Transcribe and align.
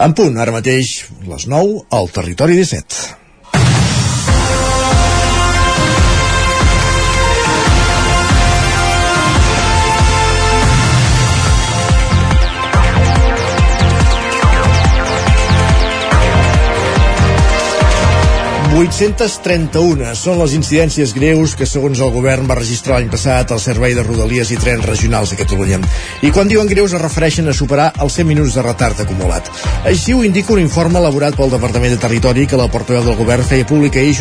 En 0.00 0.14
punt, 0.16 0.38
ara 0.40 0.52
mateix, 0.54 0.90
les 1.28 1.42
9, 1.52 1.82
al 1.92 2.06
Territori 2.14 2.54
17. 2.56 3.00
831 18.70 20.12
són 20.14 20.36
les 20.38 20.52
incidències 20.54 21.10
greus 21.10 21.56
que, 21.58 21.66
segons 21.66 21.98
el 21.98 22.12
govern, 22.14 22.46
va 22.46 22.54
registrar 22.54 23.00
l'any 23.00 23.08
passat 23.10 23.50
el 23.50 23.58
Servei 23.58 23.96
de 23.98 24.04
Rodalies 24.06 24.52
i 24.54 24.58
Trens 24.62 24.86
Regionals 24.86 25.32
de 25.32 25.38
Catalunya. 25.40 25.80
I 26.22 26.30
quan 26.30 26.46
diuen 26.46 26.70
greus 26.70 26.94
es 26.94 27.02
refereixen 27.02 27.50
a 27.50 27.54
superar 27.56 27.88
els 27.98 28.14
100 28.20 28.28
minuts 28.30 28.54
de 28.54 28.62
retard 28.62 29.02
acumulat. 29.02 29.50
Així 29.90 30.14
ho 30.14 30.22
indica 30.22 30.54
un 30.54 30.62
informe 30.62 31.02
elaborat 31.02 31.34
pel 31.34 31.50
Departament 31.50 31.96
de 31.96 31.98
Territori 32.04 32.46
que 32.46 32.60
la 32.60 32.68
portaveu 32.70 33.02
del 33.08 33.18
govern 33.18 33.42
feia 33.42 33.66
pública 33.66 33.98
ahir 33.98 34.14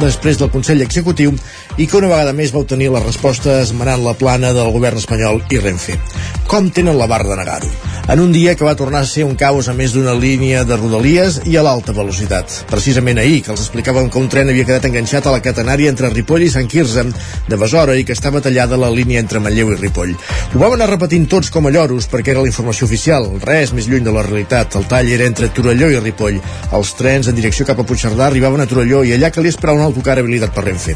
després 0.00 0.40
del 0.40 0.52
Consell 0.54 0.80
Executiu 0.80 1.36
i 1.76 1.84
que 1.84 2.00
una 2.00 2.08
vegada 2.08 2.32
més 2.32 2.54
va 2.56 2.64
obtenir 2.64 2.88
la 2.94 3.04
resposta 3.04 3.60
esmenant 3.60 4.00
la 4.06 4.16
plana 4.16 4.54
del 4.56 4.72
govern 4.72 4.96
espanyol 4.96 5.44
i 5.52 5.60
Renfe. 5.60 6.00
Com 6.48 6.72
tenen 6.72 6.96
la 6.96 7.06
barra 7.06 7.34
de 7.34 7.36
negar-ho? 7.36 7.68
En 8.10 8.18
un 8.18 8.32
dia 8.32 8.56
que 8.56 8.64
va 8.64 8.74
tornar 8.74 9.04
a 9.04 9.06
ser 9.06 9.22
un 9.28 9.36
caos 9.38 9.68
a 9.68 9.74
més 9.76 9.92
d'una 9.94 10.16
línia 10.18 10.64
de 10.66 10.74
Rodalies 10.80 11.42
i 11.46 11.54
a 11.60 11.62
l'alta 11.62 11.92
velocitat. 11.94 12.64
Precisament 12.72 13.20
ahir, 13.22 13.44
que 13.44 13.52
els 13.54 13.60
explicava 13.62 13.89
explicaven 13.90 14.10
que 14.10 14.18
un 14.18 14.28
tren 14.28 14.48
havia 14.48 14.64
quedat 14.64 14.84
enganxat 14.86 15.26
a 15.26 15.32
la 15.34 15.40
catenària 15.42 15.90
entre 15.90 16.10
Ripoll 16.12 16.44
i 16.46 16.50
Sant 16.52 16.68
Quirze 16.70 17.02
de 17.48 17.56
Besora 17.58 17.96
i 17.98 18.04
que 18.06 18.14
estava 18.14 18.40
tallada 18.40 18.78
la 18.78 18.90
línia 18.90 19.18
entre 19.18 19.40
Manlleu 19.42 19.72
i 19.72 19.78
Ripoll. 19.80 20.12
Ho 20.54 20.60
vam 20.62 20.76
anar 20.76 20.90
repetint 20.92 21.26
tots 21.26 21.50
com 21.50 21.66
a 21.66 21.72
lloros 21.74 22.06
perquè 22.10 22.30
era 22.30 22.44
la 22.44 22.50
informació 22.50 22.86
oficial, 22.86 23.26
res 23.42 23.74
més 23.74 23.88
lluny 23.90 24.06
de 24.06 24.14
la 24.14 24.22
realitat. 24.22 24.78
El 24.78 24.86
tall 24.86 25.10
era 25.10 25.26
entre 25.26 25.50
Torelló 25.50 25.90
i 25.90 25.98
Ripoll. 25.98 26.38
Els 26.70 26.94
trens 26.94 27.26
en 27.26 27.38
direcció 27.38 27.66
cap 27.66 27.82
a 27.82 27.86
Puigcerdà 27.88 28.28
arribaven 28.28 28.62
a 28.62 28.70
Torelló 28.70 29.02
i 29.02 29.16
allà 29.16 29.32
calia 29.34 29.50
esperar 29.50 29.74
un 29.74 29.86
autocar 29.88 30.20
habilitat 30.20 30.54
per 30.54 30.68
Renfe. 30.68 30.94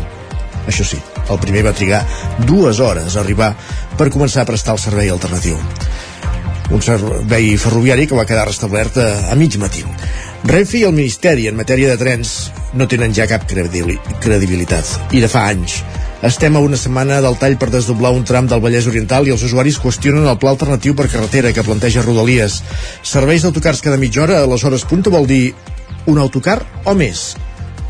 Això 0.71 0.87
sí, 0.87 1.01
el 1.29 1.43
primer 1.43 1.67
va 1.67 1.75
trigar 1.75 2.05
dues 2.47 2.79
hores 2.79 3.17
a 3.17 3.25
arribar 3.27 3.57
per 3.99 4.13
començar 4.15 4.45
a 4.45 4.53
prestar 4.53 4.79
el 4.79 4.85
servei 4.87 5.11
alternatiu 5.11 5.59
un 6.71 6.83
servei 6.83 7.57
ferroviari 7.61 8.07
que 8.09 8.17
va 8.17 8.27
quedar 8.29 8.47
restablert 8.49 8.97
a, 8.99 9.09
a 9.33 9.35
mig 9.37 9.59
matí. 9.61 9.85
Renfe 10.45 10.79
i 10.81 10.85
el 10.85 10.95
Ministeri 10.97 11.49
en 11.49 11.57
matèria 11.57 11.91
de 11.93 12.01
trens 12.01 12.51
no 12.75 12.89
tenen 12.89 13.15
ja 13.17 13.29
cap 13.29 13.47
credibilitat. 13.49 14.91
I 15.13 15.23
de 15.25 15.31
fa 15.31 15.47
anys. 15.53 15.79
Estem 16.25 16.57
a 16.57 16.63
una 16.65 16.79
setmana 16.81 17.21
del 17.21 17.37
tall 17.41 17.59
per 17.61 17.71
desdoblar 17.73 18.15
un 18.17 18.25
tram 18.25 18.49
del 18.49 18.63
Vallès 18.65 18.89
Oriental 18.89 19.29
i 19.29 19.35
els 19.35 19.45
usuaris 19.45 19.77
qüestionen 19.81 20.29
el 20.29 20.39
pla 20.41 20.55
alternatiu 20.55 20.97
per 20.97 21.11
carretera 21.13 21.53
que 21.53 21.65
planteja 21.67 22.05
Rodalies. 22.05 22.63
Serveis 23.05 23.45
d'autocars 23.45 23.85
cada 23.85 24.01
mitja 24.01 24.25
hora 24.25 24.41
a 24.41 24.49
les 24.49 24.65
hores 24.65 24.89
punta 24.89 25.13
vol 25.13 25.29
dir 25.29 25.55
un 26.09 26.21
autocar 26.21 26.63
o 26.85 26.97
més? 26.97 27.35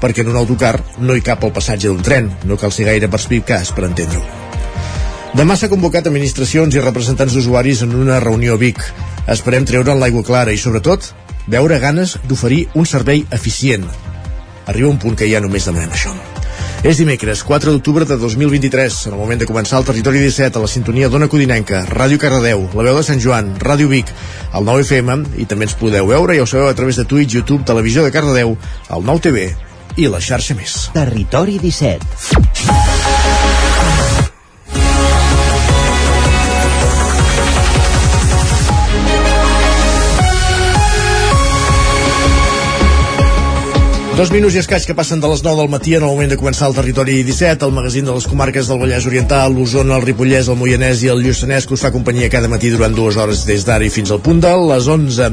Perquè 0.02 0.26
en 0.26 0.34
un 0.34 0.40
autocar 0.40 0.80
no 0.98 1.14
hi 1.14 1.22
cap 1.24 1.46
el 1.46 1.54
passatge 1.54 1.88
d'un 1.88 2.02
tren, 2.02 2.32
no 2.44 2.58
cal 2.58 2.74
ser 2.74 2.90
gaire 2.90 3.10
perspicaç 3.10 3.70
per 3.74 3.86
entendre-ho. 3.86 4.43
Demà 5.34 5.56
s'ha 5.58 5.66
convocat 5.66 6.06
administracions 6.06 6.76
i 6.76 6.82
representants 6.82 7.34
d'usuaris 7.34 7.80
en 7.82 7.94
una 7.98 8.20
reunió 8.22 8.54
a 8.54 8.60
Vic. 8.60 8.78
Esperem 9.34 9.64
treure'n 9.66 9.98
l'aigua 9.98 10.22
clara 10.22 10.52
i, 10.54 10.60
sobretot, 10.62 11.08
veure 11.50 11.80
ganes 11.82 12.12
d'oferir 12.30 12.68
un 12.78 12.86
servei 12.86 13.24
eficient. 13.34 13.88
Arriba 14.70 14.92
un 14.92 15.00
punt 15.02 15.18
que 15.18 15.26
ja 15.26 15.40
només 15.42 15.66
demanem 15.66 15.90
això. 15.90 16.14
És 16.86 17.00
dimecres, 17.02 17.42
4 17.42 17.74
d'octubre 17.74 18.06
de 18.06 18.14
2023, 18.20 19.00
en 19.08 19.16
el 19.16 19.18
moment 19.18 19.42
de 19.42 19.48
començar 19.50 19.80
el 19.80 19.88
Territori 19.88 20.22
17 20.22 20.60
a 20.60 20.62
la 20.62 20.70
sintonia 20.70 21.10
d'Ona 21.10 21.26
Codinenca, 21.32 21.82
Ràdio 21.90 22.20
Cardedeu, 22.22 22.68
La 22.70 22.86
Veu 22.86 23.00
de 23.00 23.02
Sant 23.02 23.22
Joan, 23.24 23.56
Ràdio 23.58 23.90
Vic, 23.90 24.12
el 24.54 24.68
9 24.70 24.86
FM, 24.86 25.18
i 25.42 25.48
també 25.50 25.66
ens 25.66 25.74
podeu 25.80 26.12
veure, 26.14 26.38
ja 26.38 26.46
ho 26.46 26.46
sabeu, 26.46 26.68
a 26.70 26.78
través 26.78 27.00
de 27.00 27.08
Twitch, 27.10 27.34
YouTube, 27.34 27.66
Televisió 27.66 28.06
de 28.06 28.14
Cardedeu, 28.14 28.54
el 28.86 29.10
9 29.10 29.26
TV 29.26 29.48
i 29.96 30.06
la 30.06 30.22
xarxa 30.22 30.54
més. 30.54 30.84
Territori 30.94 31.58
17. 31.58 33.03
Dos 44.14 44.30
minuts 44.30 44.54
i 44.54 44.60
escaig 44.60 44.84
que 44.86 44.94
passen 44.94 45.18
de 45.18 45.26
les 45.26 45.40
9 45.42 45.58
del 45.58 45.70
matí 45.72 45.96
en 45.96 46.04
el 46.04 46.12
moment 46.12 46.30
de 46.30 46.36
començar 46.38 46.68
el 46.68 46.74
territori 46.76 47.16
17, 47.26 47.66
el 47.66 47.72
magazín 47.74 48.06
de 48.06 48.12
les 48.14 48.28
comarques 48.30 48.68
del 48.70 48.78
Vallès 48.78 49.08
Oriental, 49.10 49.50
l'Osona, 49.50 49.96
el 49.96 50.04
Ripollès, 50.04 50.46
el 50.46 50.54
Moianès 50.60 51.00
i 51.02 51.08
el 51.10 51.18
Lluçanès, 51.24 51.66
que 51.66 51.74
us 51.74 51.82
fa 51.82 51.90
companyia 51.90 52.28
cada 52.30 52.46
matí 52.46 52.70
durant 52.70 52.94
dues 52.94 53.18
hores 53.18 53.42
des 53.48 53.66
d'ara 53.66 53.82
i 53.82 53.90
fins 53.90 54.12
al 54.14 54.20
punt 54.22 54.38
de 54.38 54.52
les 54.70 54.86
11. 54.86 55.30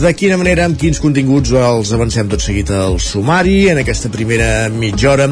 De 0.00 0.12
quina 0.18 0.40
manera, 0.40 0.64
amb 0.66 0.74
quins 0.80 0.98
continguts 0.98 1.52
els 1.54 1.92
avancem 1.94 2.26
tot 2.32 2.42
seguit 2.42 2.72
al 2.74 2.98
sumari. 2.98 3.68
En 3.70 3.78
aquesta 3.84 4.10
primera 4.10 4.66
mitja 4.74 5.12
hora 5.12 5.30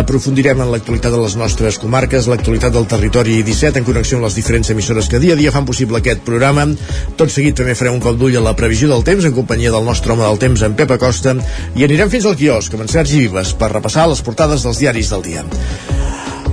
aprofundirem 0.00 0.66
en 0.66 0.74
l'actualitat 0.74 1.14
de 1.14 1.22
les 1.22 1.38
nostres 1.38 1.78
comarques, 1.78 2.26
l'actualitat 2.26 2.74
del 2.74 2.90
territori 2.90 3.44
17, 3.46 3.78
en 3.78 3.86
connexió 3.86 4.18
amb 4.18 4.26
les 4.26 4.40
diferents 4.40 4.74
emissores 4.74 5.06
que 5.06 5.22
dia 5.22 5.38
a 5.38 5.42
dia 5.44 5.54
fan 5.54 5.70
possible 5.70 6.02
aquest 6.02 6.26
programa. 6.26 6.66
Tot 7.14 7.30
seguit 7.30 7.54
també 7.62 7.78
farem 7.78 7.94
un 7.94 8.02
cop 8.02 8.18
d'ull 8.18 8.42
a 8.42 8.44
la 8.50 8.58
previsió 8.58 8.90
del 8.90 9.06
temps 9.06 9.22
en 9.22 9.38
companyia 9.38 9.70
del 9.70 9.86
nostre 9.86 10.18
home 10.18 10.26
del 10.26 10.42
temps, 10.48 10.66
en 10.66 10.74
Pep 10.74 10.98
Acosta, 10.98 11.38
i 11.78 11.86
anirem 11.86 12.10
fins 12.10 12.23
al 12.28 12.36
quiosc 12.40 12.74
amb 12.74 12.86
en 12.86 12.90
Sergi 12.92 13.24
Vives 13.24 13.52
per 13.58 13.72
repassar 13.72 14.06
les 14.08 14.22
portades 14.24 14.64
dels 14.64 14.80
diaris 14.80 15.10
del 15.12 15.24
dia. 15.26 15.44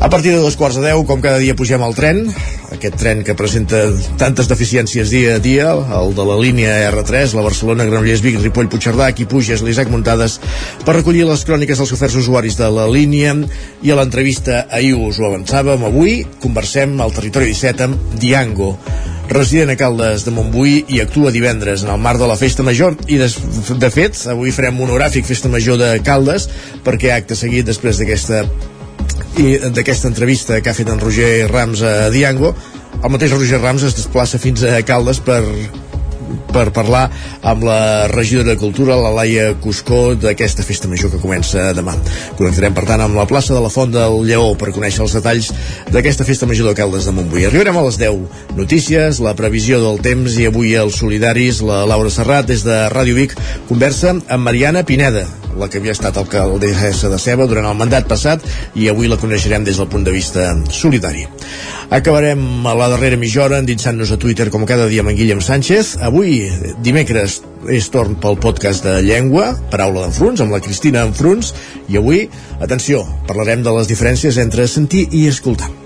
A 0.01 0.09
partir 0.09 0.31
de 0.31 0.41
dos 0.41 0.57
quarts 0.57 0.79
de 0.79 0.81
deu, 0.81 1.03
com 1.05 1.21
cada 1.21 1.37
dia 1.37 1.53
pugem 1.53 1.83
al 1.85 1.93
tren, 1.93 2.23
aquest 2.73 2.95
tren 2.97 3.19
que 3.21 3.35
presenta 3.37 3.83
tantes 4.17 4.47
deficiències 4.49 5.11
dia 5.13 5.35
a 5.37 5.41
dia, 5.43 5.67
el 5.77 6.15
de 6.17 6.25
la 6.25 6.37
línia 6.41 6.71
R3, 6.87 7.35
la 7.37 7.43
Barcelona, 7.45 7.85
Granollers, 7.85 8.23
Vic, 8.25 8.39
Ripoll, 8.41 8.65
Puigcerdà, 8.73 9.11
aquí 9.11 9.27
puges 9.29 9.61
l'Isaac 9.61 9.93
Muntades 9.93 10.39
per 10.87 10.97
recollir 10.97 11.27
les 11.29 11.45
cròniques 11.45 11.77
dels 11.77 11.93
oferts 11.93 12.17
usuaris 12.17 12.57
de 12.57 12.71
la 12.73 12.87
línia. 12.89 13.35
I 13.85 13.93
a 13.93 13.99
l'entrevista 14.01 14.65
ahir 14.73 14.97
us 14.97 15.21
ho 15.21 15.29
avançàvem, 15.29 15.85
avui 15.85 16.25
conversem 16.41 16.97
al 16.97 17.13
Territori 17.13 17.53
17 17.53 17.85
amb 17.85 18.17
Diango, 18.17 18.73
resident 19.29 19.69
a 19.69 19.77
Caldes 19.77 20.25
de 20.25 20.33
Montbui 20.33 20.81
i 20.89 21.05
actua 21.05 21.29
divendres 21.29 21.85
en 21.85 21.93
el 21.93 22.01
marc 22.01 22.17
de 22.17 22.33
la 22.33 22.41
Festa 22.41 22.65
Major. 22.65 22.97
I 23.05 23.21
de, 23.21 23.29
de 23.85 23.93
fet 23.93 24.25
avui 24.33 24.49
farem 24.49 24.81
monogràfic 24.81 25.29
Festa 25.29 25.53
Major 25.53 25.77
de 25.77 25.93
Caldes 26.01 26.49
perquè 26.81 27.13
acte 27.13 27.37
seguit 27.37 27.69
després 27.69 28.01
d'aquesta 28.01 28.47
i 29.39 29.57
d'aquesta 29.71 30.09
entrevista 30.11 30.59
que 30.61 30.71
ha 30.71 30.75
fet 30.75 30.89
en 30.91 30.99
Roger 30.99 31.47
Rams 31.51 31.83
a 31.87 32.09
Diango 32.11 32.51
el 33.01 33.13
mateix 33.13 33.31
Roger 33.31 33.61
Rams 33.61 33.85
es 33.87 33.95
desplaça 33.97 34.41
fins 34.41 34.65
a 34.67 34.81
Caldes 34.85 35.21
per 35.23 35.41
per 36.51 36.69
parlar 36.75 37.05
amb 37.47 37.63
la 37.65 38.07
regidora 38.11 38.51
de 38.51 38.59
Cultura, 38.59 38.97
la 38.99 39.11
Laia 39.15 39.51
Cuscó, 39.63 40.13
d'aquesta 40.19 40.65
festa 40.67 40.89
major 40.91 41.11
que 41.11 41.21
comença 41.21 41.71
demà. 41.75 41.95
Connectarem, 42.37 42.75
per 42.75 42.85
tant, 42.89 43.03
amb 43.05 43.17
la 43.17 43.27
plaça 43.29 43.55
de 43.55 43.61
la 43.63 43.71
Font 43.71 43.91
del 43.93 44.21
Lleó 44.27 44.51
per 44.59 44.73
conèixer 44.75 45.03
els 45.05 45.15
detalls 45.17 45.51
d'aquesta 45.91 46.27
festa 46.27 46.49
major 46.49 46.69
de 46.69 46.75
Caldes 46.77 47.07
de 47.07 47.15
Montbui. 47.15 47.47
Arribarem 47.47 47.79
a 47.79 47.85
les 47.87 47.99
10 48.01 48.55
notícies, 48.59 49.21
la 49.23 49.35
previsió 49.39 49.81
del 49.83 50.01
temps 50.03 50.39
i 50.39 50.49
avui 50.51 50.75
els 50.79 50.99
solidaris, 51.01 51.63
la 51.65 51.83
Laura 51.89 52.11
Serrat, 52.13 52.49
des 52.51 52.65
de 52.67 52.83
Ràdio 52.93 53.17
Vic, 53.17 53.37
conversa 53.71 54.15
amb 54.15 54.43
Mariana 54.43 54.85
Pineda, 54.87 55.27
la 55.61 55.69
que 55.69 55.79
havia 55.79 55.93
estat 55.93 56.17
alcaldessa 56.17 57.11
de 57.11 57.19
Ceba 57.21 57.45
durant 57.49 57.67
el 57.69 57.77
mandat 57.77 58.09
passat 58.09 58.43
i 58.75 58.89
avui 58.89 59.09
la 59.11 59.19
coneixerem 59.21 59.65
des 59.67 59.77
del 59.77 59.89
punt 59.91 60.03
de 60.07 60.13
vista 60.15 60.49
solidari. 60.73 61.27
Acabarem 61.91 62.67
a 62.67 62.73
la 62.77 62.87
darrera 62.93 63.19
mitja 63.19 63.43
hora 63.45 63.59
endinsant-nos 63.61 64.13
a 64.15 64.19
Twitter 64.19 64.49
com 64.49 64.65
cada 64.65 64.87
dia 64.89 65.03
amb 65.03 65.11
en 65.11 65.19
Guillem 65.19 65.41
Sánchez. 65.43 65.97
Avui, 66.07 66.47
dimecres, 66.83 67.41
és 67.69 67.91
torn 67.93 68.15
pel 68.21 68.39
podcast 68.41 68.87
de 68.87 68.95
llengua, 69.05 69.51
Paraula 69.73 70.07
d'Enfruns, 70.07 70.41
amb 70.41 70.55
la 70.55 70.63
Cristina 70.63 71.05
Enfruns, 71.09 71.53
i 71.91 71.99
avui, 71.99 72.25
atenció, 72.63 73.03
parlarem 73.27 73.67
de 73.67 73.75
les 73.77 73.91
diferències 73.91 74.39
entre 74.41 74.71
sentir 74.71 75.07
i 75.11 75.27
escoltar. 75.29 75.80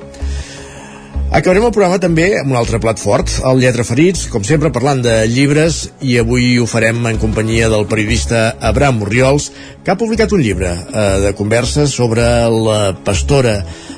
Acabarem 1.34 1.66
el 1.66 1.74
programa 1.74 1.98
també 1.98 2.28
amb 2.38 2.54
un 2.54 2.58
altre 2.60 2.78
plat 2.80 3.00
fort, 3.02 3.32
el 3.50 3.58
Lletra 3.60 3.84
Ferits, 3.84 4.28
com 4.30 4.44
sempre 4.46 4.70
parlant 4.72 5.02
de 5.02 5.16
llibres, 5.28 5.80
i 6.06 6.20
avui 6.22 6.60
ho 6.62 6.68
farem 6.70 7.02
en 7.10 7.18
companyia 7.20 7.70
del 7.72 7.88
periodista 7.90 8.52
Abraham 8.62 9.02
Oriols, 9.08 9.50
que 9.84 9.92
ha 9.92 9.98
publicat 9.98 10.36
un 10.38 10.44
llibre 10.46 10.70
eh, 10.70 11.08
de 11.26 11.34
converses 11.36 11.96
sobre 11.98 12.24
la 12.54 12.94
pastora 13.04 13.56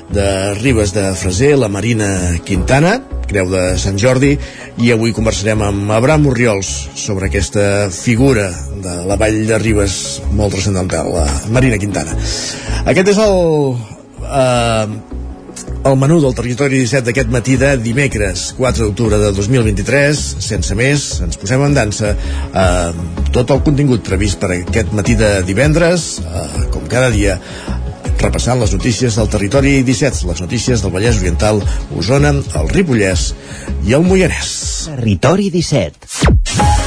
de 0.08 0.54
Ribes 0.62 0.94
de 0.96 1.04
Freser, 1.20 1.52
la 1.60 1.68
Marina 1.68 2.08
Quintana, 2.48 2.96
Creu 3.28 3.52
de 3.52 3.62
Sant 3.76 4.00
Jordi, 4.00 4.32
i 4.80 4.88
avui 4.94 5.12
conversarem 5.12 5.62
amb 5.66 5.92
Abraham 5.92 6.30
Oriols 6.32 6.72
sobre 6.96 7.28
aquesta 7.28 7.90
figura 7.92 8.48
de 8.80 8.96
la 9.04 9.20
vall 9.20 9.42
de 9.46 9.60
Ribes 9.60 10.00
molt 10.32 10.56
transcendental, 10.56 11.12
la 11.12 11.28
Marina 11.52 11.78
Quintana. 11.78 12.16
Aquest 12.88 13.12
és 13.12 13.22
el... 13.28 13.38
Eh, 14.24 15.17
el 15.84 15.96
menú 15.98 16.18
del 16.22 16.34
territori 16.34 16.80
17 16.82 17.06
d'aquest 17.06 17.30
matí 17.32 17.56
de 17.60 17.76
dimecres 17.82 18.52
4 18.58 18.88
d'octubre 18.88 19.18
de 19.20 19.30
2023 19.36 20.22
sense 20.42 20.74
més, 20.78 21.04
ens 21.24 21.38
posem 21.38 21.62
en 21.64 21.76
dansa 21.76 22.14
eh, 22.14 22.90
tot 23.34 23.52
el 23.54 23.62
contingut 23.66 24.02
previst 24.06 24.40
per 24.42 24.52
aquest 24.56 24.92
matí 24.96 25.14
de 25.18 25.38
divendres 25.46 26.08
eh, 26.24 26.48
com 26.74 26.88
cada 26.90 27.12
dia 27.14 27.38
repassant 28.18 28.58
les 28.58 28.74
notícies 28.74 29.20
del 29.20 29.30
territori 29.30 29.78
17 29.86 30.26
les 30.32 30.42
notícies 30.42 30.82
del 30.82 30.94
Vallès 30.94 31.22
Oriental 31.22 31.62
Osona, 31.96 32.34
el 32.34 32.74
Ripollès 32.74 33.30
i 33.86 33.94
el 33.94 34.04
Moianès. 34.06 34.50
Territori 34.90 35.52
17 35.54 36.77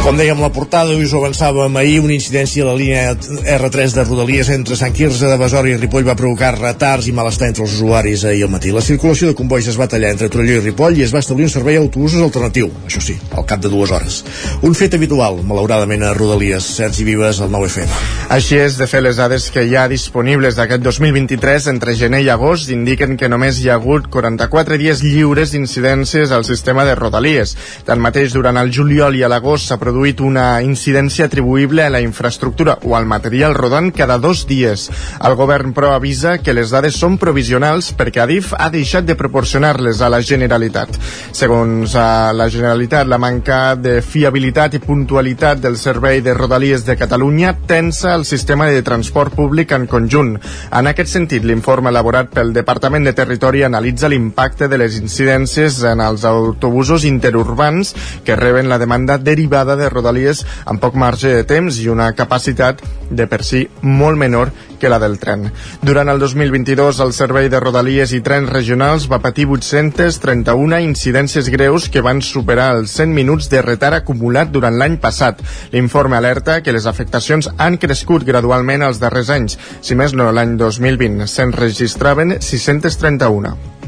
Com 0.00 0.16
dèiem, 0.16 0.38
la 0.40 0.48
portada 0.48 0.94
us 0.96 1.12
ho 1.12 1.18
avançàvem 1.20 1.74
ahir, 1.76 1.98
una 2.00 2.14
incidència 2.14 2.64
a 2.64 2.70
la 2.70 2.74
línia 2.74 3.12
R3 3.12 3.92
de 3.94 4.04
Rodalies 4.06 4.48
entre 4.50 4.74
Sant 4.74 4.94
Quirze 4.96 5.28
de 5.28 5.36
Besora 5.38 5.68
i 5.68 5.76
Ripoll 5.76 6.06
va 6.08 6.16
provocar 6.16 6.54
retards 6.56 7.06
i 7.06 7.12
malestar 7.12 7.50
entre 7.50 7.66
els 7.66 7.74
usuaris 7.76 8.24
ahir 8.24 8.46
al 8.46 8.50
matí. 8.50 8.72
La 8.72 8.80
circulació 8.82 9.28
de 9.28 9.36
convois 9.36 9.68
es 9.68 9.76
va 9.78 9.86
tallar 9.92 10.14
entre 10.14 10.30
Torelló 10.32 10.56
i 10.56 10.64
Ripoll 10.64 10.96
i 10.98 11.04
es 11.04 11.12
va 11.12 11.20
establir 11.20 11.44
un 11.46 11.52
servei 11.52 11.76
d'autobusos 11.76 12.24
alternatiu, 12.24 12.70
això 12.88 13.02
sí, 13.04 13.18
al 13.36 13.44
cap 13.46 13.60
de 13.60 13.68
dues 13.68 13.92
hores. 13.92 14.22
Un 14.66 14.74
fet 14.74 14.96
habitual, 14.96 15.42
malauradament, 15.44 16.02
a 16.08 16.14
Rodalies. 16.16 16.64
Sergi 16.80 17.04
Vives, 17.04 17.42
al 17.44 17.52
9FM. 17.52 17.94
Així 18.32 18.56
és, 18.56 18.80
de 18.80 18.88
fer 18.88 19.04
les 19.04 19.20
dades 19.20 19.50
que 19.52 19.66
hi 19.68 19.76
ha 19.76 19.84
disponibles 19.92 20.56
d'aquest 20.56 20.82
2023 20.88 21.68
entre 21.74 21.94
gener 21.94 22.22
i 22.24 22.32
agost 22.32 22.72
indiquen 22.72 23.18
que 23.20 23.28
només 23.28 23.60
hi 23.60 23.68
ha 23.68 23.76
hagut 23.76 24.08
44 24.08 24.80
dies 24.80 25.04
lliures 25.04 25.52
d'incidències 25.52 26.32
al 26.32 26.48
sistema 26.48 26.88
de 26.88 26.96
Rodalies. 26.96 27.54
Tanmateix, 27.84 28.32
durant 28.32 28.56
el 28.56 28.72
juliol 28.74 29.20
i 29.20 29.26
l'agost 29.28 29.68
s'ha 29.68 29.78
produït 29.78 29.99
una 30.24 30.62
incidència 30.62 31.26
atribuïble 31.28 31.84
a 31.84 31.90
la 31.92 32.00
infraestructura 32.00 32.78
o 32.82 32.96
al 32.96 33.06
material 33.06 33.54
rodant 33.54 33.90
cada 33.92 34.18
dos 34.18 34.46
dies. 34.48 34.88
El 35.20 35.36
govern, 35.36 35.74
però, 35.76 35.92
avisa 35.94 36.38
que 36.38 36.54
les 36.56 36.70
dades 36.72 36.96
són 36.96 37.18
provisionals 37.20 37.92
perquè 37.96 38.22
Adif 38.24 38.54
ha 38.56 38.70
deixat 38.72 39.04
de 39.04 39.16
proporcionar-les 39.18 40.00
a 40.00 40.08
la 40.12 40.22
Generalitat. 40.22 40.96
Segons 41.36 41.94
la 41.94 42.48
Generalitat, 42.50 43.06
la 43.06 43.18
manca 43.20 43.74
de 43.76 44.00
fiabilitat 44.02 44.74
i 44.78 44.82
puntualitat 44.82 45.60
del 45.60 45.76
servei 45.76 46.20
de 46.24 46.34
Rodalies 46.34 46.84
de 46.86 46.96
Catalunya 46.96 47.54
tensa 47.66 48.14
el 48.14 48.24
sistema 48.24 48.66
de 48.66 48.82
transport 48.82 49.34
públic 49.36 49.72
en 49.76 49.86
conjunt. 49.90 50.36
En 50.72 50.90
aquest 50.90 51.12
sentit, 51.12 51.44
l'informe 51.44 51.90
elaborat 51.92 52.32
pel 52.34 52.54
Departament 52.56 53.06
de 53.06 53.14
Territori 53.16 53.64
analitza 53.66 54.08
l'impacte 54.08 54.68
de 54.68 54.78
les 54.80 54.98
incidències 55.00 55.82
en 55.84 56.00
els 56.04 56.24
autobusos 56.24 57.04
interurbans 57.04 57.94
que 58.24 58.36
reben 58.36 58.68
la 58.68 58.78
demanda 58.78 59.18
derivada 59.18 59.76
de 59.80 59.88
Rodalies 59.90 60.44
amb 60.64 60.80
poc 60.82 60.94
marge 61.00 61.32
de 61.34 61.46
temps 61.48 61.80
i 61.80 61.88
una 61.90 62.12
capacitat 62.16 62.82
de 63.10 63.26
per 63.26 63.42
si 63.44 63.64
molt 63.82 64.18
menor 64.20 64.52
que 64.80 64.88
la 64.88 64.98
del 64.98 65.18
tren. 65.20 65.50
Durant 65.82 66.08
el 66.08 66.18
2022, 66.18 67.00
el 67.04 67.12
servei 67.12 67.50
de 67.52 67.60
Rodalies 67.60 68.14
i 68.16 68.22
trens 68.24 68.50
regionals 68.50 69.06
va 69.10 69.20
patir 69.22 69.46
831 69.50 70.80
incidències 70.86 71.50
greus 71.52 71.90
que 71.92 72.04
van 72.04 72.22
superar 72.24 72.70
els 72.78 72.96
100 72.96 73.14
minuts 73.14 73.50
de 73.52 73.62
retard 73.66 74.00
acumulat 74.00 74.50
durant 74.54 74.78
l'any 74.80 74.96
passat. 75.02 75.42
L'informe 75.74 76.16
alerta 76.16 76.60
que 76.64 76.74
les 76.76 76.88
afectacions 76.90 77.50
han 77.58 77.78
crescut 77.82 78.24
gradualment 78.26 78.86
els 78.86 79.02
darrers 79.02 79.30
anys. 79.30 79.58
Si 79.80 79.98
més 79.98 80.16
no, 80.16 80.32
l'any 80.32 80.56
2020 80.60 81.28
se'n 81.30 81.54
registraven 81.56 82.38
631. 82.40 83.79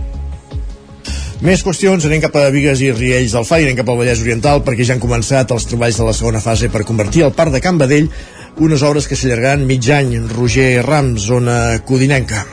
Més 1.43 1.65
qüestions, 1.67 2.05
anem 2.07 2.21
cap 2.23 2.37
a 2.39 2.45
Vigues 2.55 2.79
i 2.87 2.93
Riells 2.95 3.33
del 3.35 3.47
Fai, 3.49 3.65
anem 3.65 3.81
cap 3.81 3.89
al 3.91 3.97
Vallès 3.99 4.23
Oriental 4.23 4.63
perquè 4.63 4.87
ja 4.87 4.95
han 4.95 5.03
començat 5.03 5.51
els 5.51 5.67
treballs 5.67 5.99
de 5.99 6.07
la 6.07 6.15
segona 6.15 6.45
fase 6.45 6.71
per 6.71 6.85
convertir 6.87 7.27
el 7.27 7.35
parc 7.35 7.51
de 7.57 7.65
Can 7.65 7.83
Badell 7.83 8.07
unes 8.63 8.87
obres 8.87 9.11
que 9.11 9.19
s'allargaran 9.19 9.67
mig 9.67 9.91
any. 9.91 10.21
Roger 10.37 10.87
Rams, 10.87 11.27
zona 11.27 11.57
codinenca. 11.89 12.47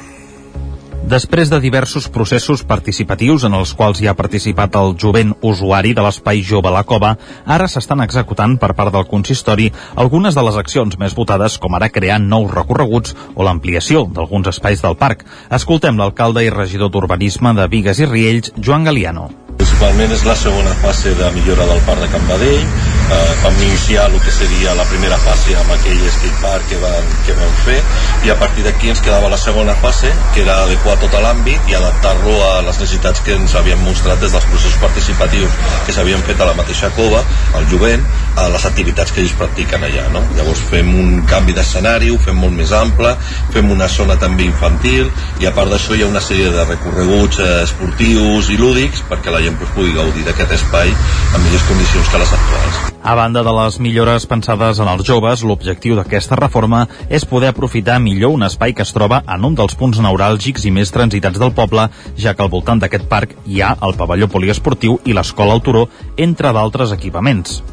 Després 1.08 1.50
de 1.50 1.60
diversos 1.64 2.10
processos 2.12 2.66
participatius 2.68 3.46
en 3.48 3.56
els 3.56 3.72
quals 3.74 4.02
hi 4.02 4.10
ha 4.10 4.16
participat 4.18 4.76
el 4.76 4.96
jovent 5.00 5.32
usuari 5.42 5.94
de 5.96 6.04
l'Espai 6.04 6.44
Jove 6.44 6.74
La 6.76 6.84
Cova, 6.84 7.14
ara 7.46 7.70
s'estan 7.72 8.04
executant 8.04 8.58
per 8.60 8.74
part 8.76 8.94
del 8.94 9.08
consistori 9.08 9.70
algunes 9.96 10.36
de 10.36 10.44
les 10.44 10.60
accions 10.60 11.00
més 11.00 11.16
votades, 11.16 11.58
com 11.58 11.76
ara 11.76 11.90
crear 11.90 12.20
nous 12.20 12.52
recorreguts 12.52 13.16
o 13.34 13.48
l'ampliació 13.48 14.06
d'alguns 14.12 14.52
espais 14.52 14.84
del 14.84 15.00
parc. 15.00 15.26
Escoltem 15.50 15.98
l'alcalde 15.98 16.44
i 16.46 16.54
regidor 16.54 16.92
d'Urbanisme 16.92 17.56
de 17.56 17.68
Vigues 17.72 18.04
i 18.04 18.10
Riells, 18.10 18.54
Joan 18.60 18.84
Galiano. 18.84 19.30
Principalment 19.58 20.12
és 20.12 20.26
la 20.28 20.36
segona 20.36 20.76
fase 20.84 21.16
de 21.16 21.36
millora 21.40 21.68
del 21.72 21.86
parc 21.88 22.04
de 22.04 22.12
Can 22.12 22.28
Badell. 22.28 22.99
Eh, 23.10 23.36
vam 23.44 23.56
iniciar 23.64 24.06
el 24.12 24.22
que 24.22 24.32
seria 24.32 24.76
la 24.76 24.84
primera 24.86 25.18
fase 25.18 25.56
amb 25.58 25.72
aquell 25.74 26.02
skate 26.14 26.42
park 26.44 26.68
que 26.70 26.78
vam, 26.78 27.08
que 27.26 27.34
vam 27.34 27.56
fer 27.64 27.80
i 28.28 28.30
a 28.30 28.36
partir 28.38 28.62
d'aquí 28.62 28.92
ens 28.92 29.02
quedava 29.02 29.32
la 29.32 29.40
segona 29.42 29.74
fase 29.82 30.12
que 30.36 30.44
era 30.44 30.60
adequar 30.66 30.94
tot 31.02 31.16
l'àmbit 31.24 31.72
i 31.72 31.78
adaptar-lo 31.80 32.36
a 32.46 32.52
les 32.68 32.78
necessitats 32.78 33.24
que 33.26 33.34
ens 33.34 33.56
havien 33.58 33.82
mostrat 33.82 34.22
des 34.22 34.36
dels 34.36 34.46
processos 34.52 34.78
participatius 34.84 35.58
que 35.88 35.96
s'havien 35.96 36.22
fet 36.28 36.38
a 36.38 36.52
la 36.52 36.54
mateixa 36.60 36.92
cova, 37.00 37.24
al 37.58 37.66
jovent, 37.72 38.06
a 38.38 38.46
les 38.54 38.68
activitats 38.70 39.16
que 39.16 39.24
ells 39.24 39.34
practiquen 39.40 39.88
allà. 39.88 40.06
No? 40.14 40.22
Llavors 40.38 40.62
fem 40.70 40.94
un 40.94 41.24
canvi 41.30 41.58
d'escenari, 41.58 42.14
ho 42.14 42.22
fem 42.22 42.38
molt 42.38 42.54
més 42.60 42.76
ample, 42.78 43.16
fem 43.56 43.74
una 43.74 43.90
zona 43.90 44.20
també 44.22 44.46
infantil 44.52 45.10
i 45.42 45.50
a 45.50 45.56
part 45.58 45.74
d'això 45.74 45.98
hi 45.98 46.06
ha 46.06 46.12
una 46.14 46.22
sèrie 46.22 46.54
de 46.54 46.70
recorreguts 46.70 47.42
eh, 47.42 47.50
esportius 47.66 48.54
i 48.54 48.62
lúdics 48.62 49.02
perquè 49.10 49.34
la 49.34 49.42
gent 49.42 49.58
pues, 49.58 49.74
pugui 49.74 49.98
gaudir 49.98 50.30
d'aquest 50.30 50.60
espai 50.62 50.94
en 50.94 51.46
millors 51.48 51.70
condicions 51.74 52.14
que 52.14 52.26
les 52.26 52.40
actuals. 52.40 52.99
A 53.10 53.16
banda 53.16 53.42
de 53.42 53.52
les 53.58 53.80
millores 53.82 54.28
pensades 54.30 54.78
en 54.78 54.90
els 54.92 55.02
joves, 55.08 55.42
l'objectiu 55.42 55.96
d'aquesta 55.98 56.38
reforma 56.38 56.84
és 57.10 57.26
poder 57.26 57.50
aprofitar 57.50 57.96
millor 58.04 58.36
un 58.36 58.46
espai 58.46 58.76
que 58.78 58.86
es 58.86 58.94
troba 58.94 59.24
en 59.36 59.48
un 59.50 59.58
dels 59.58 59.74
punts 59.80 59.98
neuràlgics 60.06 60.68
i 60.70 60.74
més 60.76 60.94
transitats 60.94 61.42
del 61.42 61.56
poble, 61.58 61.88
ja 62.14 62.36
que 62.36 62.46
al 62.46 62.54
voltant 62.54 62.86
d'aquest 62.86 63.10
parc 63.10 63.34
hi 63.48 63.64
ha 63.66 63.74
el 63.82 63.98
pavelló 63.98 64.30
poliesportiu 64.30 65.00
i 65.10 65.18
l'escola 65.18 65.58
al 65.58 65.66
turó, 65.66 65.88
entre 66.30 66.54
d'altres 66.54 66.94
equipaments. 67.00 67.64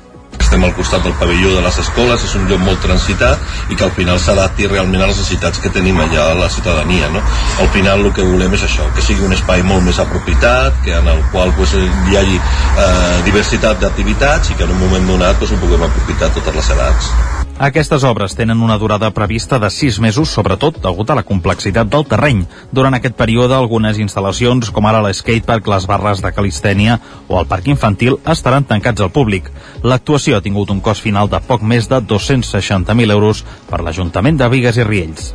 Estem 0.40 0.64
al 0.64 0.74
costat 0.76 1.02
del 1.04 1.14
pavelló 1.20 1.54
de 1.54 1.62
les 1.64 1.78
escoles, 1.82 2.24
és 2.24 2.34
un 2.38 2.46
lloc 2.50 2.60
molt 2.62 2.82
transitat 2.84 3.72
i 3.72 3.76
que 3.76 3.86
al 3.86 3.94
final 3.96 4.20
s'adapti 4.22 4.68
realment 4.70 5.02
a 5.02 5.08
les 5.10 5.18
necessitats 5.18 5.62
que 5.62 5.72
tenim 5.74 5.98
allà 6.00 6.28
a 6.30 6.36
la 6.38 6.50
ciutadania. 6.52 7.10
No? 7.14 7.22
Al 7.62 7.70
final 7.76 8.04
el 8.06 8.12
que 8.16 8.26
volem 8.26 8.54
és 8.58 8.66
això, 8.68 8.88
que 8.96 9.04
sigui 9.04 9.26
un 9.26 9.36
espai 9.36 9.64
molt 9.66 9.84
més 9.86 10.00
apropitat, 10.02 10.82
que 10.84 10.94
en 10.96 11.08
el 11.12 11.24
qual 11.32 11.54
pues, 11.56 11.74
hi 11.76 12.20
hagi 12.20 12.38
eh, 12.38 13.16
diversitat 13.26 13.82
d'activitats 13.82 14.52
i 14.52 14.60
que 14.60 14.68
en 14.68 14.76
un 14.76 14.84
moment 14.86 15.10
donat 15.14 15.40
pues, 15.40 15.52
ho 15.52 15.60
puguem 15.64 15.88
aprofitar 15.88 16.32
totes 16.36 16.62
les 16.62 16.76
edats. 16.78 17.12
Aquestes 17.58 18.04
obres 18.04 18.34
tenen 18.36 18.60
una 18.60 18.76
durada 18.76 19.08
prevista 19.16 19.58
de 19.58 19.70
6 19.72 19.96
mesos, 20.04 20.28
sobretot 20.28 20.76
degut 20.84 21.08
a 21.08 21.14
la 21.16 21.22
complexitat 21.24 21.88
del 21.88 22.04
terreny. 22.04 22.42
Durant 22.68 22.92
aquest 22.92 23.16
període, 23.16 23.56
algunes 23.56 23.96
instal·lacions, 23.96 24.68
com 24.68 24.84
ara 24.84 25.00
l'skatepark, 25.00 25.70
les 25.72 25.86
barres 25.88 26.20
de 26.20 26.34
calistènia 26.36 26.98
o 27.28 27.38
el 27.40 27.48
parc 27.48 27.70
infantil, 27.72 28.18
estaran 28.28 28.68
tancats 28.68 29.00
al 29.00 29.08
públic. 29.14 29.48
L'actuació 29.80 30.36
ha 30.36 30.44
tingut 30.44 30.68
un 30.68 30.82
cost 30.84 31.00
final 31.00 31.32
de 31.32 31.40
poc 31.48 31.64
més 31.64 31.88
de 31.88 32.02
260.000 32.04 33.16
euros 33.16 33.40
per 33.70 33.80
l'Ajuntament 33.80 34.36
de 34.36 34.50
Vigues 34.52 34.76
i 34.76 34.84
Riells. 34.84 35.32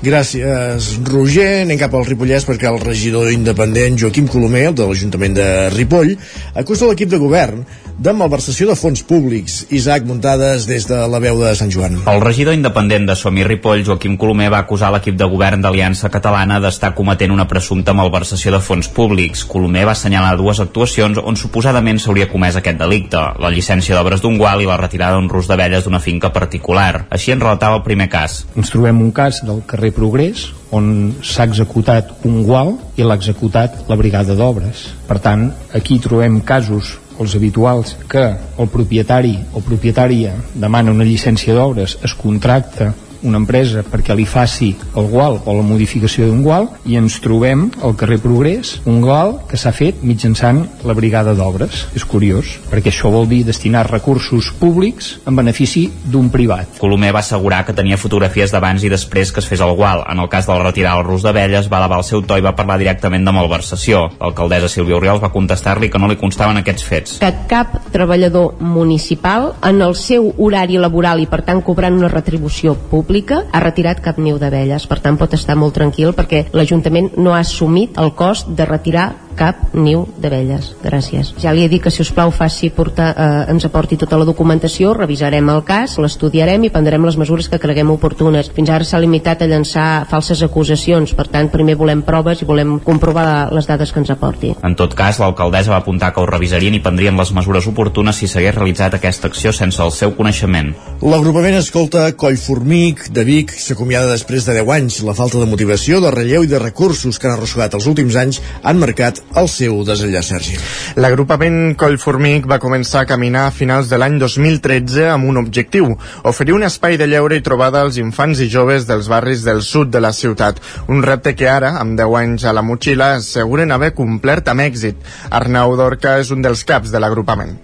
Gràcies, 0.00 0.88
Roger. 1.04 1.66
Anem 1.66 1.76
cap 1.76 1.92
al 1.92 2.08
Ripollès 2.08 2.48
perquè 2.48 2.70
el 2.72 2.80
regidor 2.80 3.28
independent 3.34 4.00
Joaquim 4.00 4.32
Colomer, 4.32 4.70
de 4.72 4.88
l'Ajuntament 4.88 5.36
de 5.36 5.52
Ripoll, 5.76 6.16
acusa 6.56 6.88
l'equip 6.88 7.12
de 7.12 7.20
govern 7.20 7.66
de 8.00 8.14
malversació 8.16 8.70
de 8.70 8.78
fons 8.80 9.02
públics. 9.04 9.66
Isaac 9.76 10.06
Muntades 10.08 10.64
des 10.64 10.86
de 10.88 11.02
la 11.04 11.20
veu 11.20 11.36
de 11.36 11.49
Sant 11.58 11.72
Joan. 11.72 11.98
El 12.10 12.20
regidor 12.22 12.54
independent 12.56 13.06
de 13.08 13.16
Somi 13.16 13.44
Ripoll, 13.46 13.84
Joaquim 13.86 14.16
Colomer, 14.20 14.50
va 14.52 14.62
acusar 14.64 14.90
l'equip 14.94 15.16
de 15.18 15.28
govern 15.30 15.62
d'Aliança 15.64 16.10
Catalana 16.12 16.60
d'estar 16.62 16.92
cometent 16.94 17.34
una 17.34 17.46
presumpta 17.50 17.94
malversació 17.96 18.52
de 18.54 18.60
fons 18.64 18.88
públics. 18.88 19.44
Colomer 19.48 19.86
va 19.88 19.94
assenyalar 19.96 20.36
dues 20.38 20.60
actuacions 20.62 21.20
on 21.22 21.38
suposadament 21.40 22.00
s'hauria 22.00 22.28
comès 22.30 22.58
aquest 22.60 22.78
delicte, 22.80 23.20
la 23.40 23.52
llicència 23.52 23.96
d'obres 23.96 24.22
d'un 24.22 24.38
gual 24.38 24.62
i 24.62 24.70
la 24.70 24.78
retirada 24.80 25.18
d'un 25.18 25.28
rus 25.32 25.50
d'abelles 25.50 25.84
d'una 25.84 26.00
finca 26.00 26.32
particular. 26.32 27.06
Així 27.10 27.34
en 27.34 27.42
relatava 27.42 27.80
el 27.80 27.86
primer 27.86 28.08
cas. 28.12 28.44
Ens 28.56 28.72
trobem 28.72 29.00
un 29.02 29.12
cas 29.12 29.42
del 29.46 29.62
carrer 29.66 29.92
Progrés, 29.96 30.48
on 30.70 31.14
s'ha 31.26 31.48
executat 31.48 32.24
un 32.24 32.42
gual 32.46 32.76
i 32.96 33.04
l'ha 33.04 33.18
executat 33.18 33.88
la 33.90 33.98
brigada 33.98 34.36
d'obres. 34.38 34.90
Per 35.08 35.18
tant, 35.22 35.48
aquí 35.74 35.98
trobem 36.02 36.40
casos 36.46 36.96
els 37.20 37.36
habituals 37.36 37.94
que 38.08 38.22
el 38.32 38.68
propietari 38.72 39.36
o 39.52 39.60
propietària 39.64 40.32
demana 40.54 40.94
una 40.94 41.04
llicència 41.04 41.54
d'obres, 41.54 41.98
es 42.04 42.16
contracta 42.16 42.94
una 43.22 43.40
empresa 43.40 43.82
perquè 43.84 44.14
li 44.16 44.26
faci 44.26 44.70
el 44.96 45.08
gual 45.10 45.38
o 45.44 45.54
la 45.56 45.64
modificació 45.66 46.28
d'un 46.28 46.42
gual 46.44 46.68
i 46.88 46.96
ens 47.00 47.18
trobem 47.22 47.68
al 47.84 47.96
carrer 47.98 48.20
Progrés 48.20 48.76
un 48.88 49.00
gual 49.04 49.36
que 49.48 49.58
s'ha 49.60 49.72
fet 49.76 50.02
mitjançant 50.06 50.62
la 50.86 50.94
brigada 50.96 51.34
d'obres. 51.36 51.86
És 51.96 52.04
curiós, 52.08 52.56
perquè 52.70 52.92
això 52.92 53.10
vol 53.12 53.28
dir 53.28 53.42
destinar 53.44 53.86
recursos 53.90 54.50
públics 54.60 55.12
en 55.28 55.36
benefici 55.36 55.86
d'un 56.04 56.30
privat. 56.32 56.78
Colomer 56.80 57.12
va 57.14 57.22
assegurar 57.24 57.64
que 57.66 57.76
tenia 57.76 58.00
fotografies 58.00 58.52
d'abans 58.52 58.84
i 58.84 58.92
després 58.92 59.32
que 59.32 59.42
es 59.42 59.48
fes 59.48 59.60
el 59.64 59.74
gual. 59.76 60.04
En 60.10 60.20
el 60.20 60.30
cas 60.32 60.46
de 60.46 60.54
la 60.54 60.64
retirada 60.64 61.00
del 61.00 61.08
rus 61.08 61.24
d'abelles 61.26 61.70
va 61.72 61.80
elevar 61.82 62.00
el 62.00 62.08
seu 62.08 62.22
to 62.22 62.38
i 62.38 62.44
va 62.44 62.54
parlar 62.56 62.78
directament 62.80 63.24
de 63.26 63.36
malversació. 63.36 64.06
L'alcaldessa 64.20 64.70
Sílvia 64.72 64.98
Oriols 65.00 65.22
va 65.22 65.32
contestar-li 65.34 65.90
que 65.90 66.00
no 66.00 66.08
li 66.08 66.18
constaven 66.20 66.60
aquests 66.60 66.86
fets. 66.86 67.18
Que 67.20 67.32
cap 67.50 67.76
treballador 67.92 68.60
municipal 68.60 69.54
en 69.66 69.82
el 69.84 69.96
seu 69.98 70.32
horari 70.38 70.78
laboral 70.80 71.20
i 71.20 71.28
per 71.30 71.42
tant 71.46 71.62
cobrant 71.64 71.96
una 71.96 72.12
retribució 72.12 72.74
pública 72.74 73.09
pública 73.10 73.42
ha 73.50 73.58
retirat 73.58 73.98
cap 73.98 74.20
niu 74.22 74.36
d'abelles. 74.38 74.84
Per 74.86 75.00
tant, 75.02 75.16
pot 75.18 75.32
estar 75.34 75.56
molt 75.58 75.74
tranquil 75.74 76.12
perquè 76.14 76.44
l'Ajuntament 76.54 77.10
no 77.18 77.32
ha 77.34 77.40
assumit 77.42 77.98
el 77.98 78.12
cost 78.14 78.52
de 78.54 78.66
retirar 78.68 79.08
cap 79.36 79.74
niu 79.74 80.06
d'abelles. 80.20 80.74
Gràcies. 80.84 81.34
Ja 81.40 81.52
li 81.52 81.64
he 81.64 81.70
dit 81.72 81.82
que 81.82 81.90
si 81.90 82.02
us 82.02 82.12
plau 82.12 82.30
faci 82.30 82.70
portar, 82.70 83.10
eh, 83.16 83.50
ens 83.52 83.64
aporti 83.64 83.96
tota 83.96 84.18
la 84.18 84.24
documentació, 84.24 84.92
revisarem 84.94 85.48
el 85.48 85.62
cas, 85.64 85.98
l'estudiarem 85.98 86.64
i 86.64 86.70
prendrem 86.70 87.04
les 87.04 87.16
mesures 87.16 87.48
que 87.48 87.58
creguem 87.58 87.90
oportunes. 87.90 88.50
Fins 88.54 88.70
ara 88.70 88.84
s'ha 88.84 88.98
limitat 88.98 89.42
a 89.42 89.46
llançar 89.46 90.06
falses 90.10 90.42
acusacions, 90.42 91.14
per 91.14 91.28
tant 91.28 91.50
primer 91.50 91.76
volem 91.76 92.02
proves 92.02 92.42
i 92.42 92.44
volem 92.44 92.78
comprovar 92.80 93.52
les 93.52 93.66
dades 93.66 93.92
que 93.92 94.00
ens 94.00 94.10
aporti. 94.10 94.54
En 94.62 94.74
tot 94.74 94.94
cas, 94.94 95.18
l'alcaldessa 95.18 95.70
va 95.70 95.80
apuntar 95.82 96.12
que 96.12 96.20
ho 96.20 96.26
revisarien 96.26 96.74
i 96.74 96.82
prendrien 96.82 97.16
les 97.16 97.32
mesures 97.32 97.66
oportunes 97.66 98.16
si 98.16 98.28
s'hagués 98.28 98.54
realitzat 98.54 98.94
aquesta 98.94 99.28
acció 99.28 99.52
sense 99.52 99.82
el 99.82 99.92
seu 99.92 100.14
coneixement. 100.16 100.74
L'agrupament 101.02 101.56
escolta 101.56 102.10
Collformic 102.16 103.08
de 103.14 103.24
Vic 103.24 103.54
s'acomiada 103.56 104.10
després 104.12 104.46
de 104.46 104.58
10 104.60 104.74
anys. 104.76 105.00
La 105.06 105.14
falta 105.14 105.40
de 105.40 105.48
motivació, 105.48 106.00
de 106.00 106.10
relleu 106.10 106.44
i 106.44 106.50
de 106.50 106.58
recursos 106.58 107.18
que 107.18 107.28
han 107.28 107.36
arrossegat 107.36 107.74
els 107.78 107.86
últims 107.90 108.16
anys 108.20 108.40
han 108.62 108.80
marcat 108.80 109.19
el 109.40 109.48
seu 109.48 109.80
desenllaç, 109.86 110.30
Sergi. 110.32 110.56
L'agrupament 111.00 111.74
Collformic 111.78 112.48
va 112.50 112.58
començar 112.62 113.04
a 113.04 113.08
caminar 113.08 113.46
a 113.46 113.54
finals 113.54 113.90
de 113.90 113.98
l'any 114.00 114.18
2013 114.18 115.06
amb 115.12 115.28
un 115.30 115.38
objectiu, 115.40 115.92
oferir 116.26 116.56
un 116.56 116.66
espai 116.66 116.98
de 117.00 117.06
lleure 117.10 117.38
i 117.38 117.44
trobada 117.46 117.82
als 117.84 118.00
infants 118.02 118.42
i 118.42 118.48
joves 118.50 118.88
dels 118.88 119.10
barris 119.12 119.44
del 119.46 119.62
sud 119.62 119.92
de 119.94 120.02
la 120.02 120.12
ciutat. 120.12 120.60
Un 120.88 121.04
repte 121.06 121.34
que 121.38 121.48
ara, 121.48 121.76
amb 121.80 121.98
10 121.98 122.16
anys 122.22 122.44
a 122.44 122.54
la 122.56 122.64
motxilla, 122.66 123.14
asseguren 123.20 123.70
haver 123.70 123.92
complert 123.94 124.48
amb 124.50 124.66
èxit. 124.66 124.98
Arnau 125.30 125.76
Dorca 125.78 126.18
és 126.18 126.32
un 126.34 126.42
dels 126.42 126.64
caps 126.64 126.90
de 126.90 127.02
l'agrupament. 127.02 127.54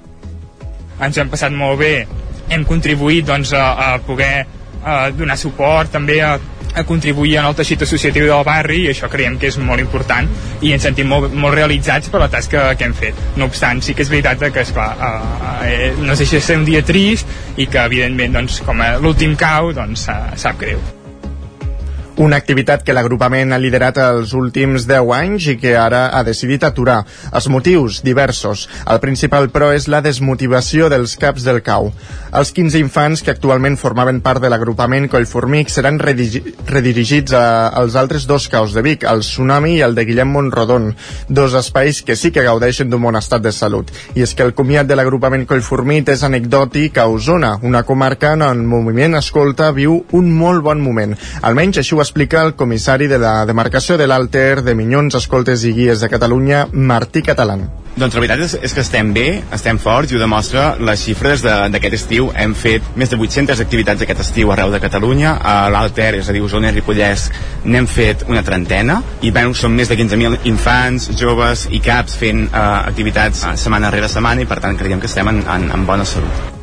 Ens 1.03 1.19
hem 1.19 1.29
passat 1.29 1.53
molt 1.53 1.81
bé, 1.83 1.95
hem 2.49 2.65
contribuït 2.65 3.27
doncs, 3.27 3.53
a, 3.53 3.67
a 3.75 3.99
poder 4.07 4.47
a 4.87 5.11
donar 5.11 5.37
suport 5.37 5.91
també 5.91 6.21
a, 6.23 6.37
a 6.77 6.85
contribuir 6.85 7.39
en 7.41 7.49
el 7.49 7.57
teixit 7.57 7.83
associatiu 7.87 8.29
del 8.29 8.45
barri 8.47 8.83
i 8.85 8.91
això 8.93 9.09
creiem 9.13 9.39
que 9.41 9.49
és 9.49 9.57
molt 9.59 9.81
important 9.83 10.29
i 10.61 10.75
ens 10.77 10.85
sentim 10.87 11.09
molt, 11.13 11.33
molt 11.33 11.57
realitzats 11.57 12.13
per 12.13 12.21
la 12.23 12.29
tasca 12.33 12.69
que 12.77 12.87
hem 12.89 12.95
fet. 12.97 13.25
No 13.41 13.49
obstant, 13.51 13.81
sí 13.83 13.97
que 13.97 14.05
és 14.05 14.13
veritat 14.13 14.45
que, 14.53 14.67
esclar, 14.67 14.91
eh, 15.01 15.73
eh, 15.73 15.91
no 15.99 16.15
deixa 16.15 16.37
de 16.37 16.45
ser 16.45 16.61
un 16.61 16.69
dia 16.69 16.85
trist 16.85 17.27
i 17.57 17.67
que, 17.67 17.81
evidentment, 17.83 18.37
doncs, 18.37 18.61
com 18.67 18.85
a 18.85 18.95
l'últim 19.01 19.35
cau, 19.41 19.73
doncs, 19.77 20.09
eh, 20.13 20.23
sap 20.37 20.61
greu. 20.61 21.06
Una 22.17 22.39
activitat 22.41 22.81
que 22.81 22.95
l'agrupament 22.97 23.53
ha 23.53 23.59
liderat 23.61 23.99
els 24.01 24.31
últims 24.33 24.87
10 24.89 25.11
anys 25.13 25.51
i 25.53 25.55
que 25.61 25.75
ara 25.77 26.07
ha 26.17 26.23
decidit 26.25 26.63
aturar. 26.65 27.03
Els 27.29 27.49
motius, 27.53 27.99
diversos. 28.07 28.63
El 28.89 29.03
principal, 29.03 29.51
però, 29.53 29.69
és 29.77 29.85
la 29.93 30.01
desmotivació 30.01 30.89
dels 30.89 31.13
caps 31.21 31.45
del 31.45 31.61
cau. 31.67 31.91
Els 32.33 32.53
15 32.57 32.81
infants 32.81 33.21
que 33.21 33.35
actualment 33.35 33.77
formaven 33.77 34.23
part 34.25 34.41
de 34.41 34.49
l'agrupament 34.49 35.11
Collformic 35.13 35.69
seran 35.69 36.01
redirigits 36.01 37.37
a, 37.37 37.69
als 37.69 37.99
altres 38.01 38.25
dos 38.25 38.49
caus 38.49 38.73
de 38.73 38.81
Vic, 38.87 39.05
el 39.05 39.21
Tsunami 39.21 39.75
i 39.77 39.85
el 39.85 39.95
de 39.95 40.07
Guillem 40.09 40.33
Montrodon, 40.33 40.89
dos 41.29 41.53
espais 41.61 42.01
que 42.01 42.17
sí 42.17 42.33
que 42.33 42.47
gaudeixen 42.49 42.89
d'un 42.89 43.05
bon 43.05 43.21
estat 43.21 43.45
de 43.45 43.53
salut. 43.53 43.93
I 44.17 44.25
és 44.25 44.33
que 44.33 44.49
el 44.49 44.55
comiat 44.57 44.89
de 44.89 44.97
l'agrupament 44.97 45.45
Collformic 45.45 46.09
és 46.17 46.25
anecdòtic 46.25 46.97
a 46.97 47.07
Osona, 47.13 47.59
una 47.61 47.85
comarca 47.85 48.33
on 48.33 48.49
el 48.49 48.65
moviment 48.65 49.21
escolta 49.21 49.69
viu 49.77 50.01
un 50.17 50.33
molt 50.33 50.65
bon 50.65 50.81
moment. 50.81 51.13
Almenys 51.45 51.85
així 51.85 51.93
ho 51.93 52.06
explica 52.07 52.45
el 52.47 52.55
comissari 52.55 53.09
de 53.11 53.19
la 53.19 53.41
demarcació 53.49 53.97
de 53.99 54.07
l'Alter 54.07 54.63
de 54.63 54.77
Minyons, 54.79 55.17
Escoltes 55.19 55.65
i 55.67 55.73
Guies 55.75 55.99
de 56.01 56.09
Catalunya, 56.09 56.69
Martí 56.71 57.23
Catalán. 57.27 57.65
Doncs 57.97 58.13
la 58.13 58.21
veritat 58.21 58.43
és, 58.45 58.55
és 58.69 58.75
que 58.77 58.83
estem 58.85 59.11
bé, 59.17 59.25
estem 59.57 59.81
forts 59.81 60.13
i 60.13 60.19
ho 60.19 60.21
demostra 60.21 60.67
les 60.79 61.01
xifres 61.03 61.43
d'aquest 61.43 61.97
estiu. 61.97 62.29
Hem 62.37 62.53
fet 62.55 62.85
més 63.01 63.11
de 63.11 63.19
800 63.19 63.63
activitats 63.65 64.05
aquest 64.05 64.21
estiu 64.23 64.53
arreu 64.53 64.71
de 64.71 64.81
Catalunya. 64.85 65.33
A 65.41 65.57
l'Alter, 65.73 66.13
és 66.21 66.29
a 66.29 66.37
dir, 66.37 66.45
Osona 66.45 66.71
i 66.71 66.77
Ripollès, 66.77 67.31
n'hem 67.65 67.89
fet 67.91 68.27
una 68.29 68.45
trentena 68.47 69.01
i 69.25 69.33
bueno, 69.33 69.57
són 69.57 69.75
més 69.75 69.91
de 69.91 69.99
15.000 69.99 70.45
infants, 70.53 71.09
joves 71.17 71.67
i 71.73 71.81
caps 71.83 72.21
fent 72.21 72.45
uh, 72.51 72.85
activitats 72.85 73.47
uh, 73.47 73.57
setmana 73.57 73.91
rere 73.91 74.13
setmana 74.13 74.45
i 74.45 74.51
per 74.51 74.61
tant 74.63 74.79
creiem 74.79 75.01
que 75.01 75.11
estem 75.11 75.33
en, 75.33 75.43
en, 75.57 75.73
en 75.75 75.89
bona 75.89 76.05
salut. 76.07 76.55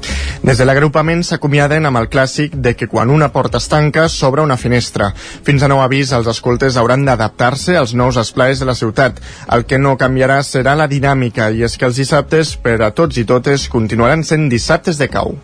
Des 0.43 0.59
de 0.59 0.65
l'agrupament 0.67 1.21
s'acomiaden 1.23 1.85
amb 1.87 2.01
el 2.01 2.09
clàssic 2.11 2.57
de 2.65 2.73
que 2.75 2.89
quan 2.91 3.11
una 3.13 3.29
porta 3.31 3.61
es 3.63 3.69
tanca 3.71 4.09
s'obre 4.11 4.43
una 4.43 4.57
finestra. 4.59 5.07
Fins 5.15 5.63
a 5.63 5.69
nou 5.71 5.79
avís, 5.79 6.11
els 6.11 6.27
escoltes 6.27 6.75
hauran 6.75 7.05
d'adaptar-se 7.07 7.77
als 7.79 7.93
nous 7.95 8.19
esplais 8.19 8.59
de 8.59 8.67
la 8.67 8.75
ciutat. 8.75 9.21
El 9.55 9.63
que 9.63 9.79
no 9.79 9.95
canviarà 9.95 10.41
serà 10.43 10.75
la 10.75 10.89
dinàmica 10.91 11.47
i 11.47 11.63
és 11.63 11.77
que 11.79 11.87
els 11.87 11.95
dissabtes 12.01 12.57
per 12.59 12.75
a 12.83 12.91
tots 12.91 13.21
i 13.21 13.23
totes 13.23 13.69
continuaran 13.71 14.27
sent 14.27 14.49
dissabtes 14.51 14.99
de 14.99 15.07
cau. 15.07 15.37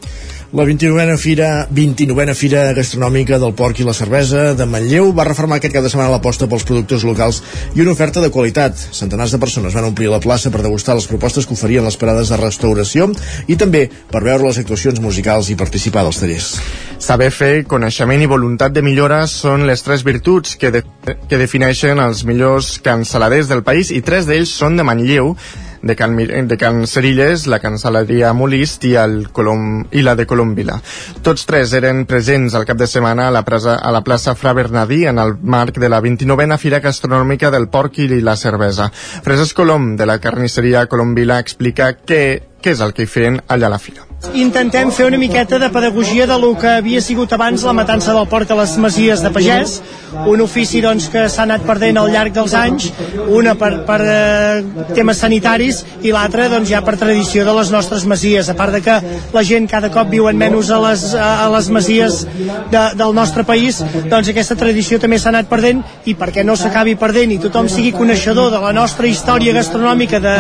La 0.52 0.64
29a 0.66 1.16
Fira, 1.22 1.68
29a 1.70 2.34
Fira 2.34 2.64
Gastronòmica 2.74 3.38
del 3.38 3.52
Porc 3.54 3.84
i 3.84 3.86
la 3.86 3.94
Cervesa 3.94 4.56
de 4.58 4.66
Manlleu 4.66 5.12
va 5.14 5.28
reformar 5.28 5.60
aquest 5.60 5.76
cap 5.76 5.86
de 5.86 5.92
setmana 5.94 6.10
l'aposta 6.10 6.48
pels 6.50 6.66
productors 6.66 7.06
locals 7.06 7.38
i 7.78 7.84
una 7.84 7.94
oferta 7.94 8.18
de 8.24 8.32
qualitat. 8.34 8.74
Centenars 8.74 9.36
de 9.36 9.38
persones 9.38 9.78
van 9.78 9.86
omplir 9.92 10.10
la 10.10 10.18
plaça 10.24 10.50
per 10.50 10.64
degustar 10.66 10.98
les 10.98 11.06
propostes 11.06 11.46
que 11.46 11.54
oferien 11.54 11.86
les 11.86 12.00
parades 12.02 12.34
de 12.34 12.42
restauració 12.42 13.12
i 13.46 13.60
també 13.62 13.84
per 14.10 14.24
veure 14.26 14.48
les 14.48 14.58
actuacions 14.58 14.98
musicals 15.06 15.54
i 15.54 15.60
participar 15.60 16.08
dels 16.08 16.24
tallers. 16.24 16.50
Saber 16.98 17.30
fer, 17.30 17.54
coneixement 17.70 18.26
i 18.26 18.34
voluntat 18.34 18.74
de 18.74 18.82
millora 18.82 19.28
són 19.30 19.70
les 19.70 19.86
tres 19.86 20.02
virtuts 20.02 20.58
que, 20.58 20.74
de, 20.74 20.82
que 21.30 21.38
defineixen 21.38 22.02
els 22.02 22.26
millors 22.26 22.80
cansaladers 22.82 23.54
del 23.54 23.62
país 23.62 23.94
i 23.94 24.02
tres 24.02 24.26
d'ells 24.26 24.58
són 24.58 24.82
de 24.82 24.90
Manlleu 24.90 25.36
de 25.82 25.96
Can, 25.96 26.16
de 26.18 26.58
Can 26.58 26.86
Cerilles, 26.88 27.46
la 27.48 27.60
cancel·leria 27.62 28.34
Molist 28.34 28.86
i, 28.90 28.96
el 29.00 29.30
Colom, 29.36 29.86
i 29.92 30.04
la 30.06 30.16
de 30.20 30.26
Colombila. 30.30 30.80
Tots 31.26 31.48
tres 31.50 31.74
eren 31.78 32.06
presents 32.10 32.56
al 32.56 32.68
cap 32.70 32.80
de 32.80 32.88
setmana 32.88 33.30
a 33.30 33.36
la, 33.36 33.44
presa, 33.48 33.78
a 33.78 33.94
la 33.96 34.04
plaça 34.04 34.36
Fra 34.36 34.54
Bernadí 34.54 35.06
en 35.08 35.20
el 35.20 35.36
marc 35.42 35.80
de 35.80 35.90
la 35.90 36.02
29a 36.04 36.60
Fira 36.60 36.82
Gastronòmica 36.84 37.52
del 37.52 37.70
Porc 37.70 38.02
i 38.04 38.10
la 38.22 38.36
Cervesa. 38.36 38.90
Frases 39.24 39.54
Colom, 39.54 39.96
de 39.98 40.10
la 40.10 40.20
carnisseria 40.20 40.88
Colombila, 40.92 41.40
explica 41.40 41.94
què, 42.00 42.24
què 42.62 42.76
és 42.76 42.86
el 42.86 42.94
que 42.94 43.06
hi 43.06 43.12
feien 43.12 43.44
allà 43.48 43.70
a 43.70 43.78
la 43.78 43.84
fira 43.84 44.09
intentem 44.34 44.92
fer 44.92 45.06
una 45.08 45.18
miqueta 45.18 45.60
de 45.60 45.70
pedagogia 45.70 46.28
de 46.28 46.38
lo 46.40 46.58
que 46.58 46.68
havia 46.68 47.02
sigut 47.02 47.32
abans 47.34 47.64
la 47.64 47.74
matança 47.74 48.14
del 48.14 48.28
porc 48.28 48.52
a 48.52 48.58
les 48.60 48.76
masies 48.78 49.22
de 49.24 49.32
pagès, 49.32 49.80
un 50.28 50.42
ofici 50.42 50.82
doncs, 50.82 51.08
que 51.10 51.28
s'ha 51.30 51.46
anat 51.46 51.64
perdent 51.68 51.98
al 52.02 52.12
llarg 52.12 52.34
dels 52.36 52.54
anys, 52.58 52.90
una 53.28 53.54
per, 53.56 53.86
per 53.88 54.00
eh, 54.04 54.86
temes 54.96 55.22
sanitaris 55.24 55.84
i 56.04 56.12
l'altra 56.12 56.50
doncs, 56.52 56.70
ja 56.70 56.82
per 56.84 56.98
tradició 57.00 57.46
de 57.46 57.54
les 57.60 57.72
nostres 57.72 58.06
masies, 58.10 58.50
a 58.50 58.56
part 58.60 58.76
de 58.76 58.82
que 58.84 58.98
la 59.34 59.44
gent 59.44 59.70
cada 59.72 59.92
cop 59.94 60.10
viuen 60.12 60.38
menys 60.38 60.72
a 60.72 60.82
les, 60.84 61.06
a 61.16 61.48
les 61.54 61.70
masies 61.70 62.26
de, 62.72 62.84
del 63.00 63.16
nostre 63.16 63.46
país, 63.48 63.80
doncs 64.10 64.34
aquesta 64.34 64.58
tradició 64.60 65.00
també 65.00 65.20
s'ha 65.20 65.32
anat 65.32 65.50
perdent. 65.50 65.84
I 66.10 66.16
perquè 66.18 66.44
no 66.44 66.56
s'acabi 66.58 66.96
perdent 67.00 67.32
i 67.36 67.40
tothom 67.42 67.70
sigui 67.70 67.94
coneixedor 67.94 68.50
de 68.52 68.60
la 68.64 68.74
nostra 68.74 69.08
història 69.08 69.54
gastronòmica 69.56 70.20
de, 70.24 70.36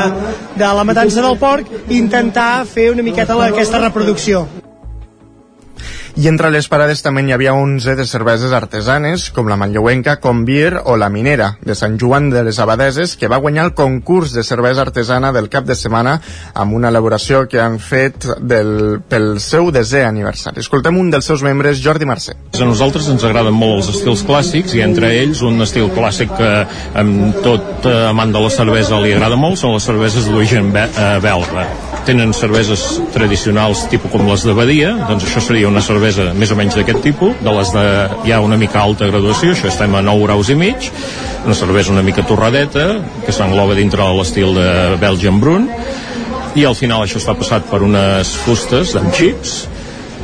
de 0.58 0.74
la 0.80 0.86
matança 0.88 1.22
del 1.24 1.38
porc, 1.40 1.70
intentar 1.94 2.66
fer 2.68 2.90
una 2.94 3.06
miqueta 3.06 3.38
la, 3.38 3.52
aquesta 3.54 3.69
aquesta 3.70 3.88
reproducció. 3.88 4.48
I 6.20 6.26
entre 6.28 6.50
les 6.52 6.66
parades 6.68 7.00
també 7.00 7.22
hi 7.24 7.32
havia 7.32 7.54
11 7.56 7.94
de 7.96 8.04
cerveses 8.04 8.52
artesanes, 8.52 9.30
com 9.32 9.48
la 9.48 9.56
manlleuenca, 9.56 10.18
Convier 10.20 10.82
o 10.84 10.98
la 11.00 11.08
Minera, 11.08 11.54
de 11.64 11.78
Sant 11.80 11.94
Joan 12.02 12.26
de 12.34 12.42
les 12.44 12.58
Abadeses, 12.60 13.14
que 13.16 13.30
va 13.32 13.38
guanyar 13.40 13.64
el 13.70 13.72
concurs 13.72 14.34
de 14.36 14.44
cervesa 14.44 14.82
artesana 14.84 15.32
del 15.32 15.48
cap 15.48 15.64
de 15.64 15.78
setmana 15.80 16.18
amb 16.60 16.76
una 16.76 16.90
elaboració 16.92 17.46
que 17.48 17.62
han 17.64 17.78
fet 17.80 18.28
del, 18.42 19.00
pel 19.08 19.40
seu 19.40 19.72
desè 19.72 20.02
aniversari. 20.04 20.60
Escoltem 20.60 21.00
un 21.00 21.08
dels 21.14 21.30
seus 21.32 21.40
membres, 21.46 21.80
Jordi 21.80 22.10
Mercè. 22.10 22.36
A 22.52 22.68
nosaltres 22.68 23.08
ens 23.14 23.24
agraden 23.24 23.56
molt 23.56 23.78
els 23.78 23.94
estils 23.96 24.26
clàssics 24.28 24.76
i 24.76 24.84
entre 24.84 25.14
ells 25.22 25.40
un 25.48 25.64
estil 25.64 25.88
clàssic 25.96 26.36
que 26.36 26.52
amb 27.00 27.40
tot 27.48 27.88
amant 28.10 28.36
de 28.36 28.44
la 28.44 28.52
cervesa 28.52 29.00
li 29.00 29.16
agrada 29.16 29.40
molt 29.40 29.64
són 29.64 29.78
les 29.78 29.88
cerveses 29.88 30.28
d'origen 30.28 30.74
belga. 30.76 31.70
Tenen 32.10 32.36
cerveses 32.36 32.84
tradicionals 33.16 33.88
tipus 33.88 34.12
com 34.12 34.28
les 34.28 34.44
de 34.44 34.56
Badia, 34.58 34.96
doncs 35.08 35.30
això 35.30 35.48
seria 35.48 35.72
una 35.72 35.84
cervesa 35.86 36.09
més 36.38 36.51
o 36.51 36.58
menys 36.58 36.78
d'aquest 36.80 37.01
tipus, 37.06 37.36
de 37.44 37.54
les 37.56 37.74
de 37.75 37.86
ja 38.28 38.39
una 38.42 38.58
mica 38.58 38.82
alta 38.82 39.10
graduació, 39.10 39.54
això 39.54 39.70
estem 39.70 39.96
a 39.96 40.01
9 40.06 40.25
graus 40.25 40.50
i 40.50 40.58
mig, 40.58 40.89
una 41.46 41.58
cervesa 41.58 41.94
una 41.94 42.06
mica 42.06 42.25
torradeta, 42.25 42.88
que 43.25 43.36
s'engloba 43.36 43.78
dintre 43.78 44.04
de 44.04 44.16
l'estil 44.18 44.56
de 44.58 44.72
Belgian 45.01 45.39
Brun, 45.44 45.70
i 46.56 46.66
al 46.66 46.78
final 46.78 47.06
això 47.06 47.22
està 47.22 47.36
passat 47.38 47.70
per 47.70 47.84
unes 47.86 48.34
fustes 48.46 48.96
amb 49.00 49.13
xips, 49.13 49.60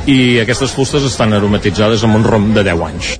i 0.09 0.39
aquestes 0.41 0.73
fustes 0.73 1.05
estan 1.05 1.33
aromatitzades 1.33 2.03
amb 2.05 2.21
un 2.21 2.27
rom 2.27 2.51
de 2.53 2.65
10 2.65 2.89
anys. 2.89 3.15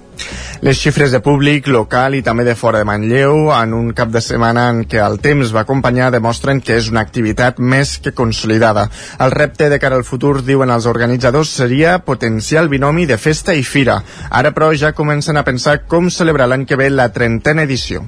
Les 0.64 0.78
xifres 0.80 1.12
de 1.12 1.20
públic 1.20 1.68
local 1.68 2.16
i 2.16 2.22
també 2.24 2.46
de 2.48 2.56
fora 2.56 2.80
de 2.80 2.88
Manlleu 2.88 3.50
en 3.56 3.74
un 3.76 3.92
cap 3.98 4.12
de 4.14 4.22
setmana 4.24 4.70
en 4.72 4.84
què 4.88 5.02
el 5.04 5.20
temps 5.24 5.52
va 5.56 5.66
acompanyar 5.66 6.12
demostren 6.14 6.62
que 6.64 6.78
és 6.80 6.88
una 6.92 7.04
activitat 7.04 7.60
més 7.60 7.98
que 8.00 8.14
consolidada. 8.16 8.88
El 9.20 9.36
repte 9.36 9.70
de 9.70 9.80
cara 9.84 10.00
al 10.00 10.08
futur, 10.08 10.40
diuen 10.46 10.72
els 10.72 10.88
organitzadors, 10.88 11.52
seria 11.52 11.98
potenciar 12.08 12.64
el 12.64 12.72
binomi 12.72 13.06
de 13.06 13.18
festa 13.18 13.54
i 13.54 13.64
fira. 13.64 14.00
Ara, 14.30 14.54
però, 14.56 14.72
ja 14.76 14.96
comencen 14.96 15.38
a 15.38 15.44
pensar 15.44 15.82
com 15.92 16.10
celebrar 16.10 16.48
l'any 16.48 16.66
que 16.66 16.80
ve 16.80 16.90
la 16.90 17.12
trentena 17.12 17.68
edició 17.68 18.06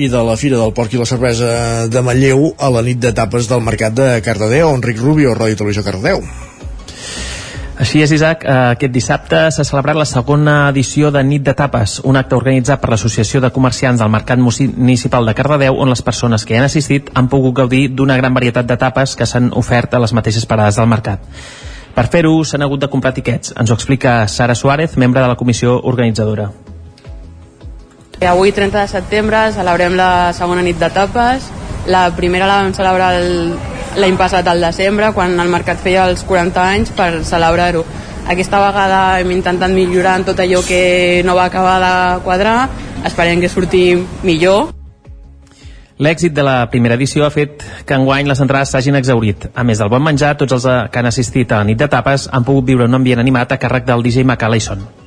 i 0.00 0.08
de 0.08 0.22
la 0.24 0.36
Fira 0.40 0.56
del 0.56 0.72
Porc 0.72 0.94
i 0.94 1.00
la 1.00 1.08
Cervesa 1.08 1.88
de 1.90 2.04
Manlleu 2.06 2.54
a 2.56 2.70
la 2.72 2.84
nit 2.86 3.02
d'etapes 3.02 3.50
del 3.50 3.66
Mercat 3.66 3.98
de 3.98 4.12
Cardedeu. 4.24 4.70
Enric 4.76 5.02
Rubio, 5.02 5.34
Ràdio 5.36 5.60
Televisió 5.60 5.84
Cardedeu. 5.84 6.24
Així 7.80 8.02
és, 8.04 8.10
Isaac, 8.12 8.42
eh, 8.44 8.54
aquest 8.74 8.92
dissabte 8.92 9.38
s'ha 9.48 9.64
celebrat 9.64 9.96
la 9.96 10.04
segona 10.04 10.68
edició 10.68 11.08
de 11.10 11.22
Nit 11.24 11.46
de 11.46 11.54
Tapes, 11.56 11.94
un 12.04 12.18
acte 12.20 12.36
organitzat 12.36 12.82
per 12.82 12.90
l'Associació 12.92 13.40
de 13.40 13.48
Comerciants 13.56 14.02
del 14.02 14.10
Mercat 14.12 14.38
Municipal 14.38 15.24
de 15.24 15.34
Cardedeu, 15.38 15.78
on 15.80 15.88
les 15.88 16.02
persones 16.04 16.44
que 16.44 16.52
hi 16.52 16.58
han 16.58 16.66
assistit 16.66 17.08
han 17.14 17.30
pogut 17.32 17.56
gaudir 17.62 17.86
d'una 17.96 18.18
gran 18.20 18.36
varietat 18.36 18.68
de 18.68 18.76
tapes 18.76 19.16
que 19.16 19.24
s'han 19.24 19.48
ofert 19.56 19.96
a 19.96 20.02
les 20.04 20.12
mateixes 20.12 20.44
parades 20.44 20.76
del 20.76 20.92
mercat. 20.92 21.24
Per 21.94 22.06
fer-ho 22.12 22.34
s'han 22.44 22.68
hagut 22.68 22.84
de 22.84 22.90
comprar 22.92 23.14
tiquets. 23.16 23.54
Ens 23.56 23.70
ho 23.70 23.78
explica 23.80 24.28
Sara 24.28 24.54
Suárez, 24.54 24.98
membre 24.98 25.22
de 25.22 25.28
la 25.32 25.40
comissió 25.40 25.80
organitzadora. 25.80 26.50
Avui, 28.28 28.52
30 28.52 28.76
de 28.84 28.88
setembre, 28.88 29.46
celebrem 29.56 29.96
la 29.96 30.34
segona 30.36 30.60
nit 30.60 30.76
de 30.76 30.92
tapes. 30.92 31.48
La 31.88 32.10
primera 32.12 32.46
la 32.46 32.60
vam 32.60 32.74
celebrar 32.76 33.14
l'any 33.96 34.16
passat 34.18 34.46
al 34.46 34.60
desembre, 34.62 35.12
quan 35.16 35.38
el 35.40 35.50
mercat 35.50 35.80
feia 35.82 36.06
els 36.08 36.22
40 36.28 36.62
anys 36.62 36.92
per 36.94 37.10
celebrar-ho. 37.26 37.84
Aquesta 38.30 38.60
vegada 38.62 39.00
hem 39.18 39.32
intentat 39.34 39.72
millorar 39.74 40.18
en 40.20 40.26
tot 40.28 40.38
allò 40.38 40.60
que 40.66 41.22
no 41.26 41.34
va 41.34 41.48
acabar 41.50 41.78
de 41.82 41.94
quadrar. 42.26 42.68
Esperem 43.04 43.40
que 43.40 43.48
surti 43.48 43.96
millor. 44.22 44.70
L'èxit 46.00 46.32
de 46.32 46.44
la 46.44 46.70
primera 46.72 46.96
edició 46.96 47.26
ha 47.26 47.32
fet 47.34 47.64
que 47.84 47.96
enguany 47.96 48.28
les 48.28 48.40
entrades 48.40 48.72
s'hagin 48.72 48.96
exaurit. 48.96 49.50
A 49.52 49.64
més 49.64 49.82
del 49.82 49.90
bon 49.92 50.04
menjar, 50.04 50.36
tots 50.40 50.56
els 50.56 50.68
que 50.92 51.02
han 51.02 51.10
assistit 51.10 51.52
a 51.52 51.60
la 51.60 51.68
nit 51.68 51.80
de 51.80 51.90
tapes 51.92 52.28
han 52.32 52.46
pogut 52.46 52.70
viure 52.72 52.88
un 52.88 52.96
ambient 52.96 53.20
animat 53.20 53.52
a 53.52 53.60
càrrec 53.60 53.88
del 53.88 54.06
DJ 54.06 54.24
Macalaison. 54.24 54.99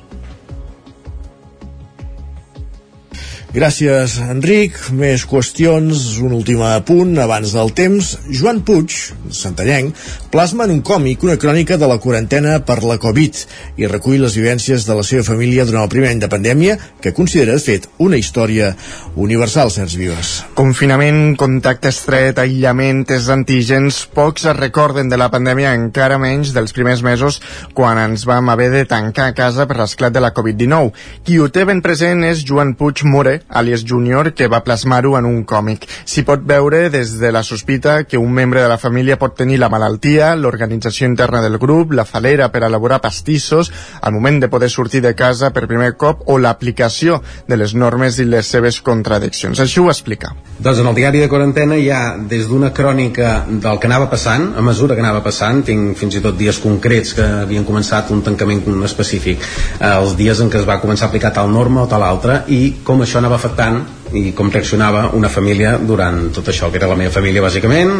Gràcies, 3.54 4.16
Enric. 4.18 4.74
Més 4.98 5.22
qüestions, 5.30 6.00
un 6.26 6.32
últim 6.34 6.58
punt 6.88 7.12
abans 7.22 7.52
del 7.54 7.68
temps. 7.70 8.08
Joan 8.26 8.64
Puig, 8.66 8.90
santallenc, 9.30 9.94
plasma 10.32 10.64
en 10.66 10.72
un 10.74 10.80
còmic 10.82 11.22
una 11.22 11.36
crònica 11.38 11.76
de 11.78 11.86
la 11.86 12.00
quarantena 12.02 12.56
per 12.66 12.80
la 12.82 12.96
Covid 12.98 13.38
i 13.78 13.86
recull 13.86 14.24
les 14.24 14.34
vivències 14.34 14.82
de 14.88 14.96
la 14.98 15.04
seva 15.06 15.22
família 15.28 15.62
durant 15.68 15.84
el 15.84 15.92
primer 15.92 16.10
any 16.10 16.22
de 16.24 16.30
pandèmia 16.32 16.74
que 16.98 17.12
considera, 17.14 17.54
de 17.54 17.62
fet, 17.62 17.86
una 18.02 18.18
història 18.18 18.72
universal, 19.14 19.70
Sergi 19.70 20.02
Vives. 20.02 20.32
Confinament, 20.58 21.36
contacte 21.38 21.94
estret, 21.94 22.42
aïllament, 22.42 23.04
tests 23.06 23.30
antígens, 23.30 24.00
pocs 24.18 24.48
es 24.50 24.58
recorden 24.58 25.12
de 25.12 25.20
la 25.20 25.30
pandèmia, 25.30 25.76
encara 25.78 26.18
menys 26.18 26.50
dels 26.58 26.74
primers 26.74 27.06
mesos 27.06 27.38
quan 27.70 28.02
ens 28.02 28.26
vam 28.26 28.50
haver 28.50 28.72
de 28.74 28.82
tancar 28.90 29.30
a 29.30 29.38
casa 29.38 29.70
per 29.70 29.78
l'esclat 29.78 30.10
de 30.10 30.26
la 30.26 30.34
Covid-19. 30.34 30.90
Qui 31.22 31.38
ho 31.38 31.46
té 31.54 31.62
ben 31.70 31.86
present 31.86 32.26
és 32.26 32.42
Joan 32.42 32.74
Puig 32.74 33.06
More, 33.06 33.43
alias 33.48 33.84
Junior, 33.86 34.32
que 34.34 34.48
va 34.48 34.62
plasmar-ho 34.64 35.16
en 35.18 35.24
un 35.28 35.42
còmic. 35.44 35.86
S'hi 36.04 36.24
pot 36.26 36.42
veure 36.44 36.88
des 36.90 37.18
de 37.20 37.30
la 37.32 37.42
sospita 37.42 38.04
que 38.04 38.18
un 38.18 38.32
membre 38.32 38.62
de 38.62 38.68
la 38.68 38.78
família 38.78 39.18
pot 39.18 39.36
tenir 39.36 39.58
la 39.58 39.68
malaltia, 39.68 40.34
l'organització 40.36 41.06
interna 41.08 41.42
del 41.42 41.58
grup, 41.58 41.92
la 41.92 42.04
falera 42.04 42.50
per 42.52 42.64
elaborar 42.64 43.00
pastissos, 43.04 43.72
al 44.00 44.12
moment 44.12 44.40
de 44.40 44.48
poder 44.48 44.70
sortir 44.70 45.02
de 45.02 45.14
casa 45.14 45.52
per 45.52 45.66
primer 45.68 45.94
cop 45.96 46.24
o 46.26 46.38
l'aplicació 46.38 47.20
de 47.48 47.58
les 47.60 47.74
normes 47.74 48.18
i 48.18 48.26
les 48.28 48.46
seves 48.46 48.80
contradiccions. 48.80 49.60
Així 49.60 49.80
ho 49.80 49.88
explica. 49.92 50.34
Doncs 50.58 50.80
en 50.80 50.88
el 50.90 50.96
diari 50.98 51.22
de 51.22 51.28
quarantena 51.28 51.76
hi 51.76 51.90
ha 51.90 52.16
des 52.18 52.48
d'una 52.48 52.72
crònica 52.74 53.44
del 53.48 53.80
que 53.80 53.90
anava 53.90 54.08
passant, 54.10 54.52
a 54.56 54.62
mesura 54.62 54.94
que 54.94 55.04
anava 55.04 55.22
passant, 55.24 55.62
tinc 55.66 55.98
fins 55.98 56.18
i 56.18 56.22
tot 56.24 56.38
dies 56.38 56.58
concrets 56.62 57.14
que 57.18 57.26
havien 57.44 57.66
començat 57.66 58.10
un 58.14 58.22
tancament 58.26 58.62
específic, 58.84 59.42
eh, 59.78 59.92
els 59.94 60.16
dies 60.18 60.40
en 60.40 60.50
què 60.50 60.60
es 60.60 60.68
va 60.68 60.80
començar 60.82 61.08
a 61.08 61.12
aplicar 61.12 61.32
tal 61.34 61.50
norma 61.52 61.84
o 61.84 61.90
tal 61.90 62.02
altra, 62.06 62.42
i 62.48 62.76
com 62.84 63.02
això 63.02 63.18
anava 63.20 63.33
afectant 63.36 63.82
i 64.14 64.32
com 64.36 64.50
reaccionava 64.52 65.08
una 65.18 65.28
família 65.32 65.74
durant 65.78 66.28
tot 66.34 66.48
això, 66.52 66.70
que 66.70 66.78
era 66.78 66.88
la 66.90 66.98
meva 66.98 67.12
família 67.14 67.42
bàsicament, 67.42 67.90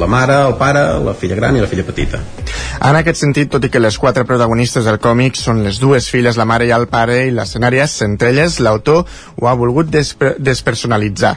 la 0.00 0.08
mare, 0.08 0.38
el 0.48 0.56
pare, 0.60 0.84
la 1.04 1.14
filla 1.18 1.36
gran 1.38 1.56
i 1.56 1.62
la 1.62 1.68
filla 1.70 1.84
petita. 1.84 2.22
En 2.82 2.98
aquest 2.98 3.20
sentit, 3.20 3.50
tot 3.52 3.64
i 3.64 3.70
que 3.70 3.82
les 3.82 3.98
quatre 4.00 4.24
protagonistes 4.28 4.88
del 4.88 4.98
còmic 5.02 5.36
són 5.38 5.62
les 5.66 5.78
dues 5.82 6.08
filles, 6.10 6.38
la 6.40 6.48
mare 6.48 6.66
i 6.66 6.72
el 6.74 6.88
pare, 6.90 7.26
i 7.28 7.34
l'escenari 7.34 7.82
és 7.84 7.98
entre 8.06 8.32
elles, 8.32 8.58
l'autor 8.64 9.04
ho 9.04 9.48
ha 9.48 9.54
volgut 9.58 9.92
desper 9.92 10.34
despersonalitzar. 10.38 11.36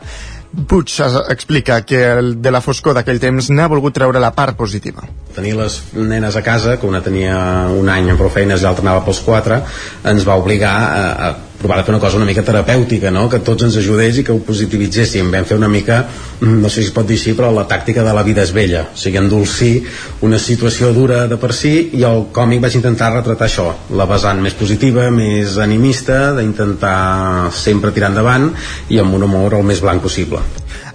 Puig 0.70 0.94
explica 1.30 1.82
que 1.84 2.00
el 2.14 2.30
de 2.42 2.52
la 2.52 2.62
foscor 2.64 2.96
d'aquell 2.96 3.20
temps 3.20 3.50
n'ha 3.52 3.68
volgut 3.68 3.98
treure 3.98 4.22
la 4.24 4.32
part 4.32 4.56
positiva. 4.56 5.04
Tenir 5.36 5.52
les 5.60 5.82
nenes 5.94 6.38
a 6.40 6.44
casa, 6.46 6.78
que 6.80 6.88
una 6.88 7.02
tenia 7.04 7.36
un 7.76 7.92
any 7.92 8.08
amb 8.14 8.22
prou 8.22 8.32
feines 8.32 8.64
i 8.64 8.68
l'altra 8.68 8.86
anava 8.88 9.04
pels 9.04 9.20
quatre, 9.26 9.60
ens 10.08 10.24
va 10.24 10.40
obligar 10.40 10.72
a, 10.72 11.04
a 11.28 11.34
provar 11.60 11.80
de 11.80 11.86
fer 11.88 11.94
una 11.94 12.02
cosa 12.04 12.18
una 12.18 12.28
mica 12.28 12.44
terapèutica, 12.46 13.12
no? 13.12 13.28
que 13.30 13.40
tots 13.46 13.68
ens 13.68 13.78
ajudés 13.82 14.20
i 14.20 14.26
que 14.26 14.34
ho 14.34 14.42
positivitzéssim. 14.46 15.32
Vam 15.34 15.48
fer 15.48 15.58
una 15.58 15.70
mica, 15.72 16.02
mm, 16.40 16.60
no 16.62 16.70
sé 16.70 16.82
si 16.82 16.90
es 16.90 16.96
pot 16.96 17.08
dir 17.08 17.18
així, 17.20 17.36
però 17.38 17.52
la 17.54 17.68
tàctica 17.68 18.04
de 18.04 18.14
la 18.14 18.24
vida 18.24 18.44
és 18.44 18.54
vella. 18.54 18.86
O 18.94 18.98
sigui, 18.98 19.18
endolcir 19.22 19.84
una 20.22 20.40
situació 20.40 20.92
dura 20.94 21.26
de 21.28 21.38
per 21.38 21.54
si 21.54 21.90
i 21.94 22.04
el 22.04 22.28
còmic 22.36 22.62
vaig 22.62 22.76
intentar 22.76 23.14
retratar 23.14 23.48
això, 23.48 23.72
la 23.92 24.06
vessant 24.06 24.42
més 24.42 24.54
positiva, 24.54 25.10
més 25.12 25.58
animista, 25.58 26.34
d'intentar 26.36 27.52
sempre 27.52 27.92
tirar 27.92 28.12
endavant 28.14 28.52
i 28.90 29.00
amb 29.00 29.16
un 29.16 29.24
humor 29.24 29.60
el 29.60 29.64
més 29.64 29.82
blanc 29.82 30.02
possible. 30.02 30.44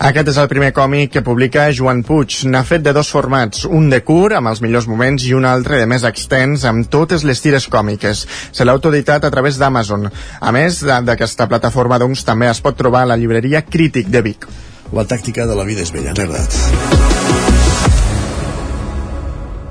Aquest 0.01 0.31
és 0.33 0.39
el 0.41 0.47
primer 0.49 0.71
còmic 0.73 1.11
que 1.13 1.21
publica 1.21 1.67
Joan 1.77 1.99
Puig. 2.09 2.39
N'ha 2.49 2.63
fet 2.65 2.81
de 2.81 2.95
dos 2.97 3.11
formats, 3.13 3.67
un 3.69 3.91
de 3.93 3.99
curt, 4.01 4.33
amb 4.39 4.49
els 4.49 4.63
millors 4.65 4.87
moments, 4.89 5.27
i 5.29 5.35
un 5.37 5.45
altre 5.45 5.77
de 5.77 5.89
més 5.91 6.07
extens, 6.09 6.65
amb 6.65 6.89
totes 6.89 7.21
les 7.29 7.43
tires 7.45 7.67
còmiques. 7.69 8.23
Se 8.49 8.65
l'ha 8.65 8.73
autoeditat 8.73 9.27
a 9.29 9.31
través 9.35 9.59
d'Amazon. 9.61 10.09
Més 10.55 10.81
d'aquesta 10.83 11.47
plataforma, 11.51 11.99
doncs, 12.03 12.25
també 12.27 12.51
es 12.51 12.61
pot 12.65 12.77
trobar 12.79 13.05
a 13.05 13.13
la 13.13 13.19
llibreria 13.21 13.63
Crític 13.67 14.11
de 14.11 14.23
Vic. 14.27 14.47
La 14.93 15.07
tàctica 15.07 15.47
de 15.47 15.55
la 15.55 15.65
vida 15.69 15.85
és 15.87 15.93
bella, 15.95 16.15
veritat. 16.17 17.01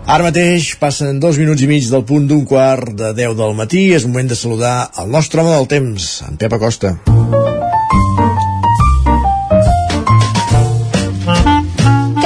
Ara 0.09 0.25
mateix 0.25 0.71
passen 0.81 1.19
dos 1.21 1.37
minuts 1.37 1.61
i 1.61 1.67
mig 1.69 1.85
del 1.91 2.01
punt 2.09 2.25
d'un 2.25 2.41
quart 2.49 2.95
de 2.97 3.11
10 3.13 3.35
del 3.37 3.53
matí. 3.59 3.91
És 3.93 4.07
moment 4.09 4.31
de 4.31 4.39
saludar 4.39 4.89
el 4.97 5.11
nostre 5.13 5.43
home 5.43 5.53
del 5.53 5.69
temps, 5.69 6.11
en 6.25 6.41
Pep 6.41 6.57
Acosta. 6.57 6.95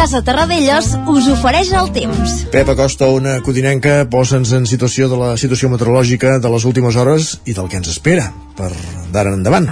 Casa 0.03 0.19
Terradellos 0.19 0.87
us 1.07 1.27
ofereix 1.31 1.69
el 1.79 1.85
temps. 1.95 2.31
Pep 2.51 2.67
Acosta, 2.73 3.07
una 3.07 3.37
codinenca, 3.39 4.01
posa'ns 4.11 4.49
en 4.57 4.65
situació 4.67 5.05
de 5.07 5.15
la 5.15 5.29
situació 5.39 5.69
meteorològica 5.71 6.33
de 6.43 6.49
les 6.51 6.65
últimes 6.67 6.97
hores 6.99 7.29
i 7.47 7.53
del 7.55 7.69
que 7.71 7.77
ens 7.79 7.87
espera 7.87 8.25
per 8.57 8.67
d'ara 9.13 9.31
en 9.31 9.37
endavant. 9.37 9.69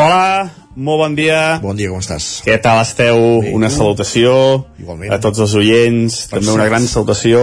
Hola, 0.00 0.46
molt 0.72 1.02
bon 1.02 1.16
dia. 1.18 1.40
Bon 1.60 1.76
dia, 1.76 1.90
com 1.92 2.00
estàs? 2.00 2.28
Què 2.46 2.56
tal 2.64 2.80
esteu? 2.80 3.20
Bé, 3.44 3.50
una 3.52 3.68
salutació 3.68 4.32
Igualment. 4.80 5.12
a 5.12 5.18
tots 5.20 5.42
els 5.44 5.52
oients, 5.60 6.16
per 6.30 6.40
també 6.40 6.54
una 6.54 6.68
gran 6.70 6.88
salutació 6.88 7.42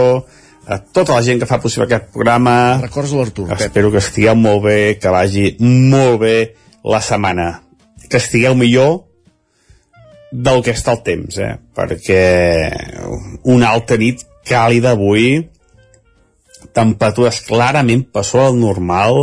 a 0.66 0.80
tota 0.82 1.14
la 1.14 1.22
gent 1.22 1.38
que 1.38 1.46
fa 1.46 1.60
possible 1.62 1.86
aquest 1.86 2.10
programa. 2.10 2.80
Records 2.82 3.14
l'Artur, 3.14 3.52
Espero 3.54 3.94
que 3.94 4.02
estigueu 4.02 4.34
molt 4.34 4.64
bé, 4.66 4.98
que 4.98 5.14
vagi 5.14 5.52
molt 5.62 6.18
bé 6.26 6.34
la 6.82 6.98
setmana. 6.98 7.52
Que 8.10 8.18
estigueu 8.18 8.58
millor 8.58 9.04
del 10.30 10.62
que 10.62 10.74
està 10.76 10.94
el 10.94 11.02
temps, 11.06 11.38
eh? 11.42 11.54
perquè 11.74 12.24
una 13.50 13.72
altra 13.74 13.98
nit 13.98 14.22
càlida 14.46 14.94
avui, 14.94 15.40
temperatures 16.76 17.40
clarament 17.46 18.04
per 18.12 18.22
sobre 18.26 18.50
del 18.50 18.60
normal, 18.62 19.18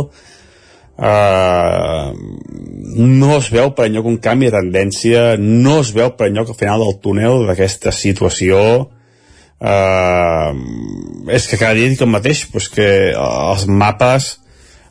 eh, 0.98 2.12
no 2.98 3.30
es 3.38 3.48
veu 3.54 3.72
per 3.76 3.88
enlloc 3.88 4.10
un 4.10 4.18
canvi 4.22 4.50
de 4.50 4.58
tendència, 4.58 5.24
no 5.40 5.78
es 5.82 5.92
veu 5.96 6.12
per 6.16 6.28
enlloc 6.28 6.52
al 6.52 6.60
final 6.60 6.84
del 6.84 6.98
túnel 7.04 7.46
d'aquesta 7.48 7.94
situació, 7.94 8.60
eh, 9.60 10.50
és 11.38 11.48
que 11.48 11.60
cada 11.60 11.74
dia 11.78 11.88
dic 11.88 12.04
el 12.04 12.12
mateix, 12.12 12.44
pues 12.52 12.68
que 12.72 12.90
els 13.14 13.64
mapes 13.68 14.34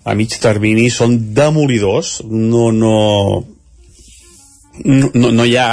a 0.08 0.16
mig 0.16 0.34
termini 0.42 0.90
són 0.90 1.18
demolidors, 1.36 2.22
no, 2.26 2.72
no, 2.72 2.98
no, 4.86 5.32
no, 5.32 5.46
hi 5.46 5.56
ha 5.58 5.70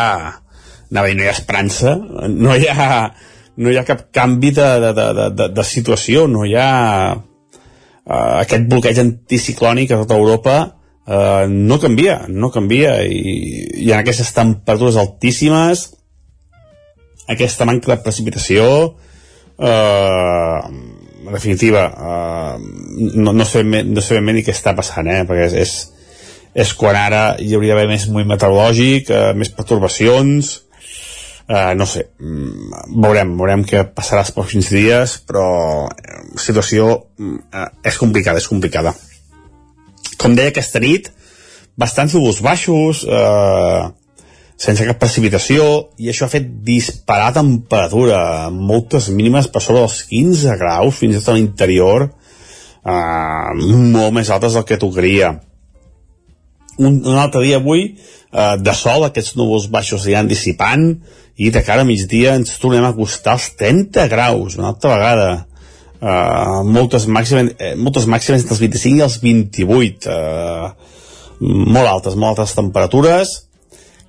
anava 0.91 1.09
dir, 1.09 1.17
no 1.19 1.25
hi 1.25 1.29
ha 1.29 1.37
esperança 1.37 1.95
no 2.29 2.57
hi 2.57 2.69
ha, 2.71 2.89
no 3.57 3.71
hi 3.71 3.79
ha 3.79 3.87
cap 3.89 4.09
canvi 4.15 4.53
de, 4.57 4.69
de, 4.85 4.93
de, 4.99 5.29
de, 5.39 5.49
de 5.57 5.67
situació 5.67 6.27
no 6.31 6.45
hi 6.47 6.57
ha 6.61 6.71
uh, 7.15 8.41
aquest 8.41 8.69
bloqueig 8.71 9.01
anticiclònic 9.03 9.93
a 9.93 10.01
tota 10.05 10.19
Europa 10.21 10.57
uh, 10.65 11.45
no 11.51 11.81
canvia 11.83 12.23
no 12.29 12.53
canvia 12.55 12.99
i, 13.07 13.23
i 13.85 13.91
en 13.91 14.01
aquestes 14.01 14.33
temperatures 14.37 15.01
altíssimes 15.01 15.89
aquesta 17.31 17.67
manca 17.69 17.95
de 17.95 18.03
precipitació 18.05 18.67
uh, 18.85 20.61
en 21.25 21.33
definitiva 21.33 21.89
uh, 21.89 22.55
no, 23.17 23.33
no, 23.33 23.45
sé 23.49 23.65
ben, 23.65 23.93
no 23.95 24.05
sé 24.05 24.19
ben 24.19 24.29
bé 24.29 24.39
ni 24.39 24.47
què 24.47 24.53
està 24.55 24.77
passant 24.77 25.09
eh? 25.09 25.23
perquè 25.29 25.49
és, 25.49 25.59
és 25.65 25.75
és 26.55 26.75
quan 26.79 26.97
ara 26.97 27.25
hi 27.43 27.55
hauria 27.55 27.75
d'haver 27.75 27.89
més 27.91 28.07
moviment 28.09 28.37
meteorològic, 28.37 29.11
eh, 29.11 29.33
més 29.35 29.51
pertorbacions, 29.51 30.53
eh, 31.49 31.75
no 31.75 31.87
sé, 31.87 32.07
mm, 32.19 32.85
veurem, 33.03 33.35
veurem 33.39 33.65
què 33.65 33.83
passarà 33.95 34.23
els 34.23 34.33
pròxims 34.37 34.71
dies, 34.71 35.19
però 35.27 35.89
la 35.89 36.41
situació 36.41 36.95
eh, 37.19 37.69
és 37.83 37.99
complicada, 37.99 38.39
és 38.39 38.49
complicada. 38.49 38.95
Com 40.17 40.35
deia 40.35 40.55
aquesta 40.55 40.81
nit, 40.81 41.11
bastants 41.77 42.15
núvols 42.15 42.41
baixos, 42.41 43.05
eh, 43.05 43.91
sense 44.57 44.87
cap 44.87 45.01
precipitació 45.01 45.65
i 45.99 46.09
això 46.11 46.27
ha 46.27 46.33
fet 46.33 46.47
disparar 46.67 47.33
temperatura 47.35 48.51
moltes 48.55 49.09
mínimes 49.11 49.49
per 49.51 49.63
sobre 49.63 49.83
dels 49.83 50.05
15 50.11 50.55
graus 50.61 51.01
fins 51.01 51.17
i 51.17 51.19
tot 51.19 51.33
a 51.33 51.37
l'interior 51.39 52.07
uh, 52.07 53.51
molt 53.59 54.15
més 54.15 54.31
altes 54.31 54.55
del 54.55 54.67
que 54.69 54.79
tocaria 54.79 55.33
un, 56.79 57.01
un 57.05 57.19
altre 57.19 57.43
dia 57.45 57.61
avui 57.61 57.87
uh, 57.95 58.55
de 58.61 58.75
sol, 58.77 59.07
aquests 59.07 59.37
núvols 59.39 59.69
baixos 59.73 60.07
aniran 60.07 60.31
dissipant 60.31 60.89
i 61.37 61.51
de 61.51 61.63
cara 61.67 61.83
a 61.83 61.89
migdia 61.89 62.37
ens 62.39 62.59
tornem 62.63 62.85
a 62.85 62.93
acostar 62.95 63.35
als 63.35 63.51
30 63.59 64.07
graus 64.13 64.59
una 64.59 64.71
altra 64.73 64.95
vegada. 64.95 65.29
Uh, 66.05 66.61
moltes, 66.69 67.07
màximes, 67.09 67.55
eh, 67.59 67.73
moltes 67.81 68.05
màximes 68.11 68.43
entre 68.43 68.53
els 68.53 68.61
25 68.61 68.99
i 68.99 69.05
els 69.07 69.15
28 69.23 70.13
uh, 70.13 70.95
molt 71.41 71.89
altes, 71.89 72.15
molt 72.15 72.39
altes 72.39 72.55
temperatures. 72.57 73.35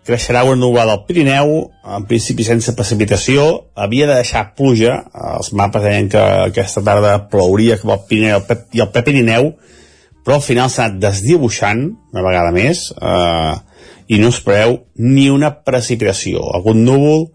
Creixerà 0.06 0.44
una 0.46 0.60
nublada 0.62 0.94
al 0.94 1.06
Pirineu, 1.08 1.56
en 1.98 2.04
principi 2.06 2.46
sense 2.46 2.76
precipitació, 2.78 3.46
havia 3.74 4.06
de 4.06 4.20
deixar 4.20 4.52
pluja, 4.58 5.00
els 5.34 5.50
mapes 5.58 5.82
deien 5.82 6.12
que 6.14 6.22
aquesta 6.52 6.84
tarda 6.86 7.16
plouria 7.32 7.80
cap 7.82 7.96
al 7.96 8.04
Pirineu 8.10 8.44
i 8.78 8.84
al 8.84 8.92
Pirineu, 8.94 9.56
però 10.26 10.40
al 10.40 10.44
final 10.44 10.72
s'ha 10.74 10.88
anat 10.88 11.00
desdibuixant, 11.04 11.86
una 12.12 12.26
vegada 12.26 12.52
més, 12.56 12.88
eh, 12.98 13.54
i 14.10 14.20
no 14.22 14.32
es 14.34 14.42
preveu 14.46 14.80
ni 14.98 15.30
una 15.30 15.52
precipitació. 15.66 16.42
Algun 16.58 16.82
núvol, 16.86 17.28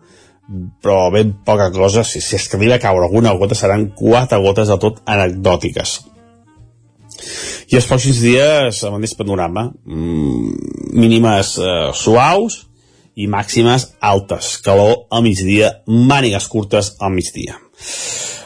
però 0.82 1.04
ben 1.14 1.36
poca 1.46 1.70
cosa, 1.70 2.02
si, 2.04 2.20
si 2.20 2.34
és 2.36 2.48
que 2.50 2.58
arriba 2.58 2.76
a 2.80 2.82
caure 2.82 3.06
alguna 3.06 3.36
gota, 3.38 3.54
seran 3.54 3.92
quatre 3.94 4.40
gotes 4.42 4.72
de 4.72 4.78
tot 4.82 4.98
anecdòtiques. 5.06 6.00
I 7.70 7.78
els 7.78 7.86
pròxims 7.86 8.18
dies, 8.24 8.82
amb 8.86 8.98
aquest 8.98 9.18
panorama, 9.18 9.68
mmm, 9.86 10.90
mínimes 10.98 11.54
eh, 11.62 11.92
suaus 11.94 12.64
i 13.14 13.28
màximes 13.30 13.92
altes. 14.00 14.56
Calor 14.64 15.04
al 15.14 15.22
migdia, 15.26 15.76
mànigues 15.86 16.48
curtes 16.50 16.96
al 16.98 17.14
migdia. 17.14 17.60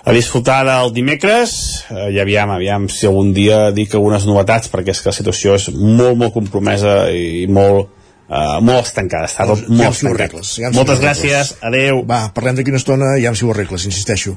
A 0.05 0.13
disfrutar 0.13 0.67
del 0.69 0.93
dimecres, 0.93 1.85
eh, 1.89 2.11
i 2.13 2.21
aviam, 2.21 2.51
aviam 2.53 2.89
si 2.93 3.07
algun 3.09 3.33
dia 3.33 3.71
dic 3.73 3.95
algunes 3.97 4.27
novetats, 4.29 4.69
perquè 4.69 4.93
és 4.93 5.01
que 5.01 5.09
la 5.09 5.17
situació 5.17 5.55
és 5.57 5.71
molt, 5.73 6.19
molt 6.21 6.35
compromesa 6.37 7.05
i 7.11 7.47
molt, 7.49 7.93
Uh, 8.25 8.57
molt 8.65 8.87
estancada, 8.87 9.29
està 9.29 9.45
tot 9.45 9.61
ja 9.61 9.69
molt 9.69 9.99
estancat. 9.99 10.33
ja 10.33 10.71
si 10.73 10.73
Moltes 10.73 11.03
gràcies, 11.03 11.51
adeu. 11.61 12.01
Va, 12.09 12.23
parlem 12.33 12.57
d'aquí 12.57 12.73
una 12.73 12.81
estona, 12.81 13.11
ja 13.21 13.35
si 13.37 13.45
ho 13.45 13.53
arregles, 13.53 13.85
insisteixo. 13.85 14.33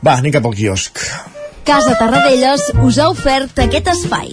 Va, 0.00 0.16
anem 0.16 0.32
cap 0.32 0.48
al 0.48 0.56
quiosc. 0.56 1.04
Casa 1.68 1.92
Tarradellas 2.00 2.70
us 2.80 2.96
ha 2.96 3.12
ofert 3.12 3.60
aquest 3.68 3.92
espai. 3.92 4.32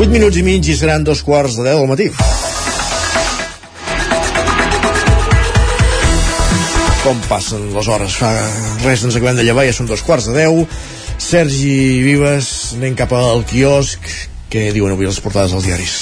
8 0.00 0.08
minuts 0.08 0.38
i 0.40 0.42
mig 0.42 0.64
i 0.64 0.72
seran 0.72 1.02
dos 1.04 1.20
quarts 1.20 1.58
de 1.58 1.66
10 1.66 1.76
del 1.76 1.88
matí. 1.90 2.06
Com 7.02 7.20
passen 7.28 7.66
les 7.74 7.90
hores? 7.92 8.16
Fa 8.16 8.30
res, 8.86 9.04
ens 9.04 9.18
acabem 9.18 9.36
de 9.36 9.44
llevar, 9.44 9.66
ja 9.68 9.76
són 9.76 9.90
dos 9.90 10.00
quarts 10.06 10.30
de 10.30 10.38
10. 10.38 10.64
Sergi 11.20 11.74
Vives, 12.00 12.48
anem 12.78 12.96
cap 12.96 13.12
al 13.12 13.44
quiosc. 13.50 14.08
Què 14.48 14.70
diuen 14.72 14.96
avui 14.96 15.04
les 15.04 15.20
portades 15.20 15.52
dels 15.52 15.68
diaris? 15.68 15.96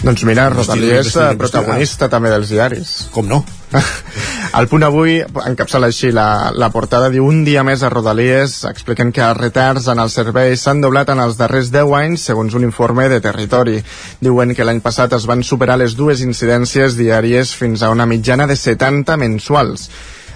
Doncs 0.00 0.24
mira, 0.24 0.48
Estic 0.48 0.62
Rosalí 0.62 0.94
és 0.96 1.12
eh, 1.12 1.28
protagonista 1.44 2.08
també 2.08 2.32
dels 2.32 2.48
diaris. 2.56 2.94
Com 3.12 3.28
no? 3.28 3.44
El 4.58 4.68
punt 4.68 4.84
avui 4.84 5.18
encapçala 5.48 5.88
així 5.88 6.10
la, 6.12 6.52
la 6.52 6.68
portada 6.74 7.08
diu 7.12 7.24
un 7.24 7.42
dia 7.46 7.62
més 7.64 7.82
a 7.82 7.90
Rodalies 7.92 8.58
expliquen 8.68 9.12
que 9.14 9.22
els 9.24 9.38
retards 9.38 9.88
en 9.88 10.02
els 10.02 10.16
serveis 10.18 10.64
s'han 10.64 10.82
doblat 10.84 11.12
en 11.14 11.22
els 11.24 11.38
darrers 11.40 11.70
10 11.72 11.94
anys 11.98 12.26
segons 12.28 12.56
un 12.58 12.66
informe 12.68 13.08
de 13.08 13.20
territori. 13.24 13.78
Diuen 14.20 14.52
que 14.54 14.66
l'any 14.68 14.82
passat 14.84 15.16
es 15.16 15.24
van 15.30 15.44
superar 15.46 15.78
les 15.80 15.96
dues 15.96 16.20
incidències 16.26 16.98
diàries 16.98 17.54
fins 17.56 17.82
a 17.82 17.90
una 17.94 18.06
mitjana 18.06 18.46
de 18.50 18.58
70 18.60 19.16
mensuals. 19.24 19.88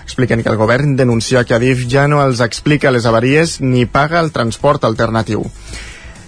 Expliquen 0.06 0.42
que 0.42 0.52
el 0.52 0.56
govern 0.56 0.96
denuncia 0.96 1.44
que 1.44 1.56
Adif 1.58 1.84
ja 1.90 2.06
no 2.08 2.22
els 2.22 2.40
explica 2.40 2.94
les 2.94 3.04
avaries 3.10 3.58
ni 3.60 3.84
paga 3.90 4.22
el 4.22 4.32
transport 4.32 4.86
alternatiu. 4.88 5.44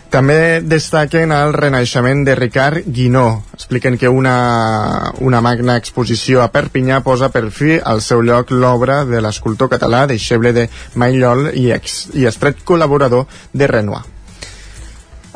També 0.09 0.63
destaquen 0.65 1.35
el 1.37 1.53
renaixement 1.53 2.23
de 2.25 2.35
Ricard 2.35 2.87
Guinó. 2.87 3.43
Expliquen 3.53 3.99
que 4.01 4.09
una, 4.09 5.13
una 5.21 5.43
magna 5.45 5.77
exposició 5.77 6.41
a 6.41 6.49
Perpinyà 6.49 7.03
posa 7.05 7.29
per 7.29 7.51
fi 7.53 7.77
al 7.77 8.01
seu 8.01 8.25
lloc 8.25 8.49
l'obra 8.51 9.03
de 9.05 9.21
l'escultor 9.21 9.69
català, 9.69 10.07
deixeble 10.09 10.55
de 10.57 10.71
Maillol 10.97 11.51
i, 11.53 11.69
ex, 11.77 12.07
i 12.17 12.25
estret 12.25 12.65
col·laborador 12.65 13.29
de 13.53 13.69
Renoir. 13.69 14.07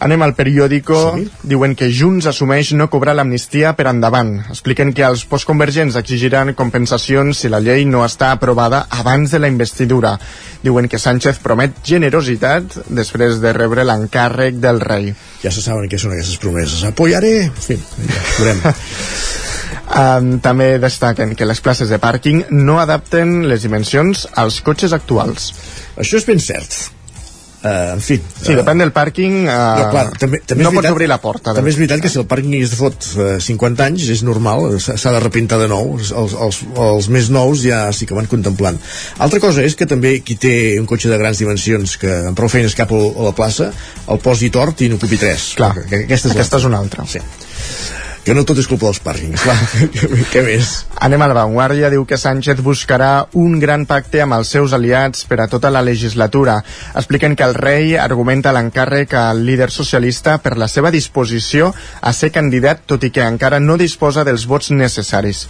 Anem 0.03 0.23
al 0.25 0.35
periòdico. 0.35 0.99
Sí. 1.15 1.29
Diuen 1.53 1.77
que 1.79 1.87
Junts 1.95 2.27
assumeix 2.27 2.73
no 2.75 2.88
cobrar 2.91 3.15
l'amnistia 3.15 3.73
per 3.79 3.87
endavant. 3.91 4.33
Expliquen 4.51 4.91
que 4.97 5.05
els 5.07 5.23
postconvergents 5.31 5.99
exigiran 6.01 6.55
compensacions 6.59 7.45
si 7.45 7.51
la 7.53 7.61
llei 7.62 7.87
no 7.87 8.03
està 8.07 8.33
aprovada 8.35 8.87
abans 8.91 9.31
de 9.31 9.38
la 9.43 9.51
investidura. 9.53 10.17
Diuen 10.62 10.91
que 10.91 10.99
Sánchez 10.99 11.38
promet 11.45 11.79
generositat 11.87 12.81
després 12.91 13.38
de 13.43 13.55
rebre 13.55 13.87
l'encàrrec 13.87 14.59
del 14.62 14.83
rei. 14.83 15.12
Ja 15.45 15.55
se 15.55 15.62
saben 15.62 15.87
què 15.91 16.01
són 16.03 16.17
aquestes 16.17 16.43
promeses. 16.43 16.83
Apoyaré! 16.88 17.37
En 17.47 17.62
fi, 17.71 17.79
ja 17.79 18.27
veurem. 18.41 18.67
Um, 19.93 20.38
també 20.41 20.79
destaquen 20.81 21.35
que 21.37 21.45
les 21.45 21.61
places 21.61 21.91
de 21.93 21.99
pàrquing 22.01 22.47
no 22.55 22.79
adapten 22.81 23.43
les 23.51 23.67
dimensions 23.67 24.25
als 24.41 24.62
cotxes 24.65 24.95
actuals. 24.97 25.51
Això 26.01 26.17
és 26.17 26.25
ben 26.29 26.41
cert. 26.41 26.79
Uh, 27.62 27.92
en 27.94 28.01
fi 28.03 28.16
Sí, 28.18 28.57
depèn 28.59 28.81
del 28.83 28.90
pàrquing 28.90 29.44
uh, 29.44 29.53
no, 29.79 29.85
clar, 29.92 30.03
també, 30.18 30.40
també 30.42 30.64
no 30.64 30.72
és 30.72 30.75
pots 30.75 30.83
veritat, 30.83 30.96
obrir 30.96 31.07
la 31.12 31.18
porta 31.22 31.55
també 31.55 31.70
és 31.70 31.79
veritat. 31.79 32.03
que 32.03 32.11
si 32.11 32.18
el 32.18 32.27
pàrquing 32.27 32.57
de 32.59 32.79
fot 32.79 33.07
uh, 33.14 33.37
50 33.38 33.87
anys 33.87 34.09
és 34.16 34.25
normal, 34.27 34.66
s'ha 34.83 35.12
de 35.14 35.20
repintar 35.22 35.61
de 35.62 35.70
nou 35.70 35.94
els, 35.94 36.11
els, 36.11 36.59
els 36.88 37.09
més 37.14 37.31
nous 37.31 37.62
ja 37.62 37.85
sí 37.94 38.09
que 38.11 38.18
van 38.18 38.27
contemplant. 38.27 38.81
Altra 39.22 39.38
cosa 39.38 39.62
és 39.62 39.79
que 39.79 39.87
també 39.87 40.16
qui 40.27 40.35
té 40.42 40.55
un 40.81 40.90
cotxe 40.90 41.12
de 41.12 41.20
grans 41.22 41.38
dimensions 41.38 41.94
que 42.03 42.11
amb 42.33 42.38
prou 42.38 42.51
feines 42.51 42.75
cap 42.75 42.90
a 42.90 43.03
la 43.29 43.35
plaça 43.37 43.70
el 44.11 44.22
posi 44.27 44.51
tort 44.51 44.83
i 44.83 44.90
n'ocupi 44.90 45.22
tres. 45.22 45.53
Clar, 45.59 45.75
que, 45.87 46.05
aquesta 46.09 46.33
és, 46.33 46.35
aquesta 46.35 46.64
és 46.64 46.70
una 46.72 46.83
altra. 46.83 47.07
Sí 47.07 47.22
que 48.22 48.35
no 48.35 48.44
tot 48.46 48.58
és 48.62 48.68
culpa 48.70 48.87
dels 48.87 49.00
pàrquings, 49.02 49.42
clar. 49.42 49.56
Què 50.32 50.42
més? 50.46 50.72
Anem 51.02 51.24
a 51.24 51.28
la 51.30 51.37
Vanguardia, 51.40 51.90
diu 51.90 52.04
que 52.06 52.18
Sánchez 52.20 52.62
buscarà 52.62 53.26
un 53.38 53.58
gran 53.62 53.87
pacte 53.90 54.22
amb 54.22 54.37
els 54.38 54.52
seus 54.54 54.74
aliats 54.76 55.26
per 55.26 55.40
a 55.42 55.48
tota 55.50 55.72
la 55.74 55.82
legislatura. 55.82 56.61
Expliquen 56.94 57.35
que 57.37 57.46
el 57.48 57.56
rei 57.58 57.96
argumenta 57.98 58.54
l'encàrrec 58.54 59.16
al 59.18 59.42
líder 59.46 59.72
socialista 59.74 60.38
per 60.38 60.54
la 60.61 60.70
seva 60.70 60.94
disposició 60.94 61.72
a 62.00 62.14
ser 62.14 62.30
candidat, 62.30 62.87
tot 62.87 63.02
i 63.02 63.11
que 63.11 63.26
encara 63.26 63.58
no 63.61 63.78
disposa 63.80 64.22
dels 64.28 64.46
vots 64.46 64.70
necessaris. 64.70 65.48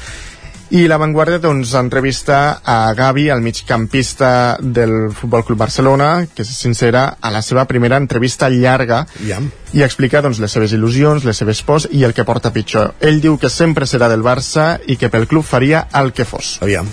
I 0.72 0.86
la 0.88 0.96
Vanguardia 0.96 1.36
doncs 1.36 1.74
entrevista 1.76 2.62
a 2.64 2.94
Gavi, 2.96 3.26
el 3.28 3.42
migcampista 3.44 4.56
del 4.58 5.12
Futbol 5.12 5.44
Club 5.44 5.58
Barcelona, 5.60 6.24
que 6.32 6.46
és 6.46 6.52
sincera 6.56 7.02
a 7.20 7.28
la 7.34 7.42
seva 7.44 7.66
primera 7.68 7.98
entrevista 8.00 8.48
llarga 8.48 9.02
ja. 9.20 9.42
i 9.76 9.82
explica 9.84 10.22
doncs, 10.24 10.40
les 10.40 10.54
seves 10.56 10.72
il·lusions, 10.72 11.26
les 11.28 11.36
seves 11.36 11.60
pors 11.68 11.84
i 11.92 12.06
el 12.08 12.14
que 12.16 12.24
porta 12.24 12.54
pitjor. 12.54 12.94
Ell 13.04 13.20
diu 13.20 13.36
que 13.36 13.50
sempre 13.52 13.84
serà 13.84 14.08
del 14.08 14.24
Barça 14.24 14.78
i 14.88 14.96
que 14.96 15.10
pel 15.12 15.28
club 15.28 15.44
faria 15.44 15.84
el 16.00 16.14
que 16.16 16.24
fos. 16.24 16.54
Aviam. 16.64 16.88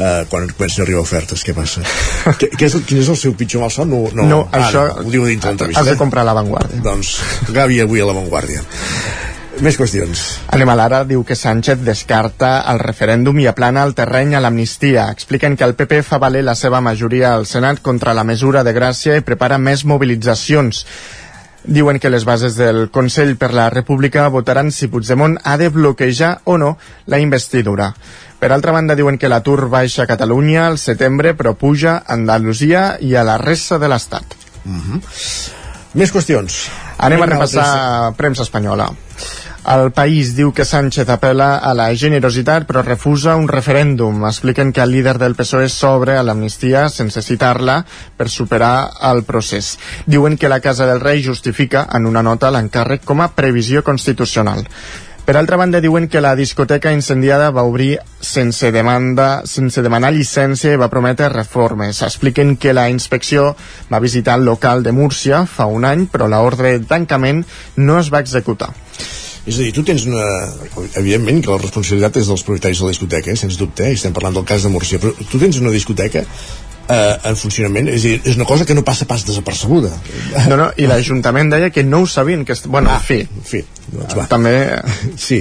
Uh, 0.00 0.24
quan 0.32 0.48
comencin 0.56 0.80
a 0.80 0.86
arribar 0.86 1.02
ofertes, 1.04 1.44
què 1.44 1.52
passa? 1.52 1.84
què, 2.40 2.48
què 2.56 2.70
és, 2.70 2.78
quin 2.88 3.02
és 3.02 3.10
el 3.12 3.18
seu 3.20 3.34
pitjor 3.36 3.66
malson? 3.66 3.92
No, 3.92 4.06
no, 4.16 4.30
No, 4.30 4.38
ah, 4.48 4.62
això 4.62 4.86
no, 4.94 5.04
ho 5.04 5.12
diu 5.12 5.28
dintre 5.28 5.52
l'entrevista. 5.52 5.84
has 5.84 5.92
de 5.92 5.98
comprar 6.00 6.24
la 6.24 6.32
Vanguardia. 6.40 6.80
Doncs 6.88 7.18
Gavi 7.52 7.82
avui 7.84 8.00
a 8.00 8.08
la 8.08 8.16
Vanguardia. 8.16 8.64
Més 9.60 9.76
qüestions. 9.76 10.20
Anem 10.56 10.70
a 10.72 10.74
l'ara, 10.78 11.02
diu 11.04 11.20
que 11.26 11.36
Sánchez 11.36 11.82
descarta 11.84 12.62
el 12.72 12.78
referèndum 12.80 13.36
i 13.42 13.46
aplana 13.50 13.82
el 13.84 13.92
terreny 13.98 14.32
a 14.32 14.40
l'amnistia. 14.40 15.10
Expliquen 15.12 15.52
que 15.52 15.66
el 15.68 15.74
PP 15.76 15.98
fa 16.06 16.16
valer 16.22 16.40
la 16.46 16.54
seva 16.56 16.80
majoria 16.80 17.34
al 17.34 17.44
Senat 17.44 17.82
contra 17.84 18.14
la 18.16 18.24
mesura 18.24 18.62
de 18.64 18.72
Gràcia 18.72 19.18
i 19.20 19.24
prepara 19.26 19.58
més 19.60 19.84
mobilitzacions. 19.84 20.80
Diuen 21.76 22.00
que 22.00 22.08
les 22.08 22.24
bases 22.24 22.56
del 22.56 22.86
Consell 22.88 23.34
per 23.36 23.52
la 23.52 23.68
República 23.68 24.24
votaran 24.32 24.72
si 24.72 24.88
Puigdemont 24.88 25.36
ha 25.44 25.58
de 25.60 25.68
bloquejar 25.68 26.38
o 26.48 26.56
no 26.56 26.78
la 27.04 27.20
investidura. 27.20 27.92
Per 28.40 28.48
altra 28.56 28.72
banda, 28.72 28.96
diuen 28.96 29.20
que 29.20 29.28
l'atur 29.28 29.68
baixa 29.68 30.06
a 30.06 30.08
Catalunya 30.08 30.70
al 30.70 30.80
setembre, 30.80 31.34
però 31.36 31.52
puja 31.52 31.98
a 31.98 32.16
Andalusia 32.16 32.94
i 33.04 33.12
a 33.12 33.28
la 33.28 33.36
resta 33.36 33.76
de 33.76 33.92
l'Estat. 33.92 34.24
Uh 34.64 34.72
-huh. 34.72 35.02
Més 35.92 36.12
qüestions. 36.14 36.70
Anem 36.96 37.18
Anem 37.18 37.22
a 37.22 37.32
repassar 37.34 38.12
premsa 38.16 38.42
espanyola. 38.42 38.90
El 39.60 39.90
país 39.92 40.30
diu 40.32 40.54
que 40.56 40.64
Sánchez 40.64 41.10
apela 41.12 41.58
a 41.60 41.74
la 41.76 41.90
generositat 41.92 42.64
però 42.64 42.80
refusa 42.80 43.34
un 43.36 43.44
referèndum. 43.48 44.24
Expliquen 44.24 44.72
que 44.72 44.80
el 44.80 44.94
líder 44.94 45.18
del 45.20 45.36
PSOE 45.36 45.68
s'obre 45.68 46.16
a 46.16 46.22
l'amnistia 46.24 46.86
sense 46.88 47.20
citar-la 47.20 47.82
per 48.16 48.30
superar 48.32 48.88
el 49.10 49.22
procés. 49.28 49.76
Diuen 50.06 50.38
que 50.40 50.48
la 50.48 50.62
Casa 50.64 50.88
del 50.88 51.04
Rei 51.04 51.22
justifica 51.22 51.84
en 51.92 52.08
una 52.08 52.22
nota 52.24 52.50
l'encàrrec 52.50 53.04
com 53.04 53.20
a 53.20 53.28
previsió 53.36 53.84
constitucional. 53.84 54.64
Per 55.28 55.36
altra 55.36 55.60
banda, 55.60 55.78
diuen 55.84 56.08
que 56.08 56.24
la 56.24 56.32
discoteca 56.34 56.90
incendiada 56.96 57.52
va 57.52 57.62
obrir 57.62 57.98
sense 58.18 58.72
demanda, 58.72 59.42
sense 59.44 59.84
demanar 59.84 60.14
llicència 60.16 60.72
i 60.72 60.80
va 60.80 60.88
prometre 60.90 61.28
reformes. 61.28 62.00
Expliquen 62.02 62.56
que 62.56 62.72
la 62.72 62.88
inspecció 62.90 63.54
va 63.92 64.00
visitar 64.00 64.40
el 64.40 64.48
local 64.48 64.82
de 64.82 64.96
Múrcia 64.96 65.44
fa 65.46 65.68
un 65.68 65.84
any, 65.84 66.08
però 66.10 66.26
l'ordre 66.26 66.78
de 66.78 66.86
tancament 66.88 67.44
no 67.76 68.00
es 68.00 68.10
va 68.10 68.24
executar. 68.24 68.72
És 69.48 69.56
a 69.56 69.62
dir, 69.64 69.72
tu 69.72 69.82
tens 69.86 70.04
una... 70.06 70.24
Evidentment 71.00 71.40
que 71.44 71.50
la 71.54 71.60
responsabilitat 71.62 72.18
és 72.20 72.28
dels 72.28 72.42
propietaris 72.44 72.80
de 72.82 72.88
la 72.88 72.92
discoteca, 72.94 73.32
eh? 73.32 73.38
sens 73.40 73.56
dubte, 73.60 73.86
eh? 73.88 73.94
estem 73.96 74.12
parlant 74.16 74.36
del 74.36 74.44
cas 74.48 74.66
de 74.66 74.72
Múrcia, 74.72 75.00
però 75.00 75.14
tu 75.30 75.40
tens 75.40 75.56
una 75.62 75.72
discoteca 75.72 76.20
eh, 76.20 77.14
en 77.30 77.38
funcionament, 77.40 77.88
és 77.88 78.04
dir, 78.04 78.16
és 78.24 78.36
una 78.36 78.44
cosa 78.48 78.66
que 78.68 78.76
no 78.76 78.84
passa 78.86 79.06
pas 79.08 79.24
desapercebuda. 79.26 79.94
No, 80.50 80.58
no, 80.60 80.68
i 80.76 80.86
l'Ajuntament 80.90 81.50
deia 81.54 81.70
que 81.72 81.84
no 81.86 82.02
ho 82.04 82.10
sabien, 82.10 82.44
que... 82.44 82.52
est- 82.58 82.68
Bueno, 82.68 82.92
Ah, 82.92 83.00
en 83.00 83.06
fi, 83.08 83.20
en 83.24 83.46
fi 83.54 83.64
doncs 83.94 84.16
va. 84.18 84.26
també... 84.30 84.54
Sí. 85.18 85.40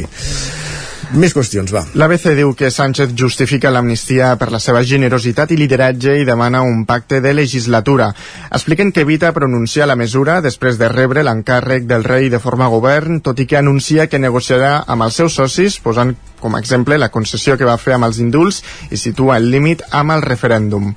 Més 1.10 1.34
qüestions, 1.34 1.72
va. 1.74 1.82
L'ABC 1.98 2.36
diu 2.38 2.52
que 2.54 2.69
Sánchez 2.69 3.15
justifica 3.17 3.72
l'amnistia 3.74 4.36
per 4.38 4.52
la 4.54 4.60
seva 4.62 4.84
generositat 4.86 5.50
i 5.50 5.58
lideratge 5.58 6.13
i 6.22 6.26
demana 6.28 6.62
un 6.62 6.84
pacte 6.86 7.17
de 7.19 7.32
legislatura. 7.34 8.12
Expliquen 8.54 8.91
que 8.93 9.02
evita 9.02 9.32
pronunciar 9.34 9.88
la 9.89 9.98
mesura 9.98 10.38
després 10.45 10.78
de 10.78 10.91
rebre 10.93 11.24
l'encàrrec 11.26 11.89
del 11.89 12.06
rei 12.06 12.30
de 12.30 12.38
forma 12.38 12.69
govern, 12.69 13.24
tot 13.26 13.41
i 13.41 13.48
que 13.50 13.58
anuncia 13.58 14.06
que 14.06 14.22
negociarà 14.22 14.84
amb 14.86 15.08
els 15.08 15.17
seus 15.17 15.39
socis, 15.41 15.80
posant 15.82 16.13
com 16.39 16.56
a 16.56 16.62
exemple 16.63 16.97
la 16.97 17.12
concessió 17.13 17.58
que 17.58 17.67
va 17.67 17.78
fer 17.78 17.95
amb 17.95 18.10
els 18.10 18.19
indults 18.23 18.63
i 18.89 18.97
situa 18.97 19.38
el 19.38 19.49
límit 19.52 19.84
amb 19.91 20.15
el 20.15 20.25
referèndum. 20.25 20.93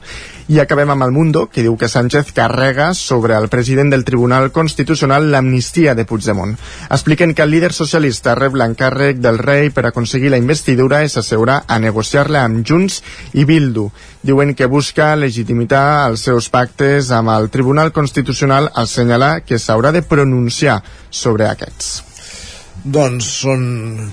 I 0.52 0.58
acabem 0.58 0.90
amb 0.90 1.04
el 1.06 1.12
Mundo, 1.14 1.46
que 1.48 1.62
diu 1.62 1.76
que 1.78 1.88
Sánchez 1.88 2.32
carrega 2.34 2.92
sobre 2.98 3.36
el 3.38 3.48
president 3.48 3.92
del 3.92 4.04
Tribunal 4.04 4.50
Constitucional 4.52 5.30
l'amnistia 5.30 5.94
de 5.94 6.04
Puigdemont. 6.04 6.56
Expliquen 6.90 7.32
que 7.32 7.46
el 7.46 7.54
líder 7.54 7.72
socialista 7.72 8.34
rep 8.34 8.58
l'encàrrec 8.58 9.22
del 9.22 9.38
rei 9.38 9.70
per 9.70 9.86
aconseguir 9.86 10.34
la 10.34 10.42
investidura 10.42 11.00
i 11.04 11.08
s'asseurà 11.08 11.62
a 11.66 11.78
negociar-la 11.78 12.44
amb 12.44 12.66
Junts 12.68 13.00
i 13.32 13.46
Bildu. 13.48 13.88
Diuen 14.22 14.54
que 14.58 14.68
busca 14.68 15.14
legitimitar 15.16 16.08
els 16.10 16.26
seus 16.28 16.50
pactes 16.50 17.10
amb 17.14 17.32
el 17.32 17.48
Tribunal 17.48 17.92
Constitucional 17.92 18.68
al 18.74 18.90
senyalar 18.90 19.34
que 19.46 19.62
s'haurà 19.62 19.92
de 19.94 20.02
pronunciar 20.02 20.82
sobre 21.08 21.48
aquests. 21.48 22.11
Doncs 22.82 23.26
són 23.44 23.64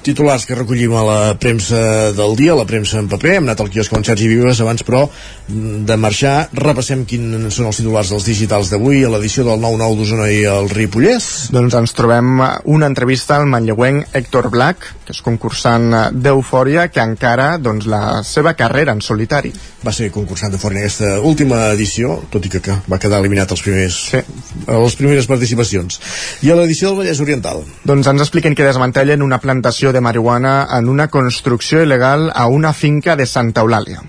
titulars 0.06 0.44
que 0.46 0.58
recollim 0.58 0.94
a 0.94 1.02
la 1.06 1.20
premsa 1.42 2.12
del 2.14 2.36
dia, 2.38 2.54
la 2.58 2.68
premsa 2.70 3.00
en 3.02 3.08
paper. 3.10 3.32
Hem 3.40 3.48
anat 3.48 3.64
al 3.64 3.72
quiosc 3.74 3.96
amb 3.98 4.06
Sergi 4.06 4.28
Vives 4.30 4.62
abans, 4.62 4.84
però 4.86 5.06
mm, 5.08 5.86
de 5.90 5.98
marxar 5.98 6.36
repassem 6.54 7.02
quins 7.10 7.50
són 7.56 7.72
els 7.72 7.80
titulars 7.82 8.12
dels 8.14 8.28
digitals 8.30 8.70
d'avui 8.70 9.02
a 9.06 9.10
l'edició 9.10 9.48
del 9.48 9.64
9-9 9.64 9.98
d'Osona 9.98 10.28
i 10.30 10.44
el 10.50 10.70
Ripollès. 10.70 11.50
Doncs 11.56 11.80
ens 11.80 11.96
trobem 11.98 12.44
una 12.70 12.90
entrevista 12.92 13.40
al 13.40 13.50
manlleuenc 13.50 14.14
Héctor 14.14 14.52
Black, 14.54 14.92
que 15.08 15.16
és 15.18 15.24
concursant 15.26 15.90
d'Eufòria, 16.14 16.88
que 16.94 17.02
encara 17.02 17.56
doncs, 17.58 17.90
la 17.90 18.22
seva 18.28 18.54
carrera 18.54 18.94
en 18.94 19.02
solitari. 19.02 19.50
Va 19.82 19.96
ser 19.96 20.12
concursant 20.14 20.54
de 20.54 20.62
fora 20.62 20.78
en 20.78 20.84
aquesta 20.84 21.16
última 21.26 21.72
edició, 21.74 22.20
tot 22.30 22.46
i 22.46 22.54
que, 22.54 22.78
va 22.86 23.02
quedar 23.02 23.24
eliminat 23.24 23.50
als 23.56 23.66
primers, 23.66 23.98
sí. 24.12 24.22
a 24.68 24.78
les 24.78 24.98
primeres 25.00 25.26
participacions. 25.30 25.98
I 26.46 26.54
a 26.54 26.60
l'edició 26.60 26.92
del 26.92 27.02
Vallès 27.02 27.24
Oriental. 27.26 27.66
Doncs 27.90 28.14
ens 28.14 28.28
expliquen 28.50 28.56
que 28.56 28.66
desmantellen 28.66 29.22
una 29.22 29.38
plantació 29.40 29.92
de 29.94 30.02
marihuana 30.02 30.68
en 30.78 30.90
una 30.90 31.08
construcció 31.08 31.84
il·legal 31.84 32.32
a 32.34 32.48
una 32.48 32.74
finca 32.74 33.16
de 33.16 33.26
Santa 33.26 33.62
Eulàlia. 33.62 34.02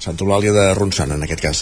Santa 0.00 0.24
Eulàlia 0.24 0.52
de 0.54 0.74
Ronçana, 0.74 1.16
en 1.18 1.24
aquest 1.26 1.42
cas. 1.42 1.58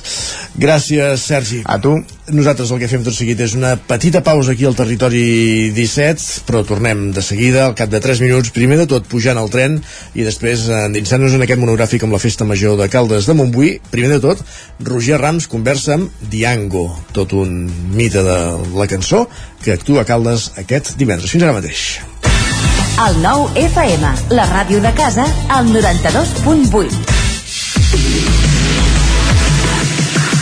Gràcies, 0.55 1.25
Sergi. 1.25 1.63
A 1.65 1.79
tu. 1.83 1.97
Nosaltres 2.29 2.71
el 2.71 2.79
que 2.79 2.91
fem 2.91 3.03
tot 3.03 3.17
seguit 3.17 3.41
és 3.41 3.55
una 3.57 3.73
petita 3.81 4.21
pausa 4.23 4.53
aquí 4.53 4.67
al 4.69 4.77
territori 4.79 5.73
17, 5.75 6.45
però 6.47 6.63
tornem 6.69 7.09
de 7.17 7.25
seguida, 7.25 7.65
al 7.67 7.75
cap 7.75 7.91
de 7.91 7.99
3 8.05 8.21
minuts, 8.23 8.53
primer 8.55 8.79
de 8.79 8.87
tot 8.87 9.09
pujant 9.09 9.41
al 9.41 9.51
tren 9.51 9.81
i 10.15 10.27
després 10.27 10.69
endinsant-nos 10.85 11.35
en 11.35 11.47
aquest 11.47 11.63
monogràfic 11.63 12.05
amb 12.05 12.15
la 12.15 12.23
Festa 12.23 12.47
Major 12.47 12.77
de 12.79 12.91
Caldes 12.93 13.27
de 13.27 13.35
Montbui. 13.35 13.79
Primer 13.91 14.13
de 14.15 14.21
tot, 14.23 14.45
Roger 14.87 15.19
Rams 15.19 15.49
conversa 15.51 15.97
amb 15.97 16.29
Diango, 16.31 16.87
tot 17.17 17.35
un 17.35 17.65
mite 17.97 18.23
de 18.23 18.39
la 18.77 18.87
cançó 18.87 19.25
que 19.65 19.75
actua 19.75 20.05
a 20.05 20.09
Caldes 20.13 20.53
aquest 20.61 20.95
divendres. 21.01 21.33
Fins 21.33 21.49
ara 21.49 21.57
mateix. 21.57 21.89
El 22.99 23.21
nou 23.23 23.45
FM, 23.55 24.09
la 24.35 24.45
ràdio 24.49 24.81
de 24.83 24.91
casa, 24.91 25.23
al 25.55 25.69
92.8. 25.71 26.97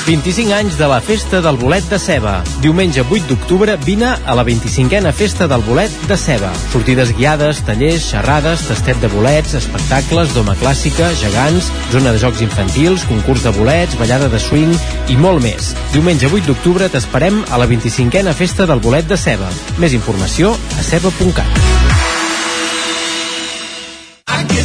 25 0.07 0.55
anys 0.55 0.79
de 0.79 0.87
la 0.89 1.03
Festa 1.05 1.43
del 1.45 1.59
Bolet 1.61 1.85
de 1.91 1.99
Ceba. 2.01 2.39
Diumenge 2.63 3.03
8 3.03 3.27
d'octubre 3.29 3.75
vine 3.85 4.15
a 4.15 4.37
la 4.39 4.45
25a 4.47 5.13
Festa 5.13 5.49
del 5.51 5.67
Bolet 5.67 5.93
de 6.09 6.17
Ceba. 6.17 6.53
Sortides 6.73 7.13
guiades, 7.19 7.61
tallers, 7.67 8.07
xerrades, 8.09 8.65
tastet 8.71 9.03
de 9.05 9.11
bolets, 9.13 9.53
espectacles, 9.59 10.33
doma 10.33 10.57
clàssica, 10.57 11.11
gegants, 11.21 11.69
zona 11.93 12.15
de 12.15 12.23
jocs 12.23 12.41
infantils, 12.47 13.05
concurs 13.11 13.45
de 13.45 13.53
bolets, 13.59 13.99
ballada 14.01 14.31
de 14.33 14.41
swing 14.41 14.73
i 15.13 15.19
molt 15.21 15.45
més. 15.45 15.75
Diumenge 15.93 16.33
8 16.33 16.49
d'octubre 16.49 16.89
t'esperem 16.89 17.43
a 17.51 17.61
la 17.61 17.69
25a 17.69 18.33
Festa 18.33 18.65
del 18.65 18.81
Bolet 18.81 19.11
de 19.11 19.21
Ceba. 19.21 19.53
Més 19.77 19.93
informació 19.93 20.57
a 20.79 20.87
ceba.cat. 20.87 21.86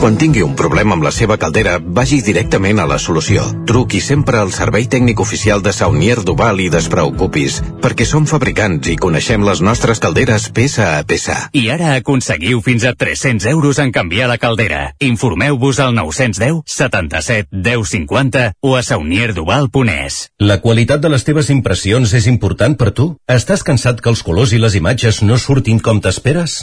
Quan 0.00 0.14
tingui 0.16 0.40
un 0.40 0.54
problema 0.56 0.94
amb 0.96 1.04
la 1.04 1.10
seva 1.12 1.36
caldera, 1.36 1.74
vagi 1.80 2.22
directament 2.24 2.78
a 2.80 2.86
la 2.88 2.96
solució. 2.96 3.42
Truqui 3.68 3.98
sempre 4.00 4.38
al 4.40 4.48
servei 4.56 4.86
tècnic 4.88 5.20
oficial 5.20 5.60
de 5.60 5.74
Saunier 5.76 6.22
Duval 6.24 6.62
i 6.64 6.70
despreocupis, 6.72 7.58
perquè 7.84 8.06
som 8.08 8.24
fabricants 8.24 8.88
i 8.88 8.96
coneixem 8.96 9.44
les 9.44 9.60
nostres 9.60 10.00
calderes 10.00 10.46
peça 10.56 10.86
a 10.98 11.02
peça. 11.04 11.36
I 11.52 11.66
ara 11.74 11.94
aconseguiu 11.98 12.62
fins 12.64 12.86
a 12.88 12.94
300 12.96 13.44
euros 13.52 13.80
en 13.84 13.92
canviar 13.92 14.30
la 14.32 14.38
caldera. 14.40 14.94
Informeu-vos 15.04 15.82
al 15.84 15.92
910 15.92 16.62
77 16.64 17.48
10 17.52 17.92
50 17.92 18.46
o 18.60 18.76
a 18.76 18.82
saunierduval.es. 18.82 20.30
La 20.40 20.62
qualitat 20.64 21.04
de 21.04 21.12
les 21.12 21.28
teves 21.28 21.52
impressions 21.52 22.16
és 22.16 22.28
important 22.28 22.76
per 22.80 22.94
tu? 22.96 23.12
Estàs 23.28 23.60
cansat 23.60 24.00
que 24.00 24.08
els 24.08 24.24
colors 24.24 24.56
i 24.56 24.64
les 24.64 24.80
imatges 24.80 25.20
no 25.20 25.36
surtin 25.36 25.80
com 25.80 26.00
t'esperes? 26.00 26.62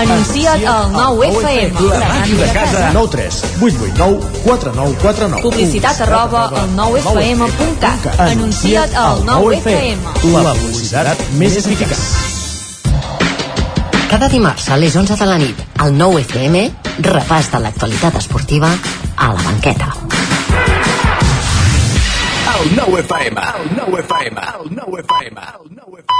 Anuncia't 0.00 0.64
al 0.64 0.92
9FM. 0.92 1.80
La 1.90 2.08
màquina 2.08 2.46
de 2.46 2.52
casa. 2.52 2.90
9 2.94 3.08
3 3.12 3.42
8 3.60 3.76
8 3.90 3.92
9 3.96 4.16
4 4.44 4.72
9 4.74 4.96
4 5.02 5.28
9 5.28 5.42
Publicitat 5.42 6.00
arroba 6.06 6.46
al 6.48 6.70
9FM.cat. 6.76 8.20
Anuncia't 8.20 8.94
al 8.96 9.22
9FM. 9.28 9.98
La 10.32 10.54
publicitat 10.54 11.20
més 11.36 11.58
eficaç. 11.60 12.00
Cada 14.10 14.28
dimarts 14.28 14.70
a 14.70 14.76
les 14.80 14.96
11 14.96 15.14
de 15.20 15.26
la 15.28 15.36
nit, 15.38 15.60
al 15.78 15.92
9FM, 15.94 16.64
repàs 17.06 17.52
de 17.52 17.60
l'actualitat 17.62 18.16
esportiva 18.18 18.72
a 19.16 19.32
la 19.36 19.42
banqueta. 19.44 19.92
El 22.56 22.74
9 22.76 23.04
FM, 23.04 23.40
el 23.60 23.70
9 23.76 24.00
FM, 24.02 24.40
el 24.40 24.74
9 24.80 25.04
FM, 25.04 25.40
el 25.40 25.70
9 25.76 26.02
FM. 26.02 26.19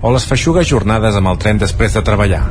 o 0.00 0.12
les 0.14 0.26
feixugues 0.28 0.68
jornades 0.68 1.16
amb 1.18 1.30
el 1.32 1.38
tren 1.42 1.58
després 1.58 1.94
de 1.96 2.02
treballar. 2.06 2.44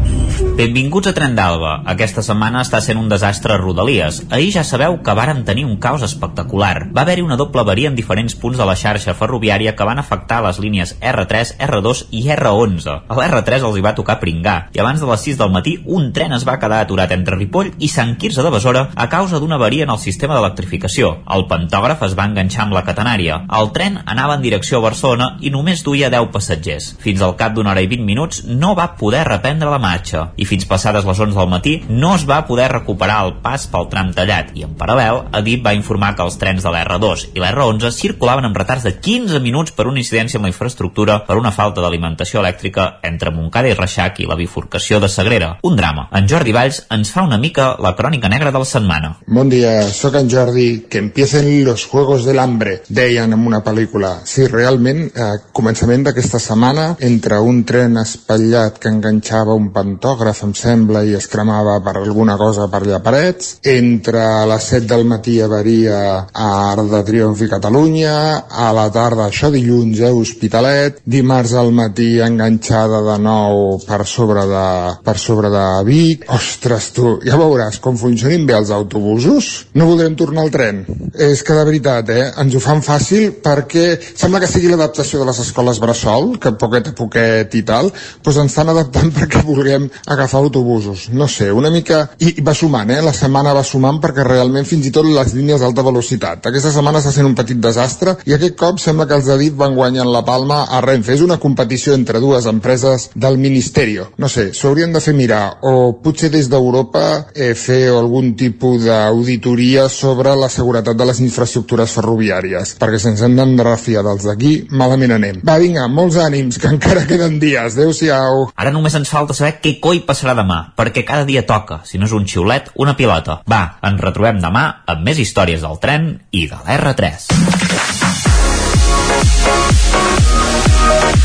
Benvinguts 0.58 1.12
a 1.12 1.14
Tren 1.14 1.36
d'Alba. 1.38 1.84
Aquesta 1.94 2.24
setmana 2.26 2.64
està 2.66 2.80
sent 2.82 2.98
un 3.00 3.08
desastre 3.10 3.54
a 3.54 3.60
Rodalies. 3.62 4.24
Ahir 4.34 4.50
ja 4.56 4.64
sabeu 4.66 4.98
que 5.06 5.14
vàrem 5.16 5.44
tenir 5.46 5.68
un 5.68 5.78
caos 5.78 6.04
espectacular. 6.06 6.90
Va 6.96 7.04
haver-hi 7.06 7.24
una 7.24 7.38
doble 7.40 7.62
avaria 7.62 7.92
en 7.92 7.96
diferents 7.96 8.36
punts 8.36 8.58
de 8.58 8.66
la 8.68 8.76
xarxa 8.76 9.16
ferroviària 9.18 9.76
que 9.78 9.88
van 9.88 10.02
afectar 10.02 10.42
les 10.44 10.60
línies 10.60 10.96
R3, 10.98 11.54
R2 11.62 12.04
i 12.12 12.24
R11. 12.36 12.98
A 13.08 13.20
l'R3 13.20 13.68
els 13.70 13.78
hi 13.78 13.86
va 13.86 13.96
tocar 13.96 14.18
pringar 14.20 14.58
i 14.74 14.82
abans 14.84 15.00
de 15.02 15.10
les 15.12 15.24
6 15.30 15.40
del 15.40 15.54
matí 15.54 15.78
un 15.86 16.12
tren 16.14 16.34
es 16.36 16.46
va 16.48 16.58
quedar 16.60 16.82
aturat 16.84 17.14
entre 17.16 17.38
Ripoll 17.38 17.72
i 17.78 17.92
Sant 17.94 18.16
Quirze 18.18 18.44
de 18.44 18.52
Besora 18.54 18.88
a 18.96 19.08
causa 19.14 19.40
d'una 19.40 19.56
avaria 19.62 19.86
en 19.86 19.94
el 19.94 20.02
sistema 20.02 20.36
d'electrificació. 20.36 21.14
El 21.38 21.48
pantògraf 21.48 22.04
es 22.10 22.18
va 22.18 22.28
enganxar 22.28 22.66
amb 22.66 22.76
la 22.76 22.84
catenària. 22.88 23.44
El 23.62 23.72
tren 23.78 24.02
anava 24.06 24.36
en 24.36 24.46
direcció 24.46 24.82
a 24.82 24.88
Barcelona 24.90 25.36
i 25.40 25.54
només 25.54 25.86
duia 25.86 26.12
10 26.14 26.34
passatgers. 26.34 26.92
Fins 27.04 27.22
al 27.22 27.37
cap 27.40 27.56
d'una 27.56 27.72
hora 27.74 27.84
i 27.86 27.90
20 27.92 28.06
minuts 28.08 28.44
no 28.48 28.74
va 28.78 28.90
poder 29.00 29.24
reprendre 29.28 29.72
la 29.72 29.82
marxa 29.82 30.32
i 30.38 30.46
fins 30.50 30.68
passades 30.70 31.06
les 31.08 31.24
11 31.28 31.38
del 31.38 31.52
matí 31.52 31.76
no 31.90 32.16
es 32.16 32.28
va 32.30 32.44
poder 32.50 32.70
recuperar 32.74 33.22
el 33.26 33.36
pas 33.44 33.68
pel 33.72 33.90
tram 33.92 34.14
tallat 34.18 34.54
i 34.58 34.66
en 34.68 34.76
paral·lel 34.80 35.24
Adif 35.38 35.64
va 35.66 35.76
informar 35.78 36.14
que 36.16 36.26
els 36.26 36.38
trens 36.42 36.66
de 36.66 36.74
l'R2 36.74 37.28
i 37.34 37.44
l'R11 37.44 37.94
circulaven 37.96 38.50
amb 38.50 38.58
retards 38.58 38.86
de 38.88 38.96
15 38.98 39.42
minuts 39.44 39.74
per 39.78 39.88
una 39.88 40.02
incidència 40.02 40.40
amb 40.40 40.48
la 40.48 40.54
infraestructura 40.54 41.20
per 41.28 41.38
una 41.38 41.52
falta 41.52 41.84
d'alimentació 41.84 42.42
elèctrica 42.42 42.88
entre 43.08 43.34
Montcada 43.36 43.72
i 43.72 43.78
Reixac 43.78 44.22
i 44.22 44.30
la 44.30 44.38
bifurcació 44.40 45.00
de 45.04 45.10
Sagrera. 45.12 45.58
Un 45.64 45.76
drama. 45.76 46.08
En 46.18 46.28
Jordi 46.30 46.56
Valls 46.56 46.84
ens 46.94 47.12
fa 47.14 47.26
una 47.28 47.40
mica 47.42 47.74
la 47.84 47.94
crònica 47.98 48.30
negra 48.32 48.52
de 48.52 48.62
la 48.64 48.70
setmana. 48.70 49.14
Bon 49.28 49.50
dia, 49.50 49.82
sóc 49.92 50.16
en 50.16 50.30
Jordi. 50.32 50.68
Que 50.90 51.00
empiecen 51.00 51.66
los 51.66 51.86
Juegos 51.86 52.26
del 52.26 52.40
Hambre, 52.40 52.82
deien 52.90 53.34
en 53.34 53.46
una 53.48 53.64
pel·lícula. 53.64 54.22
Sí, 54.26 54.48
realment, 54.48 55.10
a 55.16 55.28
començament 55.52 56.06
d'aquesta 56.08 56.40
setmana, 56.40 56.88
entre 57.00 57.27
un 57.36 57.66
tren 57.68 57.98
espatllat 58.00 58.78
que 58.80 58.88
enganxava 58.88 59.56
un 59.58 59.68
pantògraf, 59.76 60.40
em 60.46 60.54
sembla, 60.56 61.02
i 61.04 61.16
es 61.18 61.28
cremava 61.28 61.76
per 61.84 61.98
alguna 62.00 62.38
cosa 62.40 62.70
per 62.72 62.80
allà 62.86 63.02
parets, 63.04 63.58
entre 63.68 64.24
les 64.48 64.68
7 64.72 64.88
del 64.88 65.04
matí 65.10 65.36
avaria 65.44 65.98
a 66.32 66.48
Art 66.72 66.88
de 66.88 67.02
Triomf 67.04 67.44
i 67.44 67.50
Catalunya, 67.52 68.14
a 68.48 68.70
la 68.72 68.88
tarda, 68.96 69.28
això 69.28 69.52
dilluns, 69.52 70.00
a 70.00 70.14
Hospitalet, 70.16 71.02
dimarts 71.04 71.54
al 71.60 71.74
matí 71.76 72.22
enganxada 72.24 73.04
de 73.10 73.18
nou 73.20 73.78
per 73.84 74.00
sobre 74.08 74.48
de, 74.48 74.70
per 75.04 75.18
sobre 75.20 75.52
de 75.52 75.66
Vic. 75.90 76.24
Ostres, 76.38 76.92
tu, 76.96 77.18
ja 77.28 77.36
veuràs, 77.40 77.82
com 77.84 78.00
funcionin 78.00 78.48
bé 78.48 78.56
els 78.56 78.72
autobusos, 78.72 79.52
no 79.76 79.90
voldrem 79.92 80.16
tornar 80.16 80.48
al 80.48 80.54
tren. 80.56 80.86
És 81.14 81.44
que 81.44 81.60
de 81.60 81.68
veritat, 81.68 82.16
eh, 82.16 82.32
ens 82.40 82.56
ho 82.56 82.64
fan 82.64 82.80
fàcil 82.86 83.34
perquè 83.44 83.90
sembla 84.08 84.40
que 84.40 84.50
sigui 84.50 84.72
l'adaptació 84.72 85.20
de 85.20 85.28
les 85.28 85.44
escoles 85.44 85.84
Bressol, 85.84 86.38
que 86.40 86.56
poquet 86.56 86.94
a 86.94 86.96
poquet 86.96 87.17
i 87.58 87.64
tal, 87.68 87.92
doncs 88.24 88.42
ens 88.44 88.52
estan 88.52 88.72
adaptant 88.74 89.12
perquè 89.18 89.44
vulguem 89.46 89.88
agafar 90.06 90.42
autobusos. 90.42 91.08
No 91.14 91.28
sé, 91.32 91.52
una 91.52 91.72
mica... 91.74 92.04
I, 92.20 92.38
i 92.40 92.46
va 92.46 92.56
sumant, 92.58 92.92
eh? 92.94 93.02
La 93.06 93.14
setmana 93.16 93.54
va 93.56 93.64
sumant 93.68 94.02
perquè 94.04 94.26
realment 94.26 94.68
fins 94.68 94.88
i 94.88 94.94
tot 94.94 95.08
les 95.08 95.34
línies 95.38 95.62
d'alta 95.64 95.86
velocitat. 95.86 96.50
Aquesta 96.50 96.74
setmana 96.74 97.02
està 97.02 97.14
sent 97.16 97.28
un 97.28 97.36
petit 97.38 97.60
desastre 97.62 98.18
i 98.28 98.36
aquest 98.36 98.58
cop 98.60 98.82
sembla 98.82 99.08
que 99.08 99.18
els 99.18 99.30
de 99.30 99.38
DIF 99.40 99.58
van 99.60 99.76
guanyant 99.78 100.10
la 100.12 100.24
palma 100.28 100.64
a 100.70 100.82
Renfe. 100.86 101.16
És 101.18 101.24
una 101.26 101.40
competició 101.42 101.96
entre 101.98 102.22
dues 102.24 102.48
empreses 102.50 103.10
del 103.16 103.38
Ministerio. 103.42 104.12
No 104.18 104.30
sé, 104.32 104.50
s'haurien 104.58 104.94
de 104.94 105.02
fer 105.04 105.16
mirar 105.18 105.58
o 105.68 105.94
potser 106.04 106.30
des 106.34 106.50
d'Europa 106.52 107.06
eh, 107.34 107.54
fer 107.58 107.88
algun 107.92 108.34
tipus 108.38 108.86
d'auditoria 108.86 109.88
sobre 109.90 110.36
la 110.36 110.50
seguretat 110.52 110.98
de 110.98 111.08
les 111.08 111.22
infraestructures 111.24 111.96
ferroviàries, 111.98 112.76
perquè 112.80 113.00
si 113.02 113.12
ens 113.12 113.24
hem 113.26 113.38
de 113.38 113.66
refiar 113.66 114.04
dels 114.06 114.28
d'aquí, 114.28 114.54
malament 114.72 115.16
anem. 115.18 115.42
Va, 115.48 115.58
vinga, 115.62 115.88
molts 115.92 116.20
ànims, 116.22 116.60
que 116.62 116.70
encara 116.72 117.07
queden 117.08 117.40
dies. 117.42 117.78
Adéu-siau. 117.78 118.50
Ara 118.56 118.74
només 118.76 118.96
ens 119.00 119.10
falta 119.12 119.36
saber 119.38 119.58
què 119.64 119.78
coi 119.84 120.04
passarà 120.08 120.36
demà, 120.38 120.60
perquè 120.78 121.06
cada 121.08 121.26
dia 121.28 121.46
toca, 121.48 121.82
si 121.88 121.98
no 121.98 122.10
és 122.10 122.16
un 122.16 122.28
xiulet, 122.28 122.72
una 122.76 122.98
pilota. 123.00 123.42
Va, 123.50 123.64
ens 123.88 124.04
retrobem 124.04 124.42
demà 124.44 124.68
amb 124.86 125.08
més 125.08 125.22
històries 125.24 125.64
del 125.64 125.80
tren 125.84 126.12
i 126.32 126.46
de 126.52 126.60
l'R3. 126.68 127.32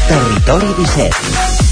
Territori 0.08 0.74
17 0.82 1.71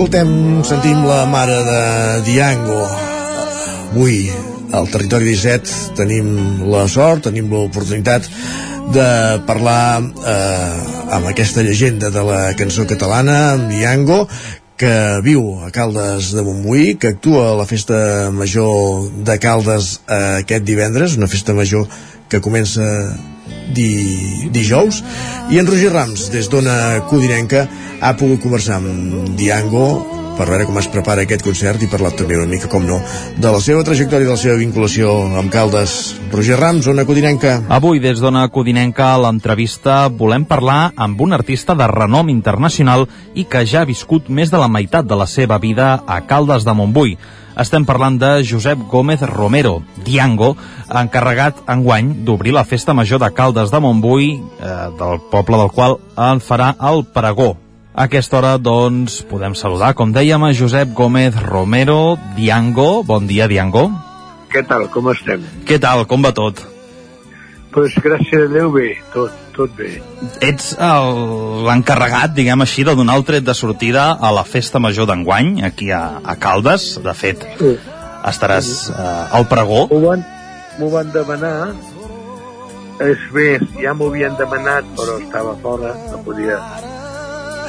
Escoltem, 0.00 0.62
sentim 0.64 1.02
la 1.04 1.26
mare 1.28 1.58
de 1.60 1.80
Diango. 2.24 2.86
Avui, 3.90 4.30
al 4.72 4.86
Territori 4.88 5.26
17, 5.28 5.90
tenim 5.98 6.30
la 6.72 6.86
sort, 6.88 7.26
tenim 7.26 7.50
l'oportunitat 7.52 8.24
de 8.96 9.10
parlar 9.44 10.00
eh, 10.00 10.78
amb 11.18 11.28
aquesta 11.28 11.60
llegenda 11.60 12.08
de 12.08 12.22
la 12.24 12.38
cançó 12.56 12.86
catalana, 12.88 13.36
amb 13.58 13.68
Diango, 13.74 14.22
que 14.80 14.94
viu 15.20 15.44
a 15.66 15.68
Caldes 15.68 16.32
de 16.32 16.46
Montbui, 16.48 16.94
que 16.96 17.12
actua 17.12 17.50
a 17.50 17.58
la 17.60 17.68
festa 17.68 18.30
major 18.32 19.04
de 19.20 19.36
Caldes 19.36 19.98
eh, 20.08 20.40
aquest 20.40 20.64
divendres, 20.64 21.20
una 21.20 21.28
festa 21.28 21.52
major 21.52 21.84
que 22.32 22.40
comença 22.40 22.88
di, 23.74 24.48
dijous, 24.52 25.02
i 25.50 25.60
en 25.60 25.68
Roger 25.68 25.92
Rams, 25.94 26.30
des 26.34 26.48
d'Ona 26.50 27.04
Codinenca, 27.10 27.66
ha 28.00 28.16
pogut 28.16 28.42
conversar 28.42 28.80
amb 28.80 29.36
Diango 29.38 30.20
per 30.40 30.46
veure 30.48 30.64
com 30.64 30.78
es 30.80 30.86
prepara 30.88 31.26
aquest 31.26 31.42
concert 31.44 31.82
i 31.84 31.88
parlar 31.92 32.14
també 32.16 32.38
una 32.38 32.48
mica, 32.48 32.68
com 32.72 32.86
no, 32.88 32.96
de 33.36 33.50
la 33.52 33.58
seva 33.60 33.82
trajectòria, 33.84 34.24
de 34.24 34.32
la 34.32 34.40
seva 34.40 34.56
vinculació 34.56 35.12
amb 35.36 35.52
Caldes. 35.52 35.96
Roger 36.32 36.56
Rams, 36.56 36.88
Ona 36.88 37.04
Codinenca. 37.04 37.58
Avui, 37.68 38.00
des 38.00 38.22
d'Ona 38.22 38.46
Codinenca, 38.48 39.10
a 39.12 39.18
l'entrevista 39.20 40.06
volem 40.08 40.46
parlar 40.48 40.94
amb 40.96 41.20
un 41.20 41.36
artista 41.36 41.76
de 41.76 41.90
renom 41.92 42.32
internacional 42.32 43.04
i 43.34 43.44
que 43.44 43.66
ja 43.68 43.82
ha 43.82 43.90
viscut 43.90 44.32
més 44.32 44.48
de 44.48 44.62
la 44.62 44.70
meitat 44.72 45.04
de 45.04 45.18
la 45.18 45.28
seva 45.28 45.60
vida 45.60 45.98
a 46.06 46.22
Caldes 46.24 46.64
de 46.64 46.76
Montbui. 46.78 47.18
Estem 47.60 47.84
parlant 47.84 48.14
de 48.16 48.28
Josep 48.48 48.86
Gómez 48.88 49.20
Romero, 49.28 49.82
Diango, 50.00 50.54
encarregat 50.88 51.58
enguany 51.68 52.14
d'obrir 52.24 52.54
la 52.56 52.64
festa 52.64 52.94
major 52.96 53.20
de 53.20 53.28
Caldes 53.36 53.68
de 53.68 53.80
Montbui, 53.84 54.30
eh, 54.40 54.86
del 54.96 55.20
poble 55.28 55.58
del 55.60 55.68
qual 55.68 55.98
en 56.16 56.40
farà 56.40 56.70
el 56.88 57.04
pregó. 57.04 57.50
A 57.92 58.06
aquesta 58.08 58.38
hora, 58.38 58.54
doncs, 58.56 59.20
podem 59.28 59.52
saludar, 59.52 59.92
com 59.92 60.08
dèiem, 60.08 60.40
a 60.40 60.54
Josep 60.56 60.94
Gómez 60.96 61.36
Romero, 61.36 62.16
Diango. 62.38 63.02
Bon 63.04 63.26
dia, 63.28 63.50
Diango. 63.50 63.90
Què 64.48 64.64
tal, 64.64 64.88
com 64.88 65.12
estem? 65.12 65.44
Què 65.68 65.76
tal, 65.78 66.06
com 66.08 66.24
va 66.24 66.32
tot? 66.32 66.69
Pues 67.70 67.94
gràcies 68.02 68.48
a 68.48 68.50
Déu 68.50 68.72
bé, 68.74 68.96
tot, 69.14 69.34
tot 69.54 69.70
bé. 69.78 69.92
Ets 70.42 70.72
l'encarregat, 71.66 72.34
diguem 72.34 72.64
així, 72.64 72.82
de 72.86 72.96
donar 72.98 73.18
el 73.20 73.24
tret 73.28 73.46
de 73.46 73.54
sortida 73.54 74.10
a 74.12 74.32
la 74.34 74.42
festa 74.44 74.82
major 74.82 75.06
d'enguany, 75.10 75.60
aquí 75.68 75.92
a, 75.94 76.18
a 76.24 76.36
Caldes. 76.42 76.96
De 77.04 77.14
fet, 77.14 77.46
Sí. 77.60 77.76
estaràs 78.26 78.90
eh, 78.90 79.36
al 79.38 79.46
pregó. 79.48 79.86
M'ho 79.92 80.02
van, 80.08 80.26
van 80.92 81.12
demanar, 81.14 81.54
és 83.06 83.22
més, 83.32 83.62
ja 83.80 83.94
m'ho 83.94 84.10
havien 84.10 84.34
demanat, 84.36 84.84
però 84.98 85.20
estava 85.22 85.54
fora, 85.62 85.94
no 86.10 86.20
podia, 86.26 86.58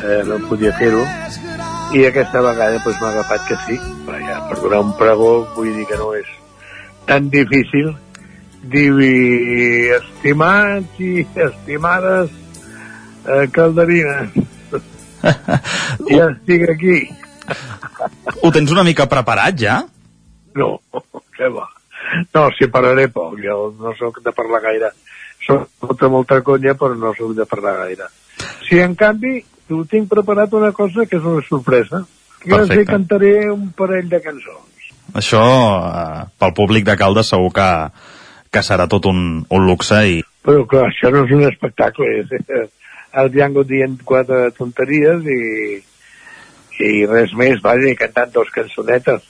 eh, 0.02 0.22
no 0.28 0.42
podia 0.50 0.74
fer-ho, 0.82 1.06
i 1.94 2.06
aquesta 2.08 2.42
vegada 2.42 2.80
doncs, 2.84 3.00
m'ha 3.02 3.10
agafat 3.14 3.48
que 3.48 3.58
sí, 3.68 3.78
però 4.08 4.20
ja, 4.24 4.38
per 4.50 4.58
donar 4.64 4.80
un 4.86 4.94
pregó 5.00 5.34
vull 5.56 5.74
dir 5.76 5.86
que 5.90 5.98
no 6.00 6.14
és 6.16 6.30
tan 7.10 7.30
difícil 7.30 7.92
dir 8.62 9.96
estimats 9.98 11.00
i 11.02 11.26
estimades 11.48 12.32
eh, 13.26 13.48
calderines. 13.54 14.38
ja 16.16 16.30
estic 16.30 16.70
aquí. 16.70 16.98
Ho 18.42 18.52
tens 18.54 18.72
una 18.72 18.86
mica 18.88 19.08
preparat, 19.10 19.58
ja? 19.58 19.82
No, 20.58 20.74
què 21.38 21.50
va. 21.54 21.68
No, 22.34 22.48
si 22.58 22.68
parlaré 22.72 23.08
poc, 23.14 23.38
jo 23.42 23.72
no 23.80 23.94
sóc 24.00 24.20
de 24.26 24.34
parlar 24.36 24.62
gaire. 24.66 24.92
Soc 25.46 25.70
molta, 25.82 26.10
molta 26.10 26.42
conya, 26.46 26.76
però 26.78 26.98
no 26.98 27.14
sóc 27.18 27.34
de 27.38 27.46
parlar 27.50 27.78
gaire. 27.86 28.10
Si, 28.68 28.80
en 28.80 28.96
canvi, 28.96 29.40
ho 29.72 29.84
tinc 29.90 30.10
preparat 30.12 30.54
una 30.58 30.72
cosa 30.76 31.06
que 31.06 31.18
és 31.18 31.28
una 31.28 31.44
sorpresa. 31.48 32.04
Que 32.42 32.56
els 32.58 32.72
Perfecte. 32.72 32.90
cantaré 32.90 33.34
un 33.52 33.70
parell 33.78 34.10
de 34.10 34.20
cançons. 34.22 34.90
Això, 35.14 35.42
eh, 35.42 36.24
pel 36.42 36.54
públic 36.58 36.88
de 36.88 36.96
Caldes, 36.98 37.30
segur 37.30 37.52
que, 37.54 37.70
que 38.52 38.62
serà 38.66 38.88
tot 38.92 39.08
un, 39.08 39.46
un 39.48 39.66
luxe 39.68 39.98
i... 40.12 40.22
Però, 40.44 40.66
clar, 40.68 40.88
això 40.90 41.12
no 41.14 41.24
és 41.26 41.32
un 41.36 41.46
espectacle, 41.48 42.08
és 42.20 42.32
el 43.22 43.30
Django 43.32 43.64
dient 43.68 43.98
quatre 44.08 44.50
tonteries 44.58 45.28
i, 45.30 45.42
i 46.82 47.06
res 47.08 47.34
més, 47.38 47.62
vaja, 47.64 47.92
i 47.92 47.98
cantant 48.00 48.34
dos 48.34 48.50
cançonetes. 48.56 49.28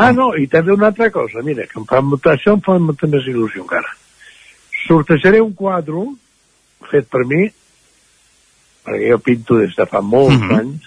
Ah, 0.00 0.12
no, 0.16 0.30
i 0.38 0.46
també 0.48 0.72
una 0.72 0.88
altra 0.92 1.10
cosa, 1.12 1.42
mira, 1.44 1.66
que 1.68 1.80
em 1.80 1.86
fa 1.88 2.00
molta, 2.00 2.36
això 2.36 2.54
em 2.56 2.62
fa 2.64 2.78
molta 2.80 3.08
més 3.10 3.26
il·lusió 3.28 3.64
encara. 3.64 3.90
Sortejaré 4.86 5.42
un 5.44 5.52
quadre 5.56 6.04
fet 6.90 7.08
per 7.12 7.24
mi, 7.28 7.48
perquè 8.86 9.10
jo 9.10 9.18
pinto 9.24 9.58
des 9.60 9.74
de 9.76 9.86
fa 9.90 10.00
molts 10.00 10.38
Mhm. 10.38 10.54
anys, 10.60 10.86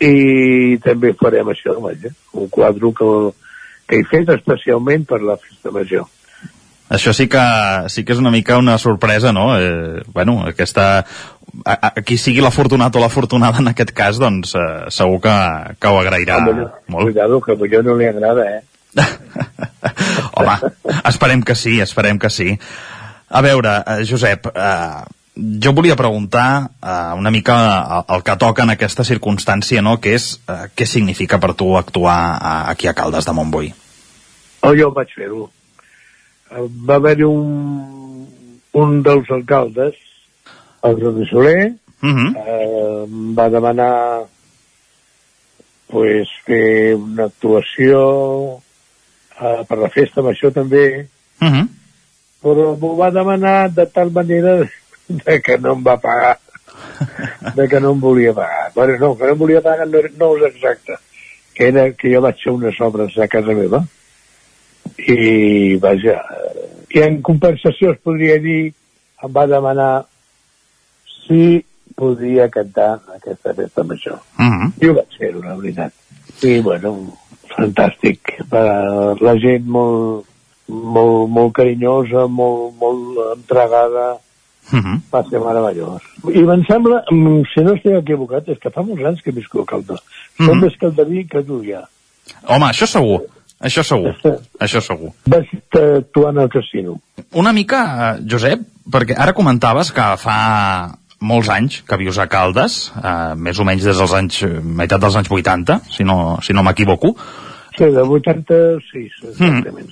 i 0.00 0.78
també 0.84 1.12
farem 1.20 1.48
això, 1.52 1.76
vaja, 1.80 2.10
un 2.32 2.48
quadre 2.48 2.92
que, 2.96 3.08
que 3.90 3.98
he 3.98 4.06
fet 4.06 4.30
especialment 4.36 5.04
per 5.10 5.20
la 5.26 5.36
festa 5.40 5.74
major. 5.74 6.06
Això 6.90 7.12
sí 7.14 7.28
que, 7.30 7.42
sí 7.90 8.02
que 8.02 8.16
és 8.16 8.22
una 8.22 8.32
mica 8.34 8.58
una 8.58 8.76
sorpresa, 8.78 9.34
no? 9.34 9.52
Eh, 9.58 10.02
bueno, 10.14 10.40
aquesta... 10.46 11.04
A, 11.66 11.74
a, 11.74 11.88
qui 12.06 12.14
sigui 12.14 12.42
l'afortunat 12.42 12.94
o 12.94 13.00
l'afortunada 13.02 13.58
en 13.58 13.72
aquest 13.72 13.90
cas, 13.94 14.20
doncs 14.22 14.52
eh, 14.54 14.86
segur 14.94 15.18
que, 15.24 15.32
que 15.82 15.90
ho 15.90 15.98
agrairà 15.98 16.36
Home, 16.38 16.52
no, 16.54 16.66
molt. 16.94 17.10
Cuidado, 17.10 17.40
que 17.42 17.56
a 17.58 17.82
no 17.82 17.96
li 17.98 18.06
agrada, 18.06 18.44
eh? 18.46 18.60
Home, 20.38 20.54
esperem 21.10 21.42
que 21.42 21.56
sí, 21.58 21.80
esperem 21.82 22.22
que 22.22 22.30
sí. 22.30 22.54
A 23.28 23.42
veure, 23.42 23.80
eh, 23.82 24.04
Josep, 24.06 24.46
eh, 24.54 25.19
jo 25.62 25.72
volia 25.72 25.96
preguntar 25.96 26.70
eh, 26.82 27.12
una 27.16 27.30
mica 27.30 27.56
el, 27.98 28.04
el 28.16 28.22
que 28.22 28.36
toca 28.36 28.62
en 28.62 28.70
aquesta 28.70 29.04
circumstància, 29.04 29.82
no?, 29.82 29.98
que 30.00 30.14
és 30.14 30.40
eh, 30.48 30.68
què 30.76 30.86
significa 30.86 31.38
per 31.40 31.54
tu 31.54 31.76
actuar 31.78 32.18
eh, 32.36 32.70
aquí 32.74 32.86
a 32.88 32.94
Caldes 32.94 33.24
de 33.26 33.32
Montbui. 33.32 33.72
Oh, 34.62 34.74
jo 34.76 34.90
vaig 34.92 35.08
fer-ho. 35.16 35.50
Eh, 36.50 36.66
Va 36.88 36.96
haver-hi 37.00 37.24
un, 37.24 38.26
un 38.72 39.02
dels 39.02 39.30
alcaldes, 39.30 39.94
el 40.82 41.00
Jordi 41.02 41.26
Soler, 41.30 41.72
Uh 42.02 42.08
-huh. 42.08 42.28
eh, 42.34 43.04
va 43.36 43.50
demanar 43.50 44.24
pues, 45.90 46.28
fer 46.46 46.94
una 46.94 47.24
actuació 47.24 48.56
eh, 49.36 49.64
per 49.68 49.78
la 49.78 49.90
festa 49.90 50.22
major 50.22 50.52
també, 50.52 51.06
Uh 51.40 51.48
-huh. 51.48 51.66
però 52.42 52.76
m'ho 52.80 52.96
va 52.96 53.10
demanar 53.10 53.70
de 53.70 53.86
tal 53.86 54.10
manera 54.10 54.68
de 55.10 55.38
que 55.42 55.58
no 55.58 55.74
em 55.76 55.84
va 55.86 55.96
pagar 56.00 56.38
de 57.56 57.68
que 57.68 57.80
no 57.80 57.92
em 57.94 58.00
volia 58.00 58.34
pagar 58.34 58.72
bueno, 58.74 58.98
no, 58.98 59.14
que 59.16 59.26
no 59.26 59.36
em 59.36 59.40
volia 59.44 59.62
pagar 59.62 59.86
no, 59.86 60.02
no 60.18 60.34
és 60.38 60.44
exacte 60.54 60.98
que 61.54 61.68
era 61.68 61.88
que 61.92 62.12
jo 62.12 62.20
vaig 62.24 62.42
fer 62.42 62.52
unes 62.52 62.80
obres 62.80 63.16
a 63.18 63.28
casa 63.28 63.56
meva 63.56 63.82
i 65.06 65.76
vaja 65.82 66.20
i 66.94 67.02
en 67.06 67.20
compensació 67.26 67.94
es 67.94 68.04
podria 68.04 68.38
dir 68.42 68.60
em 69.24 69.34
va 69.34 69.48
demanar 69.50 69.92
si 71.26 71.64
podia 72.00 72.48
cantar 72.48 72.92
aquesta 73.16 73.54
festa 73.54 73.84
major 73.84 74.20
Uh 74.38 74.52
-huh. 74.56 74.70
jo 74.80 74.94
vaig 74.94 75.10
fer-ho, 75.18 75.42
la 75.42 75.54
veritat. 75.54 75.92
I, 76.42 76.60
bueno, 76.60 77.12
fantàstic. 77.52 78.20
Va, 78.52 78.62
la 79.20 79.34
gent 79.36 79.66
molt, 79.66 80.24
molt, 80.68 81.28
molt 81.28 81.52
carinyosa, 81.54 82.26
molt, 82.26 82.74
molt 82.80 83.18
entregada, 83.36 84.18
Uh 84.72 84.78
-huh. 84.78 85.00
va 85.12 85.22
ser 85.28 85.40
meravellós. 85.40 86.02
I 86.34 86.38
em 86.38 86.64
sembla, 86.66 87.04
mm, 87.10 87.42
si 87.54 87.64
no 87.64 87.74
estic 87.74 87.92
equivocat, 87.92 88.48
és 88.48 88.58
que 88.58 88.70
fa 88.70 88.82
molts 88.82 89.04
anys 89.04 89.22
que 89.22 89.32
visc 89.32 89.54
a 89.56 89.64
Calda. 89.64 89.96
Som 90.36 90.56
Mhm. 90.56 90.60
més 90.64 90.76
calderí 90.80 91.28
que 91.28 91.44
ja. 91.68 91.88
Home, 92.46 92.66
això 92.66 92.86
segur, 92.86 93.26
això 93.60 93.82
segur, 93.82 94.14
això 94.60 94.80
segur. 94.80 95.12
Vaig 95.26 95.46
actuar 95.72 96.38
al 96.38 96.48
casino. 96.48 97.00
Una 97.32 97.52
mica, 97.52 98.16
eh, 98.16 98.22
Josep, 98.30 98.60
perquè 98.90 99.14
ara 99.18 99.32
comentaves 99.32 99.92
que 99.92 100.16
fa 100.16 100.96
molts 101.20 101.48
anys 101.48 101.82
que 101.86 101.96
vius 101.96 102.18
a 102.18 102.26
Caldes, 102.26 102.92
eh, 102.96 103.34
més 103.36 103.58
o 103.58 103.64
menys 103.64 103.84
des 103.84 103.96
dels 103.96 104.12
anys, 104.12 104.42
meitat 104.64 105.00
dels 105.00 105.16
anys 105.16 105.30
80, 105.30 105.80
si 105.90 106.04
no, 106.04 106.38
si 106.42 106.52
no 106.52 106.62
m'equivoco. 106.62 107.16
Sí, 107.76 107.84
de 107.84 108.02
86, 108.02 109.12
exactament. 109.22 109.90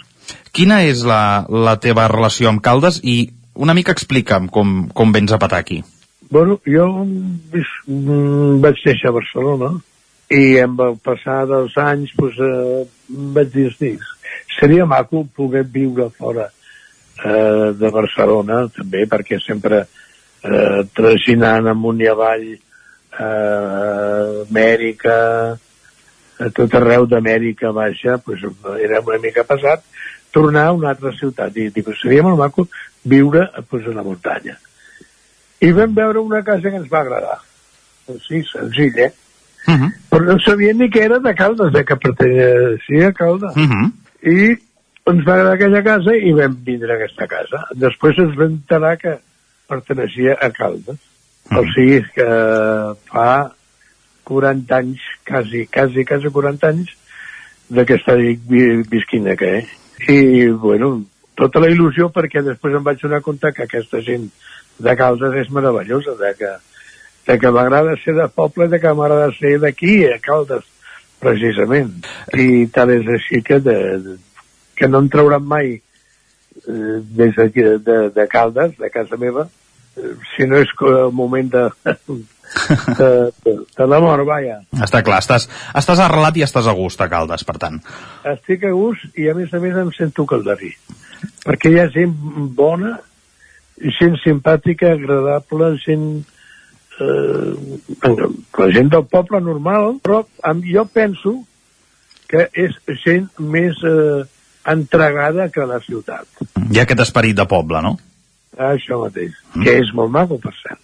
Quina 0.52 0.82
és 0.84 1.04
la, 1.04 1.46
la 1.48 1.78
teva 1.80 2.08
relació 2.08 2.48
amb 2.48 2.60
Caldes 2.60 3.00
i 3.02 3.30
una 3.58 3.74
mica 3.74 3.92
explica'm 3.92 4.48
com, 4.54 4.88
com 4.94 5.12
vens 5.12 5.34
a 5.34 5.38
petar 5.42 5.58
aquí. 5.58 5.82
Bueno, 6.30 6.58
jo 6.66 6.86
mm, 7.04 8.60
vaig 8.62 8.82
néixer 8.86 9.10
a 9.10 9.16
Barcelona 9.16 9.72
i 10.34 10.58
amb 10.60 10.80
el 10.84 10.98
passar 11.02 11.40
dels 11.48 11.74
anys 11.80 12.12
pues, 12.16 12.36
eh, 12.38 12.84
vaig 13.08 13.50
dir, 13.54 13.66
"Hosti, 13.70 13.96
seria 14.58 14.86
maco 14.86 15.24
poder 15.36 15.64
viure 15.64 16.10
fora 16.10 16.48
eh, 17.24 17.72
de 17.80 17.90
Barcelona 17.90 18.66
també 18.76 19.06
perquè 19.10 19.40
sempre 19.42 19.86
eh, 19.86 20.82
traginant 20.94 21.66
amunt 21.72 22.00
i 22.04 22.10
avall 22.12 22.46
eh, 22.52 24.44
Amèrica 24.44 25.16
a 26.38 26.50
tot 26.54 26.74
arreu 26.78 27.06
d'Amèrica 27.10 27.72
baixa 27.74 28.18
pues, 28.22 28.44
era 28.84 29.00
una 29.00 29.18
mica 29.18 29.42
pesat 29.44 29.82
tornar 30.30 30.68
a 30.68 30.72
una 30.76 30.90
altra 30.92 31.10
ciutat 31.16 31.56
i 31.56 31.70
dic, 31.74 31.88
seria 31.98 32.22
molt 32.22 32.38
maco 32.38 32.68
viure 33.08 33.46
pues, 33.70 33.86
a 33.86 33.94
la 33.96 34.02
muntanya 34.06 34.56
i 35.60 35.72
vam 35.74 35.94
veure 35.94 36.20
una 36.22 36.42
casa 36.46 36.70
que 36.70 36.76
ens 36.78 36.86
va 36.92 37.00
agradar. 37.00 37.38
Sí, 38.28 38.42
senzill, 38.46 38.98
eh? 38.98 39.12
Uh 39.66 39.74
-huh. 39.74 39.88
Però 40.10 40.24
no 40.24 40.38
sabia 40.38 40.72
ni 40.72 40.88
que 40.88 41.02
era 41.02 41.18
de 41.18 41.34
Caldes, 41.34 41.72
de 41.72 41.84
que 41.84 41.96
pertanyia 41.96 43.08
a 43.08 43.12
Caldes. 43.12 43.56
Uh 43.56 43.66
-huh. 43.66 43.92
I 44.22 44.56
ens 45.10 45.24
va 45.26 45.34
agradar 45.34 45.54
aquella 45.54 45.82
casa 45.82 46.14
i 46.16 46.32
vam 46.32 46.54
vindre 46.64 46.92
a 46.92 46.94
aquesta 46.96 47.26
casa. 47.26 47.64
Després 47.74 48.18
ens 48.18 48.36
vam 48.36 48.52
enterar 48.52 48.96
que 48.98 49.18
perteneixia 49.66 50.38
a 50.40 50.50
Caldes. 50.50 50.96
O 51.50 51.64
sigui 51.74 52.02
que 52.14 52.28
fa 53.10 53.50
40 54.24 54.76
anys, 54.76 55.00
quasi, 55.26 55.66
quasi, 55.66 56.04
quasi 56.04 56.28
40 56.28 56.68
anys, 56.68 56.90
de 57.68 57.84
que 57.84 57.94
està 57.94 58.14
vi- 58.14 58.82
visquint 58.88 59.26
aquí, 59.28 59.44
eh? 59.44 59.66
I, 60.08 60.48
bueno, 60.50 61.04
tota 61.38 61.62
la 61.62 61.70
il·lusió 61.70 62.10
perquè 62.14 62.42
després 62.42 62.74
em 62.74 62.84
vaig 62.86 63.00
donar 63.02 63.22
compte 63.22 63.52
que 63.54 63.66
aquesta 63.68 64.02
gent 64.04 64.26
de 64.78 64.94
Caldes 64.98 65.36
és 65.38 65.50
meravellosa, 65.54 66.14
de 66.18 66.32
que, 66.38 66.54
de 67.28 67.38
que 67.38 67.52
m'agrada 67.54 67.96
ser 68.02 68.14
de 68.18 68.26
poble, 68.34 68.68
de 68.70 68.80
que 68.82 68.94
m'agrada 68.94 69.30
ser 69.36 69.56
d'aquí, 69.62 70.00
a 70.10 70.18
Caldes, 70.22 70.66
precisament. 71.22 71.92
I 72.34 72.66
tal 72.74 72.94
és 72.94 73.06
així 73.18 73.42
que, 73.46 73.60
de, 73.62 73.76
de, 74.04 74.16
que 74.78 74.90
no 74.90 75.02
em 75.02 75.10
trauran 75.12 75.46
mai 75.46 75.76
eh, 75.78 76.98
des 77.20 77.34
d'aquí, 77.38 77.62
de, 77.62 77.78
de, 77.86 77.98
de 78.14 78.28
Caldes, 78.30 78.74
de 78.78 78.90
casa 78.94 79.18
meva, 79.18 79.48
eh, 79.98 80.14
si 80.34 80.46
no 80.46 80.58
és 80.62 80.74
el 80.90 81.14
moment 81.14 81.50
de, 81.54 81.64
de, 82.98 83.10
de, 83.44 83.56
de 83.78 83.88
la 83.90 84.00
mort, 84.02 84.26
vaja. 84.26 84.60
Està 84.78 85.02
clar, 85.06 85.18
estàs, 85.24 85.48
estàs 85.78 86.02
arrelat 86.02 86.38
i 86.38 86.46
estàs 86.46 86.70
a 86.70 86.74
gust 86.78 87.02
a 87.02 87.10
Caldes, 87.10 87.46
per 87.46 87.58
tant. 87.62 87.82
Estic 88.36 88.66
a 88.66 88.74
gust 88.74 89.18
i 89.18 89.30
a 89.30 89.34
més 89.38 89.54
a 89.54 89.62
més 89.62 89.78
em 89.82 89.94
sento 89.98 90.26
calderí. 90.26 90.74
Perquè 91.44 91.72
hi 91.72 91.78
ha 91.82 91.88
gent 91.92 92.14
bona, 92.58 92.96
gent 94.00 94.18
simpàtica, 94.24 94.94
agradable, 94.96 95.74
gent... 95.84 96.08
Eh, 96.98 97.52
la 98.58 98.66
gent 98.74 98.88
del 98.90 99.04
poble 99.06 99.38
normal, 99.38 100.00
però 100.02 100.24
amb, 100.42 100.64
jo 100.66 100.82
penso 100.90 101.36
que 102.28 102.48
és 102.58 102.74
gent 103.04 103.28
més 103.38 103.78
eh, 103.86 104.24
entregada 104.68 105.48
que 105.54 105.66
la 105.68 105.78
ciutat. 105.84 106.26
Hi 106.68 106.80
ha 106.80 106.84
aquest 106.84 107.04
esperit 107.06 107.38
de 107.38 107.46
poble, 107.48 107.80
no? 107.86 107.94
Això 108.58 108.98
mateix, 109.04 109.36
que 109.62 109.78
és 109.78 109.94
molt 109.94 110.10
maco, 110.10 110.40
per 110.42 110.52
cert. 110.58 110.82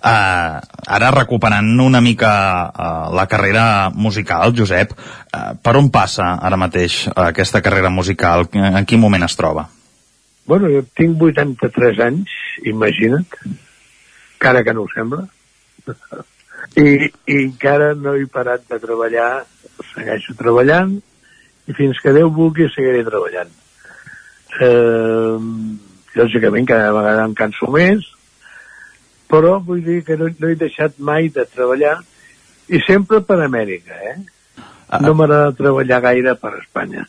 Uh, 0.00 0.56
ara 0.96 1.10
recuperant 1.12 1.66
una 1.84 2.00
mica 2.00 2.30
uh, 2.72 3.10
la 3.12 3.26
carrera 3.28 3.90
musical, 3.92 4.54
Josep, 4.56 4.94
uh, 4.96 5.52
per 5.60 5.74
on 5.76 5.90
passa 5.92 6.38
ara 6.40 6.56
mateix 6.56 7.02
uh, 7.10 7.26
aquesta 7.26 7.60
carrera 7.60 7.90
musical? 7.92 8.46
En 8.56 8.88
quin 8.88 9.02
moment 9.02 9.26
es 9.26 9.36
troba? 9.36 9.66
Bueno, 10.48 10.70
jo 10.72 10.80
tinc 10.96 11.20
83 11.20 12.00
anys, 12.06 12.32
imagina't, 12.64 13.28
encara 14.40 14.64
que 14.64 14.72
no 14.74 14.86
ho 14.86 14.92
sembla, 14.94 15.26
i, 16.80 17.10
i 17.28 17.36
encara 17.42 17.92
no 17.94 18.16
he 18.16 18.24
parat 18.24 18.64
de 18.72 18.80
treballar, 18.80 19.44
segueixo 19.92 20.34
treballant, 20.38 20.96
i 21.68 21.76
fins 21.76 22.00
que 22.02 22.14
Déu 22.16 22.32
vulgui 22.34 22.70
seguiré 22.72 23.04
treballant. 23.06 23.52
Eh, 24.64 25.36
lògicament 26.18 26.66
cada 26.66 26.90
vegada 26.96 27.28
em 27.28 27.36
canso 27.38 27.68
més, 27.70 28.08
però 29.30 29.58
vull 29.64 29.82
dir 29.86 30.02
que 30.06 30.18
no, 30.18 30.28
no 30.38 30.50
he 30.50 30.58
deixat 30.58 30.98
mai 30.98 31.30
de 31.34 31.46
treballar 31.46 31.96
i 32.70 32.80
sempre 32.86 33.22
per 33.26 33.40
Amèrica, 33.44 33.96
eh? 34.12 34.18
No 35.02 35.14
m'agrada 35.14 35.54
treballar 35.58 36.00
gaire 36.02 36.34
per 36.38 36.56
Espanya. 36.58 37.04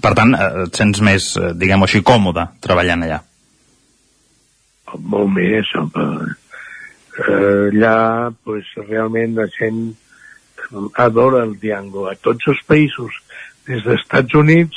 Per 0.00 0.12
tant, 0.16 0.34
eh, 0.36 0.50
et 0.64 0.78
sents 0.78 1.00
més, 1.04 1.32
eh, 1.36 1.52
diguem-ho 1.58 1.88
així, 1.88 2.00
còmode 2.06 2.46
treballant 2.64 3.04
allà. 3.06 3.20
molt 4.98 5.30
més 5.30 5.68
home. 5.78 6.04
eh, 7.18 7.68
allà 7.70 8.32
pues, 8.44 8.64
realment 8.88 9.36
la 9.36 9.46
gent 9.58 9.94
adora 10.94 11.44
el 11.44 11.58
Diango 11.60 12.08
a 12.08 12.14
tots 12.14 12.48
els 12.48 12.62
països 12.66 13.12
des 13.66 13.82
dels 13.84 14.00
Estats 14.00 14.34
Units 14.34 14.76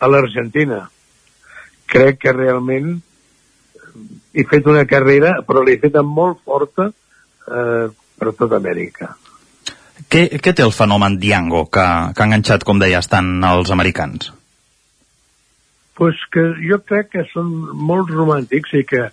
a 0.00 0.08
l'Argentina 0.08 0.88
crec 1.86 2.18
que 2.22 2.32
realment 2.32 3.00
he 4.36 4.44
fet 4.48 4.66
una 4.68 4.84
carrera 4.88 5.38
però 5.46 5.64
l'he 5.64 5.78
feta 5.82 6.04
molt 6.04 6.42
forta 6.44 6.90
eh, 6.90 7.86
per 7.88 8.34
tota 8.38 8.60
Amèrica 8.60 9.14
Què, 10.12 10.26
què 10.44 10.52
té 10.52 10.60
el 10.60 10.74
fenomen 10.76 11.14
Diango 11.16 11.62
que, 11.72 11.84
que 12.12 12.20
ha 12.20 12.26
enganxat, 12.28 12.66
com 12.68 12.76
deies, 12.78 13.08
tant 13.08 13.30
els 13.48 13.72
americans? 13.72 14.28
pues 15.96 16.16
que 16.30 16.42
jo 16.60 16.76
crec 16.84 17.08
que 17.14 17.24
són 17.32 17.48
molt 17.88 18.12
romàntics 18.12 18.74
i 18.76 18.84
que 18.84 19.06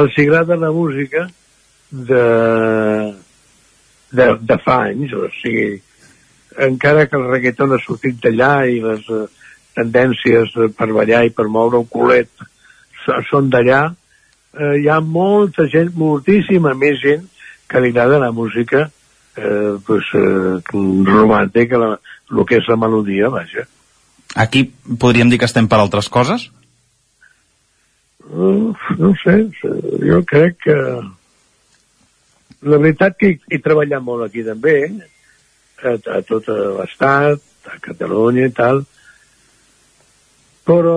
els 0.00 0.16
agrada 0.18 0.58
la 0.58 0.72
música 0.74 1.28
de, 1.94 2.24
de, 4.10 4.26
de 4.42 4.56
fa 4.64 4.80
anys, 4.88 5.14
o 5.14 5.28
sigui, 5.38 5.78
encara 6.66 7.06
que 7.06 7.20
el 7.20 7.28
reggaeton 7.30 7.76
ha 7.76 7.80
sortit 7.84 8.18
d'allà 8.22 8.52
i 8.66 8.82
les 8.82 9.06
eh, 9.14 9.28
tendències 9.78 10.50
per 10.74 10.90
ballar 10.90 11.22
i 11.28 11.32
per 11.34 11.46
moure 11.46 11.84
un 11.84 11.88
culet 11.90 12.30
són 13.30 13.52
d'allà, 13.52 13.84
eh, 14.54 14.74
hi 14.82 14.88
ha 14.88 15.00
molta 15.00 15.66
gent, 15.70 15.92
moltíssima 15.98 16.74
més 16.78 17.00
gent 17.02 17.26
que 17.70 17.80
li 17.80 17.92
agrada 17.92 18.20
la 18.22 18.32
música 18.32 18.86
eh, 19.36 19.76
pues, 19.86 20.10
eh, 20.14 20.60
romàntica, 20.72 21.80
la, 21.80 21.94
el 22.30 22.44
que 22.48 22.60
és 22.60 22.68
la 22.70 22.78
melodia, 22.80 23.30
vaja. 23.32 23.66
Aquí 24.34 24.66
podríem 24.98 25.30
dir 25.30 25.38
que 25.38 25.48
estem 25.48 25.68
per 25.70 25.78
altres 25.78 26.08
coses? 26.10 26.48
Uf, 28.24 28.80
no 28.98 29.12
sé, 29.20 29.36
jo 30.00 30.22
crec 30.26 30.56
que 30.64 30.76
la 32.64 32.78
veritat 32.80 33.18
que 33.20 33.34
hi, 33.34 33.40
hi 33.52 33.60
treballat 33.62 34.02
molt 34.02 34.24
aquí 34.26 34.42
també, 34.46 34.78
a, 35.84 35.94
a 36.16 36.22
tot 36.26 36.48
l'estat, 36.48 37.42
a 37.68 37.78
Catalunya 37.84 38.48
i 38.48 38.54
tal, 38.56 38.82
però 40.64 40.96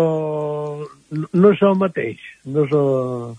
no, 1.12 1.28
no 1.34 1.52
és 1.52 1.62
el 1.68 1.76
mateix. 1.80 2.24
No 2.48 2.66
és 2.68 2.74
el... 2.76 3.36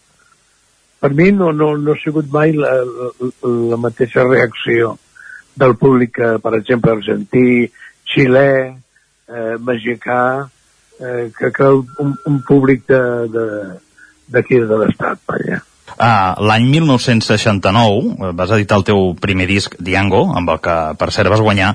Per 1.00 1.10
mi 1.14 1.30
no, 1.32 1.52
no, 1.52 1.76
no 1.78 1.92
ha 1.94 2.00
sigut 2.02 2.26
mai 2.34 2.52
la, 2.56 2.72
la, 2.82 3.30
la 3.70 3.76
mateixa 3.78 4.24
reacció 4.26 4.96
del 5.58 5.76
públic, 5.78 6.18
eh, 6.18 6.38
per 6.42 6.54
exemple, 6.58 6.92
argentí, 6.96 7.68
xilè, 8.08 8.50
eh, 9.28 9.54
mexicà, 9.62 10.48
eh, 10.98 11.30
que, 11.38 11.52
que 11.54 11.68
un, 12.02 12.14
un 12.26 12.40
públic 12.46 12.84
de- 12.90 13.28
de- 13.30 13.76
d'aquí 14.28 14.58
de, 14.58 14.66
de 14.66 14.78
l'estat, 14.82 15.18
vaja. 15.28 15.60
Ah, 15.98 16.34
L'any 16.38 16.66
1969 16.68 18.28
eh, 18.28 18.32
vas 18.36 18.50
editar 18.58 18.78
el 18.78 18.84
teu 18.86 19.14
primer 19.18 19.46
disc, 19.50 19.74
Diango, 19.78 20.24
amb 20.36 20.50
el 20.54 20.60
que, 20.62 20.76
per 20.98 21.10
cert, 21.14 21.30
vas 21.32 21.40
guanyar 21.42 21.72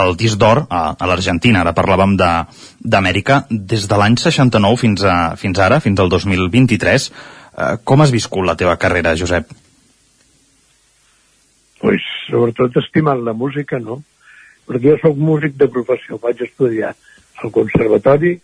el 0.00 0.14
disc 0.16 0.38
d'or 0.38 0.64
a, 0.70 0.94
a 0.96 1.06
l'Argentina. 1.10 1.60
Ara 1.64 1.74
parlàvem 1.76 2.14
de- 2.16 2.46
d'Amèrica. 2.80 3.44
Des 3.50 3.86
de 3.90 3.98
l'any 4.00 4.16
69 4.18 4.78
fins, 4.80 5.02
a, 5.04 5.34
fins 5.36 5.58
ara, 5.58 5.80
fins 5.84 6.00
al 6.00 6.08
2023, 6.08 7.10
eh, 7.10 7.39
com 7.84 8.02
has 8.02 8.12
viscut 8.14 8.46
la 8.46 8.56
teva 8.58 8.76
carrera, 8.80 9.16
Josep? 9.18 9.50
pues, 11.80 12.02
sobretot 12.28 12.76
estimant 12.76 13.24
la 13.24 13.32
música, 13.32 13.80
no? 13.80 14.02
Perquè 14.68 14.92
jo 14.92 14.98
sóc 15.00 15.18
músic 15.18 15.56
de 15.58 15.66
professió, 15.72 16.20
vaig 16.22 16.44
estudiar 16.44 16.92
al 17.40 17.52
conservatori 17.56 18.36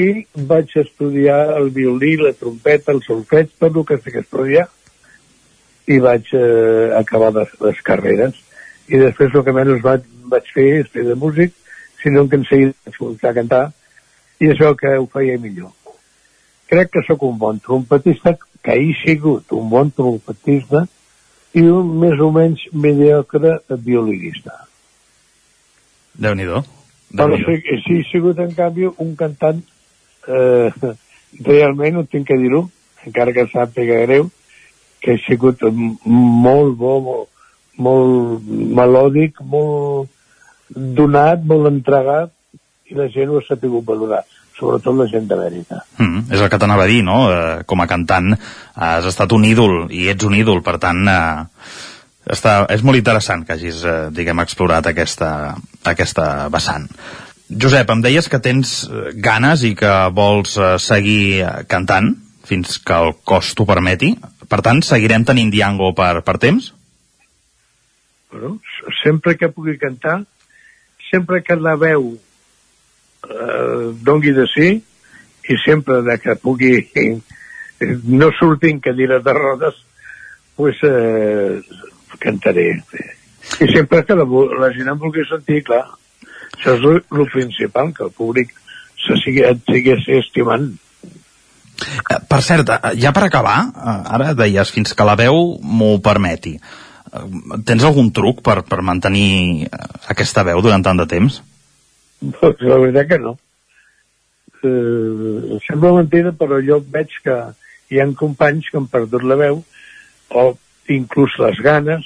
i 0.00 0.10
vaig 0.50 0.74
estudiar 0.82 1.54
el 1.56 1.70
violí, 1.74 2.16
la 2.18 2.34
trompeta, 2.36 2.92
el 2.92 3.02
solfeig, 3.06 3.54
tot 3.56 3.70
el 3.70 3.86
que 3.86 3.98
sé 4.02 4.12
que 4.12 4.24
estudiar 4.26 4.66
i 5.90 5.98
vaig 6.02 6.26
eh, 6.36 6.90
acabar 6.98 7.32
les, 7.38 7.54
les 7.62 7.80
carreres 7.86 8.36
i 8.90 8.98
després 8.98 9.34
el 9.34 9.46
que 9.46 9.54
menys 9.54 9.82
vaig, 9.86 10.04
vaig 10.30 10.50
fer 10.54 10.68
és 10.82 10.90
fer 10.90 11.06
de 11.06 11.16
músic, 11.18 11.54
sinó 12.02 12.26
que 12.28 12.40
en 12.40 12.46
seguida 12.50 12.74
vaig 12.84 12.98
començar 12.98 13.30
a 13.30 13.38
cantar 13.38 13.64
i 14.40 14.50
el 14.50 14.76
que 14.80 14.96
ho 14.98 15.06
feia 15.12 15.38
millor. 15.38 15.70
Crec 16.70 16.92
que 16.94 17.02
sóc 17.06 17.22
un 17.26 17.36
bon 17.38 17.58
trompetista, 17.58 18.36
que 18.62 18.76
he 18.78 18.90
sigut 19.02 19.52
un 19.56 19.70
bon 19.72 19.90
trompetista 19.94 20.84
i 21.56 21.64
un 21.66 21.94
més 21.98 22.20
o 22.22 22.30
menys 22.34 22.62
mediocre 22.72 23.56
violinista. 23.86 24.54
Déu-n'hi-do. 26.20 26.62
Però 27.16 27.38
sí, 27.40 27.56
sí, 27.82 27.96
he 27.98 28.04
sigut, 28.06 28.38
en 28.38 28.52
canvi, 28.54 28.86
un 29.02 29.16
cantant 29.18 29.62
eh, 30.28 30.70
realment, 31.46 31.98
ho 31.98 32.04
tinc 32.06 32.28
que 32.28 32.38
dir-ho, 32.38 32.62
encara 33.06 33.34
que 33.34 33.48
sàpiga 33.50 33.98
greu, 34.04 34.28
que 35.02 35.16
he 35.16 35.22
sigut 35.24 35.64
molt 35.66 36.76
bo, 36.78 36.94
molt, 37.06 37.30
molt 37.80 38.50
melòdic, 38.78 39.40
molt 39.42 40.10
donat, 41.00 41.42
molt 41.42 41.72
entregat, 41.72 42.34
i 42.90 42.98
la 42.98 43.08
gent 43.10 43.30
ho 43.30 43.40
ha 43.40 43.46
sabut 43.46 43.86
valorar, 43.86 44.22
sobretot 44.60 44.98
la 44.98 45.08
gent 45.10 45.28
d'Amèrica. 45.30 45.80
Mm, 45.98 46.26
és 46.28 46.40
el 46.40 46.50
que 46.52 46.58
t'anava 46.60 46.84
a 46.84 46.90
dir, 46.90 47.00
no? 47.06 47.22
Eh, 47.32 47.62
com 47.66 47.80
a 47.80 47.88
cantant 47.90 48.34
has 48.76 49.08
estat 49.08 49.32
un 49.32 49.46
ídol, 49.48 49.86
i 49.90 50.08
ets 50.12 50.28
un 50.28 50.36
ídol, 50.36 50.60
per 50.66 50.76
tant, 50.82 51.00
eh, 51.08 51.46
està, 52.30 52.66
és 52.70 52.84
molt 52.84 53.00
interessant 53.00 53.46
que 53.46 53.56
hagis, 53.56 53.82
eh, 53.84 53.98
diguem, 54.14 54.44
explorat 54.44 54.86
aquesta, 54.92 55.56
aquesta 55.88 56.48
vessant. 56.52 56.88
Josep, 57.50 57.90
em 57.90 58.02
deies 58.04 58.28
que 58.30 58.38
tens 58.38 58.84
eh, 58.86 59.10
ganes 59.16 59.64
i 59.66 59.74
que 59.74 59.94
vols 60.14 60.56
eh, 60.58 60.76
seguir 60.78 61.22
eh, 61.42 61.54
cantant 61.66 62.12
fins 62.46 62.78
que 62.78 62.94
el 62.94 63.14
cos 63.24 63.54
t'ho 63.54 63.66
permeti. 63.66 64.14
Per 64.50 64.60
tant, 64.66 64.82
seguirem 64.82 65.24
tenint 65.26 65.50
Diango 65.50 65.92
per, 65.94 66.20
per 66.26 66.36
temps? 66.42 66.72
Bueno, 68.30 68.58
sempre 69.02 69.36
que 69.36 69.50
pugui 69.50 69.76
cantar, 69.78 70.20
sempre 71.10 71.42
que 71.42 71.56
la 71.58 71.74
veu 71.74 72.12
eh, 73.28 73.90
dongui 74.06 74.32
de 74.36 74.46
sí, 74.50 74.70
i 75.50 75.56
sempre 75.64 76.00
de 76.06 76.18
que 76.22 76.36
pugui 76.36 76.74
eh, 76.94 77.20
no 78.04 78.30
sortir 78.38 78.74
en 78.74 78.80
cadires 78.80 79.24
de 79.24 79.32
rodes, 79.32 79.74
pues, 80.56 80.76
eh, 80.82 81.60
cantaré. 82.18 82.82
I 83.60 83.66
sempre 83.72 84.04
que 84.04 84.14
la, 84.14 84.26
la 84.60 84.70
gent 84.76 84.92
em 84.92 85.00
vulgui 85.00 85.24
sentir, 85.28 85.62
clar, 85.66 85.86
això 86.58 86.76
és 86.76 86.84
el, 86.84 87.26
principal, 87.32 87.94
que 87.96 88.04
el 88.06 88.12
públic 88.12 88.52
se 89.00 89.16
sigui, 89.24 89.42
et 89.48 89.64
segueixi 89.68 90.20
estimant. 90.20 90.68
Eh, 91.80 92.20
Per 92.28 92.40
cert, 92.44 92.68
eh, 92.76 92.94
ja 93.00 93.14
per 93.16 93.24
acabar, 93.26 93.56
ara 93.80 94.34
deies 94.36 94.72
fins 94.74 94.94
que 94.94 95.08
la 95.08 95.16
veu 95.18 95.56
m'ho 95.62 95.96
permeti. 96.04 96.58
Tens 97.66 97.82
algun 97.82 98.12
truc 98.14 98.44
per, 98.46 98.60
per 98.68 98.84
mantenir 98.86 99.66
aquesta 100.12 100.44
veu 100.46 100.60
durant 100.62 100.84
tant 100.84 101.00
de 101.00 101.08
temps? 101.10 101.40
Doncs 102.20 102.62
la 102.68 102.78
veritat 102.82 103.08
que 103.08 103.18
no. 103.18 103.36
Eh, 104.60 105.58
sembla 105.64 105.94
mentida, 105.96 106.34
però 106.36 106.60
jo 106.64 106.80
veig 106.96 107.14
que 107.24 107.36
hi 107.90 108.00
ha 108.00 108.08
companys 108.16 108.68
que 108.68 108.78
han 108.80 108.88
perdut 108.92 109.24
la 109.24 109.38
veu, 109.40 109.62
o 110.30 110.44
inclús 110.92 111.38
les 111.40 111.62
ganes, 111.64 112.04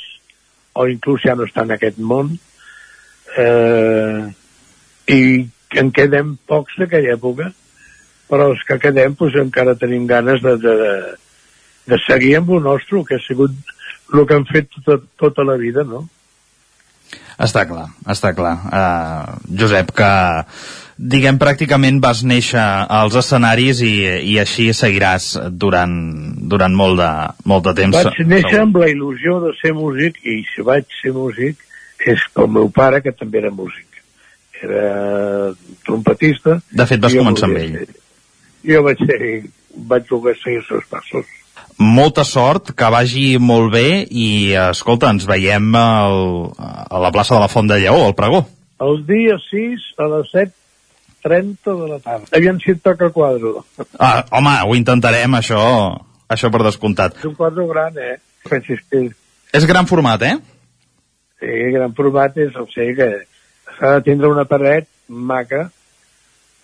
o 0.75 0.87
inclús 0.91 1.25
ja 1.27 1.35
no 1.35 1.49
estan 1.49 1.71
en 1.71 1.77
aquest 1.77 1.99
món, 1.99 2.33
eh, 3.37 4.31
i 5.11 5.21
en 5.83 5.91
quedem 5.91 6.37
pocs 6.47 6.79
d'aquella 6.79 7.19
època, 7.19 7.51
però 8.31 8.49
els 8.53 8.63
que 8.67 8.79
quedem 8.81 9.17
doncs, 9.19 9.37
encara 9.43 9.77
tenim 9.79 10.07
ganes 10.07 10.43
de, 10.43 10.55
de, 10.63 10.77
de 11.91 11.99
seguir 12.07 12.37
amb 12.39 12.55
el 12.57 12.63
nostre, 12.71 13.03
que 13.09 13.19
ha 13.19 13.27
sigut 13.27 13.75
el 14.15 14.27
que 14.29 14.39
han 14.39 14.47
fet 14.47 14.71
tota, 14.79 15.01
tota 15.21 15.45
la 15.45 15.59
vida, 15.61 15.85
no? 15.85 16.07
Està 17.39 17.65
clar, 17.67 17.89
està 18.07 18.31
clar. 18.37 18.55
Uh, 18.71 19.55
Josep, 19.59 19.91
que 19.97 20.11
diguem 20.97 21.39
pràcticament 21.43 21.99
vas 22.03 22.21
néixer 22.23 22.63
als 22.63 23.17
escenaris 23.19 23.81
i, 23.83 23.95
i 24.31 24.37
així 24.39 24.69
seguiràs 24.77 25.33
durant, 25.51 25.95
durant 26.39 26.77
molt, 26.79 27.01
de, 27.01 27.09
molt 27.51 27.67
de 27.67 27.75
temps. 27.81 27.97
Vaig 27.97 28.21
néixer 28.31 28.61
amb 28.63 28.79
la 28.79 28.87
il·lusió 28.93 29.41
de 29.43 29.51
ser 29.59 29.73
músic 29.75 30.21
i 30.23 30.45
si 30.53 30.63
vaig 30.63 30.87
ser 31.01 31.11
músic 31.17 31.59
és 32.07 32.23
pel 32.37 32.47
meu 32.53 32.69
pare, 32.71 33.01
que 33.03 33.11
també 33.17 33.41
era 33.43 33.51
músic. 33.51 33.87
Era 34.63 35.51
trompetista. 35.85 36.61
De 36.71 36.87
fet, 36.87 37.01
vas 37.03 37.15
començar 37.19 37.49
amb 37.51 37.59
ell. 37.59 37.79
ser- 37.81 38.01
Jo 38.65 38.83
vaig, 38.87 39.01
ser, 39.05 39.19
vaig 39.91 40.07
voler 40.09 40.37
seguir 40.41 40.61
els 40.63 40.69
seus 40.71 40.87
passos. 40.89 41.27
Molta 41.79 42.23
sort, 42.25 42.71
que 42.79 42.91
vagi 42.93 43.39
molt 43.43 43.73
bé 43.73 44.05
i, 44.07 44.55
escolta, 44.71 45.11
ens 45.11 45.27
veiem 45.27 45.73
al, 45.75 46.19
a 46.55 47.01
la 47.03 47.11
plaça 47.15 47.35
de 47.35 47.41
la 47.43 47.51
Font 47.51 47.71
de 47.71 47.81
Lleó, 47.83 48.05
al 48.07 48.15
Pregó. 48.15 48.45
El 48.85 49.03
dia 49.09 49.37
6 49.43 49.89
a 49.99 50.09
les 50.13 50.31
7.30 50.35 51.75
de 51.83 51.89
la 51.91 51.99
tarda. 51.99 52.31
Aviam 52.37 52.61
si 52.63 52.75
et 52.75 52.83
toca 52.85 53.09
el 53.09 53.13
quadre. 53.17 53.57
Ah, 53.99 54.23
home, 54.31 54.55
ho 54.69 54.79
intentarem, 54.79 55.35
això, 55.41 55.61
això 56.31 56.51
per 56.55 56.63
descomptat. 56.67 57.19
És 57.19 57.29
un 57.31 57.37
quadre 57.39 57.67
gran, 57.71 57.99
eh? 57.99 58.19
Francisquell. 58.47 59.11
És 59.55 59.67
gran 59.67 59.91
format, 59.91 60.23
eh? 60.23 60.35
Sí, 61.43 61.55
gran 61.75 61.95
format 61.99 62.37
és, 62.39 62.55
o 62.55 62.69
sigui 62.71 62.95
que 63.01 63.11
s'ha 63.79 63.97
de 63.97 64.05
tindre 64.07 64.31
una 64.31 64.47
paret 64.49 64.87
maca 65.09 65.69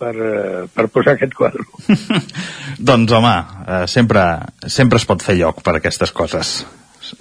per, 0.00 0.12
eh, 0.16 0.66
per 0.74 0.86
posar 0.92 1.14
aquest 1.16 1.36
quadre. 1.36 1.66
Doncs, 2.90 3.12
home, 3.16 3.34
eh, 3.66 3.86
sempre, 3.90 4.24
sempre 4.66 5.00
es 5.00 5.06
pot 5.08 5.22
fer 5.24 5.36
lloc 5.40 5.60
per 5.66 5.76
aquestes 5.78 6.14
coses. 6.16 6.54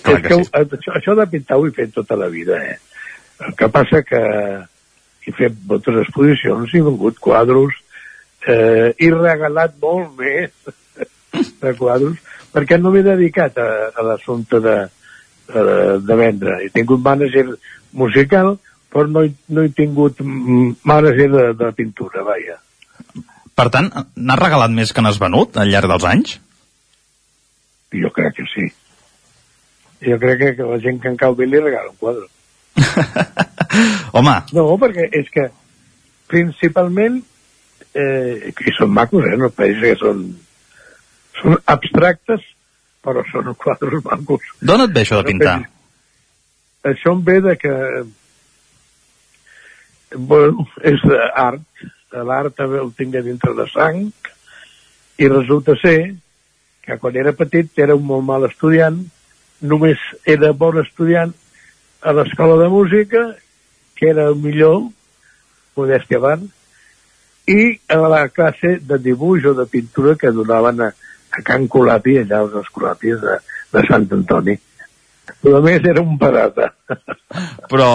Clar 0.03 0.19
que 0.21 0.27
que 0.27 0.37
sí. 0.43 0.49
això, 0.61 0.95
això 0.99 1.15
de 1.17 1.27
pintar 1.31 1.57
ho 1.59 1.67
he 1.67 1.73
fet 1.75 1.93
tota 1.95 2.17
la 2.19 2.29
vida, 2.31 2.59
eh? 2.61 2.77
El 3.47 3.55
que 3.59 3.69
passa 3.71 4.03
que 4.03 4.19
he 5.25 5.33
fet 5.35 5.55
moltes 5.67 6.01
exposicions, 6.03 6.73
he 6.73 6.83
vengut 6.85 7.19
quadros, 7.23 7.75
eh, 8.47 8.91
he 8.97 9.11
regalat 9.15 9.75
molt 9.81 10.15
més 10.19 10.53
de 11.63 11.75
quadros, 11.79 12.19
perquè 12.53 12.79
no 12.79 12.93
m'he 12.93 13.03
dedicat 13.05 13.57
a, 13.61 13.69
a 13.95 14.05
l'assumpte 14.05 14.61
de, 14.63 14.77
de, 15.53 15.65
de 16.05 16.19
vendre. 16.23 16.59
He 16.65 16.71
tingut 16.75 17.03
mànager 17.05 17.45
musical, 17.99 18.57
però 18.89 19.05
no 19.09 19.23
he, 19.25 19.33
no 19.53 19.63
he 19.65 19.71
tingut 19.75 20.19
mànager 20.23 21.29
de, 21.33 21.45
de 21.59 21.71
pintura, 21.77 22.25
vaja. 22.27 22.59
Per 23.59 23.67
tant, 23.73 23.89
n'has 24.15 24.39
regalat 24.39 24.71
més 24.71 24.93
que 24.95 25.03
n'has 25.03 25.17
venut 25.19 25.57
al 25.59 25.67
llarg 25.67 25.91
dels 25.91 26.05
anys? 26.07 26.35
Jo 27.91 28.11
crec 28.15 28.37
que 28.37 28.45
sí. 28.53 28.67
Jo 30.05 30.15
crec 30.21 30.45
que, 30.55 30.67
la 30.67 30.77
gent 30.79 31.01
que 31.03 31.11
en 31.11 31.17
cau 31.19 31.35
bé 31.35 31.47
li 31.49 31.59
regala 31.59 31.91
un 31.91 31.97
quadre. 31.99 32.29
Home, 34.15 34.35
No, 34.55 34.63
perquè 34.79 35.09
és 35.19 35.27
que 35.33 35.49
principalment 36.31 37.19
eh, 37.91 38.53
que 38.55 38.71
són 38.77 38.93
macos, 38.95 39.27
eh? 39.27 39.35
No 39.41 39.51
penso 39.51 39.83
que 39.83 39.97
són, 39.99 40.23
són 41.41 41.59
abstractes, 41.75 42.47
però 43.03 43.25
són 43.33 43.51
quadres 43.59 44.05
macos. 44.07 44.47
d'on 44.61 44.85
et 44.85 44.95
ve 44.95 45.03
això 45.03 45.19
de 45.19 45.33
pintar? 45.33 45.57
Això 46.87 47.11
em 47.17 47.27
ve 47.27 47.39
de 47.43 47.57
que 47.59 47.75
bueno, 50.15 50.67
és 50.81 51.03
art. 51.35 51.65
L'art 52.13 52.55
també 52.57 52.79
el 52.81 52.91
tinc 52.97 53.15
a 53.15 53.21
dintre 53.25 53.53
de 53.57 53.65
sang 53.69 54.07
i 55.19 55.27
resulta 55.27 55.75
ser 55.77 56.15
que 56.85 56.97
quan 56.97 57.17
era 57.21 57.35
petit 57.37 57.77
era 57.77 57.95
un 57.95 58.05
molt 58.07 58.25
mal 58.25 58.47
estudiant, 58.47 58.97
només 59.61 59.99
era 60.25 60.53
bon 60.57 60.79
estudiant 60.81 61.33
a 62.01 62.13
l'escola 62.15 62.55
de 62.63 62.69
música, 62.71 63.25
que 63.95 64.09
era 64.09 64.29
el 64.31 64.39
millor, 64.39 64.87
modèstia 65.77 66.17
avant, 66.17 66.47
i 67.49 67.75
a 67.91 67.99
la 68.09 68.23
classe 68.33 68.77
de 68.89 68.97
dibuix 69.03 69.45
o 69.49 69.53
de 69.57 69.67
pintura 69.69 70.15
que 70.17 70.31
donaven 70.31 70.81
a, 70.87 70.89
a 70.89 71.43
Can 71.45 71.67
Colapi, 71.67 72.19
allà 72.23 72.43
als 72.43 72.55
escolapis 72.63 73.19
de, 73.21 73.37
de 73.75 73.85
Sant 73.89 74.07
Antoni. 74.15 74.55
Però 75.43 75.59
a 75.59 75.63
més 75.65 75.85
era 75.85 76.01
un 76.01 76.17
parata. 76.21 76.71
Però, 77.69 77.91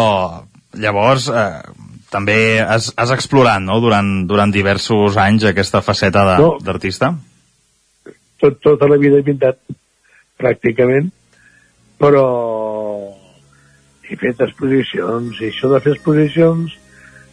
llavors, 0.79 1.29
eh, 1.31 1.93
també 2.15 2.37
has, 2.62 2.93
has 2.97 3.11
explorat, 3.15 3.61
no?, 3.65 3.81
durant, 3.83 4.12
durant 4.31 4.53
diversos 4.55 5.19
anys 5.21 5.49
aquesta 5.51 5.83
faceta 5.83 6.25
de- 6.31 6.39
No. 6.45 6.53
d'artista? 6.62 7.11
Tot, 8.41 8.61
tota 8.62 8.89
la 8.91 8.99
vida 9.01 9.19
he 9.19 9.27
pintat, 9.27 9.59
pràcticament, 10.39 11.11
però 11.99 12.25
he 14.05 14.17
fet 14.21 14.41
exposicions, 14.45 15.39
i 15.41 15.51
això 15.51 15.71
de 15.73 15.81
fer 15.85 15.95
exposicions 15.97 16.75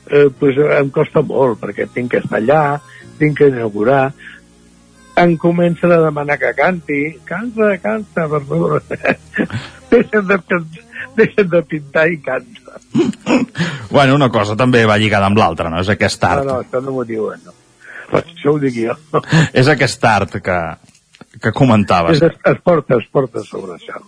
eh, 0.10 0.30
pues, 0.40 0.58
em 0.80 0.90
costa 0.94 1.22
molt, 1.26 1.60
perquè 1.62 1.88
tinc 1.94 2.12
que 2.14 2.22
estar 2.24 2.40
allà, 2.40 2.62
tinc 3.20 3.38
que 3.38 3.50
inaugurar, 3.52 4.14
em 5.22 5.36
comencen 5.38 5.92
a 5.92 6.00
demanar 6.02 6.38
que 6.40 6.54
canti, 6.58 7.02
canta, 7.28 7.74
canta, 7.84 8.28
per 8.32 8.42
favor. 8.48 8.82
deixen, 9.92 10.28
de, 10.28 10.40
deixen 11.18 11.50
de 11.52 11.62
pintar 11.68 12.08
i 12.12 12.20
canta. 12.24 12.80
Bueno, 13.92 14.16
una 14.16 14.30
cosa 14.32 14.56
també 14.60 14.84
va 14.90 14.98
lligada 15.02 15.28
amb 15.30 15.40
l'altra, 15.40 15.70
no? 15.70 15.82
És 15.82 15.90
aquest 15.92 16.24
art. 16.28 16.46
No, 16.46 16.58
no, 16.58 16.62
això 16.66 16.82
no 16.84 16.96
m'ho 16.96 17.06
diuen, 17.08 17.42
no. 17.46 17.56
Però 18.12 18.22
això 18.22 18.54
ho 18.56 18.60
dic 18.62 18.76
jo. 18.76 18.96
És 19.60 19.70
aquest 19.72 20.04
art 20.08 20.38
que, 20.44 20.60
que 21.40 21.54
comentaves. 21.56 22.22
Es, 22.22 22.40
es 22.54 22.64
porta, 22.64 22.98
es 23.00 23.08
porta 23.12 23.44
sobre 23.48 23.78
això. 23.78 24.02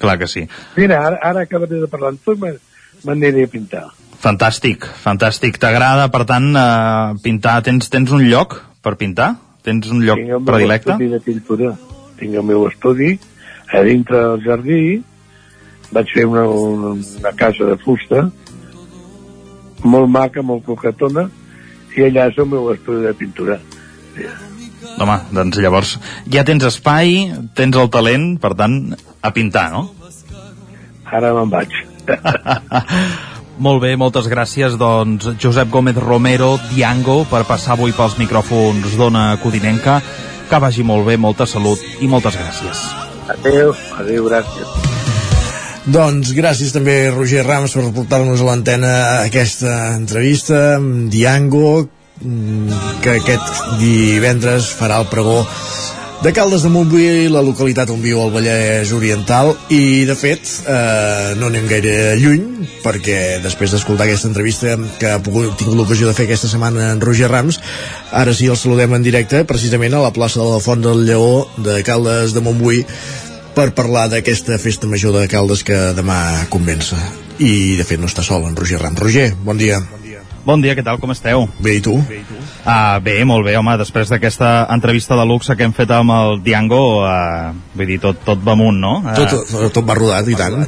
Clar 0.00 0.18
que 0.20 0.28
sí. 0.28 0.44
Mira, 0.76 1.00
ara, 1.08 1.20
ara 1.24 1.46
acabaré 1.46 1.80
de 1.80 1.88
parlar 1.88 2.12
amb 2.14 2.20
tu 2.24 2.36
m'aniré 2.40 3.46
a 3.46 3.52
pintar. 3.52 3.86
Fantàstic, 4.20 4.84
fantàstic. 5.02 5.58
T'agrada, 5.62 6.08
per 6.12 6.24
tant, 6.28 6.48
eh, 6.56 7.16
pintar? 7.24 7.58
Tens, 7.64 7.88
tens 7.92 8.12
un 8.12 8.24
lloc 8.28 8.58
per 8.84 8.96
pintar? 9.00 9.34
Tens 9.66 9.88
un 9.92 10.02
lloc 10.06 10.20
Tinc 10.20 10.30
el 10.30 10.40
meu 10.40 10.46
predilecte? 10.46 10.94
estudi 10.94 11.08
de 11.12 11.20
pintura. 11.20 11.72
Tinc 12.20 12.34
el 12.40 12.44
meu 12.48 12.66
estudi 12.68 13.12
a 13.72 13.82
dintre 13.82 14.20
del 14.22 14.44
jardí. 14.44 14.80
Vaig 15.94 16.10
fer 16.12 16.26
una, 16.26 16.42
una, 16.48 16.96
una 16.96 17.32
casa 17.38 17.68
de 17.68 17.76
fusta 17.84 18.26
molt 19.86 20.10
maca, 20.10 20.42
molt 20.42 20.64
coquetona 20.66 21.28
i 21.96 22.04
allà 22.06 22.28
és 22.30 22.38
el 22.40 22.48
meu 22.50 22.68
estudi 22.72 23.06
de 23.06 23.14
pintura. 23.16 23.58
Home, 24.96 25.16
doncs 25.34 25.60
llavors 25.60 25.96
ja 26.32 26.44
tens 26.48 26.64
espai, 26.68 27.30
tens 27.56 27.76
el 27.76 27.88
talent, 27.92 28.34
per 28.40 28.54
tant, 28.58 28.80
a 29.20 29.32
pintar, 29.36 29.68
no? 29.72 29.86
Ara 31.06 31.32
me'n 31.36 31.52
vaig. 31.52 31.72
Molt 33.56 33.80
bé, 33.80 33.94
moltes 33.96 34.26
gràcies, 34.28 34.74
doncs, 34.76 35.30
Josep 35.40 35.70
Gómez 35.72 35.96
Romero, 35.96 36.58
Diango, 36.74 37.22
per 37.30 37.46
passar 37.48 37.72
avui 37.72 37.94
pels 37.96 38.18
micròfons 38.20 38.98
d'Ona 39.00 39.30
Codinenca. 39.40 40.02
Que 40.50 40.60
vagi 40.60 40.84
molt 40.86 41.08
bé, 41.08 41.16
molta 41.16 41.48
salut 41.48 41.80
i 42.04 42.06
moltes 42.06 42.36
gràcies. 42.36 42.84
Adéu, 43.32 43.72
adéu, 43.96 44.28
gràcies. 44.28 44.95
Doncs 45.86 46.32
gràcies 46.34 46.72
també 46.74 46.96
Roger 47.14 47.44
Rams 47.46 47.76
per 47.76 47.84
portar-nos 47.94 48.40
a 48.42 48.46
l'antena 48.48 48.94
aquesta 49.20 49.94
entrevista 49.94 50.80
amb 50.80 51.06
Diango 51.12 51.86
mm, 51.86 52.80
que 53.04 53.20
aquest 53.20 53.60
divendres 53.78 54.72
farà 54.74 54.98
el 54.98 55.06
pregó 55.12 55.44
de 56.24 56.32
Caldes 56.32 56.64
de 56.64 56.70
Montbui, 56.72 57.28
la 57.30 57.42
localitat 57.44 57.90
on 57.92 58.00
viu 58.02 58.18
el 58.18 58.32
Vallès 58.34 58.90
Oriental. 58.96 59.52
I 59.70 60.06
de 60.08 60.16
fet 60.18 60.48
eh, 60.66 61.36
no 61.38 61.52
anem 61.52 61.68
gaire 61.70 62.16
lluny 62.18 62.66
perquè 62.82 63.38
després 63.44 63.70
d'escoltar 63.70 64.08
aquesta 64.08 64.26
entrevista 64.32 64.74
que 64.98 65.12
ha 65.12 65.20
pogut, 65.22 65.54
tingut 65.60 65.76
l'ocasió 65.78 66.08
de 66.08 66.16
fer 66.16 66.26
aquesta 66.26 66.50
setmana 66.50 66.90
en 66.96 67.02
Roger 67.04 67.30
Rams 67.30 67.60
ara 68.10 68.34
sí 68.34 68.50
el 68.50 68.58
saludem 68.58 68.94
en 68.96 69.06
directe 69.06 69.44
precisament 69.46 69.94
a 69.94 70.02
la 70.02 70.12
plaça 70.14 70.40
de 70.40 70.48
la 70.50 70.62
Font 70.62 70.82
del 70.82 71.04
Lleó 71.06 71.46
de 71.62 71.78
Caldes 71.86 72.34
de 72.34 72.42
Montbui 72.42 72.82
per 73.56 73.70
parlar 73.76 74.06
d'aquesta 74.12 74.58
festa 74.60 74.88
major 74.90 75.14
de 75.16 75.26
Caldes 75.32 75.62
que 75.64 75.76
demà 75.96 76.18
comença. 76.52 76.98
I, 77.40 77.76
de 77.76 77.84
fet, 77.88 78.00
no 78.00 78.08
està 78.08 78.22
sol, 78.24 78.44
en 78.48 78.56
Roger 78.56 78.78
Ram. 78.82 78.96
Roger, 79.00 79.30
bon 79.44 79.56
dia. 79.60 79.80
Bon 80.46 80.60
dia, 80.62 80.76
què 80.78 80.82
tal, 80.86 81.00
com 81.02 81.10
esteu? 81.10 81.48
Bé, 81.58 81.72
i 81.74 81.80
tu? 81.82 81.96
Uh, 81.98 83.00
bé, 83.02 83.16
molt 83.26 83.42
bé, 83.48 83.56
home, 83.58 83.72
després 83.80 84.12
d'aquesta 84.12 84.68
entrevista 84.70 85.16
de 85.18 85.24
luxe 85.26 85.56
que 85.58 85.66
hem 85.66 85.72
fet 85.74 85.90
amb 85.90 86.12
el 86.14 86.38
Diango, 86.44 86.78
uh, 87.02 87.50
vull 87.74 87.88
dir, 87.90 87.96
tot, 88.04 88.20
tot 88.28 88.44
va 88.46 88.54
amunt, 88.54 88.78
no? 88.78 88.92
Uh, 89.02 89.16
Tot, 89.18 89.34
tot, 89.50 89.64
tot 89.74 89.88
va 89.88 89.96
rodat, 89.98 90.30
i 90.30 90.38
tant. 90.38 90.60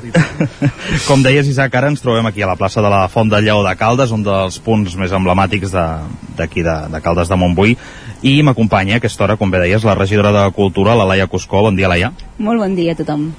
Com 1.09 1.23
deies, 1.23 1.47
Isaac, 1.53 1.77
ara 1.79 1.93
ens 1.93 2.03
trobem 2.03 2.27
aquí 2.27 2.43
a 2.43 2.51
la 2.51 2.59
plaça 2.59 2.83
de 2.83 2.91
la 2.91 3.05
Font 3.13 3.31
del 3.31 3.47
Lleó 3.47 3.63
de 3.63 3.77
Caldes, 3.79 4.11
un 4.17 4.27
dels 4.27 4.59
punts 4.67 4.99
més 4.99 5.15
emblemàtics 5.15 5.71
de- 5.71 5.87
d'aquí 6.43 6.67
de, 6.67 6.75
de, 6.89 6.97
de 6.97 7.05
Caldes 7.07 7.31
de 7.31 7.39
Montbui, 7.39 7.79
i 8.23 8.41
m'acompanya 8.43 8.97
a 8.97 9.03
aquesta 9.03 9.25
hora, 9.25 9.37
com 9.39 9.51
bé 9.51 9.61
deies, 9.63 9.85
la 9.87 9.95
regidora 9.95 10.33
de 10.35 10.51
Cultura, 10.53 10.97
la 10.99 11.07
Laia 11.07 11.29
Cuscó. 11.31 11.63
Bon 11.63 11.77
dia, 11.77 11.89
Laia. 11.89 12.13
Molt 12.39 12.61
bon 12.61 12.75
dia 12.75 12.93
a 12.93 12.99
tothom. 12.99 13.33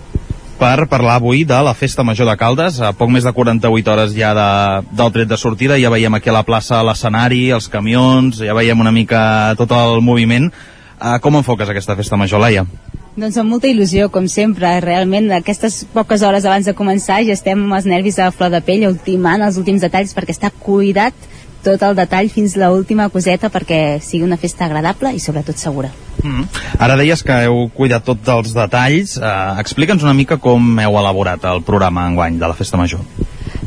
per 0.60 0.90
parlar 0.92 1.16
avui 1.16 1.46
de 1.48 1.56
la 1.64 1.74
Festa 1.74 2.04
Major 2.04 2.28
de 2.28 2.36
Caldes. 2.36 2.82
A 2.84 2.92
poc 2.92 3.08
més 3.10 3.24
de 3.24 3.32
48 3.32 3.92
hores 3.94 4.12
ja 4.12 4.34
de, 4.36 4.50
del 4.92 5.12
tret 5.16 5.30
de 5.30 5.38
sortida, 5.40 5.80
ja 5.80 5.90
veiem 5.90 6.14
aquí 6.18 6.30
a 6.30 6.36
la 6.36 6.44
plaça 6.44 6.82
l'escenari, 6.84 7.46
els 7.56 7.70
camions, 7.72 8.42
ja 8.44 8.54
veiem 8.54 8.80
una 8.80 8.92
mica 8.92 9.56
tot 9.56 9.72
el 9.72 10.02
moviment. 10.04 10.52
Uh, 11.00 11.16
com 11.24 11.40
enfoques 11.40 11.70
aquesta 11.72 11.96
Festa 11.96 12.20
Major, 12.20 12.44
Laia? 12.44 12.66
Doncs 13.16 13.38
amb 13.40 13.52
molta 13.52 13.68
il·lusió, 13.72 14.10
com 14.12 14.28
sempre. 14.28 14.74
Realment, 14.84 15.32
aquestes 15.32 15.86
poques 15.94 16.22
hores 16.28 16.44
abans 16.44 16.68
de 16.68 16.76
començar 16.76 17.22
ja 17.24 17.36
estem 17.36 17.64
amb 17.64 17.80
els 17.80 17.88
nervis 17.88 18.20
a 18.20 18.30
flor 18.36 18.52
de 18.52 18.60
pell, 18.60 18.84
ultimant 18.92 19.44
els 19.48 19.58
últims 19.60 19.84
detalls 19.88 20.12
perquè 20.16 20.36
està 20.36 20.52
cuidat 20.52 21.16
tot 21.64 21.82
el 21.86 21.95
detall 21.97 22.30
fins 22.34 22.55
a 22.57 22.70
l'última 22.70 23.10
coseta 23.14 23.49
perquè 23.53 23.99
sigui 24.03 24.26
una 24.28 24.38
festa 24.38 24.66
agradable 24.66 25.14
i 25.16 25.20
sobretot 25.24 25.57
segura. 25.60 25.91
Mm. 26.24 26.45
Ara 26.80 26.97
deies 26.99 27.24
que 27.24 27.36
heu 27.45 27.68
cuidat 27.76 28.03
tots 28.07 28.32
els 28.34 28.53
detalls. 28.55 29.16
Uh, 29.20 29.55
Explica'ns 29.62 30.03
una 30.03 30.16
mica 30.18 30.39
com 30.41 30.80
heu 30.80 30.99
elaborat 30.99 31.45
el 31.51 31.64
programa 31.68 32.07
enguany 32.12 32.39
de 32.39 32.47
la 32.47 32.57
Festa 32.57 32.80
Major. 32.80 33.03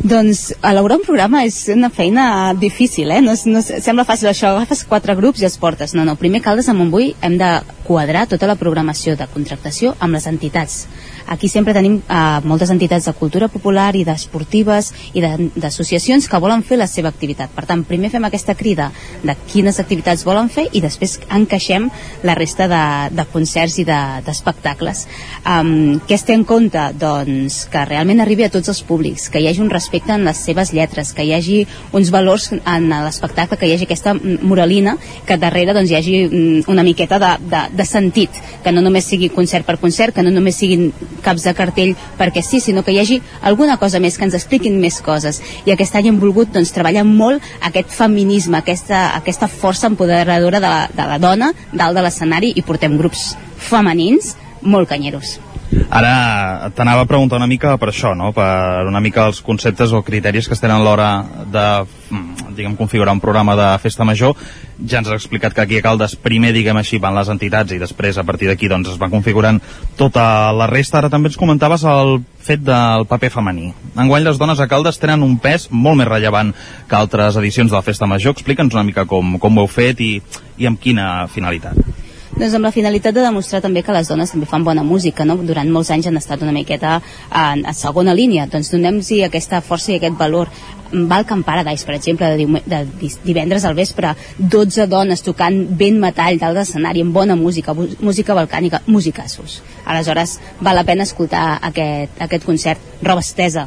Doncs 0.03 0.49
elaborar 0.67 0.97
un 0.99 1.05
programa 1.07 1.45
és 1.47 1.57
una 1.71 1.89
feina 1.91 2.25
difícil, 2.59 3.13
eh? 3.15 3.21
No, 3.23 3.37
no 3.47 3.61
sembla 3.63 4.07
fàcil 4.09 4.33
això, 4.33 4.51
agafes 4.51 4.83
quatre 4.89 5.15
grups 5.15 5.43
i 5.43 5.47
els 5.47 5.57
portes. 5.63 5.95
No, 5.95 6.05
no, 6.05 6.17
primer 6.19 6.43
Caldes 6.43 6.69
a 6.69 6.75
Montbui 6.75 7.13
hem 7.23 7.37
de 7.39 7.53
quadrar 7.87 8.27
tota 8.27 8.49
la 8.51 8.59
programació 8.59 9.15
de 9.17 9.29
contractació 9.31 9.95
amb 10.01 10.19
les 10.19 10.27
entitats. 10.27 10.87
Aquí 11.27 11.49
sempre 11.49 11.75
tenim 11.75 12.01
eh, 12.03 12.41
moltes 12.45 12.71
entitats 12.71 13.07
de 13.09 13.15
cultura 13.19 13.49
popular 13.49 13.91
i 13.97 14.05
d'esportives 14.05 14.93
i 15.15 15.23
d'associacions 15.23 16.29
que 16.29 16.41
volen 16.43 16.63
fer 16.63 16.79
la 16.81 16.87
seva 16.91 17.09
activitat. 17.13 17.51
Per 17.55 17.67
tant, 17.67 17.85
primer 17.85 18.11
fem 18.13 18.25
aquesta 18.25 18.55
crida 18.59 18.91
de 19.23 19.37
quines 19.53 19.79
activitats 19.81 20.25
volen 20.25 20.49
fer 20.53 20.69
i 20.73 20.81
després 20.85 21.19
encaixem 21.31 21.89
la 22.23 22.35
resta 22.39 22.69
de, 22.71 22.83
de 23.15 23.27
concerts 23.33 23.79
i 23.83 23.87
de- 23.89 24.01
d'espectacles. 24.27 25.07
De, 25.07 25.59
um, 25.61 26.01
què 26.09 26.17
es 26.17 26.25
té 26.27 26.35
en 26.37 26.45
compte? 26.49 26.83
Doncs 26.99 27.63
que 27.73 27.85
realment 27.89 28.21
arribi 28.23 28.47
a 28.47 28.51
tots 28.53 28.69
els 28.73 28.83
públics, 28.87 29.29
que 29.33 29.41
hi 29.41 29.49
hagi 29.51 29.63
un 29.65 29.71
respecte 29.71 30.13
en 30.15 30.25
les 30.27 30.37
seves 30.47 30.73
lletres, 30.73 31.13
que 31.13 31.25
hi 31.27 31.33
hagi 31.37 31.63
uns 31.93 32.11
valors 32.15 32.51
en 32.53 32.89
l'espectacle, 32.91 33.59
que 33.59 33.69
hi 33.69 33.75
hagi 33.77 33.87
aquesta 33.89 34.15
moralina, 34.15 34.97
que 35.27 35.37
darrere 35.41 35.75
doncs, 35.77 35.91
hi 35.91 35.99
hagi 35.99 36.17
mm, 36.27 36.65
una 36.73 36.83
miqueta 36.87 37.19
de, 37.23 37.33
de, 37.51 37.63
de 37.77 37.87
sentit, 37.89 38.43
que 38.65 38.73
no 38.73 38.83
només 38.85 39.09
sigui 39.09 39.31
concert 39.33 39.67
per 39.67 39.79
concert, 39.83 40.15
que 40.15 40.23
no 40.23 40.31
només 40.35 40.57
siguin 40.59 40.91
caps 41.23 41.45
de 41.47 41.55
cartell 41.55 41.95
perquè 42.19 42.43
sí, 42.45 42.61
sinó 42.61 42.83
que 42.83 42.95
hi 42.95 43.01
hagi 43.03 43.21
alguna 43.43 43.77
cosa 43.79 44.01
més, 44.01 44.17
que 44.19 44.27
ens 44.27 44.37
expliquin 44.39 44.81
més 44.81 45.01
coses. 45.05 45.43
I 45.67 45.75
aquest 45.75 45.97
any 45.99 46.11
hem 46.11 46.21
volgut 46.23 46.53
doncs, 46.55 46.73
treballar 46.75 47.05
molt 47.09 47.45
aquest 47.63 47.93
feminisme, 47.95 48.59
aquesta, 48.59 49.11
aquesta 49.19 49.49
força 49.51 49.91
empoderadora 49.91 50.61
de 50.61 50.69
la, 50.69 50.83
de 50.93 51.09
la 51.15 51.21
dona 51.23 51.53
dalt 51.73 51.97
de 51.97 52.05
l'escenari 52.05 52.53
i 52.57 52.67
portem 52.67 52.99
grups 52.99 53.33
femenins 53.63 54.37
molt 54.63 54.89
canyeros. 54.91 55.39
Ara 55.89 56.71
t'anava 56.77 57.05
a 57.05 57.09
preguntar 57.09 57.39
una 57.41 57.49
mica 57.49 57.75
per 57.81 57.89
això, 57.91 58.13
no? 58.17 58.33
per 58.37 58.85
una 58.89 59.01
mica 59.01 59.27
els 59.29 59.41
conceptes 59.45 59.93
o 59.93 60.03
criteris 60.05 60.49
que 60.49 60.57
es 60.57 60.61
tenen 60.61 60.81
a 60.81 60.85
l'hora 60.85 61.11
de 61.53 61.67
mm, 62.11 62.42
diguem, 62.57 62.77
configurar 62.77 63.15
un 63.15 63.21
programa 63.21 63.57
de 63.59 63.69
festa 63.83 64.05
major. 64.05 64.37
Ja 64.79 65.01
ens 65.01 65.09
has 65.09 65.21
explicat 65.21 65.55
que 65.55 65.65
aquí 65.65 65.79
a 65.79 65.85
Caldes 65.85 66.17
primer, 66.17 66.53
diguem 66.53 66.79
així, 66.81 67.01
van 67.03 67.17
les 67.17 67.31
entitats 67.33 67.73
i 67.73 67.81
després 67.83 68.19
a 68.19 68.27
partir 68.29 68.51
d'aquí 68.51 68.71
doncs, 68.71 68.93
es 68.93 69.01
va 69.01 69.11
configurant 69.13 69.61
tota 69.97 70.53
la 70.57 70.69
resta. 70.71 71.01
Ara 71.01 71.11
també 71.13 71.33
ens 71.33 71.41
comentaves 71.41 71.85
el 71.89 72.21
fet 72.43 72.63
del 72.67 73.07
paper 73.11 73.31
femení. 73.31 73.73
Enguany 73.97 74.27
les 74.27 74.39
dones 74.39 74.61
a 74.61 74.69
Caldes 74.69 75.01
tenen 75.03 75.23
un 75.23 75.39
pes 75.43 75.69
molt 75.71 76.01
més 76.01 76.11
rellevant 76.11 76.55
que 76.89 76.99
altres 76.99 77.39
edicions 77.41 77.71
de 77.71 77.79
la 77.79 77.87
festa 77.87 78.07
major. 78.11 78.37
Explica'ns 78.37 78.75
una 78.75 78.87
mica 78.87 79.07
com, 79.07 79.39
com 79.43 79.59
ho 79.59 79.67
heu 79.67 79.71
fet 79.71 80.01
i, 80.01 80.15
i 80.59 80.71
amb 80.71 80.81
quina 80.83 81.29
finalitat. 81.33 81.79
Doncs 82.33 82.55
amb 82.57 82.65
la 82.65 82.73
finalitat 82.73 83.13
de 83.13 83.21
demostrar 83.21 83.61
també 83.61 83.83
que 83.85 83.93
les 83.93 84.09
dones 84.09 84.31
també 84.33 84.47
fan 84.49 84.65
bona 84.65 84.83
música, 84.83 85.25
no? 85.29 85.37
Durant 85.37 85.69
molts 85.71 85.91
anys 85.93 86.09
han 86.09 86.17
estat 86.17 86.41
una 86.43 86.55
miqueta 86.57 86.95
en, 87.29 87.67
a 87.69 87.75
segona 87.77 88.15
línia, 88.17 88.47
doncs 88.49 88.73
donem-los 88.73 89.11
aquesta 89.27 89.61
força 89.61 89.93
i 89.93 89.99
aquest 89.99 90.17
valor. 90.17 90.49
Balkan 90.93 91.43
Paradise, 91.43 91.87
per 91.89 91.97
exemple, 91.97 92.29
de, 92.37 92.63
de 92.67 93.11
divendres 93.25 93.65
al 93.65 93.75
vespre, 93.75 94.15
12 94.39 94.87
dones 94.93 95.25
tocant 95.25 95.63
ben 95.79 96.01
metall 96.01 96.41
dalt 96.41 96.61
d'escenari, 96.61 97.05
amb 97.05 97.17
bona 97.17 97.37
música, 97.37 97.75
música 97.75 98.37
balcànica, 98.37 98.83
musicassos. 98.87 99.61
Aleshores, 99.85 100.39
val 100.61 100.77
la 100.77 100.85
pena 100.89 101.09
escoltar 101.09 101.59
aquest, 101.63 102.21
aquest 102.21 102.45
concert. 102.45 102.91
Roba 103.03 103.25
estesa, 103.25 103.67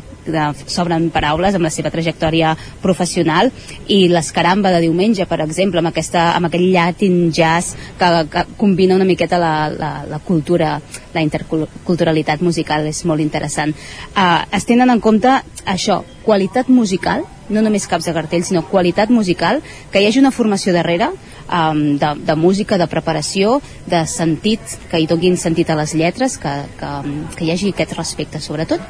s'obren 0.65 1.09
paraules 1.13 1.55
amb 1.55 1.65
la 1.65 1.71
seva 1.73 1.91
trajectòria 1.93 2.55
professional 2.82 3.51
i 3.88 4.07
l'escaramba 4.09 4.71
de 4.73 4.82
diumenge, 4.86 5.26
per 5.30 5.41
exemple, 5.43 5.82
amb, 5.82 5.91
aquesta, 5.91 6.32
amb 6.36 6.49
aquell 6.49 6.69
llatin 6.71 7.32
jazz 7.32 7.76
que, 7.99 8.09
que 8.32 8.45
combina 8.57 8.95
una 8.95 9.05
miqueta 9.05 9.38
la, 9.41 9.69
la, 9.69 9.91
la 10.09 10.19
cultura, 10.19 10.80
la 11.13 11.23
interculturalitat 11.26 12.41
musical, 12.41 12.88
és 12.88 13.03
molt 13.05 13.21
interessant. 13.21 13.76
Uh, 14.15 14.43
es 14.55 14.65
tenen 14.65 14.89
en 14.89 15.01
compte 15.03 15.32
això, 15.65 16.03
qualitat 16.26 16.69
musical, 16.73 17.23
no 17.49 17.61
només 17.61 17.88
caps 17.88 18.09
de 18.09 18.13
cartell, 18.15 18.43
sinó 18.43 18.65
qualitat 18.67 19.13
musical, 19.13 19.61
que 19.93 20.01
hi 20.01 20.09
hagi 20.09 20.21
una 20.23 20.34
formació 20.34 20.73
darrere 20.73 21.11
um, 21.13 21.82
de, 22.01 22.11
de 22.26 22.36
música, 22.36 22.80
de 22.82 22.89
preparació, 22.91 23.59
de 23.88 24.03
sentit, 24.09 24.78
que 24.91 24.99
hi 24.99 25.09
donin 25.09 25.38
sentit 25.38 25.69
a 25.69 25.80
les 25.80 25.93
lletres, 25.93 26.39
que, 26.41 26.53
que, 26.80 26.93
que 27.38 27.45
hi 27.45 27.51
hagi 27.53 27.73
aquest 27.73 27.95
respecte, 27.99 28.41
sobretot, 28.41 28.82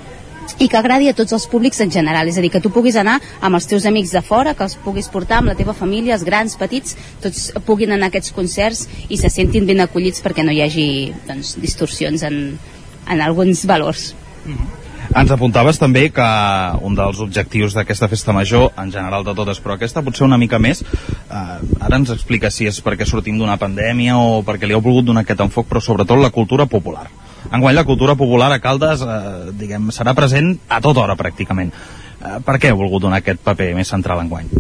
i 0.60 0.70
que 0.70 0.78
agradi 0.78 1.10
a 1.10 1.16
tots 1.18 1.34
els 1.36 1.48
públics 1.52 1.82
en 1.84 1.92
general, 1.92 2.30
és 2.30 2.38
a 2.38 2.44
dir, 2.44 2.52
que 2.54 2.62
tu 2.64 2.72
puguis 2.72 2.96
anar 3.02 3.18
amb 3.42 3.58
els 3.58 3.68
teus 3.68 3.88
amics 3.90 4.14
de 4.16 4.22
fora, 4.24 4.54
que 4.56 4.64
els 4.68 4.78
puguis 4.86 5.10
portar 5.12 5.42
amb 5.42 5.52
la 5.52 5.58
teva 5.58 5.76
família, 5.76 6.16
els 6.16 6.24
grans, 6.28 6.56
petits, 6.60 6.96
tots 7.24 7.50
puguin 7.68 7.96
anar 7.96 8.10
a 8.10 8.14
aquests 8.14 8.32
concerts 8.36 8.86
i 9.10 9.20
se 9.20 9.32
sentin 9.34 9.68
ben 9.68 9.84
acollits 9.84 10.24
perquè 10.24 10.46
no 10.46 10.56
hi 10.56 10.62
hagi 10.64 10.88
doncs, 11.28 11.56
distorsions 11.60 12.24
en, 12.30 12.42
en 13.10 13.26
alguns 13.26 13.66
valors. 13.68 14.14
Ens 15.16 15.32
apuntaves 15.32 15.78
també 15.80 16.10
que 16.12 16.24
un 16.84 16.96
dels 16.98 17.22
objectius 17.24 17.72
d'aquesta 17.78 18.10
festa 18.12 18.34
major, 18.36 18.74
en 18.82 18.90
general 18.92 19.24
de 19.24 19.32
totes, 19.38 19.62
però 19.64 19.78
aquesta 19.78 20.04
potser 20.04 20.26
una 20.26 20.40
mica 20.42 20.60
més, 20.60 20.82
eh, 20.84 21.44
ara 21.80 21.96
ens 21.96 22.12
explica 22.12 22.52
si 22.52 22.68
és 22.68 22.82
perquè 22.84 23.08
sortim 23.08 23.40
d'una 23.40 23.56
pandèmia 23.56 24.18
o 24.20 24.42
perquè 24.44 24.68
li 24.68 24.76
heu 24.76 24.84
volgut 24.84 25.08
donar 25.08 25.24
aquest 25.24 25.40
enfoc, 25.40 25.70
però 25.70 25.80
sobretot 25.80 26.20
la 26.20 26.34
cultura 26.36 26.66
popular. 26.66 27.08
Enguany 27.50 27.76
la 27.76 27.86
cultura 27.88 28.16
popular 28.20 28.52
a 28.52 28.60
Caldes, 28.60 29.02
eh, 29.02 29.52
diguem, 29.56 29.88
serà 29.88 30.14
present 30.14 30.58
a 30.68 30.82
tota 30.82 31.06
hora 31.06 31.16
pràcticament. 31.16 31.72
Eh, 31.72 32.40
per 32.44 32.60
què 32.60 32.74
heu 32.74 32.78
volgut 32.78 33.08
donar 33.08 33.24
aquest 33.24 33.40
paper 33.40 33.74
més 33.74 33.88
central 33.88 34.20
enguany? 34.20 34.52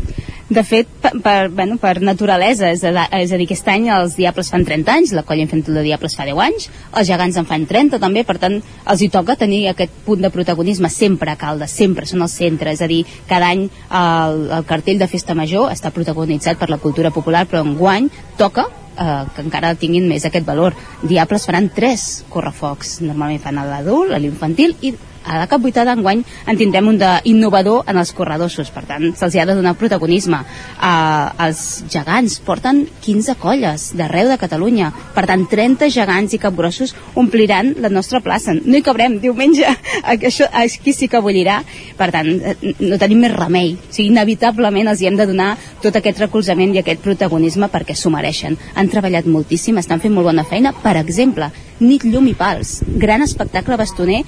De 0.47 0.61
fet, 0.61 0.85
per, 1.01 1.09
per, 1.25 1.49
bueno, 1.49 1.79
per 1.81 2.03
naturalesa, 2.05 2.69
és 2.69 2.83
a, 2.85 3.07
és 3.17 3.31
a 3.33 3.37
dir, 3.39 3.47
aquest 3.47 3.69
any 3.71 3.87
els 3.89 4.13
Diables 4.13 4.51
fan 4.53 4.61
30 4.67 4.91
anys, 4.93 5.13
la 5.17 5.23
colla 5.25 5.41
infantil 5.41 5.73
de 5.79 5.81
Diables 5.87 6.13
fa 6.13 6.27
10 6.27 6.41
anys, 6.43 6.67
els 6.93 7.09
gegants 7.09 7.39
en 7.41 7.47
fan 7.49 7.65
30 7.65 7.97
també, 8.03 8.21
per 8.27 8.35
tant, 8.43 8.59
els 8.61 9.01
hi 9.01 9.09
toca 9.09 9.33
tenir 9.41 9.63
aquest 9.71 9.95
punt 10.05 10.21
de 10.21 10.29
protagonisme 10.29 10.91
sempre 10.93 11.33
a 11.33 11.39
Caldes, 11.41 11.73
sempre 11.73 12.05
són 12.05 12.21
el 12.21 12.29
centre, 12.29 12.75
és 12.77 12.85
a 12.85 12.89
dir, 12.91 13.01
cada 13.25 13.49
any 13.55 13.65
el, 13.65 14.39
el 14.59 14.69
cartell 14.69 15.01
de 15.01 15.09
Festa 15.09 15.33
Major 15.33 15.73
està 15.73 15.89
protagonitzat 15.95 16.61
per 16.61 16.69
la 16.69 16.81
cultura 16.83 17.09
popular, 17.15 17.47
però 17.49 17.65
enguany 17.65 18.11
toca 18.37 18.67
eh, 18.69 19.25
que 19.33 19.47
encara 19.47 19.73
tinguin 19.81 20.05
més 20.05 20.29
aquest 20.29 20.45
valor. 20.45 20.77
Diables 21.01 21.49
faran 21.49 21.71
tres 21.73 22.21
correfocs, 22.29 22.99
normalment 23.01 23.41
fan 23.41 23.63
l'adult, 23.65 24.13
l'infantil 24.21 24.77
i 24.85 24.93
a 25.25 25.39
la 25.39 25.47
Cap 25.51 25.61
Buitada 25.61 25.95
enguany 25.95 26.23
en 26.45 26.57
tindrem 26.57 26.87
un 26.91 26.99
d'innovador 27.01 27.83
en 27.89 27.99
els 28.01 28.13
corredossos, 28.15 28.71
per 28.73 28.85
tant 28.87 29.11
se'ls 29.17 29.35
ha 29.35 29.45
de 29.47 29.55
donar 29.57 29.75
protagonisme. 29.79 30.39
Uh, 30.77 31.31
els 31.47 31.61
gegants 31.91 32.37
porten 32.45 32.83
15 33.05 33.37
colles 33.41 33.89
d'arreu 33.97 34.29
de 34.31 34.39
Catalunya, 34.41 34.91
per 35.15 35.25
tant 35.29 35.45
30 35.51 35.89
gegants 35.93 36.35
i 36.35 36.41
capgrossos 36.41 36.95
ompliran 37.15 37.73
la 37.81 37.89
nostra 37.89 38.21
plaça. 38.21 38.55
No 38.55 38.77
hi 38.77 38.85
cabrem, 38.85 39.19
diumenge, 39.23 39.67
això 40.15 40.49
aquí 40.53 40.93
sí 40.93 41.09
que 41.11 41.21
bullirà, 41.23 41.61
per 41.97 42.11
tant 42.15 42.31
eh, 42.35 42.55
no 42.79 42.99
tenim 43.01 43.25
més 43.25 43.35
remei. 43.35 43.75
O 43.75 43.91
sigui, 43.91 44.09
inevitablement 44.13 44.91
els 44.91 45.01
hi 45.01 45.09
hem 45.09 45.19
de 45.19 45.27
donar 45.29 45.53
tot 45.83 45.95
aquest 45.97 46.21
recolzament 46.25 46.75
i 46.75 46.81
aquest 46.81 47.03
protagonisme 47.03 47.69
perquè 47.73 47.95
s'ho 47.97 48.13
mereixen. 48.13 48.57
Han 48.75 48.91
treballat 48.91 49.27
moltíssim, 49.29 49.79
estan 49.81 50.03
fent 50.03 50.13
molt 50.15 50.29
bona 50.29 50.45
feina. 50.47 50.73
Per 50.83 50.95
exemple, 51.01 51.49
Nit, 51.79 52.05
llum 52.07 52.27
i 52.31 52.35
pals, 52.37 52.77
gran 52.87 53.25
espectacle 53.25 53.75
bastoner 53.75 54.21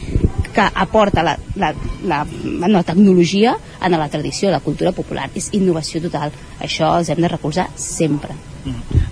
que 0.57 0.65
aporta 0.73 1.23
la, 1.23 1.37
la, 1.55 1.69
la, 2.03 2.25
la 2.67 2.83
tecnologia 2.83 3.53
en 3.83 3.93
la 3.93 4.09
tradició, 4.09 4.49
la 4.49 4.59
cultura 4.59 4.91
popular. 4.91 5.29
És 5.37 5.51
innovació 5.53 6.01
total. 6.01 6.33
Això 6.59 6.89
els 6.97 7.11
hem 7.13 7.21
de 7.21 7.29
recolzar 7.29 7.67
sempre. 7.77 8.33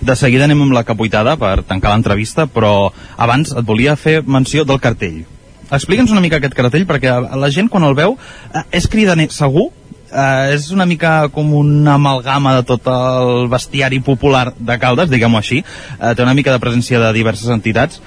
De 0.02 0.16
seguida 0.18 0.44
anem 0.44 0.66
amb 0.66 0.74
la 0.76 0.84
capuitada 0.84 1.36
per 1.40 1.62
tancar 1.68 1.94
l'entrevista, 1.94 2.48
però 2.50 2.90
abans 3.16 3.54
et 3.54 3.64
volia 3.64 3.96
fer 3.96 4.20
menció 4.26 4.66
del 4.66 4.82
cartell. 4.82 5.22
Explica'ns 5.66 6.12
una 6.14 6.22
mica 6.22 6.38
aquest 6.38 6.54
cartell, 6.54 6.84
perquè 6.86 7.14
la 7.14 7.50
gent 7.50 7.70
quan 7.70 7.86
el 7.86 7.96
veu 7.98 8.18
eh, 8.18 8.62
és 8.76 8.86
cridaner, 8.90 9.30
segur? 9.34 9.70
Eh, 10.06 10.54
és 10.54 10.68
una 10.74 10.86
mica 10.86 11.28
com 11.34 11.50
una 11.58 11.96
amalgama 11.96 12.54
de 12.58 12.66
tot 12.68 12.86
el 12.90 13.48
bestiari 13.50 13.98
popular 14.02 14.52
de 14.58 14.78
Caldes, 14.82 15.10
diguem-ho 15.10 15.40
així. 15.40 15.64
Eh, 15.98 16.12
té 16.14 16.22
una 16.22 16.36
mica 16.38 16.54
de 16.54 16.62
presència 16.62 17.02
de 17.02 17.10
diverses 17.16 17.50
entitats. 17.54 18.02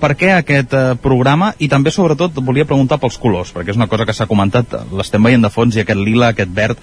Per 0.00 0.12
què 0.18 0.30
aquest 0.34 0.74
eh, 0.76 0.84
programa? 1.02 1.52
I 1.58 1.70
també, 1.72 1.92
sobretot, 1.94 2.36
et 2.36 2.44
volia 2.44 2.68
preguntar 2.68 3.00
pels 3.02 3.16
colors, 3.22 3.52
perquè 3.56 3.72
és 3.72 3.80
una 3.80 3.88
cosa 3.88 4.04
que 4.08 4.14
s'ha 4.16 4.28
comentat, 4.30 4.76
l'estem 4.92 5.24
veient 5.24 5.44
de 5.46 5.52
fons, 5.52 5.76
i 5.76 5.84
aquest 5.84 6.02
lila, 6.02 6.32
aquest 6.34 6.52
verd... 6.56 6.82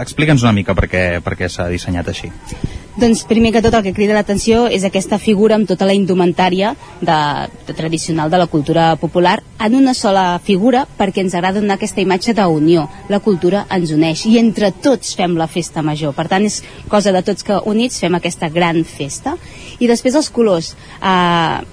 Explica'ns 0.00 0.40
una 0.40 0.54
mica 0.56 0.72
per 0.72 0.86
què, 0.88 1.04
què 1.20 1.48
s'ha 1.52 1.66
dissenyat 1.68 2.08
així. 2.08 2.30
Doncs 2.94 3.24
primer 3.26 3.50
que 3.50 3.58
tot 3.58 3.74
el 3.74 3.82
que 3.82 3.92
crida 3.94 4.14
l'atenció 4.14 4.68
és 4.70 4.84
aquesta 4.86 5.18
figura 5.18 5.56
amb 5.58 5.66
tota 5.66 5.82
la 5.88 5.96
indumentària 5.98 6.76
de, 7.00 7.16
de 7.66 7.74
tradicional 7.74 8.30
de 8.30 8.38
la 8.38 8.46
cultura 8.46 8.92
popular 8.94 9.40
en 9.64 9.74
una 9.74 9.94
sola 9.98 10.38
figura 10.38 10.84
perquè 10.98 11.24
ens 11.24 11.34
agrada 11.34 11.58
donar 11.58 11.74
aquesta 11.78 12.02
imatge 12.02 12.34
d'unió. 12.38 12.84
La 13.10 13.18
cultura 13.24 13.64
ens 13.74 13.90
uneix 13.94 14.24
i 14.30 14.36
entre 14.38 14.70
tots 14.70 15.16
fem 15.18 15.34
la 15.40 15.48
festa 15.50 15.82
major. 15.82 16.14
Per 16.14 16.28
tant, 16.30 16.46
és 16.46 16.60
cosa 16.90 17.10
de 17.14 17.22
tots 17.26 17.42
que 17.42 17.58
units 17.66 17.98
fem 17.98 18.14
aquesta 18.14 18.50
gran 18.52 18.84
festa. 18.84 19.34
I 19.82 19.88
després 19.90 20.14
els 20.14 20.28
colors. 20.30 20.74
Uh, 21.00 21.64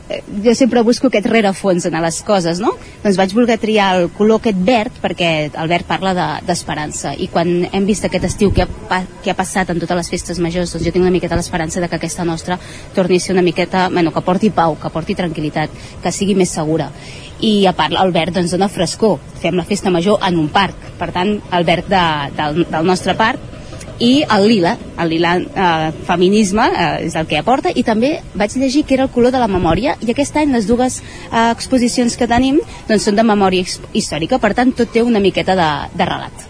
jo 0.42 0.56
sempre 0.58 0.82
busco 0.82 1.12
aquest 1.12 1.28
rerefons 1.30 1.86
en 1.86 2.00
les 2.02 2.22
coses, 2.26 2.62
no? 2.64 2.74
Doncs 3.04 3.20
vaig 3.20 3.36
voler 3.38 3.60
triar 3.62 3.92
el 4.00 4.10
color 4.18 4.42
aquest 4.42 4.58
verd 4.66 4.98
perquè 5.04 5.32
el 5.52 5.70
verd 5.70 5.86
parla 5.90 6.16
d'esperança. 6.48 7.14
De, 7.14 7.28
I 7.28 7.30
quan 7.34 7.52
hem 7.70 7.86
vist 7.86 8.08
aquest 8.08 8.26
estiu 8.32 8.54
que 8.56 8.66
ha, 8.66 9.02
que 9.22 9.34
ha 9.34 9.38
passat 9.38 9.70
en 9.70 9.82
totes 9.84 10.02
les 10.02 10.12
festes 10.16 10.42
majors, 10.42 10.74
doncs 10.74 10.88
jo 10.88 10.96
tinc 10.96 11.06
una 11.06 11.11
miqueta 11.14 11.38
l'esperança 11.38 11.82
de 11.84 11.90
que 11.92 12.00
aquesta 12.00 12.26
nostra 12.26 12.58
torni 12.96 13.18
a 13.18 13.20
ser 13.20 13.36
una 13.36 13.44
miqueta, 13.46 13.90
bueno, 13.90 14.12
que 14.12 14.22
porti 14.26 14.50
pau, 14.50 14.76
que 14.82 14.90
porti 14.90 15.16
tranquil·litat, 15.16 15.70
que 16.04 16.12
sigui 16.12 16.36
més 16.36 16.50
segura. 16.50 16.90
I 17.42 17.66
a 17.66 17.74
part, 17.74 17.94
el 17.98 18.12
verd 18.14 18.36
doncs 18.38 18.52
dona 18.54 18.68
frescor. 18.70 19.20
Fem 19.42 19.56
la 19.58 19.66
festa 19.66 19.90
major 19.90 20.20
en 20.28 20.38
un 20.40 20.50
parc, 20.54 20.76
per 21.00 21.12
tant, 21.12 21.38
el 21.52 21.64
verd 21.66 21.88
de, 21.90 22.04
del, 22.38 22.64
del 22.70 22.86
nostre 22.86 23.16
parc 23.18 23.50
i 24.02 24.24
el 24.34 24.48
lila, 24.50 24.72
el 24.98 25.10
lila 25.14 25.36
eh, 25.38 25.92
feminisme 26.08 26.64
eh, 26.74 27.06
és 27.06 27.14
el 27.20 27.28
que 27.30 27.38
aporta 27.38 27.70
i 27.78 27.84
també 27.86 28.16
vaig 28.34 28.56
llegir 28.58 28.82
que 28.90 28.96
era 28.98 29.06
el 29.06 29.12
color 29.14 29.30
de 29.36 29.38
la 29.42 29.48
memòria 29.52 29.94
i 30.02 30.10
aquest 30.10 30.40
any 30.42 30.50
les 30.56 30.66
dues 30.66 30.98
eh, 31.06 31.52
exposicions 31.52 32.18
que 32.18 32.26
tenim 32.30 32.58
doncs 32.90 33.06
són 33.06 33.20
de 33.20 33.26
memòria 33.30 33.62
his- 33.62 33.78
històrica, 33.94 34.40
per 34.42 34.56
tant 34.58 34.74
tot 34.74 34.90
té 34.90 35.04
una 35.06 35.22
miqueta 35.22 35.54
de, 35.58 35.70
de 35.94 36.10
relat. 36.10 36.48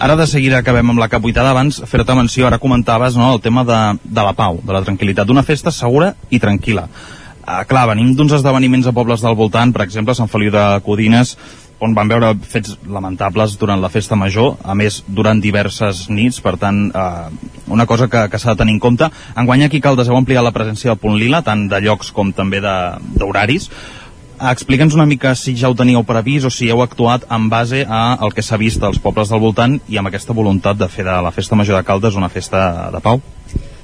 Ara 0.00 0.14
de 0.16 0.24
seguida 0.24 0.56
acabem 0.62 0.94
amb 0.94 1.00
la 1.02 1.10
capuitada, 1.12 1.50
abans 1.52 1.82
fer-te 1.84 2.14
menció, 2.16 2.46
ara 2.48 2.58
comentaves 2.58 3.18
no, 3.20 3.34
el 3.34 3.40
tema 3.44 3.66
de, 3.68 3.80
de 4.00 4.22
la 4.24 4.32
pau, 4.32 4.56
de 4.64 4.72
la 4.72 4.80
tranquil·litat, 4.80 5.28
d'una 5.28 5.44
festa 5.44 5.68
segura 5.76 6.14
i 6.32 6.40
tranquil·la. 6.40 6.86
Uh, 7.40 7.58
clar, 7.68 7.82
venim 7.90 8.14
d'uns 8.16 8.32
esdeveniments 8.38 8.88
a 8.88 8.94
pobles 8.96 9.20
del 9.20 9.36
voltant, 9.36 9.74
per 9.76 9.84
exemple, 9.84 10.16
Sant 10.16 10.30
Feliu 10.32 10.54
de 10.54 10.64
Codines, 10.86 11.34
on 11.84 11.92
van 11.96 12.08
veure 12.08 12.32
fets 12.48 12.78
lamentables 12.88 13.58
durant 13.60 13.84
la 13.84 13.92
festa 13.92 14.16
major, 14.16 14.54
a 14.64 14.72
més 14.76 15.02
durant 15.04 15.36
diverses 15.40 16.06
nits, 16.08 16.40
per 16.40 16.56
tant, 16.60 16.80
eh, 16.88 17.52
una 17.68 17.84
cosa 17.84 18.08
que, 18.08 18.24
que 18.32 18.40
s'ha 18.40 18.54
de 18.54 18.62
tenir 18.62 18.78
en 18.78 18.80
compte. 18.80 19.08
Enguany 19.36 19.66
aquí 19.66 19.82
Caldes 19.84 20.08
heu 20.08 20.16
ampliat 20.16 20.44
la 20.44 20.56
presència 20.56 20.94
del 20.94 21.00
punt 21.00 21.20
lila, 21.20 21.44
tant 21.44 21.68
de 21.68 21.80
llocs 21.84 22.12
com 22.16 22.32
també 22.32 22.64
d'horaris. 22.64 23.68
Explica'ns 24.40 24.94
una 24.96 25.04
mica 25.04 25.34
si 25.36 25.52
ja 25.52 25.68
ho 25.68 25.74
teníeu 25.76 26.00
previst 26.08 26.48
o 26.48 26.50
si 26.50 26.70
heu 26.72 26.80
actuat 26.80 27.26
en 27.28 27.50
base 27.52 27.82
a 27.84 28.16
el 28.24 28.32
que 28.32 28.40
s'ha 28.40 28.56
vist 28.56 28.80
als 28.80 28.96
pobles 28.96 29.28
del 29.28 29.42
voltant 29.42 29.74
i 29.84 29.98
amb 30.00 30.08
aquesta 30.08 30.32
voluntat 30.32 30.78
de 30.80 30.88
fer 30.88 31.04
de 31.04 31.16
la 31.26 31.32
festa 31.34 31.58
major 31.60 31.76
de 31.76 31.84
Caldes 31.84 32.16
una 32.16 32.32
festa 32.32 32.88
de 32.94 33.02
pau. 33.04 33.20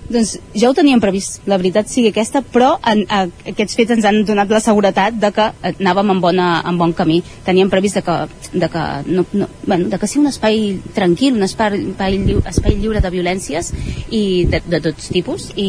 Doncs 0.06 0.36
ja 0.54 0.70
ho 0.70 0.74
teníem 0.76 1.00
previst, 1.02 1.40
la 1.50 1.58
veritat 1.58 1.90
sigui 1.90 2.12
aquesta, 2.12 2.42
però 2.42 2.76
en, 2.86 3.02
a, 3.10 3.24
aquests 3.50 3.74
fets 3.78 3.94
ens 3.96 4.04
han 4.06 4.20
donat 4.28 4.52
la 4.52 4.60
seguretat 4.62 5.16
de 5.18 5.32
que 5.34 5.46
anàvem 5.72 6.12
en, 6.14 6.20
bona, 6.22 6.46
en 6.68 6.78
bon 6.78 6.92
camí. 6.94 7.18
Teníem 7.46 7.70
previst 7.72 7.98
de 7.98 8.04
que, 8.06 8.16
de 8.52 8.68
que, 8.70 8.84
no, 9.10 9.24
no, 9.32 9.48
bueno, 9.64 9.88
de 9.90 9.98
que 9.98 10.06
sigui 10.06 10.24
un 10.24 10.30
espai 10.30 10.60
tranquil, 10.94 11.34
un 11.34 11.46
espai, 11.48 11.80
espai, 11.90 12.18
lliu, 12.22 12.42
espai 12.46 12.76
lliure 12.78 13.02
de 13.02 13.10
violències 13.10 13.72
i 14.14 14.22
de, 14.50 14.62
de 14.66 14.82
tots 14.84 15.10
tipus, 15.10 15.48
i, 15.58 15.68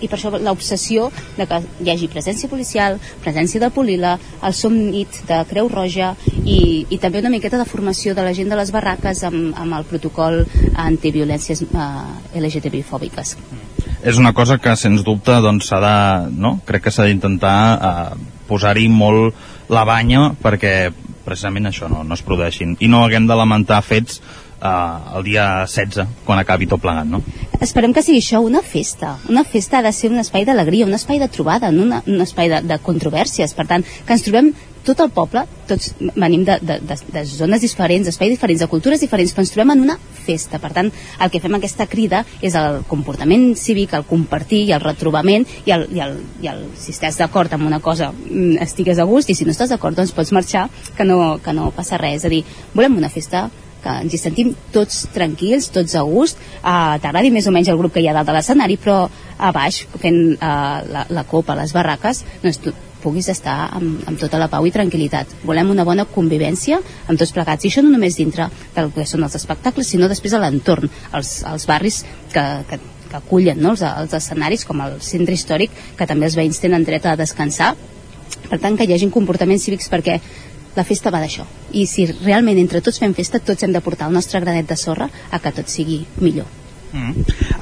i 0.00 0.08
per 0.08 0.18
això 0.18 0.32
l'obsessió 0.32 1.10
de 1.36 1.48
que 1.50 1.60
hi 1.84 1.92
hagi 1.92 2.10
presència 2.12 2.48
policial, 2.48 2.98
presència 3.24 3.60
de 3.60 3.72
Polila, 3.74 4.16
el 4.44 4.56
somnit 4.56 5.20
de 5.28 5.42
Creu 5.50 5.68
Roja 5.68 6.14
i, 6.40 6.86
i 6.88 7.00
també 7.02 7.20
una 7.20 7.32
miqueta 7.32 7.60
de 7.60 7.68
formació 7.68 8.16
de 8.16 8.24
la 8.24 8.32
gent 8.36 8.48
de 8.48 8.58
les 8.60 8.72
barraques 8.72 9.24
amb, 9.28 9.52
amb 9.60 9.76
el 9.76 9.88
protocol 9.92 10.42
antiviolències 10.88 11.66
eh, 11.68 12.40
LGTBI-fòbiques. 12.40 13.36
És 14.04 14.20
una 14.20 14.34
cosa 14.36 14.58
que 14.60 14.76
sens 14.76 15.02
dubte 15.04 15.34
doncs 15.40 15.70
s'ha 15.70 15.80
de, 15.80 15.96
no? 16.36 16.58
crec 16.68 16.86
que 16.86 16.92
s'ha 16.94 17.08
d'intentar 17.08 17.56
eh, 17.74 18.22
posar-hi 18.48 18.86
molt 18.92 19.34
la 19.72 19.86
banya 19.88 20.28
perquè 20.42 20.92
precisament 21.24 21.70
això 21.70 21.88
no, 21.88 22.02
no 22.04 22.16
es 22.16 22.22
produeixin 22.22 22.76
i 22.84 22.90
no 22.92 23.04
haguem 23.04 23.26
de 23.30 23.38
lamentar 23.40 23.80
fets 23.82 24.20
eh, 24.20 25.16
el 25.16 25.24
dia 25.24 25.46
16 25.64 26.24
quan 26.28 26.42
acabi 26.42 26.68
tot 26.68 26.84
plegat 26.84 27.08
no? 27.08 27.22
Esperem 27.64 27.94
que 27.96 28.02
sigui 28.04 28.20
això 28.20 28.42
una 28.44 28.60
festa. 28.60 29.14
Una 29.30 29.44
festa 29.48 29.78
ha 29.78 29.86
de 29.86 29.92
ser 29.94 30.10
un 30.12 30.20
espai 30.20 30.44
d'alegria, 30.44 30.84
un 30.84 30.92
espai 30.92 31.20
de 31.22 31.30
trobada, 31.32 31.70
no 31.72 31.86
una, 31.86 32.02
un 32.04 32.20
espai 32.20 32.50
de, 32.50 32.60
de 32.66 32.76
controvèrsies. 32.82 33.54
Per 33.56 33.64
tant, 33.70 33.86
que 34.04 34.12
ens 34.12 34.24
trobem 34.26 34.50
tot 34.84 35.00
el 35.00 35.10
poble, 35.14 35.44
tots 35.68 35.94
venim 35.98 36.44
de, 36.46 36.58
de, 36.60 36.78
de, 36.84 36.96
de 37.14 37.24
zones 37.28 37.64
diferents, 37.64 38.06
d'espais 38.06 38.32
diferents, 38.32 38.60
de 38.60 38.68
cultures 38.70 39.00
diferents, 39.00 39.32
però 39.34 39.44
ens 39.44 39.54
trobem 39.54 39.72
en 39.74 39.84
una 39.86 39.96
festa. 40.24 40.60
Per 40.62 40.70
tant, 40.76 40.90
el 40.92 41.32
que 41.32 41.40
fem 41.42 41.56
aquesta 41.58 41.88
crida 41.90 42.22
és 42.44 42.56
el 42.58 42.82
comportament 42.90 43.50
cívic, 43.58 43.96
el 43.96 44.06
compartir 44.08 44.64
i 44.68 44.76
el 44.76 44.84
retrobament 44.84 45.46
i 45.64 45.74
el, 45.74 45.88
i 45.94 46.04
el, 46.04 46.16
i 46.44 46.52
el 46.52 46.64
si 46.80 46.94
estàs 46.94 47.18
d'acord 47.20 47.52
amb 47.56 47.66
una 47.68 47.80
cosa 47.84 48.12
mm, 48.12 48.60
estigues 48.64 49.00
a 49.00 49.08
gust 49.08 49.32
i 49.32 49.36
si 49.38 49.48
no 49.48 49.54
estàs 49.54 49.72
d'acord 49.72 49.96
doncs 49.98 50.14
pots 50.16 50.32
marxar 50.36 50.68
que 50.96 51.08
no, 51.08 51.36
que 51.44 51.56
no 51.56 51.72
passa 51.76 52.00
res. 52.00 52.22
És 52.22 52.28
a 52.28 52.32
dir, 52.32 52.44
volem 52.74 53.00
una 53.00 53.12
festa 53.12 53.48
que 53.84 53.92
ens 54.00 54.14
hi 54.16 54.20
sentim 54.20 54.54
tots 54.72 55.04
tranquils, 55.12 55.68
tots 55.74 55.96
a 55.98 56.04
gust, 56.08 56.40
uh, 56.62 56.96
t'agradi 57.02 57.32
més 57.34 57.48
o 57.48 57.52
menys 57.52 57.68
el 57.68 57.80
grup 57.80 57.92
que 57.94 58.00
hi 58.04 58.08
ha 58.08 58.16
dalt 58.16 58.30
de 58.30 58.36
l'escenari, 58.36 58.78
però 58.80 59.02
a 59.36 59.52
baix, 59.52 59.82
fent 60.00 60.20
uh, 60.38 60.80
la, 60.88 61.04
la 61.12 61.26
copa, 61.28 61.56
les 61.58 61.74
barraques, 61.76 62.24
doncs 62.42 62.62
tu 62.64 62.72
puguis 63.04 63.28
estar 63.32 63.56
amb, 63.76 64.02
amb 64.08 64.20
tota 64.20 64.40
la 64.40 64.48
pau 64.52 64.66
i 64.66 64.72
tranquil·litat. 64.74 65.36
Volem 65.44 65.70
una 65.74 65.86
bona 65.86 66.08
convivència 66.08 66.80
amb 66.80 67.20
tots 67.20 67.34
plegats, 67.36 67.64
i 67.64 67.70
això 67.70 67.84
no 67.84 67.92
només 67.92 68.18
dintre 68.18 68.48
del 68.74 68.90
que 68.96 69.06
són 69.08 69.26
els 69.28 69.36
espectacles, 69.38 69.92
sinó 69.92 70.08
després 70.10 70.34
a 70.34 70.42
l'entorn, 70.42 70.90
als, 71.12 71.36
als 71.48 71.68
barris 71.70 72.02
que, 72.32 72.44
que, 72.70 72.80
que 73.10 73.20
acullen 73.20 73.60
no? 73.62 73.76
els, 73.76 73.84
els 73.84 74.16
escenaris, 74.20 74.64
com 74.68 74.80
el 74.84 74.98
centre 75.04 75.36
històric, 75.36 75.76
que 75.98 76.08
també 76.08 76.30
els 76.30 76.38
veïns 76.40 76.62
tenen 76.64 76.86
dret 76.88 77.06
a 77.06 77.18
descansar, 77.20 77.74
per 78.48 78.58
tant 78.60 78.76
que 78.76 78.88
hi 78.88 78.96
hagin 78.96 79.12
comportaments 79.14 79.68
cívics 79.68 79.90
perquè 79.92 80.18
la 80.74 80.84
festa 80.86 81.12
va 81.14 81.22
d'això 81.22 81.46
i 81.78 81.86
si 81.90 82.06
realment 82.10 82.58
entre 82.62 82.82
tots 82.84 83.00
fem 83.02 83.14
festa 83.14 83.40
tots 83.40 83.62
hem 83.62 83.72
de 83.74 83.84
portar 83.84 84.10
el 84.10 84.18
nostre 84.18 84.42
granet 84.42 84.68
de 84.70 84.78
sorra 84.80 85.08
a 85.30 85.40
que 85.40 85.54
tot 85.54 85.70
sigui 85.70 86.02
millor 86.20 86.63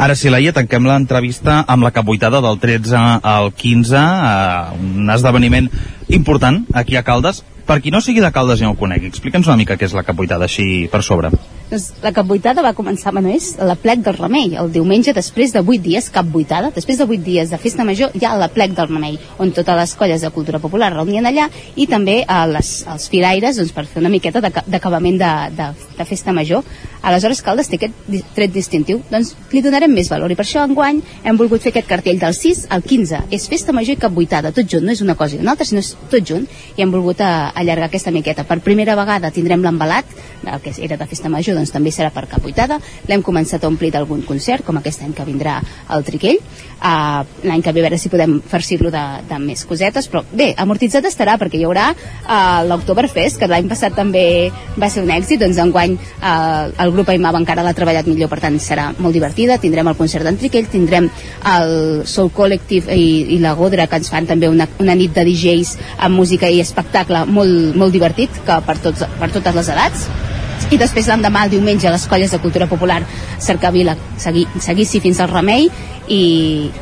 Ara 0.02 0.16
sí, 0.18 0.30
Laia, 0.32 0.52
tanquem 0.56 0.86
l'entrevista 0.88 1.62
amb 1.68 1.86
la 1.86 1.92
capbuitada 1.94 2.42
del 2.44 2.58
13 2.62 3.00
al 3.22 3.52
15, 3.56 3.96
eh, 3.96 4.84
un 4.98 5.10
esdeveniment 5.14 5.70
important 6.08 6.62
aquí 6.74 6.96
a 6.96 7.04
Caldes. 7.06 7.42
Per 7.66 7.80
qui 7.80 7.92
no 7.94 8.02
sigui 8.02 8.20
de 8.20 8.32
Caldes 8.34 8.60
i 8.60 8.66
no 8.66 8.74
ho 8.74 8.78
conegui, 8.78 9.12
explica'ns 9.12 9.48
una 9.48 9.60
mica 9.60 9.78
què 9.78 9.88
és 9.88 9.96
la 9.96 10.06
capbuitada 10.06 10.50
així 10.50 10.88
per 10.92 11.02
sobre. 11.06 11.30
Doncs 11.72 11.88
la 12.04 12.12
capbuitada 12.12 12.62
va 12.64 12.74
començar, 12.76 13.14
bueno, 13.16 13.32
és 13.32 13.54
la 13.58 13.76
plec 13.80 14.02
del 14.04 14.18
remei, 14.18 14.52
el 14.60 14.68
diumenge 14.74 15.14
després 15.16 15.54
de 15.54 15.62
8 15.64 15.80
dies, 15.82 16.10
capbuitada, 16.12 16.68
després 16.74 17.00
de 17.00 17.06
8 17.08 17.24
dies 17.24 17.50
de 17.50 17.58
festa 17.58 17.86
major, 17.88 18.12
hi 18.12 18.26
ha 18.28 18.34
la 18.36 18.50
plec 18.52 18.74
del 18.76 18.90
remei, 18.90 19.16
on 19.40 19.54
totes 19.56 19.78
les 19.78 19.94
colles 19.96 20.20
de 20.20 20.30
cultura 20.34 20.60
popular 20.60 20.92
reunien 20.92 21.24
allà 21.26 21.48
i 21.74 21.86
també 21.88 22.18
eh, 22.22 22.40
les, 22.52 22.72
els 22.92 23.08
firaires 23.08 23.56
doncs, 23.56 23.72
per 23.72 23.86
fer 23.88 24.02
una 24.02 24.12
miqueta 24.12 24.42
d'aca- 24.44 24.66
d'acabament 24.68 25.16
de, 25.22 25.30
de, 25.56 25.68
de 25.96 26.06
festa 26.08 26.34
major. 26.36 26.62
Aleshores, 27.02 27.40
Caldes 27.42 27.66
té 27.66 27.80
aquest 27.80 28.12
tret 28.36 28.52
distintiu, 28.54 29.00
doncs 29.10 29.32
li 29.50 29.62
donarem 29.64 29.90
més 29.90 30.10
valor 30.12 30.30
i 30.30 30.36
per 30.38 30.44
això 30.44 30.62
enguany 30.68 31.00
hem 31.24 31.40
volgut 31.40 31.64
fer 31.64 31.72
aquest 31.72 31.88
cartell 31.90 32.20
del 32.20 32.36
6 32.36 32.66
al 32.70 32.84
15. 32.84 33.24
És 33.34 33.48
festa 33.50 33.72
major 33.74 33.96
i 33.96 34.02
capbuitada, 34.02 34.52
tot 34.54 34.68
junt, 34.70 34.84
no 34.86 34.92
és 34.94 35.02
una 35.02 35.16
cosa 35.18 35.38
i 35.38 35.42
una 35.42 35.56
altra, 35.56 35.66
sinó 35.66 35.82
és 35.82 35.94
tot 36.12 36.22
junt 36.28 36.44
i 36.76 36.84
hem 36.84 36.92
volgut 36.94 37.24
eh, 37.24 37.32
allargar 37.62 37.88
aquesta 37.88 38.12
miqueta. 38.14 38.44
Per 38.46 38.60
primera 38.60 38.94
vegada 38.98 39.32
tindrem 39.34 39.64
l'embalat, 39.64 40.12
el 40.42 40.60
que 40.62 40.74
era 40.82 40.98
de 41.00 41.06
festa 41.10 41.30
major, 41.32 41.58
doncs 41.62 41.72
també 41.74 41.94
serà 41.94 42.10
per 42.12 42.26
capbuitada. 42.30 42.80
L'hem 43.08 43.22
començat 43.24 43.62
a 43.62 43.70
omplir 43.70 43.92
d'algun 43.94 44.26
concert, 44.26 44.66
com 44.66 44.78
aquest 44.78 45.06
any 45.06 45.14
que 45.16 45.26
vindrà 45.28 45.60
al 45.88 46.04
Triquell. 46.04 46.40
Uh, 46.82 47.22
L'any 47.46 47.62
que 47.62 47.70
ve 47.70 47.78
a 47.78 47.84
veure 47.86 47.98
si 48.00 48.10
podem 48.10 48.40
farcir-lo 48.50 48.90
de, 48.90 49.02
de 49.28 49.38
més 49.38 49.62
cosetes, 49.68 50.08
però 50.10 50.24
bé, 50.34 50.48
amortitzat 50.58 51.06
estarà 51.06 51.36
perquè 51.38 51.60
hi 51.60 51.66
haurà 51.68 51.92
uh, 51.94 52.64
l'Octoberfest, 52.66 53.38
que 53.38 53.46
l'any 53.50 53.68
passat 53.70 53.94
també 53.94 54.50
va 54.74 54.88
ser 54.90 55.04
un 55.04 55.12
èxit, 55.14 55.38
doncs 55.44 55.60
enguany 55.62 55.94
uh, 55.94 56.72
el 56.82 56.94
grup 56.96 57.12
Aimava 57.14 57.38
encara 57.38 57.62
l'ha 57.62 57.74
treballat 57.78 58.10
millor, 58.10 58.32
per 58.32 58.40
tant 58.42 58.58
serà 58.58 58.88
molt 58.98 59.14
divertida. 59.14 59.60
Tindrem 59.62 59.92
el 59.92 59.98
concert 60.00 60.26
d'en 60.26 60.40
Triquell, 60.42 60.66
tindrem 60.74 61.06
el 61.52 62.02
Soul 62.10 62.32
Collective 62.34 62.98
i, 62.98 63.08
i 63.36 63.40
la 63.42 63.54
Godra, 63.58 63.86
que 63.86 64.02
ens 64.02 64.10
fan 64.10 64.26
també 64.26 64.50
una, 64.50 64.66
una 64.82 64.98
nit 64.98 65.14
de 65.14 65.26
DJs 65.30 65.76
amb 66.02 66.18
música 66.18 66.50
i 66.50 66.58
espectacle 66.66 67.22
molt, 67.30 67.76
molt 67.78 67.94
divertit, 67.94 68.42
que 68.42 68.60
per, 68.66 68.80
tots, 68.82 69.06
per 69.22 69.30
totes 69.30 69.60
les 69.62 69.74
edats 69.76 70.08
i 70.70 70.78
després 70.78 71.08
l'endemà, 71.10 71.44
el 71.46 71.50
diumenge, 71.56 71.90
les 71.90 72.06
colles 72.08 72.30
de 72.30 72.38
cultura 72.42 72.66
popular 72.70 73.02
Cercavila 73.42 73.96
segui, 74.20 74.46
seguissi 74.60 75.00
fins 75.00 75.20
al 75.20 75.28
Remei 75.32 75.66
i, 76.08 76.22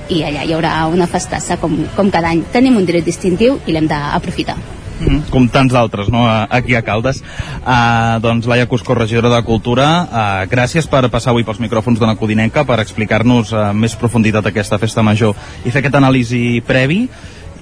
i 0.08 0.20
allà 0.26 0.44
hi 0.44 0.52
haurà 0.56 0.74
una 0.90 1.06
festassa 1.10 1.56
com, 1.60 1.78
com 1.96 2.10
cada 2.10 2.28
any. 2.34 2.44
Tenim 2.52 2.76
un 2.76 2.86
dret 2.86 3.04
distintiu 3.04 3.58
i 3.66 3.72
l'hem 3.72 3.88
d'aprofitar. 3.90 4.56
Mm, 5.00 5.30
com 5.32 5.46
tants 5.48 5.72
d'altres, 5.72 6.10
no?, 6.12 6.26
a- 6.28 6.46
aquí 6.50 6.74
a 6.76 6.82
Caldes. 6.84 7.22
Uh, 7.64 8.18
doncs, 8.20 8.44
Laia 8.46 8.66
Cusco, 8.68 8.92
regidora 8.94 9.30
de 9.32 9.42
Cultura, 9.46 9.86
uh, 10.04 10.44
gràcies 10.50 10.84
per 10.92 11.06
passar 11.08 11.32
avui 11.32 11.44
pels 11.44 11.60
micròfons 11.62 11.98
de 11.98 12.04
la 12.04 12.16
Codinenca, 12.20 12.66
per 12.68 12.80
explicar-nos 12.84 13.54
uh, 13.56 13.70
més 13.72 13.96
profunditat 13.96 14.44
aquesta 14.50 14.76
festa 14.78 15.00
major 15.02 15.32
i 15.64 15.70
fer 15.72 15.80
aquest 15.80 15.96
anàlisi 15.96 16.60
previ. 16.66 17.06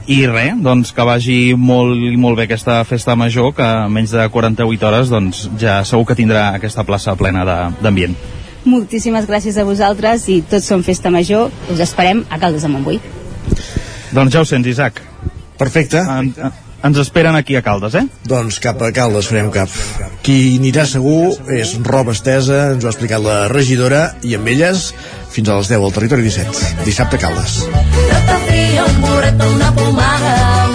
I 0.08 0.22
res, 0.26 0.54
doncs 0.64 0.94
que 0.96 1.04
vagi 1.04 1.38
molt 1.58 2.00
i 2.08 2.14
molt 2.16 2.38
bé 2.40 2.46
aquesta 2.48 2.78
festa 2.88 3.12
major, 3.18 3.50
que 3.54 3.62
en 3.66 3.92
menys 3.92 4.14
de 4.16 4.24
48 4.32 4.86
hores 4.88 5.10
doncs, 5.12 5.42
ja 5.60 5.82
segur 5.84 6.06
que 6.08 6.16
tindrà 6.16 6.54
aquesta 6.56 6.84
plaça 6.88 7.12
plena 7.20 7.44
de- 7.44 7.58
d'ambient. 7.84 8.14
Moltíssimes 8.64 9.26
gràcies 9.28 9.56
a 9.60 9.64
vosaltres 9.64 10.24
i 10.28 10.40
tots 10.42 10.64
som 10.66 10.82
festa 10.82 11.10
major. 11.10 11.50
Us 11.72 11.80
esperem 11.80 12.24
a 12.30 12.38
Caldes 12.38 12.62
de 12.64 12.68
Montbui. 12.72 13.00
Doncs 14.12 14.32
ja 14.32 14.40
ho 14.40 14.44
sents, 14.48 14.66
Isaac. 14.66 15.02
Perfecte. 15.58 15.98
En, 16.00 16.32
ens 16.84 16.98
esperen 16.98 17.36
aquí 17.36 17.56
a 17.56 17.62
Caldes, 17.62 17.94
eh? 17.94 18.06
Doncs 18.24 18.58
cap 18.64 18.80
a 18.82 18.90
Caldes 18.92 19.28
farem 19.28 19.50
cap. 19.52 19.68
Qui 20.22 20.56
anirà 20.58 20.86
segur 20.86 21.34
és 21.52 21.76
roba 21.84 22.12
estesa, 22.16 22.72
ens 22.72 22.84
ho 22.84 22.88
ha 22.88 22.94
explicat 22.96 23.20
la 23.24 23.38
regidora, 23.52 24.14
i 24.22 24.34
amb 24.40 24.48
elles 24.48 24.92
fins 25.30 25.48
a 25.48 25.56
les 25.60 25.68
10 25.68 25.84
al 25.84 25.92
territori 25.92 26.22
17. 26.22 26.84
Dissabte 26.84 27.16
a 27.20 27.24
Caldes. 27.28 28.37
un 28.84 29.00
bureto, 29.00 29.50
una 29.50 29.72
pomada. 29.72 30.67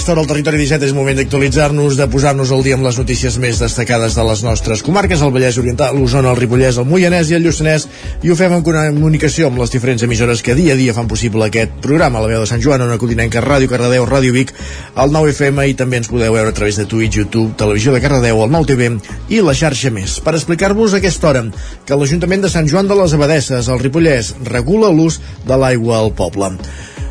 Aquesta 0.00 0.14
hora 0.14 0.22
al 0.24 0.30
Territori 0.30 0.56
17 0.56 0.86
és 0.88 0.92
moment 0.96 1.18
d'actualitzar-nos, 1.18 1.98
de 1.98 2.04
posar-nos 2.08 2.48
al 2.56 2.62
dia 2.64 2.78
amb 2.78 2.86
les 2.86 2.96
notícies 2.96 3.34
més 3.36 3.58
destacades 3.60 4.14
de 4.16 4.22
les 4.24 4.40
nostres 4.40 4.80
comarques, 4.80 5.20
el 5.20 5.32
Vallès 5.34 5.58
Oriental, 5.60 5.98
l'Osona, 6.00 6.30
el 6.32 6.38
Ripollès, 6.38 6.78
el 6.80 6.86
Moianès 6.88 7.28
i 7.28 7.34
el 7.36 7.44
Lluçanès, 7.44 7.84
i 8.24 8.30
ho 8.32 8.36
fem 8.38 8.54
en 8.56 8.62
comunicació 8.64 9.50
amb 9.50 9.60
les 9.60 9.74
diferents 9.74 10.00
emissores 10.06 10.40
que 10.40 10.54
dia 10.56 10.72
a 10.72 10.78
dia 10.78 10.94
fan 10.96 11.10
possible 11.10 11.44
aquest 11.44 11.74
programa, 11.84 12.22
la 12.24 12.30
veu 12.30 12.40
de 12.40 12.48
Sant 12.48 12.64
Joan, 12.64 12.80
una 12.86 12.96
Codinenca, 12.96 13.42
Ràdio 13.44 13.68
Cardedeu, 13.68 14.06
Ràdio 14.08 14.32
Vic, 14.32 14.54
el 15.04 15.12
9 15.12 15.34
FM 15.34 15.66
i 15.68 15.76
també 15.76 16.00
ens 16.00 16.08
podeu 16.08 16.32
veure 16.32 16.48
a 16.48 16.56
través 16.56 16.80
de 16.80 16.86
Twitch, 16.88 17.18
YouTube, 17.20 17.52
Televisió 17.60 17.92
de 17.92 18.00
Cardedeu, 18.00 18.40
el 18.40 18.54
9 18.56 18.70
TV 18.72 18.88
i 19.28 19.42
la 19.44 19.52
xarxa 19.52 19.92
més. 19.92 20.16
Per 20.24 20.32
explicar-vos 20.32 20.96
aquesta 20.96 21.28
hora 21.28 21.44
que 21.84 22.00
l'Ajuntament 22.00 22.48
de 22.48 22.54
Sant 22.56 22.72
Joan 22.72 22.88
de 22.88 22.96
les 23.02 23.18
Abadesses, 23.18 23.68
al 23.68 23.84
Ripollès, 23.84 24.32
regula 24.48 24.88
l'ús 24.88 25.20
de 25.44 25.60
l'aigua 25.60 26.00
al 26.00 26.14
poble. 26.16 26.54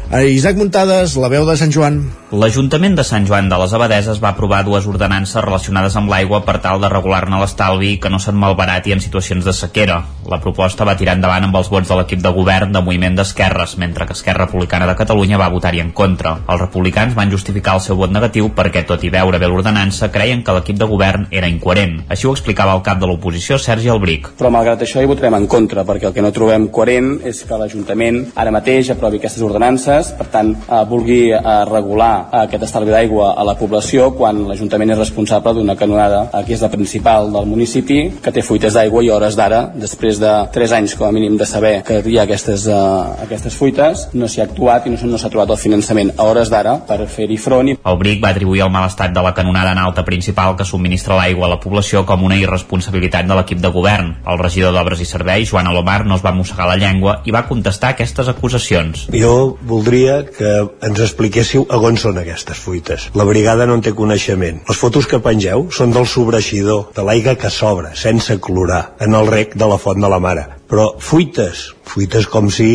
A 0.10 0.24
Isaac 0.26 0.58
Muntades, 0.58 1.12
la 1.22 1.28
veu 1.30 1.44
de 1.46 1.54
Sant 1.54 1.70
Joan. 1.70 2.00
L'Ajuntament 2.30 2.93
de 2.93 3.01
Sant 3.01 3.23
Joan 3.25 3.47
de 3.49 3.57
les 3.57 3.71
Abadeses 3.73 4.19
va 4.21 4.30
aprovar 4.36 4.59
dues 4.61 4.86
ordenances 4.86 5.41
relacionades 5.41 5.95
amb 5.97 6.11
l'aigua 6.11 6.43
per 6.45 6.59
tal 6.61 6.77
de 6.77 6.89
regular-ne 6.91 7.39
l'estalvi 7.41 7.95
que 7.97 8.11
no 8.13 8.19
se'n 8.21 8.36
malbarati 8.38 8.93
en 8.93 8.99
situacions 9.01 9.47
de 9.47 9.53
sequera. 9.57 9.95
La 10.30 10.38
proposta 10.38 10.86
va 10.86 10.93
tirar 10.99 11.15
endavant 11.17 11.47
amb 11.47 11.57
els 11.57 11.71
vots 11.73 11.89
de 11.89 11.97
l'equip 11.97 12.21
de 12.21 12.30
govern 12.36 12.69
de 12.69 12.84
Moviment 12.86 13.17
d'Esquerres, 13.17 13.73
mentre 13.82 14.05
que 14.05 14.13
Esquerra 14.13 14.45
Republicana 14.45 14.86
de 14.86 14.93
Catalunya 14.99 15.39
va 15.41 15.47
votar-hi 15.49 15.82
en 15.82 15.89
contra. 15.89 16.36
Els 16.45 16.61
republicans 16.61 17.15
van 17.17 17.34
justificar 17.34 17.80
el 17.80 17.82
seu 17.82 17.97
vot 17.97 18.13
negatiu 18.13 18.51
perquè, 18.53 18.86
tot 18.86 19.01
i 19.01 19.09
veure 19.09 19.41
bé 19.41 19.49
l'ordenança, 19.49 20.11
creien 20.13 20.45
que 20.45 20.53
l'equip 20.53 20.77
de 20.77 20.86
govern 20.93 21.25
era 21.32 21.49
incoherent. 21.49 22.03
Així 22.13 22.30
ho 22.30 22.36
explicava 22.38 22.77
el 22.77 22.86
cap 22.86 23.01
de 23.01 23.09
l'oposició, 23.09 23.57
Sergi 23.57 23.89
Albric. 23.89 24.36
Però 24.38 24.53
malgrat 24.53 24.86
això 24.86 25.01
hi 25.01 25.09
votarem 25.09 25.39
en 25.39 25.49
contra, 25.49 25.82
perquè 25.82 26.11
el 26.11 26.13
que 26.13 26.21
no 26.21 26.30
trobem 26.38 26.69
coherent 26.69 27.15
és 27.25 27.41
que 27.41 27.57
l'Ajuntament 27.57 28.27
ara 28.38 28.53
mateix 28.53 28.93
aprovi 28.93 29.17
aquestes 29.17 29.41
ordenances, 29.49 30.13
per 30.21 30.30
tant, 30.30 30.53
eh, 30.61 30.86
vulgui 30.93 31.23
eh, 31.34 31.41
regular 31.73 32.18
aquest 32.43 32.65
estalvi 32.67 32.93
d'aigua 32.93 33.34
a 33.39 33.45
la 33.47 33.55
població 33.59 34.09
quan 34.17 34.43
l'Ajuntament 34.49 34.93
és 34.93 34.99
responsable 34.99 35.53
d'una 35.57 35.76
canonada 35.80 36.26
eh, 36.28 36.43
que 36.47 36.55
és 36.55 36.63
la 36.63 36.72
principal 36.74 37.32
del 37.34 37.47
municipi, 37.49 37.99
que 38.24 38.34
té 38.36 38.43
fuites 38.45 38.76
d'aigua 38.76 39.03
i 39.05 39.11
hores 39.13 39.38
d'ara, 39.39 39.61
després 39.76 40.20
de 40.22 40.32
3 40.53 40.76
anys 40.80 40.95
com 40.99 41.07
a 41.07 41.13
mínim 41.15 41.38
de 41.38 41.47
saber 41.49 41.74
que 41.88 42.01
hi 42.05 42.17
ha 42.20 42.26
aquestes, 42.28 42.65
uh, 42.70 43.15
aquestes 43.24 43.55
fuites, 43.55 44.07
no 44.13 44.28
s'hi 44.28 44.41
ha 44.41 44.47
actuat 44.49 44.88
i 44.88 44.93
no 44.93 45.17
s'ha 45.17 45.32
trobat 45.32 45.53
el 45.55 45.61
finançament 45.61 46.13
a 46.17 46.28
hores 46.30 46.51
d'ara 46.51 46.78
per 46.88 46.99
fer-hi 47.07 47.38
front. 47.41 47.72
I... 47.72 47.78
El 47.80 47.99
BRIC 48.01 48.24
va 48.24 48.34
atribuir 48.34 48.63
el 48.65 48.74
mal 48.74 48.88
estat 48.89 49.13
de 49.15 49.24
la 49.26 49.34
canonada 49.38 49.74
en 49.76 49.82
alta 49.82 50.05
principal 50.05 50.55
que 50.59 50.67
subministra 50.67 51.17
l'aigua 51.20 51.47
a 51.47 51.53
la 51.55 51.59
població 51.61 52.05
com 52.05 52.24
una 52.28 52.38
irresponsabilitat 52.39 53.28
de 53.30 53.38
l'equip 53.38 53.61
de 53.63 53.72
govern. 53.74 54.15
El 54.28 54.41
regidor 54.41 54.76
d'Obres 54.76 55.03
i 55.03 55.07
Serveis, 55.09 55.49
Joan 55.51 55.70
Alomar, 55.70 56.03
no 56.05 56.17
es 56.20 56.26
va 56.26 56.36
mossegar 56.36 56.67
la 56.70 56.78
llengua 56.80 57.20
i 57.26 57.36
va 57.36 57.45
contestar 57.49 57.93
aquestes 57.93 58.30
acusacions. 58.32 59.07
Jo 59.13 59.57
voldria 59.70 60.22
que 60.26 60.53
ens 60.86 61.03
expliquéssiu 61.05 61.65
a 61.70 61.80
on 61.89 61.97
són 62.10 62.22
aquestes 62.22 62.57
fuites. 62.57 63.10
La 63.14 63.28
brigada 63.30 63.68
no 63.70 63.78
en 63.78 63.86
té 63.86 63.93
coneixement. 63.95 64.64
Les 64.70 64.82
fotos 64.82 65.10
que 65.10 65.22
pengeu 65.24 65.68
són 65.76 65.93
del 65.95 66.10
sobreixidor, 66.10 66.89
de 66.95 67.05
l'aigua 67.05 67.38
que 67.39 67.53
sobra, 67.53 67.93
sense 67.95 68.39
clorar, 68.41 68.95
en 68.99 69.18
el 69.20 69.30
rec 69.30 69.55
de 69.55 69.70
la 69.70 69.78
font 69.82 70.01
de 70.01 70.10
la 70.10 70.24
mare. 70.24 70.49
Però 70.70 70.91
fuites, 71.01 71.72
fuites 71.89 72.28
com 72.30 72.51
si 72.53 72.70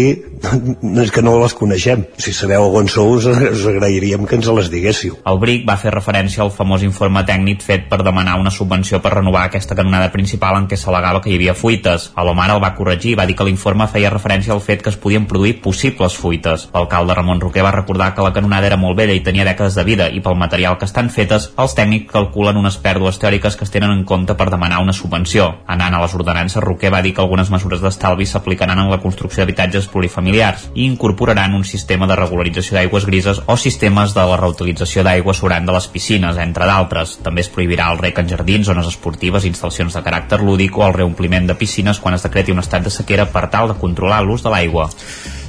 no 0.83 1.03
és 1.03 1.13
que 1.15 1.23
no 1.23 1.37
les 1.41 1.55
coneixem. 1.55 2.03
Si 2.19 2.33
sabeu 2.35 2.67
on 2.75 2.89
sou, 2.91 3.15
us, 3.17 3.27
us 3.27 3.65
agrairíem 3.71 4.27
que 4.27 4.37
ens 4.39 4.49
les 4.57 4.71
diguéssiu. 4.73 5.17
El 5.31 5.39
BRIC 5.41 5.63
va 5.69 5.77
fer 5.81 5.93
referència 5.95 6.43
al 6.45 6.51
famós 6.55 6.83
informe 6.83 7.23
tècnic 7.29 7.63
fet 7.65 7.87
per 7.91 8.01
demanar 8.05 8.35
una 8.41 8.53
subvenció 8.55 9.01
per 9.05 9.15
renovar 9.15 9.45
aquesta 9.47 9.77
canonada 9.79 10.11
principal 10.13 10.59
en 10.59 10.67
què 10.71 10.79
s'al·legava 10.81 11.23
que 11.23 11.31
hi 11.31 11.39
havia 11.39 11.55
fuites. 11.55 12.11
Alomar 12.19 12.49
el 12.57 12.63
va 12.65 12.75
corregir 12.75 13.15
i 13.15 13.19
va 13.21 13.29
dir 13.31 13.37
que 13.39 13.47
l'informe 13.47 13.87
feia 13.93 14.13
referència 14.13 14.53
al 14.55 14.63
fet 14.65 14.83
que 14.83 14.91
es 14.91 14.99
podien 15.01 15.29
produir 15.31 15.61
possibles 15.63 16.19
fuites. 16.19 16.69
L'alcalde 16.75 17.15
Ramon 17.15 17.43
Roquer 17.45 17.65
va 17.65 17.75
recordar 17.77 18.13
que 18.15 18.27
la 18.27 18.35
canonada 18.35 18.67
era 18.73 18.81
molt 18.81 18.99
vella 18.99 19.15
i 19.15 19.23
tenia 19.23 19.47
dècades 19.47 19.79
de 19.79 19.87
vida 19.87 20.11
i 20.11 20.21
pel 20.25 20.39
material 20.41 20.79
que 20.81 20.89
estan 20.91 21.13
fetes, 21.15 21.53
els 21.57 21.79
tècnics 21.79 22.11
calculen 22.11 22.59
unes 22.59 22.81
pèrdues 22.83 23.23
teòriques 23.23 23.57
que 23.57 23.65
es 23.69 23.73
tenen 23.73 23.95
en 23.95 24.05
compte 24.05 24.35
per 24.35 24.51
demanar 24.51 24.83
una 24.83 24.97
subvenció. 24.97 25.53
Anant 25.71 25.95
a 25.95 26.03
les 26.03 26.19
ordenances, 26.19 26.63
Roquer 26.65 26.93
va 26.93 27.03
dir 27.05 27.15
que 27.15 27.23
algunes 27.23 27.53
mesures 27.55 27.84
d'estalvi 27.85 28.27
s'aplicaran 28.27 28.81
en 28.81 28.91
la 28.91 28.99
construcció 29.03 29.43
d'habitatges 29.43 29.87
plurifamiliars 29.93 30.71
i 30.75 30.87
incorporaran 30.89 31.55
un 31.55 31.65
sistema 31.69 32.09
de 32.11 32.17
regularització 32.19 32.79
d'aigües 32.79 33.07
grises 33.07 33.43
o 33.47 33.57
sistemes 33.61 34.17
de 34.17 34.27
la 34.31 34.41
reutilització 34.41 35.05
d'aigua 35.07 35.37
sobrant 35.37 35.69
de 35.69 35.77
les 35.77 35.89
piscines, 35.93 36.41
entre 36.41 36.67
d'altres. 36.67 37.19
També 37.23 37.45
es 37.45 37.53
prohibirà 37.53 37.93
el 37.93 38.01
rec 38.03 38.19
en 38.19 38.29
jardins, 38.33 38.67
zones 38.67 38.91
esportives, 38.91 39.47
instal·lacions 39.47 39.95
de 39.95 40.03
caràcter 40.03 40.41
lúdic 40.43 40.77
o 40.79 40.87
el 40.89 40.99
reompliment 40.99 41.47
de 41.47 41.59
piscines 41.61 42.01
quan 42.01 42.19
es 42.19 42.27
decreti 42.27 42.53
un 42.53 42.65
estat 42.65 42.85
de 42.85 42.91
sequera 42.91 43.31
per 43.31 43.49
tal 43.53 43.71
de 43.71 43.81
controlar 43.81 44.25
l'ús 44.25 44.43
de 44.43 44.51
l'aigua. 44.51 44.91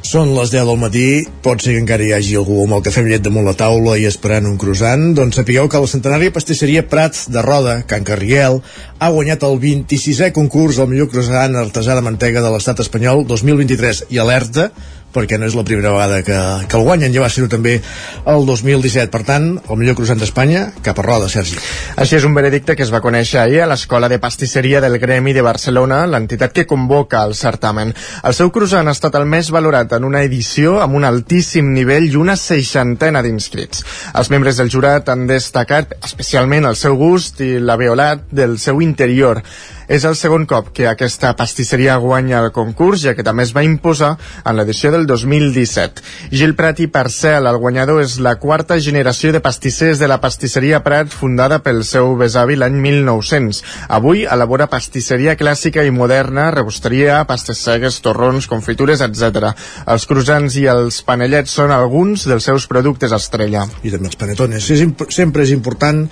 Són 0.05 0.35
les 0.35 0.51
10 0.53 0.67
del 0.69 0.77
matí, 0.77 1.05
pot 1.41 1.63
ser 1.63 1.71
que 1.73 1.79
encara 1.81 2.03
hi 2.05 2.11
hagi 2.13 2.35
algú 2.37 2.59
amb 2.61 2.75
el 2.77 2.83
cafè 2.85 3.01
amb 3.01 3.09
llet 3.09 3.23
damunt 3.25 3.47
la 3.47 3.55
taula 3.57 3.95
i 3.97 4.03
esperant 4.05 4.45
un 4.45 4.59
croissant, 4.61 5.05
doncs 5.17 5.39
sapigueu 5.39 5.65
que 5.71 5.81
la 5.81 5.89
centenària 5.89 6.33
pastisseria 6.35 6.83
Prats 6.91 7.23
de 7.33 7.41
Roda, 7.41 7.79
Can 7.89 8.05
Carriel, 8.05 8.59
ha 9.01 9.09
guanyat 9.15 9.47
el 9.47 9.57
26è 9.63 10.29
concurs 10.35 10.77
del 10.77 10.91
millor 10.91 11.09
croissant 11.09 11.57
artesà 11.57 11.97
de 11.97 12.05
mantega 12.05 12.43
de 12.45 12.51
l'estat 12.53 12.83
espanyol 12.85 13.25
2023 13.31 14.03
i 14.13 14.21
alerta 14.21 14.67
perquè 15.15 15.39
no 15.39 15.47
és 15.47 15.55
la 15.57 15.63
primera 15.67 15.93
vegada 15.95 16.21
que, 16.27 16.37
que 16.67 16.77
el 16.77 16.83
guanyen, 16.85 17.13
ja 17.15 17.23
va 17.23 17.31
ser-ho 17.31 17.47
també 17.51 17.77
el 17.79 18.45
2017. 18.47 19.09
Per 19.13 19.23
tant, 19.27 19.47
el 19.57 19.79
millor 19.79 19.97
croissant 19.97 20.19
d'Espanya, 20.19 20.67
cap 20.85 20.99
a 20.99 21.05
roda, 21.05 21.29
Sergi. 21.31 21.57
Així 22.01 22.17
és 22.19 22.27
un 22.27 22.35
veredicte 22.37 22.75
que 22.75 22.83
es 22.85 22.91
va 22.93 23.03
conèixer 23.03 23.39
ahir 23.41 23.61
a 23.63 23.69
l'Escola 23.71 24.09
de 24.11 24.19
Pastisseria 24.21 24.81
del 24.83 24.99
Gremi 25.01 25.33
de 25.35 25.45
Barcelona, 25.45 26.03
l'entitat 26.09 26.55
que 26.55 26.67
convoca 26.69 27.23
el 27.23 27.35
certamen. 27.39 27.93
El 28.23 28.35
seu 28.37 28.51
croissant 28.55 28.87
ha 28.87 28.95
estat 28.95 29.15
el 29.19 29.27
més 29.29 29.51
valorat 29.55 29.95
en 29.97 30.07
una 30.07 30.23
edició 30.27 30.79
amb 30.83 30.99
un 30.99 31.07
altíssim 31.07 31.71
nivell 31.75 32.09
i 32.09 32.19
una 32.19 32.35
seixantena 32.39 33.23
d'inscrits. 33.25 33.85
Els 34.15 34.31
membres 34.33 34.59
del 34.59 34.71
jurat 34.73 35.09
han 35.13 35.25
destacat 35.29 35.95
especialment 36.03 36.67
el 36.69 36.77
seu 36.79 36.97
gust 36.99 37.41
i 37.45 37.55
la 37.59 37.79
violat 37.79 38.27
del 38.31 38.59
seu 38.59 38.81
interior. 38.83 39.41
És 39.87 40.05
el 40.05 40.15
segon 40.17 40.47
cop 40.49 40.71
que 40.73 40.87
aquesta 40.89 41.33
pastisseria 41.37 41.97
guanya 42.01 42.39
el 42.41 42.51
concurs, 42.55 43.03
ja 43.05 43.13
que 43.13 43.25
també 43.25 43.43
es 43.45 43.53
va 43.55 43.63
imposar 43.65 44.15
en 44.43 44.57
l'edició 44.57 44.91
del 44.93 45.05
2017. 45.05 46.03
Gil 46.31 46.55
Prat 46.57 46.81
i 46.81 46.87
Parcel, 46.89 47.45
el 47.45 47.59
guanyador, 47.61 48.01
és 48.01 48.17
la 48.23 48.35
quarta 48.41 48.79
generació 48.81 49.31
de 49.35 49.41
pastissers 49.45 50.01
de 50.01 50.09
la 50.09 50.19
pastisseria 50.23 50.81
Prat, 50.85 51.13
fundada 51.13 51.59
pel 51.65 51.83
seu 51.85 52.15
besavi 52.17 52.57
l'any 52.57 52.79
1900. 52.81 53.61
Avui 53.99 54.25
elabora 54.25 54.69
pastisseria 54.71 55.37
clàssica 55.37 55.85
i 55.85 55.93
moderna, 55.93 56.49
rebosteria, 56.55 57.21
pastes 57.29 57.61
cegues, 57.61 58.01
torrons, 58.05 58.49
confitures, 58.49 59.03
etc. 59.05 59.53
Els 59.85 60.09
croissants 60.09 60.57
i 60.57 60.65
els 60.71 61.01
panellets 61.05 61.53
són 61.59 61.73
alguns 61.75 62.25
dels 62.29 62.49
seus 62.49 62.65
productes 62.71 63.13
estrella. 63.15 63.67
I 63.83 63.93
també 63.93 64.09
els 64.09 64.19
panetones. 64.19 64.71
És 64.73 64.83
sempre 65.13 65.45
és 65.45 65.53
important 65.53 66.05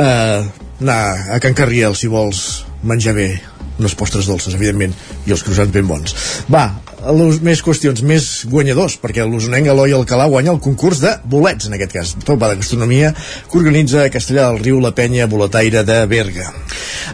eh, 0.00 0.44
anar 0.80 1.00
a 1.36 1.40
Can 1.42 1.56
Carriel 1.56 1.96
si 1.98 2.10
vols 2.10 2.64
menjar 2.82 3.14
bé 3.16 3.30
unes 3.80 3.96
postres 3.96 4.28
dolces, 4.28 4.54
evidentment, 4.56 4.92
i 5.24 5.32
els 5.32 5.42
croissants 5.44 5.72
ben 5.72 5.88
bons. 5.88 6.14
Va, 6.52 6.66
les 7.00 7.40
més 7.40 7.62
qüestions, 7.64 8.02
més 8.04 8.26
guanyadors, 8.50 8.98
perquè 9.00 9.24
l'usonenc 9.24 9.70
Eloi 9.72 9.94
Alcalà 9.96 10.26
guanya 10.28 10.52
el 10.52 10.60
concurs 10.60 11.00
de 11.00 11.14
bolets, 11.24 11.68
en 11.68 11.76
aquest 11.76 11.94
cas, 11.94 12.12
tot 12.26 12.40
va 12.40 12.50
de 12.52 12.58
gastronomia, 12.60 13.14
que 13.50 13.58
organitza 13.58 14.04
a 14.04 14.12
Castellà 14.12 14.50
del 14.50 14.60
Riu 14.60 14.80
la 14.84 14.92
penya 14.96 15.28
boletaire 15.30 15.82
de 15.88 16.02
Berga. 16.10 16.50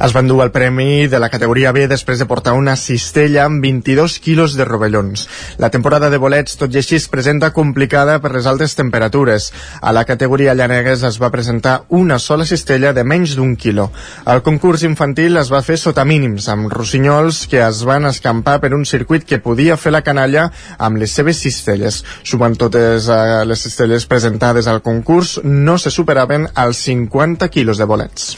Es 0.02 0.12
van 0.12 0.26
dur 0.28 0.42
el 0.42 0.50
premi 0.52 1.06
de 1.08 1.20
la 1.22 1.30
categoria 1.32 1.70
B 1.72 1.86
després 1.88 2.18
de 2.18 2.26
portar 2.28 2.56
una 2.58 2.74
cistella 2.76 3.46
amb 3.46 3.62
22 3.64 4.18
quilos 4.20 4.56
de 4.58 4.66
rovellons. 4.68 5.26
La 5.62 5.70
temporada 5.70 6.10
de 6.10 6.18
bolets, 6.20 6.58
tot 6.60 6.74
i 6.74 6.82
així, 6.82 6.98
es 6.98 7.08
presenta 7.08 7.52
complicada 7.56 8.18
per 8.20 8.34
les 8.34 8.48
altes 8.50 8.74
temperatures. 8.76 9.52
A 9.80 9.94
la 9.96 10.04
categoria 10.04 10.56
llanegues 10.58 11.06
es 11.06 11.20
va 11.22 11.32
presentar 11.32 11.84
una 11.88 12.18
sola 12.18 12.44
cistella 12.44 12.92
de 12.92 13.04
menys 13.04 13.36
d'un 13.38 13.54
quilo. 13.56 13.88
El 14.26 14.42
concurs 14.44 14.84
infantil 14.84 15.38
es 15.40 15.52
va 15.52 15.62
fer 15.64 15.78
sota 15.80 16.04
mínims, 16.04 16.50
amb 16.52 16.68
rossinyols 16.72 17.46
que 17.48 17.62
es 17.64 17.84
van 17.86 18.10
escampar 18.10 18.58
per 18.60 18.74
un 18.74 18.84
circuit 18.84 19.24
que 19.24 19.40
podia 19.40 19.75
fer 19.80 19.94
la 19.94 20.02
canalla 20.06 20.48
amb 20.78 21.00
les 21.00 21.12
seves 21.12 21.40
cistelles. 21.42 22.02
Sumant 22.22 22.56
totes 22.58 23.08
eh, 23.08 23.22
les 23.48 23.66
cistelles 23.68 24.06
presentades 24.10 24.66
al 24.66 24.82
concurs, 24.82 25.38
no 25.44 25.78
se 25.78 25.92
superaven 25.94 26.48
els 26.66 26.84
50 26.90 27.50
quilos 27.54 27.78
de 27.78 27.88
bolets. 27.88 28.36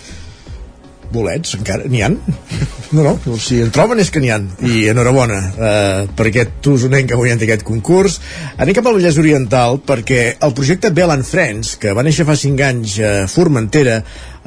Bolets, 1.09 1.55
encara? 1.57 1.89
N'hi 1.89 2.05
han? 2.05 2.19
No, 2.89 3.03
no, 3.05 3.35
si 3.37 3.59
en 3.61 3.69
troben 3.69 3.99
és 4.01 4.09
que 4.09 4.21
n'hi 4.23 4.31
han. 4.33 4.47
I 4.65 4.87
enhorabona 4.89 5.37
eh, 5.37 6.07
per 6.17 6.25
aquest 6.31 6.65
usonenc 6.73 7.11
que 7.11 7.19
guanyat 7.21 7.43
aquest 7.45 7.65
concurs. 7.69 8.15
Anem 8.57 8.79
cap 8.79 8.89
al 8.89 8.97
Vallès 8.97 9.19
Oriental 9.21 9.77
perquè 9.85 10.23
el 10.41 10.55
projecte 10.57 10.89
Bell 10.97 11.13
and 11.13 11.29
Friends 11.29 11.75
que 11.83 11.93
va 11.93 12.07
néixer 12.07 12.25
fa 12.25 12.39
5 12.41 12.65
anys 12.65 12.97
a 13.05 13.13
Formentera 13.29 13.99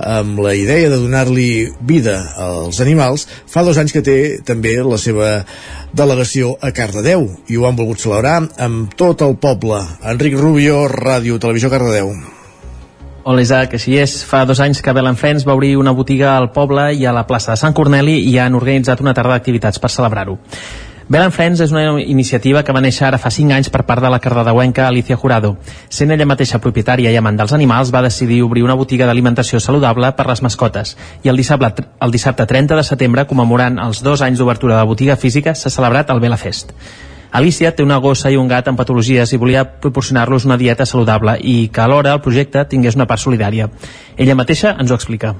amb 0.01 0.39
la 0.41 0.55
idea 0.57 0.89
de 0.89 0.97
donar-li 0.99 1.69
vida 1.79 2.17
als 2.37 2.81
animals, 2.81 3.27
fa 3.47 3.63
dos 3.63 3.77
anys 3.77 3.93
que 3.95 4.03
té 4.05 4.17
també 4.45 4.75
la 4.83 4.99
seva 5.01 5.31
delegació 5.93 6.55
a 6.61 6.73
Cardedeu 6.75 7.27
i 7.47 7.57
ho 7.57 7.67
han 7.67 7.77
volgut 7.77 8.01
celebrar 8.03 8.37
amb 8.57 8.93
tot 8.97 9.21
el 9.21 9.37
poble. 9.37 9.79
Enric 10.03 10.37
Rubio, 10.39 10.85
Ràdio 10.91 11.39
Televisió 11.39 11.69
Cardedeu. 11.69 12.13
Hola 13.23 13.43
Isaac, 13.45 13.75
així 13.77 13.99
és. 14.01 14.15
Fa 14.25 14.45
dos 14.49 14.59
anys 14.63 14.79
que 14.81 14.93
Belenfens 14.97 15.45
va 15.45 15.53
obrir 15.53 15.75
una 15.77 15.93
botiga 15.93 16.31
al 16.33 16.49
poble 16.55 16.87
i 16.97 17.05
a 17.05 17.13
la 17.13 17.27
plaça 17.29 17.53
de 17.53 17.61
Sant 17.61 17.75
Corneli 17.77 18.17
i 18.31 18.39
han 18.41 18.57
organitzat 18.57 19.03
una 19.03 19.13
tarda 19.13 19.35
d'activitats 19.35 19.77
per 19.77 19.91
celebrar-ho. 19.93 20.39
Bell 21.11 21.25
and 21.27 21.33
Friends 21.35 21.59
és 21.59 21.73
una 21.73 21.99
iniciativa 21.99 22.61
que 22.63 22.71
va 22.71 22.79
néixer 22.79 23.03
ara 23.03 23.17
fa 23.19 23.27
5 23.35 23.51
anys 23.51 23.67
per 23.67 23.81
part 23.83 23.99
de 23.99 24.07
la 24.13 24.21
cardedeuenca 24.23 24.85
Alicia 24.87 25.17
Jurado. 25.19 25.57
Sent 25.91 26.15
ella 26.15 26.27
mateixa 26.29 26.61
propietària 26.63 27.11
i 27.11 27.17
amant 27.19 27.35
dels 27.35 27.51
animals, 27.57 27.91
va 27.91 27.99
decidir 28.05 28.37
obrir 28.45 28.63
una 28.63 28.77
botiga 28.79 29.09
d'alimentació 29.09 29.59
saludable 29.59 30.13
per 30.15 30.29
les 30.29 30.39
mascotes. 30.47 30.95
I 31.27 31.33
el 31.33 31.43
dissabte, 31.43 31.83
el 31.99 32.15
dissabte 32.15 32.47
30 32.47 32.79
de 32.79 32.87
setembre, 32.87 33.27
commemorant 33.27 33.83
els 33.89 33.99
dos 34.07 34.23
anys 34.23 34.39
d'obertura 34.39 34.77
de 34.77 34.85
la 34.85 34.87
botiga 34.87 35.19
física, 35.19 35.51
s'ha 35.51 35.75
celebrat 35.75 36.15
el 36.15 36.23
Bella 36.23 36.39
Fest. 36.39 36.71
Alicia 37.35 37.75
té 37.75 37.83
una 37.83 37.99
gossa 37.99 38.31
i 38.31 38.39
un 38.39 38.47
gat 38.47 38.71
amb 38.71 38.79
patologies 38.79 39.35
i 39.35 39.43
volia 39.43 39.67
proporcionar-los 39.83 40.47
una 40.47 40.55
dieta 40.55 40.87
saludable 40.87 41.35
i 41.43 41.67
que 41.67 41.83
alhora 41.83 42.15
el 42.15 42.23
projecte 42.23 42.63
tingués 42.71 42.95
una 42.95 43.11
part 43.11 43.19
solidària. 43.19 43.67
Ella 44.15 44.39
mateixa 44.39 44.77
ens 44.79 44.91
ho 44.91 44.95
explica. 44.95 45.35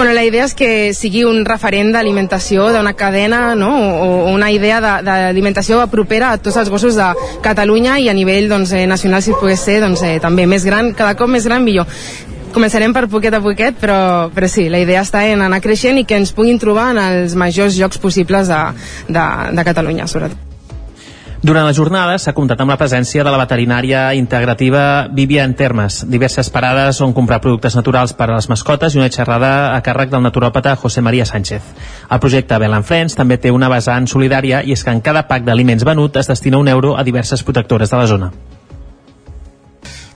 Bueno, 0.00 0.14
la 0.14 0.24
idea 0.24 0.46
és 0.48 0.54
que 0.56 0.94
sigui 0.96 1.26
un 1.28 1.42
referent 1.44 1.90
d'alimentació 1.92 2.70
d'una 2.72 2.94
cadena 2.96 3.50
no? 3.52 3.68
o 4.00 4.30
una 4.32 4.48
idea 4.48 4.78
de- 4.80 5.02
d'alimentació 5.04 5.82
propera 5.92 6.30
a 6.32 6.38
tots 6.40 6.56
els 6.56 6.70
gossos 6.72 6.96
de 6.96 7.10
Catalunya 7.44 7.98
i 8.00 8.08
a 8.08 8.14
nivell 8.16 8.48
doncs, 8.48 8.72
eh, 8.72 8.86
nacional 8.86 9.20
si 9.20 9.36
pogués 9.36 9.60
ser 9.60 9.82
doncs, 9.84 10.00
eh, 10.00 10.16
també 10.18 10.46
més 10.46 10.64
gran, 10.64 10.94
cada 10.96 11.18
cop 11.20 11.28
més 11.28 11.44
gran 11.44 11.62
millor 11.68 11.84
començarem 12.56 12.96
per 12.96 13.08
poquet 13.12 13.34
a 13.36 13.42
poquet 13.44 13.76
però, 13.76 14.30
però 14.32 14.48
sí, 14.48 14.70
la 14.72 14.80
idea 14.80 15.04
està 15.04 15.26
en 15.28 15.42
anar 15.44 15.60
creixent 15.60 16.00
i 16.00 16.06
que 16.08 16.16
ens 16.16 16.32
puguin 16.32 16.58
trobar 16.58 16.92
en 16.96 17.04
els 17.04 17.36
majors 17.36 17.76
llocs 17.76 17.98
possibles 17.98 18.48
de, 18.48 18.62
de, 19.06 19.26
de 19.52 19.64
Catalunya 19.68 20.08
sobretot 20.08 20.49
Durant 21.40 21.64
la 21.64 21.72
jornada 21.72 22.18
s'ha 22.20 22.34
comptat 22.36 22.60
amb 22.60 22.68
la 22.68 22.76
presència 22.76 23.22
de 23.24 23.30
la 23.32 23.38
veterinària 23.40 24.02
integrativa 24.12 24.82
Vivian 25.16 25.54
Termes, 25.56 26.02
diverses 26.12 26.50
parades 26.52 27.00
on 27.00 27.14
comprar 27.16 27.38
productes 27.40 27.78
naturals 27.78 28.12
per 28.12 28.26
a 28.28 28.34
les 28.34 28.50
mascotes 28.52 28.92
i 28.92 29.00
una 29.00 29.08
xerrada 29.08 29.72
a 29.72 29.80
càrrec 29.80 30.12
del 30.12 30.20
naturòpata 30.20 30.76
José 30.76 31.00
María 31.00 31.24
Sánchez. 31.24 31.72
El 32.10 32.20
projecte 32.20 32.60
Bell 32.60 32.76
and 32.76 32.84
Friends 32.84 33.16
també 33.16 33.40
té 33.40 33.56
una 33.56 33.72
vessant 33.72 34.04
solidària 34.04 34.60
i 34.60 34.76
és 34.76 34.84
que 34.84 34.92
en 34.92 35.00
cada 35.00 35.24
pack 35.32 35.48
d'aliments 35.48 35.88
venut 35.88 36.20
es 36.20 36.28
destina 36.28 36.60
un 36.60 36.68
euro 36.68 36.98
a 36.98 37.08
diverses 37.08 37.42
protectores 37.42 37.88
de 37.88 37.96
la 37.96 38.06
zona. 38.06 38.34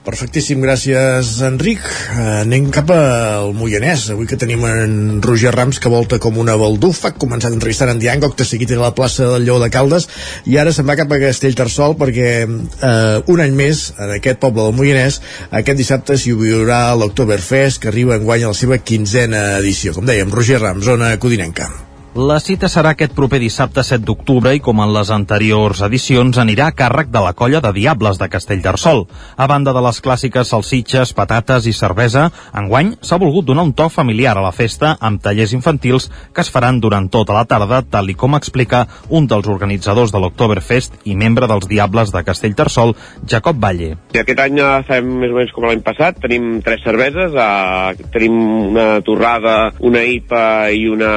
Perfectíssim, 0.05 0.61
gràcies 0.61 1.29
Enric. 1.47 1.81
Eh, 1.81 2.25
anem 2.43 2.67
cap 2.73 2.91
al 2.93 3.55
Moianès, 3.57 4.03
avui 4.13 4.27
que 4.29 4.37
tenim 4.37 4.61
en 4.69 4.91
Roger 5.25 5.49
Rams 5.55 5.79
que 5.81 5.89
volta 5.89 6.19
com 6.21 6.37
una 6.37 6.53
baldufa, 6.61 7.09
ha 7.09 7.17
començat 7.23 7.55
entrevistant 7.55 7.89
en 7.89 8.01
Diango, 8.03 8.29
que 8.37 8.45
seguit 8.45 8.75
a 8.75 8.77
la 8.83 8.93
plaça 8.93 9.25
del 9.31 9.47
Lleó 9.47 9.57
de 9.63 9.71
Caldes, 9.73 10.05
i 10.45 10.59
ara 10.61 10.75
se'n 10.75 10.85
va 10.85 10.97
cap 10.99 11.09
a 11.09 11.19
Castellterçol 11.23 11.97
perquè 11.97 12.29
eh, 12.45 13.17
un 13.33 13.41
any 13.47 13.57
més, 13.57 13.87
en 13.97 14.13
aquest 14.19 14.43
poble 14.45 14.67
del 14.67 14.77
Moianès, 14.77 15.19
aquest 15.49 15.81
dissabte 15.81 16.19
s'hi 16.21 16.37
viurà 16.37 16.83
l'Octoberfest, 16.93 17.81
que 17.81 17.89
arriba 17.89 18.19
enguany 18.21 18.45
a 18.45 18.53
la 18.53 18.61
seva 18.61 18.77
quinzena 18.77 19.57
edició. 19.57 19.97
Com 19.97 20.05
dèiem, 20.05 20.29
Roger 20.29 20.61
Rams, 20.61 20.85
zona 20.85 21.15
codinenca. 21.17 21.94
La 22.15 22.37
cita 22.39 22.69
serà 22.71 22.93
aquest 22.95 23.11
proper 23.11 23.41
dissabte 23.43 23.83
7 23.83 24.05
d'octubre 24.07 24.53
i 24.55 24.61
com 24.63 24.79
en 24.79 24.93
les 24.95 25.09
anteriors 25.11 25.81
edicions 25.83 26.37
anirà 26.39 26.69
a 26.71 26.73
càrrec 26.79 27.09
de 27.11 27.19
la 27.19 27.33
colla 27.35 27.59
de 27.59 27.73
Diables 27.75 28.15
de 28.21 28.29
Castellterçol. 28.31 29.01
A 29.35 29.47
banda 29.51 29.73
de 29.75 29.81
les 29.83 29.97
clàssiques 29.99 30.47
salsitxes, 30.47 31.11
patates 31.11 31.67
i 31.67 31.73
cervesa, 31.75 32.29
enguany 32.55 32.93
s'ha 33.03 33.19
volgut 33.19 33.49
donar 33.49 33.65
un 33.67 33.73
to 33.75 33.89
familiar 33.91 34.37
a 34.37 34.45
la 34.45 34.53
festa 34.55 34.93
amb 35.01 35.19
tallers 35.19 35.51
infantils 35.57 36.07
que 36.31 36.39
es 36.39 36.51
faran 36.53 36.79
durant 36.79 37.09
tota 37.11 37.35
la 37.35 37.43
tarda, 37.43 37.81
tal 37.83 38.07
i 38.07 38.15
com 38.15 38.39
explica 38.39 38.85
un 39.09 39.27
dels 39.27 39.51
organitzadors 39.51 40.15
de 40.15 40.21
l'Octoberfest 40.23 40.95
i 41.03 41.17
membre 41.19 41.51
dels 41.51 41.67
Diables 41.67 42.15
de 42.15 42.23
Castellterçol, 42.23 42.95
Jacob 43.27 43.59
Valle. 43.59 43.97
I 44.15 44.21
aquest 44.23 44.39
any 44.39 44.63
fem 44.87 45.11
més 45.19 45.35
o 45.35 45.41
menys 45.41 45.51
com 45.51 45.67
l'any 45.67 45.83
passat, 45.83 46.23
tenim 46.23 46.61
tres 46.63 46.79
cerveses, 46.87 47.35
eh, 47.35 48.07
tenim 48.15 48.39
una 48.71 48.87
torrada, 49.03 49.73
una 49.83 50.07
IPA 50.15 50.47
i 50.71 50.87
una, 50.95 51.13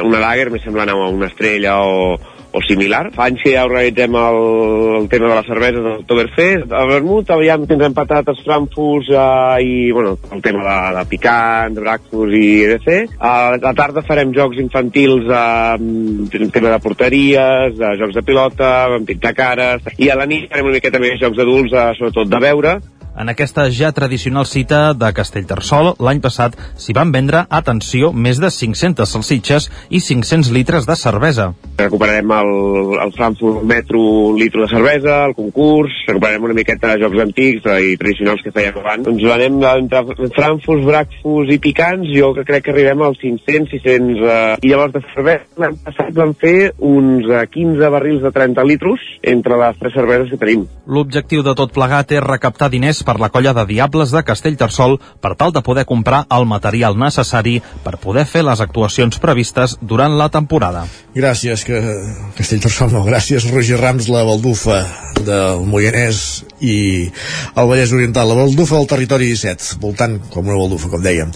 una 0.00 0.22
lager, 0.22 0.50
més 0.52 0.64
semblant 0.64 0.88
a 0.92 0.96
una 0.96 1.28
estrella 1.28 1.76
o, 1.84 2.14
o 2.52 2.60
similar. 2.66 3.08
Fa 3.16 3.26
anys 3.30 3.42
que 3.42 3.54
ja 3.54 3.64
organitzem 3.66 4.16
el, 4.18 4.38
el 5.00 5.08
tema 5.12 5.30
de 5.30 5.36
la 5.38 5.44
cervesa 5.46 5.80
de 5.80 5.84
l'Octoberfest. 5.88 6.72
A 6.76 6.84
Vermut 6.88 7.32
aviam 7.32 7.66
tindrem 7.68 7.96
patates, 7.96 8.42
frankfurts 8.46 9.10
eh, 9.12 9.64
i 9.64 9.74
bueno, 9.96 10.16
el 10.32 10.42
tema 10.44 10.64
de, 10.66 10.78
de 10.98 11.04
picant, 11.10 11.76
de 11.76 11.84
brackfurts 11.84 12.38
i 12.38 12.46
etc. 12.76 13.16
A 13.18 13.34
la 13.56 13.74
tarda 13.78 14.04
farem 14.06 14.34
jocs 14.36 14.60
infantils, 14.62 15.28
eh, 15.28 16.48
tema 16.52 16.74
de 16.74 16.80
porteries, 16.84 17.76
de 17.78 17.94
jocs 18.00 18.18
de 18.18 18.24
pilota, 18.26 18.72
pintar 19.08 19.34
cares, 19.36 19.88
i 19.96 20.12
a 20.12 20.18
la 20.18 20.28
nit 20.28 20.50
farem 20.50 20.68
una 20.68 20.76
miqueta 20.76 21.00
més 21.02 21.20
jocs 21.22 21.40
adults, 21.40 21.72
eh, 21.72 21.88
sobretot 21.98 22.28
de 22.32 22.42
beure, 22.42 22.76
En 23.12 23.28
aquesta 23.28 23.66
ja 23.68 23.90
tradicional 23.92 24.46
cita 24.48 24.94
de 24.96 25.10
Castellterçol, 25.12 25.92
l'any 26.00 26.22
passat 26.24 26.56
s'hi 26.80 26.94
van 26.96 27.12
vendre, 27.12 27.44
atenció, 27.52 28.08
més 28.12 28.40
de 28.40 28.48
500 28.48 29.10
salsitxes 29.16 29.68
i 29.90 30.00
500 30.00 30.48
litres 30.56 30.88
de 30.88 30.96
cervesa. 30.96 31.52
recuperarem 31.82 32.30
el, 32.30 32.50
el 33.02 33.12
Frankfurt 33.12 33.64
Metro 33.66 34.00
litro 34.38 34.62
de 34.62 34.68
cervesa, 34.70 35.24
el 35.26 35.34
concurs, 35.34 35.92
recuperarem 36.06 36.44
una 36.48 36.54
miqueta 36.54 36.92
de 36.92 37.02
jocs 37.02 37.20
antics 37.24 37.66
eh, 37.66 37.78
i 37.92 37.96
tradicionals 38.00 38.42
que 38.44 38.52
fèiem 38.54 38.78
abans. 38.80 39.04
Doncs 39.08 39.24
anem 39.34 39.58
entre 39.72 40.30
Frankfurt, 40.36 40.84
Brackfurt 40.86 41.52
i 41.52 41.58
picants, 41.62 42.08
jo 42.14 42.32
que 42.36 42.46
crec 42.48 42.64
que 42.64 42.74
arribem 42.74 43.02
als 43.02 43.20
500, 43.20 43.68
600... 43.76 44.22
Eh, 44.22 44.56
I 44.62 44.72
llavors 44.72 44.94
de 44.94 45.02
cervesa 45.12 45.62
l'any 45.62 45.78
passat 45.84 46.12
vam 46.16 46.32
fer 46.38 46.72
uns 46.78 47.28
eh, 47.28 47.44
15 47.50 47.92
barrils 47.96 48.22
de 48.24 48.32
30 48.32 48.66
litros 48.68 49.04
entre 49.34 49.58
les 49.60 49.78
tres 49.80 49.96
cerveses 49.98 50.32
que 50.32 50.40
tenim. 50.40 50.64
L'objectiu 50.86 51.44
de 51.44 51.56
tot 51.58 51.74
plegat 51.74 52.14
és 52.14 52.24
recaptar 52.24 52.70
diners 52.72 53.01
per 53.06 53.18
la 53.20 53.30
colla 53.32 53.54
de 53.56 53.66
Diables 53.68 54.12
de 54.14 54.22
Castellterçol 54.26 54.98
per 55.20 55.34
tal 55.36 55.52
de 55.52 55.62
poder 55.62 55.84
comprar 55.88 56.24
el 56.30 56.46
material 56.46 56.98
necessari 56.98 57.58
per 57.84 57.98
poder 58.02 58.26
fer 58.26 58.44
les 58.46 58.60
actuacions 58.60 59.18
previstes 59.22 59.76
durant 59.80 60.16
la 60.18 60.28
temporada. 60.32 60.86
Gràcies, 61.14 61.66
que 61.66 61.82
Castellterçol 62.38 62.92
no, 62.94 63.04
gràcies 63.06 63.48
Roger 63.52 63.80
Rams, 63.80 64.08
la 64.12 64.24
baldufa 64.28 64.82
del 65.22 65.66
Moianès 65.68 66.42
i 66.62 66.76
el 67.58 67.68
Vallès 67.68 67.92
Oriental, 67.92 68.30
la 68.30 68.38
baldufa 68.38 68.78
del 68.78 68.88
territori 68.90 69.28
17, 69.32 69.76
voltant 69.82 70.18
com 70.32 70.46
una 70.46 70.58
baldufa, 70.60 70.90
com 70.92 71.02
dèiem. 71.02 71.32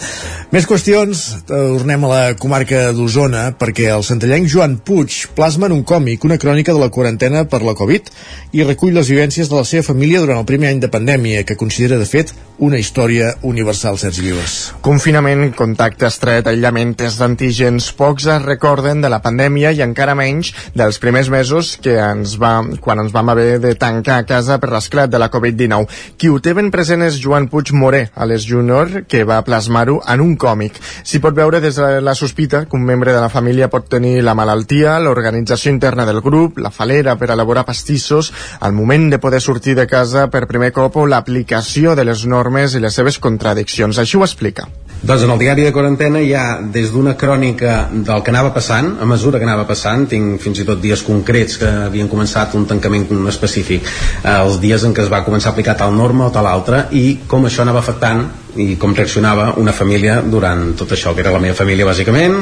Més 0.55 0.69
qüestions, 0.71 1.25
tornem 1.51 2.07
a 2.07 2.13
la 2.13 2.23
comarca 2.39 2.87
d'Osona, 2.97 3.49
perquè 3.59 3.91
el 3.93 4.07
centellenc 4.07 4.49
Joan 4.53 4.79
Puig 4.87 5.27
plasma 5.37 5.67
en 5.67 5.77
un 5.77 5.85
còmic 5.87 6.25
una 6.25 6.39
crònica 6.39 6.75
de 6.75 6.83
la 6.83 6.91
quarantena 6.95 7.45
per 7.51 7.63
la 7.67 7.75
Covid 7.79 8.11
i 8.57 8.65
recull 8.65 8.95
les 8.95 9.11
vivències 9.11 9.51
de 9.51 9.59
la 9.59 9.67
seva 9.69 9.89
família 9.91 10.23
durant 10.23 10.41
el 10.41 10.49
primer 10.49 10.71
any 10.71 10.83
de 10.83 10.93
pandèmia, 10.93 11.45
que 11.45 11.59
considera, 11.59 11.99
de 11.99 12.07
fet, 12.09 12.33
una 12.59 12.79
història 12.81 13.35
universal, 13.45 13.99
Sergi 14.01 14.23
Vives. 14.25 14.55
Confinament, 14.85 15.51
contacte 15.57 16.09
estret, 16.09 16.47
aïllament, 16.49 16.95
tests 16.97 17.21
d'antígens, 17.21 17.91
pocs 17.99 18.29
es 18.33 18.45
recorden 18.45 19.03
de 19.05 19.11
la 19.13 19.21
pandèmia 19.25 19.75
i 19.77 19.83
encara 19.85 20.17
menys 20.17 20.53
dels 20.77 21.01
primers 21.03 21.29
mesos 21.33 21.75
que 21.83 21.99
ens 22.01 22.37
va, 22.41 22.55
quan 22.81 23.03
ens 23.05 23.13
vam 23.13 23.33
haver 23.33 23.59
de 23.61 23.75
tancar 23.77 24.23
a 24.23 24.29
casa 24.29 24.61
per 24.63 24.73
l'esclat 24.73 25.13
de 25.17 25.23
la 25.23 25.31
Covid-19. 25.33 25.89
Qui 26.21 26.31
ho 26.31 26.39
té 26.45 26.55
ben 26.57 26.71
present 26.75 27.03
és 27.07 27.19
Joan 27.23 27.49
Puig 27.51 27.73
Moré, 27.73 28.05
a 28.15 28.29
les 28.29 28.45
Júnior, 28.47 29.03
que 29.09 29.25
va 29.25 29.41
plasmar-ho 29.47 29.99
en 30.13 30.23
un 30.23 30.37
còmic. 30.37 30.79
S'hi 31.03 31.21
pot 31.25 31.37
veure 31.37 31.61
des 31.65 31.81
de 31.81 32.01
la 32.05 32.15
sospita 32.15 32.65
que 32.67 32.77
un 32.77 32.85
membre 32.87 33.15
de 33.17 33.21
la 33.23 33.33
família 33.33 33.71
pot 33.73 33.89
tenir 33.89 34.21
la 34.23 34.37
malaltia, 34.39 34.99
l'organització 35.01 35.73
interna 35.73 36.07
del 36.07 36.21
grup, 36.21 36.61
la 36.63 36.71
falera 36.71 37.17
per 37.17 37.33
elaborar 37.33 37.67
pastissos, 37.67 38.33
el 38.61 38.77
moment 38.77 39.11
de 39.11 39.21
poder 39.23 39.41
sortir 39.41 39.77
de 39.77 39.89
casa 39.91 40.29
per 40.31 40.47
primer 40.51 40.73
cop 40.77 41.01
o 41.01 41.07
l'aplicació 41.07 41.97
de 41.97 42.05
les 42.05 42.27
normes 42.27 42.75
i 42.75 42.83
les 42.83 42.95
seves 42.95 43.19
contradiccions. 43.19 43.99
Així 43.99 44.21
ho 44.21 44.27
explica. 44.27 44.69
Doncs 45.03 45.23
en 45.27 45.31
el 45.31 45.39
diari 45.39 45.65
de 45.67 45.73
quarantena 45.77 46.23
hi 46.25 46.31
ha 46.33 46.45
des 46.73 46.89
d'una 46.93 47.13
crònica 47.21 47.75
del 47.93 48.23
que 48.25 48.33
anava 48.33 48.55
passant, 48.55 48.95
a 49.01 49.05
mesura 49.05 49.39
que 49.39 49.45
anava 49.45 49.67
passant, 49.69 50.07
tinc 50.09 50.41
fins 50.41 50.63
i 50.63 50.65
tot 50.65 50.81
dies 50.81 51.03
concrets 51.05 51.61
que 51.61 51.69
havien 51.85 52.09
començat 52.09 52.57
un 52.57 52.65
tancament 52.67 53.05
específic, 53.29 53.85
eh, 53.85 54.33
els 54.33 54.57
dies 54.63 54.89
en 54.89 54.97
què 54.97 55.05
es 55.05 55.13
va 55.13 55.23
començar 55.27 55.53
a 55.53 55.53
aplicar 55.53 55.77
tal 55.77 55.93
norma 55.95 56.31
o 56.31 56.33
tal 56.33 56.49
altra, 56.49 56.87
i 56.91 57.21
com 57.29 57.45
això 57.45 57.63
anava 57.63 57.85
afectant 57.85 58.25
i 58.57 58.77
com 58.81 58.95
reaccionava 58.97 59.53
una 59.63 59.75
família 59.77 60.21
durant 60.23 60.73
tot 60.79 60.95
això, 60.97 61.15
que 61.15 61.25
era 61.25 61.35
la 61.35 61.43
meva 61.43 61.59
família 61.59 61.89
bàsicament, 61.89 62.39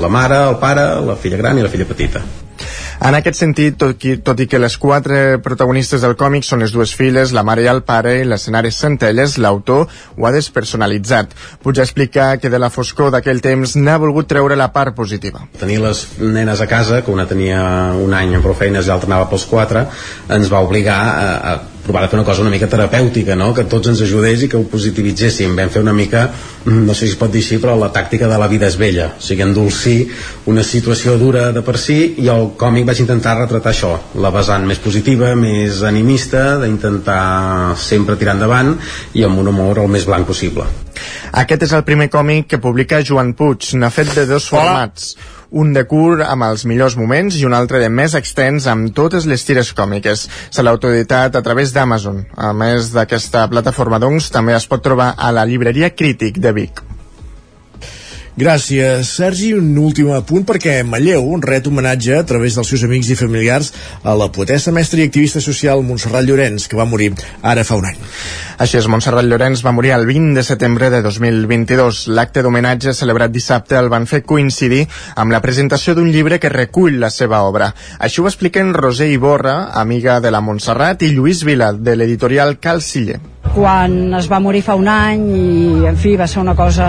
la 0.00 0.12
mare, 0.12 0.44
el 0.52 0.58
pare, 0.62 0.88
la 1.06 1.18
filla 1.20 1.40
gran 1.40 1.58
i 1.58 1.66
la 1.66 1.72
filla 1.72 1.88
petita. 1.88 2.22
En 3.02 3.16
aquest 3.18 3.40
sentit, 3.40 3.74
tot 3.80 4.04
i, 4.06 4.12
tot 4.22 4.38
i 4.38 4.44
que 4.46 4.60
les 4.62 4.76
quatre 4.78 5.38
protagonistes 5.42 6.04
del 6.04 6.14
còmic 6.18 6.46
són 6.46 6.62
les 6.62 6.70
dues 6.70 6.92
filles, 6.94 7.32
la 7.34 7.42
mare 7.42 7.64
i 7.64 7.66
el 7.70 7.82
pare, 7.82 8.12
i 8.20 8.28
l'escenari 8.28 8.70
Centelles, 8.70 9.34
l'autor 9.42 9.88
ho 9.88 10.28
ha 10.28 10.30
despersonalitzat. 10.34 11.34
Puig 11.64 11.80
explicar 11.82 12.36
que 12.38 12.52
de 12.52 12.62
la 12.62 12.70
foscor 12.70 13.10
d'aquell 13.10 13.42
temps 13.42 13.74
n'ha 13.74 13.98
volgut 13.98 14.30
treure 14.30 14.58
la 14.58 14.70
part 14.76 14.94
positiva. 14.94 15.42
Tenir 15.58 15.80
les 15.82 16.04
nenes 16.20 16.62
a 16.62 16.70
casa, 16.70 17.02
que 17.02 17.10
una 17.10 17.26
tenia 17.26 17.64
un 17.98 18.14
any 18.14 18.36
amb 18.36 18.46
prou 18.46 18.54
feines 18.54 18.86
i 18.86 18.94
l'altra 18.94 19.10
anava 19.10 19.26
pels 19.34 19.50
quatre, 19.50 19.88
ens 20.30 20.52
va 20.52 20.62
obligar 20.62 21.00
a, 21.02 21.28
a 21.56 21.71
provar 21.82 22.04
de 22.04 22.08
fer 22.12 22.18
una 22.18 22.26
cosa 22.26 22.42
una 22.42 22.50
mica 22.50 22.68
terapèutica, 22.70 23.36
no? 23.38 23.52
que 23.54 23.64
tots 23.70 23.90
ens 23.90 24.02
ajudés 24.04 24.44
i 24.44 24.48
que 24.50 24.58
ho 24.58 24.66
positivitzéssim. 24.70 25.56
Vam 25.58 25.70
fer 25.72 25.82
una 25.82 25.94
mica, 25.96 26.28
mm, 26.64 26.84
no 26.86 26.94
sé 26.94 27.06
si 27.06 27.12
es 27.12 27.18
pot 27.18 27.32
dir 27.32 27.42
així, 27.42 27.58
però 27.62 27.74
la 27.78 27.90
tàctica 27.92 28.28
de 28.30 28.38
la 28.38 28.48
vida 28.48 28.68
és 28.68 28.78
vella. 28.78 29.08
O 29.18 29.22
sigui, 29.22 29.42
endolcir 29.42 30.08
una 30.46 30.62
situació 30.62 31.16
dura 31.18 31.50
de 31.52 31.62
per 31.62 31.76
si 31.78 32.14
i 32.18 32.28
el 32.28 32.52
còmic 32.56 32.86
vaig 32.86 33.02
intentar 33.04 33.36
retratar 33.38 33.72
això, 33.72 33.92
la 34.14 34.30
vessant 34.30 34.66
més 34.66 34.78
positiva, 34.78 35.34
més 35.34 35.82
animista, 35.82 36.58
d'intentar 36.62 37.76
sempre 37.76 38.16
tirar 38.16 38.34
endavant 38.38 38.76
i 39.14 39.24
amb 39.24 39.38
un 39.38 39.48
humor 39.48 39.82
el 39.82 39.88
més 39.88 40.06
blanc 40.06 40.26
possible. 40.26 40.66
Aquest 41.32 41.62
és 41.62 41.72
el 41.72 41.84
primer 41.84 42.10
còmic 42.12 42.46
que 42.52 42.58
publica 42.60 43.02
Joan 43.02 43.32
Puig. 43.34 43.72
N'ha 43.74 43.90
fet 43.90 44.14
de 44.14 44.26
dos 44.28 44.48
formats. 44.52 45.14
Un 45.52 45.72
de 45.76 45.84
curt 45.88 46.24
amb 46.26 46.48
els 46.48 46.64
millors 46.68 46.96
moments 46.98 47.36
i 47.38 47.46
un 47.48 47.56
altre 47.56 47.80
de 47.82 47.90
més 47.92 48.16
extens 48.18 48.66
amb 48.70 48.92
totes 48.96 49.28
les 49.28 49.44
tires 49.44 49.72
còmiques. 49.76 50.28
Se 50.50 50.62
l'ha 50.64 50.72
autoeditat 50.74 51.36
a 51.36 51.44
través 51.44 51.74
d'Amazon. 51.76 52.24
A 52.36 52.52
més 52.56 52.92
d'aquesta 52.96 53.46
plataforma, 53.52 54.00
doncs, 54.02 54.32
també 54.32 54.56
es 54.56 54.68
pot 54.68 54.84
trobar 54.84 55.12
a 55.16 55.32
la 55.32 55.46
llibreria 55.48 55.92
Crític 55.94 56.40
de 56.40 56.56
Vic. 56.56 56.91
Gràcies, 58.32 59.10
Sergi. 59.12 59.50
Un 59.52 59.74
últim 59.76 60.08
apunt 60.16 60.46
perquè 60.48 60.78
Malleu 60.88 61.34
ret 61.44 61.66
homenatge 61.68 62.14
a 62.16 62.24
través 62.24 62.54
dels 62.56 62.70
seus 62.72 62.84
amics 62.86 63.10
i 63.12 63.16
familiars 63.18 63.68
a 64.08 64.14
la 64.16 64.30
poetessa, 64.32 64.72
mestra 64.72 65.02
i 65.02 65.04
activista 65.04 65.40
social 65.44 65.82
Montserrat 65.84 66.24
Llorenç, 66.24 66.64
que 66.64 66.78
va 66.78 66.86
morir 66.88 67.10
ara 67.42 67.64
fa 67.68 67.76
un 67.76 67.90
any. 67.90 67.98
Així 68.56 68.78
és, 68.80 68.88
Montserrat 68.88 69.28
Llorenç 69.28 69.60
va 69.66 69.74
morir 69.76 69.92
el 69.92 70.06
20 70.08 70.32
de 70.38 70.46
setembre 70.48 70.88
de 70.88 71.02
2022. 71.04 72.06
L'acte 72.16 72.40
d'homenatge 72.40 72.96
celebrat 72.96 73.34
dissabte 73.34 73.76
el 73.76 73.92
van 73.92 74.08
fer 74.08 74.22
coincidir 74.24 74.86
amb 75.14 75.36
la 75.36 75.42
presentació 75.44 75.92
d'un 75.94 76.08
llibre 76.08 76.40
que 76.40 76.48
recull 76.48 76.96
la 77.04 77.12
seva 77.12 77.42
obra. 77.44 77.68
Així 77.98 78.22
ho 78.22 78.30
expliquen 78.30 78.72
Roser 78.72 79.10
Iborra, 79.12 79.74
amiga 79.76 80.20
de 80.24 80.32
la 80.32 80.40
Montserrat, 80.40 81.04
i 81.04 81.12
Lluís 81.12 81.44
Vila, 81.44 81.74
de 81.76 81.96
l'editorial 82.00 82.56
Calcille. 82.58 83.20
quan 83.52 84.14
es 84.16 84.30
va 84.30 84.38
morir 84.40 84.62
fa 84.64 84.74
un 84.80 84.88
any 84.88 85.24
i 85.36 85.86
en 85.90 85.96
fi 86.00 86.14
va 86.16 86.24
ser 86.26 86.40
una 86.40 86.54
cosa 86.56 86.86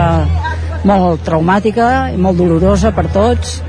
molt 0.87 1.23
traumàtica 1.25 2.11
i 2.13 2.19
molt 2.19 2.37
dolorosa 2.39 2.91
per 2.95 3.07
tots. 3.13 3.61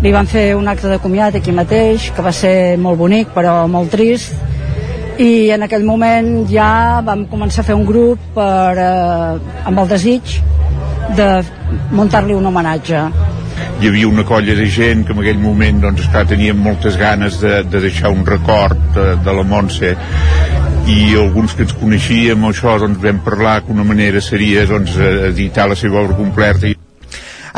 Li 0.00 0.12
van 0.12 0.28
fer 0.28 0.54
un 0.56 0.68
acte 0.68 0.88
de 0.88 1.00
comiat 1.00 1.36
aquí 1.36 1.52
mateix 1.52 2.10
que 2.16 2.24
va 2.24 2.32
ser 2.32 2.76
molt 2.80 2.98
bonic 3.00 3.34
però 3.34 3.64
molt 3.68 3.92
trist. 3.92 4.36
I 5.20 5.50
en 5.52 5.66
aquell 5.66 5.84
moment 5.84 6.46
ja 6.48 7.00
vam 7.04 7.26
començar 7.28 7.60
a 7.60 7.68
fer 7.68 7.76
un 7.76 7.84
grup 7.84 8.30
per, 8.34 8.78
eh, 8.78 9.66
amb 9.68 9.82
el 9.82 9.88
desig 9.88 10.38
de 11.16 11.28
muntar-li 11.92 12.32
un 12.34 12.46
homenatge. 12.46 13.02
Hi 13.80 13.88
havia 13.88 14.08
una 14.08 14.24
colla 14.24 14.54
de 14.56 14.66
gent 14.68 15.04
que 15.06 15.12
en 15.12 15.20
aquell 15.20 15.40
moment 15.40 15.80
doncs, 15.80 16.06
esclar, 16.06 16.26
tenien 16.28 16.56
moltes 16.56 16.96
ganes 17.00 17.40
de, 17.40 17.62
de 17.64 17.80
deixar 17.80 18.12
un 18.12 18.24
record 18.26 18.76
de, 18.94 19.06
de 19.24 19.36
la 19.36 19.44
Montse 19.44 19.94
i 20.88 21.14
alguns 21.20 21.52
que 21.54 21.66
ens 21.66 21.74
coneixíem 21.76 22.46
això 22.48 22.78
doncs 22.80 23.02
vam 23.02 23.20
parlar 23.24 23.60
que 23.64 23.74
una 23.74 23.84
manera 23.84 24.22
seria 24.24 24.64
doncs, 24.66 24.96
editar 25.30 25.68
la 25.68 25.76
seva 25.76 26.00
obra 26.04 26.16
completa 26.16 26.70
i 26.70 26.79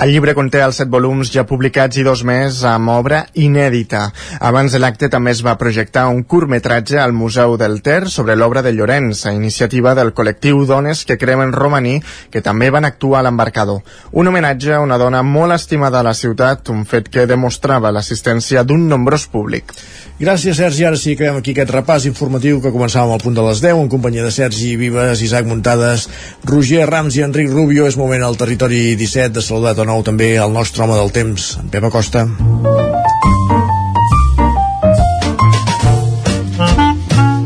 El 0.00 0.12
llibre 0.12 0.32
conté 0.34 0.62
els 0.64 0.78
set 0.80 0.88
volums 0.88 1.28
ja 1.32 1.44
publicats 1.44 1.98
i 2.00 2.04
dos 2.06 2.22
més 2.24 2.62
amb 2.64 2.88
obra 2.94 3.26
inèdita. 3.36 4.06
Abans 4.40 4.72
de 4.72 4.80
l'acte 4.80 5.10
també 5.12 5.34
es 5.34 5.42
va 5.44 5.58
projectar 5.60 6.06
un 6.08 6.22
curtmetratge 6.24 6.96
al 7.00 7.12
Museu 7.12 7.58
del 7.60 7.80
Ter 7.84 8.08
sobre 8.08 8.36
l'obra 8.36 8.62
de 8.64 8.72
Llorenç, 8.72 9.26
a 9.26 9.34
iniciativa 9.36 9.94
del 9.98 10.14
col·lectiu 10.16 10.64
Dones 10.66 11.04
que 11.04 11.18
cremen 11.20 11.52
romaní, 11.52 11.98
que 12.30 12.40
també 12.40 12.70
van 12.70 12.88
actuar 12.88 13.20
a 13.20 13.26
l'embarcador. 13.28 13.82
Un 14.12 14.32
homenatge 14.32 14.72
a 14.72 14.80
una 14.80 14.98
dona 14.98 15.22
molt 15.22 15.58
estimada 15.58 16.00
a 16.00 16.06
la 16.08 16.14
ciutat, 16.14 16.72
un 16.72 16.86
fet 16.88 17.12
que 17.12 17.26
demostrava 17.28 17.92
l'assistència 17.92 18.64
d'un 18.64 18.88
nombrós 18.88 19.28
públic. 19.28 19.76
Gràcies, 20.22 20.54
Sergi. 20.54 20.84
Ara 20.86 20.96
sí 20.96 21.16
que 21.16 21.24
acabem 21.26 21.40
aquí 21.40 21.50
aquest 21.50 21.72
repàs 21.74 22.04
informatiu 22.06 22.60
que 22.62 22.70
començàvem 22.70 23.10
al 23.10 23.22
punt 23.22 23.34
de 23.34 23.42
les 23.42 23.60
10 23.64 23.80
en 23.82 23.88
companyia 23.90 24.22
de 24.22 24.30
Sergi 24.30 24.76
Vives, 24.78 25.22
Isaac 25.26 25.48
Muntades, 25.50 26.04
Roger 26.46 26.84
Rams 26.86 27.16
i 27.18 27.24
Enric 27.26 27.50
Rubio. 27.50 27.88
És 27.90 27.98
moment 27.98 28.22
al 28.22 28.38
territori 28.38 28.94
17 28.94 29.34
de 29.34 29.42
saludar 29.42 29.74
de 29.82 29.90
nou 29.90 30.02
també 30.06 30.36
el 30.38 30.52
nostre 30.54 30.84
home 30.84 30.94
del 30.94 31.10
temps, 31.14 31.56
en 31.58 31.70
Pep 31.72 31.84
Acosta. 31.88 32.26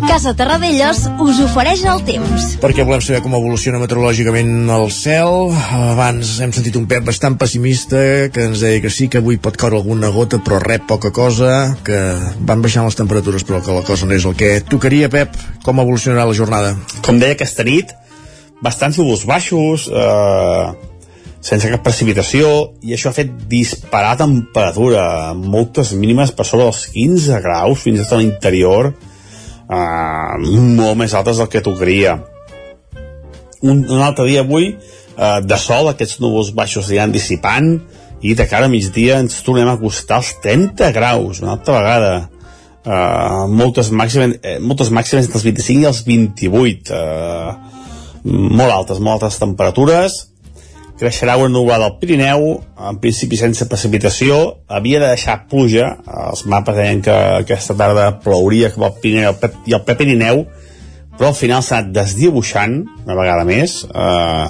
Casa 0.07 0.33
Terradellos 0.37 1.03
us 1.21 1.41
ofereix 1.45 1.83
el 1.85 2.01
temps. 2.09 2.45
perquè 2.63 2.85
volem 2.89 3.03
saber 3.05 3.21
com 3.25 3.37
evoluciona 3.37 3.81
meteorològicament 3.83 4.71
el 4.77 4.87
cel. 4.93 5.53
Abans 5.93 6.39
hem 6.41 6.55
sentit 6.57 6.77
un 6.81 6.87
Pep 6.89 7.05
bastant 7.05 7.37
pessimista 7.41 8.01
que 8.33 8.47
ens 8.49 8.65
deia 8.65 8.81
que 8.81 8.93
sí, 8.93 9.11
que 9.13 9.21
avui 9.21 9.37
pot 9.37 9.57
caure 9.61 9.77
alguna 9.77 10.09
gota, 10.13 10.41
però 10.41 10.61
rep 10.63 10.87
poca 10.89 11.13
cosa, 11.13 11.77
que 11.85 12.01
van 12.41 12.65
baixant 12.65 12.89
les 12.89 12.97
temperatures, 12.97 13.45
però 13.45 13.61
que 13.65 13.77
la 13.77 13.85
cosa 13.85 14.09
no 14.09 14.17
és 14.17 14.25
el 14.25 14.37
que 14.37 14.59
tocaria, 14.65 15.13
Pep. 15.13 15.37
Com 15.65 15.81
evolucionarà 15.85 16.25
la 16.25 16.37
jornada? 16.37 16.77
com 17.05 17.21
deia 17.21 17.37
aquesta 17.37 17.65
nit, 17.65 17.93
bastants 18.65 18.97
núvols 18.99 19.25
baixos, 19.29 19.89
eh, 19.93 20.96
sense 21.45 21.69
cap 21.71 21.83
precipitació, 21.85 22.49
i 22.83 22.95
això 22.97 23.11
ha 23.11 23.17
fet 23.17 23.33
disparar 23.51 24.17
temperatura, 24.21 25.35
moltes 25.37 25.93
mínimes 25.95 26.33
per 26.35 26.47
sobre 26.49 26.67
dels 26.67 26.87
15 26.95 27.43
graus, 27.45 27.83
fins 27.85 28.01
i 28.01 28.05
tot 28.05 28.17
a 28.17 28.21
l'interior, 28.23 28.93
eh, 29.69 30.39
molt 30.81 30.99
més 30.99 31.15
altes 31.15 31.43
del 31.43 31.51
que 31.53 31.65
tocaria. 31.65 32.17
Un, 33.63 33.85
un 33.85 34.03
altre 34.03 34.27
dia 34.29 34.43
avui, 34.43 34.73
eh, 34.73 35.41
de 35.43 35.59
sol, 35.61 35.91
aquests 35.93 36.21
núvols 36.25 36.53
baixos 36.57 36.91
aniran 36.91 37.15
dissipant, 37.15 37.77
i 38.23 38.35
de 38.35 38.47
cara 38.49 38.67
a 38.67 38.73
migdia 38.73 39.21
ens 39.21 39.43
tornem 39.45 39.69
a 39.69 39.77
acostar 39.77 40.23
als 40.23 40.33
30 40.43 40.91
graus, 40.97 41.43
una 41.45 41.57
altra 41.59 41.79
vegada. 41.79 42.15
Uh, 42.87 43.49
moltes, 43.51 43.89
màximes, 43.91 44.37
eh, 44.47 44.61
moltes 44.63 44.93
màximes 44.95 45.27
entre 45.27 45.41
els 45.41 45.45
25 45.49 45.83
i 45.83 45.87
els 45.89 46.05
28 46.07 46.93
uh, 46.95 47.57
molt 48.23 48.71
altes, 48.71 49.01
molt 49.03 49.17
altes 49.17 49.41
temperatures 49.43 50.21
creixerà 51.01 51.37
una 51.37 51.53
nublada 51.53 51.87
al 51.89 51.97
Pirineu 52.01 52.47
en 52.89 53.01
principi 53.03 53.39
sense 53.41 53.67
precipitació. 53.69 54.39
Havia 54.69 55.01
de 55.03 55.11
deixar 55.13 55.43
pluja 55.51 55.91
els 56.29 56.47
mapes 56.49 56.77
deien 56.79 57.03
que 57.05 57.17
aquesta 57.43 57.77
tarda 57.79 58.13
plouria 58.25 58.73
cap 58.75 58.87
al 58.89 58.97
Pirineu 59.03 59.37
i 59.67 59.77
al 59.77 59.85
Pirineu 59.89 60.47
però 61.17 61.31
al 61.33 61.37
final 61.37 61.63
s'ha 61.65 61.81
anat 61.81 61.93
desdibuixant 61.97 62.83
una 63.07 63.17
vegada 63.17 63.45
més 63.49 63.83
eh, 63.89 64.47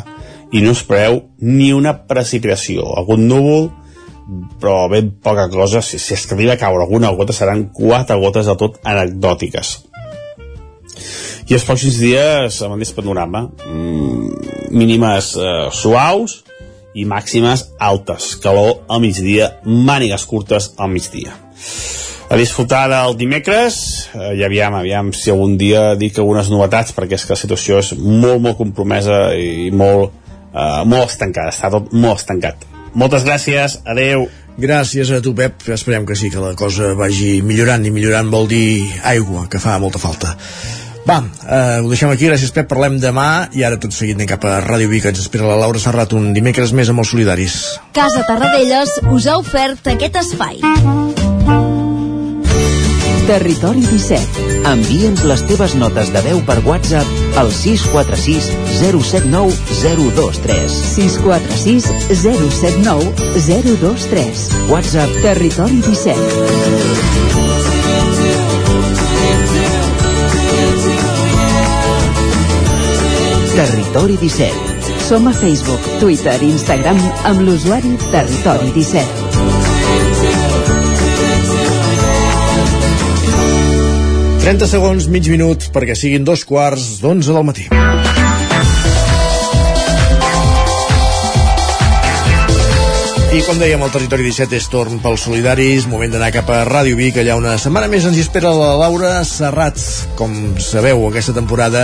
i 0.56 0.62
no 0.62 0.72
es 0.74 0.82
preveu 0.86 1.20
ni 1.42 1.72
una 1.74 1.94
precipitació. 2.10 2.86
Algun 2.98 3.26
núvol 3.30 3.68
però 4.60 4.88
ben 4.90 5.12
poca 5.22 5.46
cosa, 5.52 5.82
si, 5.86 6.00
si 6.02 6.16
és 6.16 6.24
que 6.26 6.34
arriba 6.34 6.56
a 6.56 6.58
caure 6.58 6.82
alguna 6.82 7.12
gota 7.14 7.34
seran 7.36 7.68
quatre 7.74 8.18
gotes 8.18 8.48
de 8.50 8.56
tot 8.58 8.80
anecdòtiques 8.82 9.76
i 11.46 11.54
els 11.54 11.64
pròxims 11.66 12.00
dies 12.02 12.56
amb 12.66 12.74
aquest 12.74 12.96
panorama 12.96 13.44
mm, 13.46 14.70
mínimes 14.74 15.34
eh, 15.38 15.68
suaus 15.70 16.40
i 16.96 17.04
màximes 17.06 17.68
altes. 17.78 18.32
Calor 18.42 18.80
al 18.88 19.02
migdia, 19.04 19.52
mànigues 19.64 20.24
curtes 20.26 20.72
al 20.80 20.90
migdia. 20.90 21.36
A 22.26 22.38
disfrutar 22.40 22.86
del 22.90 23.14
dimecres. 23.20 23.76
Eh, 24.16 24.32
i 24.40 24.42
aviam, 24.46 24.74
aviam 24.80 25.12
si 25.14 25.30
algun 25.30 25.54
dia 25.60 25.92
dic 25.94 26.18
algunes 26.18 26.50
novetats 26.50 26.96
perquè 26.96 27.18
és 27.18 27.26
que 27.26 27.36
la 27.36 27.42
situació 27.42 27.78
és 27.84 27.92
molt, 28.00 28.40
molt 28.42 28.58
compromesa 28.58 29.28
i 29.38 29.70
molt, 29.70 30.16
eh, 30.50 30.82
molt 30.88 31.12
estancada. 31.12 31.54
Està 31.54 31.70
tot 31.70 31.92
molt 31.94 32.24
estancat. 32.24 32.66
Moltes 32.96 33.28
gràcies, 33.28 33.80
adeu 33.84 34.26
Gràcies 34.56 35.10
a 35.12 35.18
tu, 35.20 35.34
Pep. 35.36 35.66
Esperem 35.68 36.06
que 36.08 36.14
sí, 36.16 36.30
que 36.32 36.40
la 36.40 36.54
cosa 36.56 36.94
vagi 36.96 37.42
millorant, 37.44 37.84
i 37.84 37.90
millorant 37.92 38.30
vol 38.32 38.48
dir 38.48 38.86
aigua, 39.04 39.42
que 39.52 39.60
fa 39.60 39.76
molta 39.76 40.00
falta. 40.00 40.32
Va, 41.06 41.20
eh, 41.22 41.80
ho 41.82 41.86
deixem 41.86 42.10
aquí, 42.10 42.26
gràcies 42.26 42.50
Pep, 42.50 42.66
parlem 42.66 42.96
demà 42.98 43.46
i 43.54 43.62
ara 43.62 43.78
tot 43.78 43.94
seguit 43.94 44.18
anem 44.18 44.26
cap 44.26 44.42
a 44.44 44.58
Ràdio 44.64 44.90
Vic, 44.90 45.06
ens 45.06 45.20
espera 45.22 45.46
la 45.46 45.58
Laura 45.60 45.78
Serrat 45.78 46.16
un 46.18 46.32
dimecres 46.34 46.72
més 46.74 46.90
amb 46.90 47.04
els 47.04 47.12
solidaris. 47.14 47.60
Casa 47.94 48.24
Tarradellas 48.26 48.98
us 49.14 49.28
ha 49.30 49.38
ofert 49.38 49.86
aquest 49.94 50.18
espai. 50.24 50.58
Territori 53.26 53.82
17. 53.86 54.42
Envia'ns 54.70 55.22
les 55.26 55.40
teves 55.46 55.74
notes 55.78 56.10
de 56.14 56.22
veu 56.26 56.42
per 56.46 56.58
WhatsApp 56.66 57.38
al 57.38 57.50
646 57.54 58.50
079 58.78 59.54
023. 59.82 60.78
646 60.94 61.90
079 62.22 63.14
023. 63.46 64.46
WhatsApp 64.70 65.22
Territori 65.26 65.82
17. 65.86 67.25
Territori 73.56 74.18
17. 74.20 74.52
Som 75.08 75.28
a 75.28 75.32
Facebook, 75.32 75.80
Twitter 75.96 76.36
i 76.44 76.50
Instagram 76.52 76.98
amb 77.24 77.40
l'usuari 77.40 77.94
Territori 78.12 78.68
17. 78.74 79.06
30 84.44 84.68
segons, 84.68 85.08
mig 85.08 85.32
minut, 85.32 85.70
perquè 85.72 85.96
siguin 85.96 86.28
dos 86.28 86.44
quarts 86.44 87.00
d'onze 87.00 87.32
del 87.32 87.48
matí. 87.48 87.64
I 93.36 93.42
com 93.44 93.58
dèiem, 93.60 93.82
el 93.84 93.90
Territori 93.92 94.24
17 94.24 94.56
és 94.56 94.66
torn 94.72 94.96
pels 95.04 95.26
solidaris, 95.26 95.84
moment 95.90 96.08
d'anar 96.08 96.30
cap 96.32 96.48
a 96.48 96.62
Ràdio 96.64 96.96
Vic, 96.96 97.18
allà 97.20 97.34
una 97.36 97.58
setmana 97.60 97.90
més 97.92 98.06
ens 98.08 98.16
hi 98.16 98.22
espera 98.24 98.48
la 98.56 98.70
Laura 98.80 99.10
Serrat, 99.28 99.76
com 100.16 100.32
sabeu, 100.62 101.02
aquesta 101.04 101.34
temporada 101.36 101.82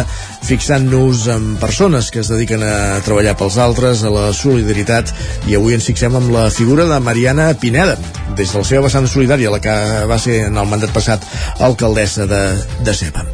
fixant-nos 0.48 1.26
en 1.34 1.50
persones 1.60 2.08
que 2.08 2.22
es 2.24 2.32
dediquen 2.32 2.64
a 2.64 3.02
treballar 3.04 3.36
pels 3.36 3.60
altres, 3.60 4.00
a 4.00 4.14
la 4.14 4.30
solidaritat, 4.32 5.12
i 5.44 5.58
avui 5.58 5.76
ens 5.76 5.92
fixem 5.92 6.16
amb 6.16 6.32
la 6.32 6.48
figura 6.48 6.88
de 6.88 7.00
Mariana 7.04 7.50
Pineda, 7.60 7.98
des 8.32 8.48
de 8.48 8.62
la 8.62 8.68
seva 8.72 8.86
vessant 8.88 9.10
solidària, 9.12 9.52
la 9.52 9.60
que 9.60 9.78
va 10.08 10.16
ser 10.22 10.46
en 10.48 10.56
el 10.56 10.72
mandat 10.72 10.96
passat 10.96 11.26
alcaldessa 11.60 12.24
de, 12.32 12.44
de 12.80 12.96
Ceba. 12.96 13.28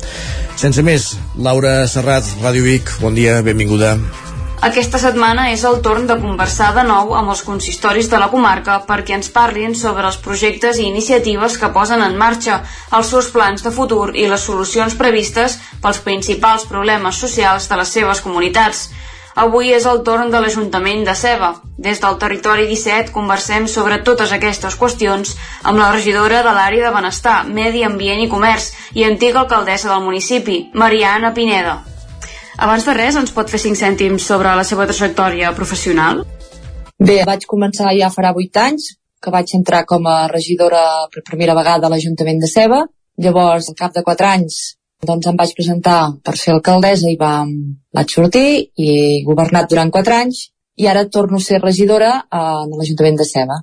Sense 0.59 0.83
més, 0.83 1.13
Laura 1.39 1.85
Serrat, 1.87 2.27
Ràdio 2.43 2.67
Vic, 2.67 2.99
bon 2.99 3.15
dia, 3.15 3.45
benvinguda. 3.47 3.95
Aquesta 4.59 4.99
setmana 4.99 5.45
és 5.53 5.63
el 5.69 5.77
torn 5.87 6.09
de 6.09 6.17
conversar 6.19 6.73
de 6.75 6.83
nou 6.83 7.13
amb 7.15 7.31
els 7.31 7.45
consistoris 7.47 8.09
de 8.11 8.19
la 8.19 8.27
comarca 8.33 8.81
perquè 8.89 9.15
ens 9.15 9.29
parlin 9.31 9.75
sobre 9.79 10.03
els 10.09 10.17
projectes 10.25 10.81
i 10.83 10.87
iniciatives 10.91 11.55
que 11.63 11.71
posen 11.77 12.03
en 12.03 12.17
marxa, 12.19 12.57
els 12.99 13.13
seus 13.13 13.29
plans 13.31 13.63
de 13.63 13.71
futur 13.71 14.17
i 14.19 14.25
les 14.27 14.47
solucions 14.49 14.97
previstes 14.99 15.55
pels 15.85 16.01
principals 16.03 16.65
problemes 16.67 17.21
socials 17.23 17.69
de 17.71 17.79
les 17.79 17.93
seves 17.99 18.23
comunitats. 18.25 18.89
Avui 19.39 19.71
és 19.71 19.87
el 19.87 20.01
torn 20.03 20.33
de 20.33 20.41
l'Ajuntament 20.43 21.05
de 21.07 21.15
Ceba. 21.15 21.53
Des 21.79 22.03
del 22.03 22.19
territori 22.19 22.67
17 22.67 23.15
conversem 23.15 23.69
sobre 23.71 24.01
totes 24.09 24.33
aquestes 24.35 24.75
qüestions 24.81 25.37
amb 25.63 25.79
la 25.79 25.93
regidora 25.93 26.43
de 26.43 26.57
l'àrea 26.57 26.89
de 26.89 26.97
Benestar, 26.97 27.45
Medi 27.47 27.85
Ambient 27.87 28.25
i 28.25 28.33
Comerç 28.33 28.73
i 28.99 29.07
antiga 29.07 29.45
alcaldessa 29.45 29.93
del 29.93 30.03
municipi, 30.09 30.65
Mariana 30.75 31.31
Pineda. 31.39 31.77
Abans 32.59 32.83
de 32.89 32.95
res, 32.97 33.15
ens 33.15 33.31
pot 33.35 33.51
fer 33.51 33.61
5 33.63 33.79
cèntims 33.79 34.25
sobre 34.27 34.51
la 34.59 34.65
seva 34.67 34.87
trajectòria 34.91 35.53
professional? 35.55 36.25
Bé, 36.99 37.21
vaig 37.29 37.45
començar 37.47 37.93
ja 37.95 38.09
farà 38.11 38.33
8 38.35 38.63
anys, 38.65 38.89
que 39.23 39.31
vaig 39.31 39.53
entrar 39.55 39.85
com 39.87 40.09
a 40.11 40.27
regidora 40.33 40.81
per 41.13 41.23
primera 41.29 41.55
vegada 41.55 41.87
a 41.87 41.93
l'Ajuntament 41.93 42.43
de 42.43 42.51
Ceba. 42.51 42.81
Llavors, 43.23 43.69
al 43.71 43.79
cap 43.79 43.95
de 43.95 44.03
4 44.03 44.27
anys, 44.31 44.59
doncs 45.07 45.31
em 45.31 45.39
vaig 45.39 45.55
presentar 45.55 46.01
per 46.27 46.35
ser 46.41 46.57
alcaldessa 46.57 47.07
i 47.13 47.17
va, 47.21 47.47
vaig 47.95 48.17
sortir 48.17 48.49
i 48.75 48.91
he 48.91 49.23
governat 49.31 49.71
durant 49.71 49.95
4 49.95 50.19
anys 50.19 50.49
i 50.79 50.91
ara 50.91 51.07
torno 51.07 51.39
a 51.39 51.47
ser 51.47 51.63
regidora 51.63 52.11
a, 52.19 52.43
a 52.59 52.67
l'Ajuntament 52.75 53.23
de 53.23 53.29
Ceba. 53.31 53.63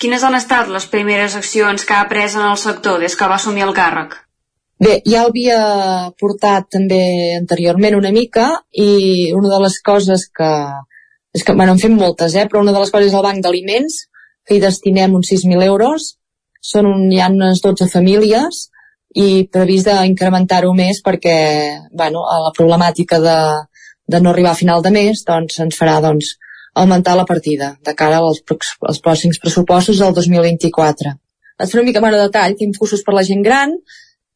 Quines 0.00 0.24
han 0.24 0.40
estat 0.40 0.72
les 0.72 0.88
primeres 0.88 1.36
accions 1.36 1.84
que 1.84 1.92
ha 1.92 2.08
pres 2.08 2.40
en 2.40 2.48
el 2.48 2.56
sector 2.56 3.00
des 3.04 3.16
que 3.16 3.28
va 3.28 3.36
assumir 3.36 3.68
el 3.68 3.76
càrrec? 3.76 4.16
Bé, 4.80 4.94
ja 5.04 5.24
ho 5.24 5.28
havia 5.28 5.58
portat 6.20 6.70
també 6.76 7.00
anteriorment 7.36 7.98
una 7.98 8.12
mica 8.16 8.46
i 8.72 9.32
una 9.36 9.50
de 9.52 9.58
les 9.66 9.80
coses 9.84 10.28
que... 10.36 10.52
És 11.36 11.44
que, 11.46 11.54
bueno, 11.54 11.76
en 11.76 11.78
fem 11.78 11.92
moltes, 11.94 12.34
eh? 12.34 12.46
però 12.50 12.62
una 12.64 12.72
de 12.74 12.80
les 12.82 12.90
coses 12.90 13.12
és 13.12 13.14
el 13.14 13.22
banc 13.22 13.44
d'aliments, 13.44 14.00
que 14.42 14.56
hi 14.56 14.62
destinem 14.62 15.12
uns 15.14 15.28
6.000 15.30 15.62
euros. 15.62 16.14
Són 16.72 16.88
un, 16.88 17.04
hi 17.12 17.20
ha 17.20 17.28
unes 17.30 17.60
12 17.62 17.86
famílies 17.92 18.64
i 19.20 19.44
previst 19.52 19.86
d'incrementar-ho 19.86 20.72
més 20.74 20.98
perquè 21.06 21.36
bueno, 21.92 22.24
a 22.26 22.40
la 22.46 22.50
problemàtica 22.56 23.20
de, 23.22 23.38
de 24.10 24.20
no 24.20 24.32
arribar 24.32 24.56
a 24.56 24.58
final 24.58 24.82
de 24.82 24.92
mes 24.96 25.22
doncs, 25.28 25.60
ens 25.62 25.78
farà 25.78 26.00
doncs, 26.02 26.34
augmentar 26.74 27.16
la 27.18 27.26
partida 27.26 27.74
de 27.84 27.94
cara 27.98 28.20
als, 28.24 28.42
als 28.88 29.00
pròxims 29.02 29.40
pressupostos 29.42 30.00
del 30.02 30.14
2024. 30.14 31.14
Et 31.60 31.66
faré 31.68 31.82
una 31.82 31.90
mica 31.90 32.02
de 32.06 32.20
detall, 32.22 32.56
tenim 32.56 32.76
cursos 32.78 33.02
per 33.06 33.14
la 33.14 33.26
gent 33.26 33.42
gran, 33.46 33.74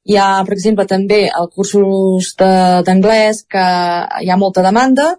hi 0.05 0.19
ha, 0.21 0.43
per 0.45 0.55
exemple, 0.57 0.85
també 0.89 1.23
el 1.29 1.49
cursos 1.55 2.35
d'anglès 2.39 3.45
que 3.51 3.65
hi 4.21 4.31
ha 4.31 4.37
molta 4.41 4.65
demanda. 4.67 5.15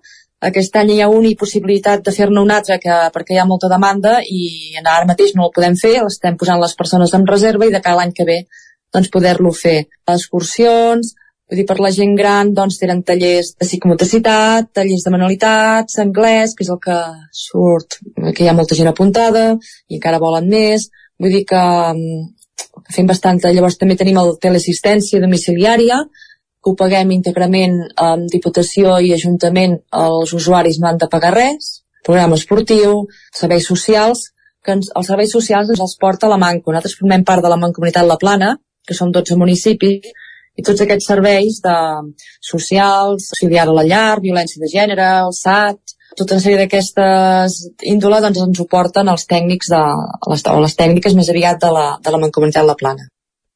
Aquest 0.46 0.76
any 0.78 0.92
hi 0.94 1.00
ha 1.02 1.10
una 1.10 1.32
possibilitat 1.40 2.04
de 2.06 2.14
fer-ne 2.14 2.42
un 2.44 2.54
altre 2.54 2.78
que, 2.84 2.96
perquè 3.16 3.34
hi 3.34 3.42
ha 3.42 3.48
molta 3.50 3.70
demanda 3.72 4.20
i 4.22 4.76
ara 4.84 5.08
mateix 5.10 5.34
no 5.34 5.48
el 5.48 5.54
podem 5.56 5.78
fer, 5.80 5.96
l'estem 6.04 6.38
posant 6.38 6.62
les 6.62 6.76
persones 6.78 7.14
en 7.18 7.26
reserva 7.26 7.66
i 7.66 7.74
de 7.74 7.82
cada 7.82 8.04
any 8.06 8.14
que 8.14 8.28
ve 8.28 8.42
doncs 8.94 9.10
poder-lo 9.14 9.54
fer. 9.58 9.88
Excursions, 10.14 11.16
vull 11.50 11.62
dir, 11.62 11.66
per 11.72 11.80
la 11.82 11.92
gent 11.96 12.14
gran 12.20 12.54
doncs 12.54 12.78
tenen 12.82 13.02
tallers 13.08 13.56
de 13.56 13.66
psicomotricitat, 13.66 14.70
tallers 14.78 15.08
de 15.08 15.16
manualitats, 15.16 15.98
anglès, 16.04 16.54
que 16.54 16.68
és 16.68 16.72
el 16.76 16.82
que 16.84 17.00
surt, 17.32 17.98
que 18.36 18.46
hi 18.46 18.52
ha 18.52 18.58
molta 18.60 18.78
gent 18.78 18.92
apuntada 18.92 19.48
i 19.90 19.98
encara 19.98 20.22
volen 20.22 20.52
més. 20.52 20.92
Vull 21.18 21.32
dir 21.32 21.46
que 21.48 21.64
fem 22.94 23.08
bastant. 23.10 23.42
Llavors 23.46 23.80
també 23.82 23.98
tenim 24.00 24.20
el 24.22 24.36
teleassistència 24.42 25.22
domiciliària, 25.24 26.02
que 26.66 26.72
ho 26.72 26.78
paguem 26.78 27.12
íntegrament 27.14 27.82
amb 28.02 28.30
Diputació 28.32 28.98
i 29.00 29.14
Ajuntament, 29.14 29.78
els 29.94 30.34
usuaris 30.34 30.80
no 30.82 30.90
han 30.90 31.02
de 31.02 31.10
pagar 31.12 31.36
res, 31.36 31.84
programa 32.06 32.40
esportiu, 32.40 33.06
serveis 33.34 33.68
socials, 33.70 34.32
que 34.66 34.74
ens, 34.74 34.90
els 34.98 35.10
serveis 35.12 35.34
socials 35.36 35.70
ens 35.70 35.82
els 35.86 35.98
porta 36.02 36.30
la 36.32 36.40
Manco. 36.42 36.72
Nosaltres 36.72 36.98
formem 37.00 37.26
part 37.26 37.46
de 37.46 37.52
la 37.54 37.60
Mancomunitat 37.62 38.08
La 38.10 38.18
Plana, 38.22 38.56
que 38.86 38.98
som 38.98 39.12
12 39.14 39.38
municipis, 39.38 40.10
i 40.56 40.64
tots 40.64 40.84
aquests 40.84 41.10
serveis 41.12 41.60
de 41.64 41.76
socials, 42.44 43.32
auxiliar 43.34 43.68
a 43.68 43.76
la 43.76 43.86
llar, 43.88 44.22
violència 44.24 44.62
de 44.62 44.72
gènere, 44.72 45.10
el 45.26 45.36
SAT, 45.36 45.96
tota 46.16 46.38
una 46.38 46.44
sèrie 46.44 46.62
d'aquestes 46.62 47.58
índola 47.92 48.22
doncs, 48.24 48.40
ens 48.48 48.62
ho 48.62 48.68
porten 48.72 49.12
els 49.12 49.28
tècnics 49.28 49.72
de, 49.74 49.84
les, 50.32 50.46
o 50.48 50.62
les 50.64 50.78
tècniques 50.80 51.18
més 51.18 51.32
aviat 51.34 51.60
de 51.62 51.72
la, 51.76 51.86
de 52.02 52.14
la 52.14 52.22
Mancomunitat 52.24 52.68
La 52.68 52.78
Plana. 52.80 53.10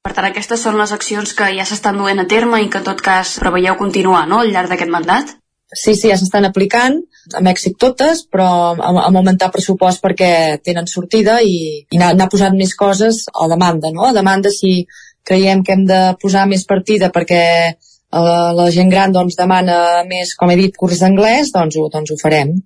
Per 0.04 0.14
tant, 0.16 0.28
aquestes 0.30 0.62
són 0.64 0.80
les 0.80 0.92
accions 0.96 1.34
que 1.36 1.50
ja 1.56 1.66
s'estan 1.68 2.00
duent 2.00 2.24
a 2.24 2.28
terme 2.28 2.62
i 2.64 2.70
que 2.72 2.80
en 2.80 2.88
tot 2.88 3.04
cas 3.04 3.38
preveieu 3.42 3.76
continuar 3.80 4.26
no, 4.28 4.42
al 4.44 4.52
llarg 4.52 4.72
d'aquest 4.72 4.92
mandat? 4.92 5.36
Sí, 5.70 5.94
sí, 5.94 6.08
ja 6.10 6.16
s'estan 6.18 6.48
aplicant, 6.48 6.96
amb 7.38 7.50
èxit 7.52 7.76
totes, 7.78 8.24
però 8.32 8.48
amb, 8.74 9.02
amb 9.04 9.20
augmentar 9.20 9.52
pressupost 9.54 10.02
perquè 10.02 10.32
tenen 10.66 10.90
sortida 10.90 11.38
i, 11.46 11.60
i 11.84 12.00
anar, 12.00 12.16
anar 12.16 12.30
posant 12.32 12.58
més 12.58 12.74
coses 12.80 13.28
a 13.30 13.46
demanda, 13.52 13.92
no? 13.94 14.08
A 14.08 14.16
demanda 14.16 14.50
si 14.56 14.88
creiem 15.30 15.62
que 15.64 15.76
hem 15.78 15.86
de 15.90 16.00
posar 16.22 16.48
més 16.50 16.66
partida 16.70 17.12
perquè 17.14 17.44
eh, 17.70 18.50
la 18.60 18.70
gent 18.74 18.90
gran 18.90 19.14
doncs, 19.16 19.38
demana 19.38 20.04
més, 20.10 20.34
com 20.40 20.52
he 20.52 20.58
dit, 20.60 20.76
curs 20.76 21.04
d'anglès, 21.04 21.54
doncs, 21.56 21.78
ho, 21.78 21.88
doncs 21.94 22.14
ho 22.14 22.20
farem. 22.22 22.58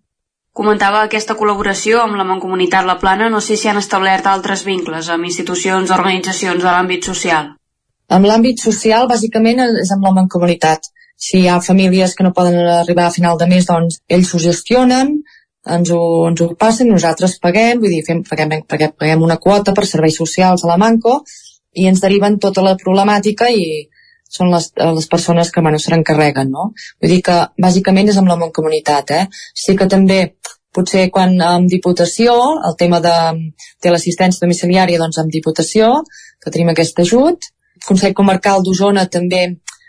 Comentava 0.54 1.02
aquesta 1.02 1.34
col·laboració 1.34 2.04
amb 2.04 2.20
la 2.20 2.28
Mancomunitat 2.30 2.86
La 2.86 3.00
Plana, 3.02 3.30
no 3.34 3.42
sé 3.42 3.58
si 3.58 3.70
han 3.70 3.80
establert 3.82 4.28
altres 4.30 4.62
vincles 4.68 5.10
amb 5.10 5.26
institucions 5.26 5.90
o 5.90 5.96
organitzacions 5.98 6.62
de 6.62 6.70
l'àmbit 6.70 7.10
social. 7.10 7.56
Amb 8.14 8.30
l'àmbit 8.30 8.62
social, 8.62 9.08
bàsicament, 9.10 9.64
és 9.82 9.94
amb 9.96 10.06
la 10.06 10.14
Mancomunitat. 10.20 10.92
Si 11.18 11.40
hi 11.40 11.48
ha 11.50 11.62
famílies 11.64 12.14
que 12.14 12.26
no 12.26 12.36
poden 12.38 12.60
arribar 12.60 13.08
a 13.08 13.16
final 13.16 13.40
de 13.40 13.48
mes, 13.50 13.66
doncs 13.66 13.98
ells 14.14 14.34
ho 14.34 14.42
gestionen, 14.44 15.16
ens 15.78 15.90
ho, 15.96 16.02
ens 16.30 16.44
ho 16.44 16.50
passen, 16.60 16.92
nosaltres 16.92 17.40
paguem, 17.42 17.82
vull 17.82 17.96
dir, 17.96 18.04
fem, 18.06 18.22
paguem, 18.28 18.60
paguem, 18.70 18.94
paguem 19.00 19.26
una 19.26 19.40
quota 19.42 19.74
per 19.74 19.88
serveis 19.90 20.20
socials 20.20 20.66
a 20.66 20.70
la 20.70 20.78
Manco 20.78 21.22
i 21.74 21.88
ens 21.90 22.02
deriven 22.04 22.40
tota 22.40 22.64
la 22.66 22.76
problemàtica 22.80 23.50
i, 23.50 23.88
són 24.34 24.50
les, 24.54 24.72
eh, 24.78 24.92
les 24.98 25.08
persones 25.08 25.52
que 25.52 25.62
bueno, 25.62 25.80
se 25.80 25.92
n'encarreguen, 25.94 26.50
no? 26.50 26.72
Vull 27.02 27.14
dir 27.16 27.22
que 27.26 27.38
bàsicament 27.62 28.10
és 28.10 28.18
amb 28.18 28.32
la 28.32 28.40
Mancomunitat, 28.42 29.12
eh? 29.12 29.26
Sí 29.54 29.78
que 29.78 29.88
també 29.90 30.20
potser 30.74 31.10
quan 31.14 31.36
amb 31.46 31.70
Diputació, 31.70 32.34
el 32.68 32.78
tema 32.78 33.00
de, 33.04 33.18
de 33.84 33.92
l'assistència 33.94 34.42
domiciliària, 34.42 35.02
doncs 35.02 35.20
amb 35.22 35.34
Diputació, 35.34 35.92
que 36.42 36.54
tenim 36.54 36.72
aquest 36.74 37.04
ajut. 37.06 37.52
Consell 37.86 38.16
Comarcal 38.18 38.64
d'Osona 38.66 39.06
també 39.12 39.44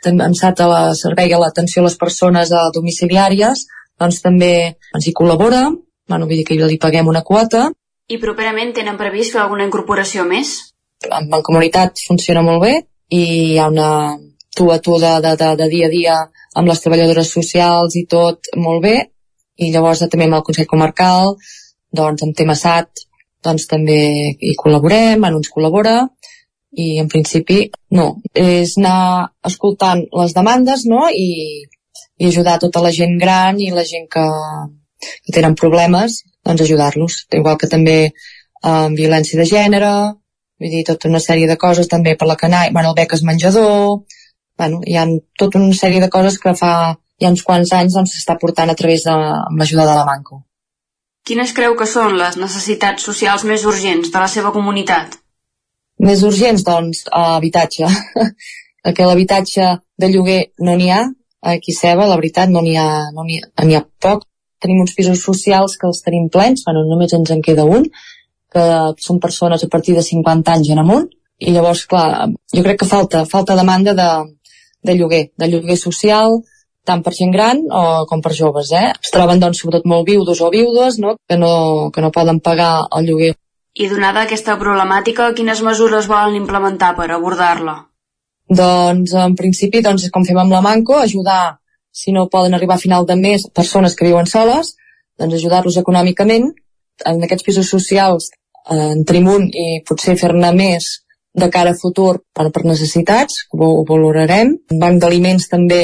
hem 0.05 0.21
estat 0.27 0.61
a 0.61 0.69
la 0.69 0.83
servei 0.99 1.33
a 1.33 1.41
l'atenció 1.41 1.81
a 1.81 1.87
les 1.87 1.97
persones 1.97 2.53
a 2.53 2.67
domiciliàries, 2.75 3.65
doncs 4.01 4.21
també 4.21 4.53
ens 4.93 5.07
hi 5.09 5.15
col·labora, 5.17 5.71
bueno, 6.11 6.29
vull 6.29 6.37
dir 6.37 6.45
que 6.45 6.59
li 6.61 6.81
paguem 6.83 7.09
una 7.09 7.25
quota. 7.25 7.71
I 8.13 8.21
properament 8.21 8.75
tenen 8.77 9.01
previst 9.01 9.33
fer 9.33 9.41
alguna 9.41 9.65
incorporació 9.65 10.27
més? 10.29 10.59
En 11.13 11.29
Mancomunitat 11.31 12.01
funciona 12.07 12.43
molt 12.43 12.63
bé 12.65 12.75
i 13.15 13.23
hi 13.23 13.59
ha 13.59 13.69
una, 13.73 13.89
tu 14.57 14.71
a 14.73 14.79
tu 14.81 14.97
de, 14.99 15.13
de, 15.25 15.35
de, 15.41 15.51
de 15.61 15.69
dia 15.73 15.89
a 15.89 15.93
dia 15.93 16.17
amb 16.55 16.71
les 16.71 16.81
treballadores 16.81 17.33
socials 17.37 17.97
i 18.01 18.07
tot 18.11 18.51
molt 18.57 18.83
bé. 18.85 18.97
I 19.61 19.71
llavors 19.71 20.03
també 20.11 20.27
amb 20.27 20.39
el 20.41 20.47
Consell 20.47 20.71
Comarcal 20.71 21.35
doncs 21.95 22.25
amb 22.27 22.35
tema 22.37 22.57
SAT 22.59 23.05
doncs 23.45 23.69
també 23.71 23.99
hi 24.41 24.55
col·laborem, 24.59 25.21
en 25.21 25.37
uns 25.37 25.51
col·labora 25.53 25.99
i 26.75 26.99
en 26.99 27.11
principi 27.13 27.69
no, 27.95 28.07
és 28.35 28.75
anar 28.81 29.31
escoltant 29.47 30.03
les 30.11 30.35
demandes 30.35 30.87
no? 30.91 31.05
I, 31.11 31.69
i 32.19 32.31
ajudar 32.31 32.59
tota 32.63 32.83
la 32.83 32.91
gent 32.95 33.19
gran 33.21 33.61
i 33.63 33.71
la 33.71 33.85
gent 33.87 34.09
que, 34.11 34.25
que 35.23 35.37
tenen 35.37 35.55
problemes 35.61 36.23
doncs 36.45 36.65
ajudar-los, 36.65 37.25
igual 37.37 37.61
que 37.61 37.71
també 37.71 37.99
amb 38.65 38.97
violència 38.99 39.39
de 39.41 39.47
gènere 39.49 39.93
vull 40.65 40.73
dir, 40.73 40.85
tota 40.89 41.13
una 41.13 41.21
sèrie 41.21 41.47
de 41.51 41.61
coses 41.61 41.93
també 41.93 42.17
per 42.17 42.29
la 42.31 42.41
canalla, 42.41 42.73
bueno, 42.73 42.95
el 42.95 43.01
beques 43.03 43.23
menjador 43.23 44.01
bueno, 44.57 44.81
hi 44.87 44.97
ha 44.97 45.07
tota 45.39 45.59
una 45.59 45.75
sèrie 45.75 46.01
de 46.01 46.11
coses 46.11 46.39
que 46.39 46.55
fa 46.59 46.73
ja 47.21 47.31
uns 47.31 47.43
quants 47.47 47.73
anys 47.75 47.97
doncs, 47.97 48.15
s'està 48.15 48.37
portant 48.41 48.71
a 48.71 48.77
través 48.79 49.07
de 49.07 49.15
l'ajuda 49.59 49.87
de 49.87 49.97
la 49.99 50.05
Manco. 50.09 50.43
Quines 51.25 51.55
creu 51.57 51.75
que 51.79 51.89
són 51.89 52.19
les 52.21 52.37
necessitats 52.37 53.07
socials 53.09 53.45
més 53.49 53.65
urgents 53.65 54.11
de 54.13 54.21
la 54.21 54.29
seva 54.29 54.53
comunitat? 54.53 55.17
Més 56.05 56.23
urgents, 56.27 56.65
doncs, 56.67 57.05
habitatge. 57.11 57.89
que 58.97 59.07
l'habitatge 59.09 59.71
de 59.97 60.11
lloguer 60.13 60.41
no 60.61 60.75
n'hi 60.77 60.91
ha, 60.93 61.01
aquí 61.55 61.73
a 61.73 61.79
Ceba, 61.81 62.09
la 62.11 62.19
veritat, 62.21 62.51
no 62.53 62.61
n'hi 62.61 62.77
ha, 62.77 62.89
no 63.15 63.25
n'hi 63.25 63.41
ha, 63.41 63.81
ha 63.81 63.87
poc. 64.07 64.27
Tenim 64.61 64.83
uns 64.83 64.95
pisos 64.97 65.23
socials 65.23 65.79
que 65.81 65.89
els 65.89 66.03
tenim 66.05 66.29
plens, 66.33 66.65
bueno, 66.67 66.85
només 66.89 67.13
ens 67.17 67.33
en 67.33 67.41
queda 67.45 67.65
un, 67.65 67.89
que 68.55 68.65
són 69.03 69.21
persones 69.21 69.65
a 69.65 69.69
partir 69.71 69.97
de 69.97 70.07
50 70.07 70.55
anys 70.55 70.73
en 70.73 70.83
amunt, 70.85 71.09
i 71.43 71.53
llavors, 71.53 71.85
clar, 71.91 72.29
jo 72.55 72.63
crec 72.63 72.81
que 72.83 72.89
falta, 72.89 73.25
falta 73.27 73.57
demanda 73.59 73.95
de, 73.99 74.11
de 74.87 74.95
lloguer, 74.99 75.25
de 75.37 75.49
lloguer 75.51 75.77
social, 75.81 76.39
tant 76.85 77.03
per 77.03 77.15
gent 77.17 77.33
gran 77.35 77.65
o 77.73 78.05
com 78.09 78.23
per 78.23 78.35
joves, 78.37 78.71
eh? 78.77 78.93
Es 79.01 79.11
troben, 79.15 79.41
doncs, 79.43 79.63
sobretot 79.63 79.89
molt 79.89 80.07
viudos 80.07 80.43
o 80.45 80.51
viudes, 80.53 81.01
no? 81.03 81.17
Que, 81.29 81.39
no, 81.41 81.91
que 81.95 82.05
no 82.05 82.13
poden 82.15 82.41
pagar 82.45 82.87
el 82.99 83.09
lloguer. 83.09 83.33
I 83.75 83.89
donada 83.91 84.23
aquesta 84.23 84.55
problemàtica, 84.61 85.33
quines 85.35 85.65
mesures 85.67 86.07
volen 86.07 86.37
implementar 86.39 86.93
per 86.95 87.09
abordar-la? 87.11 87.81
Doncs, 88.47 89.17
en 89.19 89.35
principi, 89.35 89.83
doncs, 89.83 90.07
com 90.15 90.27
fem 90.29 90.39
amb 90.39 90.53
la 90.53 90.63
Manco, 90.63 91.01
ajudar 91.01 91.57
si 91.95 92.13
no 92.13 92.29
poden 92.29 92.55
arribar 92.55 92.77
a 92.77 92.83
final 92.83 93.07
de 93.07 93.17
mes 93.17 93.49
persones 93.55 93.97
que 93.97 94.07
viuen 94.07 94.29
soles, 94.31 94.75
doncs 95.19 95.35
ajudar-los 95.41 95.81
econòmicament. 95.81 96.53
En 97.11 97.23
aquests 97.27 97.47
pisos 97.47 97.71
socials 97.71 98.31
en 98.73 99.05
tenim 99.05 99.29
un 99.29 99.49
i 99.49 99.83
potser 99.87 100.17
fer-ne 100.21 100.53
més 100.57 100.87
de 101.35 101.51
cara 101.51 101.75
a 101.75 101.79
futur 101.79 102.23
per, 102.33 102.51
per 102.55 102.65
necessitats, 102.65 103.45
ho, 103.53 103.67
ho 103.67 103.85
valorarem. 103.89 104.55
En 104.71 104.81
banc 104.81 105.03
d'aliments 105.03 105.49
també 105.51 105.83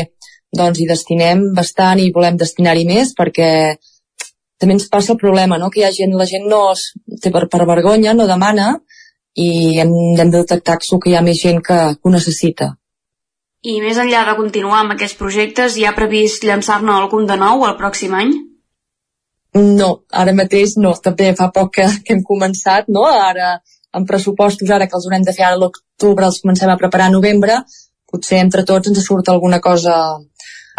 doncs 0.57 0.81
hi 0.81 0.87
destinem 0.89 1.51
bastant 1.55 2.01
i 2.01 2.11
volem 2.15 2.39
destinar-hi 2.39 2.87
més 2.87 3.15
perquè 3.19 3.51
també 4.61 4.77
ens 4.77 4.89
passa 4.93 5.15
el 5.15 5.21
problema, 5.21 5.59
no? 5.59 5.71
que 5.71 5.81
hi 5.81 5.87
ha 5.87 5.95
gent, 5.95 6.15
la 6.19 6.27
gent 6.29 6.47
no 6.49 6.67
es, 6.73 6.91
té 7.23 7.33
per, 7.33 7.47
per 7.49 7.65
vergonya, 7.69 8.15
no 8.15 8.29
demana 8.29 8.75
i 9.35 9.79
hem, 9.81 9.93
hem 10.19 10.31
de 10.31 10.43
detectar 10.43 10.77
que 10.81 11.11
hi 11.11 11.17
ha 11.17 11.25
més 11.25 11.41
gent 11.41 11.63
que, 11.65 11.79
que 11.97 12.09
ho 12.09 12.13
necessita. 12.13 12.75
I 13.63 13.81
més 13.85 13.99
enllà 14.01 14.25
de 14.25 14.37
continuar 14.39 14.83
amb 14.83 14.95
aquests 14.95 15.19
projectes, 15.21 15.77
hi 15.77 15.85
ha 15.85 15.97
previst 15.97 16.45
llançar-ne 16.45 16.93
algun 16.93 17.27
de 17.29 17.37
nou 17.41 17.67
el 17.69 17.77
pròxim 17.81 18.15
any? 18.17 18.33
No, 19.59 19.91
ara 20.13 20.35
mateix 20.37 20.77
no. 20.79 20.95
També 21.03 21.33
fa 21.39 21.51
poc 21.55 21.75
que, 21.79 21.87
que 22.07 22.15
hem 22.15 22.25
començat, 22.27 22.89
no? 22.89 23.05
Ara, 23.11 23.57
amb 23.97 24.07
pressupostos, 24.07 24.71
ara 24.71 24.87
que 24.87 24.99
els 24.99 25.07
haurem 25.09 25.27
de 25.27 25.35
fer 25.37 25.47
ara 25.47 25.59
a 25.59 25.63
l'octubre, 25.65 26.27
els 26.27 26.41
comencem 26.43 26.71
a 26.71 26.79
preparar 26.79 27.11
a 27.11 27.15
novembre, 27.17 27.63
potser 28.11 28.41
entre 28.45 28.65
tots 28.67 28.91
ens 28.91 29.03
surt 29.07 29.31
alguna 29.31 29.61
cosa 29.61 29.95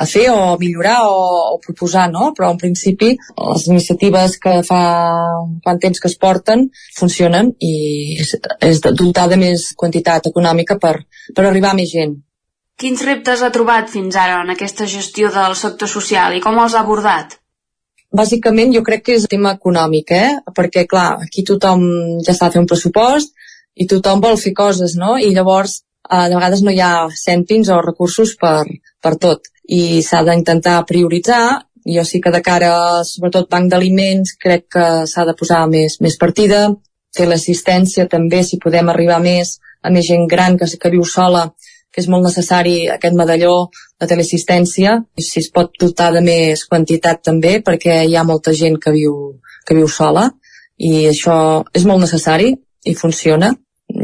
a 0.01 0.05
fer 0.07 0.29
o 0.31 0.57
millorar 0.57 1.01
o, 1.05 1.17
o 1.53 1.59
proposar, 1.59 2.07
no? 2.11 2.31
Però 2.37 2.49
en 2.51 2.57
principi 2.61 3.11
les 3.13 3.67
iniciatives 3.67 4.37
que 4.41 4.55
fa 4.67 4.81
quant 5.63 5.81
temps 5.83 5.99
que 6.01 6.09
es 6.09 6.17
porten 6.17 6.69
funcionen 6.97 7.51
i 7.59 7.73
és, 8.23 8.33
és 8.71 8.81
dotar 8.81 9.27
de 9.29 9.37
més 9.41 9.71
quantitat 9.77 10.31
econòmica 10.31 10.79
per, 10.81 10.95
per 11.35 11.45
arribar 11.45 11.75
a 11.75 11.79
més 11.81 11.91
gent. 11.93 12.17
Quins 12.81 13.03
reptes 13.05 13.43
ha 13.43 13.51
trobat 13.53 13.91
fins 13.93 14.17
ara 14.17 14.39
en 14.41 14.55
aquesta 14.55 14.87
gestió 14.89 15.29
del 15.35 15.53
sector 15.59 15.91
social 15.91 16.33
i 16.33 16.41
com 16.41 16.57
els 16.63 16.73
ha 16.73 16.81
abordat? 16.81 17.40
Bàsicament 18.11 18.73
jo 18.75 18.81
crec 18.83 19.05
que 19.05 19.15
és 19.15 19.27
tema 19.31 19.53
econòmic, 19.55 20.11
eh? 20.11 20.31
Perquè, 20.55 20.85
clar, 20.89 21.21
aquí 21.23 21.45
tothom 21.47 21.85
ja 22.25 22.35
s'ha 22.35 22.49
de 22.49 22.57
fer 22.57 22.63
un 22.63 22.67
pressupost 22.67 23.31
i 23.75 23.87
tothom 23.87 24.19
vol 24.23 24.37
fer 24.37 24.51
coses, 24.57 24.97
no? 24.99 25.15
I 25.17 25.31
llavors 25.35 25.79
eh, 26.09 26.27
de 26.27 26.35
vegades 26.35 26.63
no 26.65 26.75
hi 26.75 26.81
ha 26.83 27.07
cèntims 27.23 27.71
o 27.71 27.79
recursos 27.81 28.35
per, 28.41 28.65
per 29.01 29.15
tot 29.15 29.47
i 29.71 30.01
s'ha 30.03 30.25
d'intentar 30.27 30.81
prioritzar 30.89 31.43
jo 31.85 32.03
sí 32.05 32.21
que 32.21 32.31
de 32.31 32.41
cara, 32.41 33.03
sobretot 33.03 33.49
banc 33.49 33.71
d'aliments, 33.71 34.35
crec 34.37 34.67
que 34.69 34.85
s'ha 35.07 35.25
de 35.25 35.33
posar 35.37 35.65
més, 35.69 35.97
més 36.01 36.17
partida, 36.17 36.67
fer 37.15 37.27
l'assistència 37.27 38.07
també, 38.07 38.43
si 38.43 38.59
podem 38.61 38.89
arribar 38.89 39.19
més 39.19 39.57
a 39.81 39.89
més 39.89 40.05
gent 40.05 40.27
gran 40.29 40.57
que, 40.57 40.67
que 40.77 40.91
viu 40.93 41.03
sola, 41.03 41.49
que 41.91 42.01
és 42.01 42.07
molt 42.11 42.23
necessari 42.25 42.75
aquest 42.89 43.15
medalló 43.19 43.55
de 43.99 44.07
teleassistència, 44.07 44.97
i 45.17 45.25
si 45.25 45.41
es 45.43 45.49
pot 45.53 45.73
dotar 45.79 46.11
de 46.15 46.21
més 46.25 46.63
quantitat 46.69 47.21
també, 47.27 47.59
perquè 47.65 48.01
hi 48.07 48.15
ha 48.15 48.27
molta 48.27 48.53
gent 48.57 48.79
que 48.81 48.93
viu, 48.95 49.15
que 49.67 49.77
viu 49.77 49.89
sola, 49.91 50.29
i 50.77 51.07
això 51.09 51.35
és 51.77 51.85
molt 51.85 52.01
necessari 52.01 52.53
i 52.87 52.95
funciona. 52.97 53.51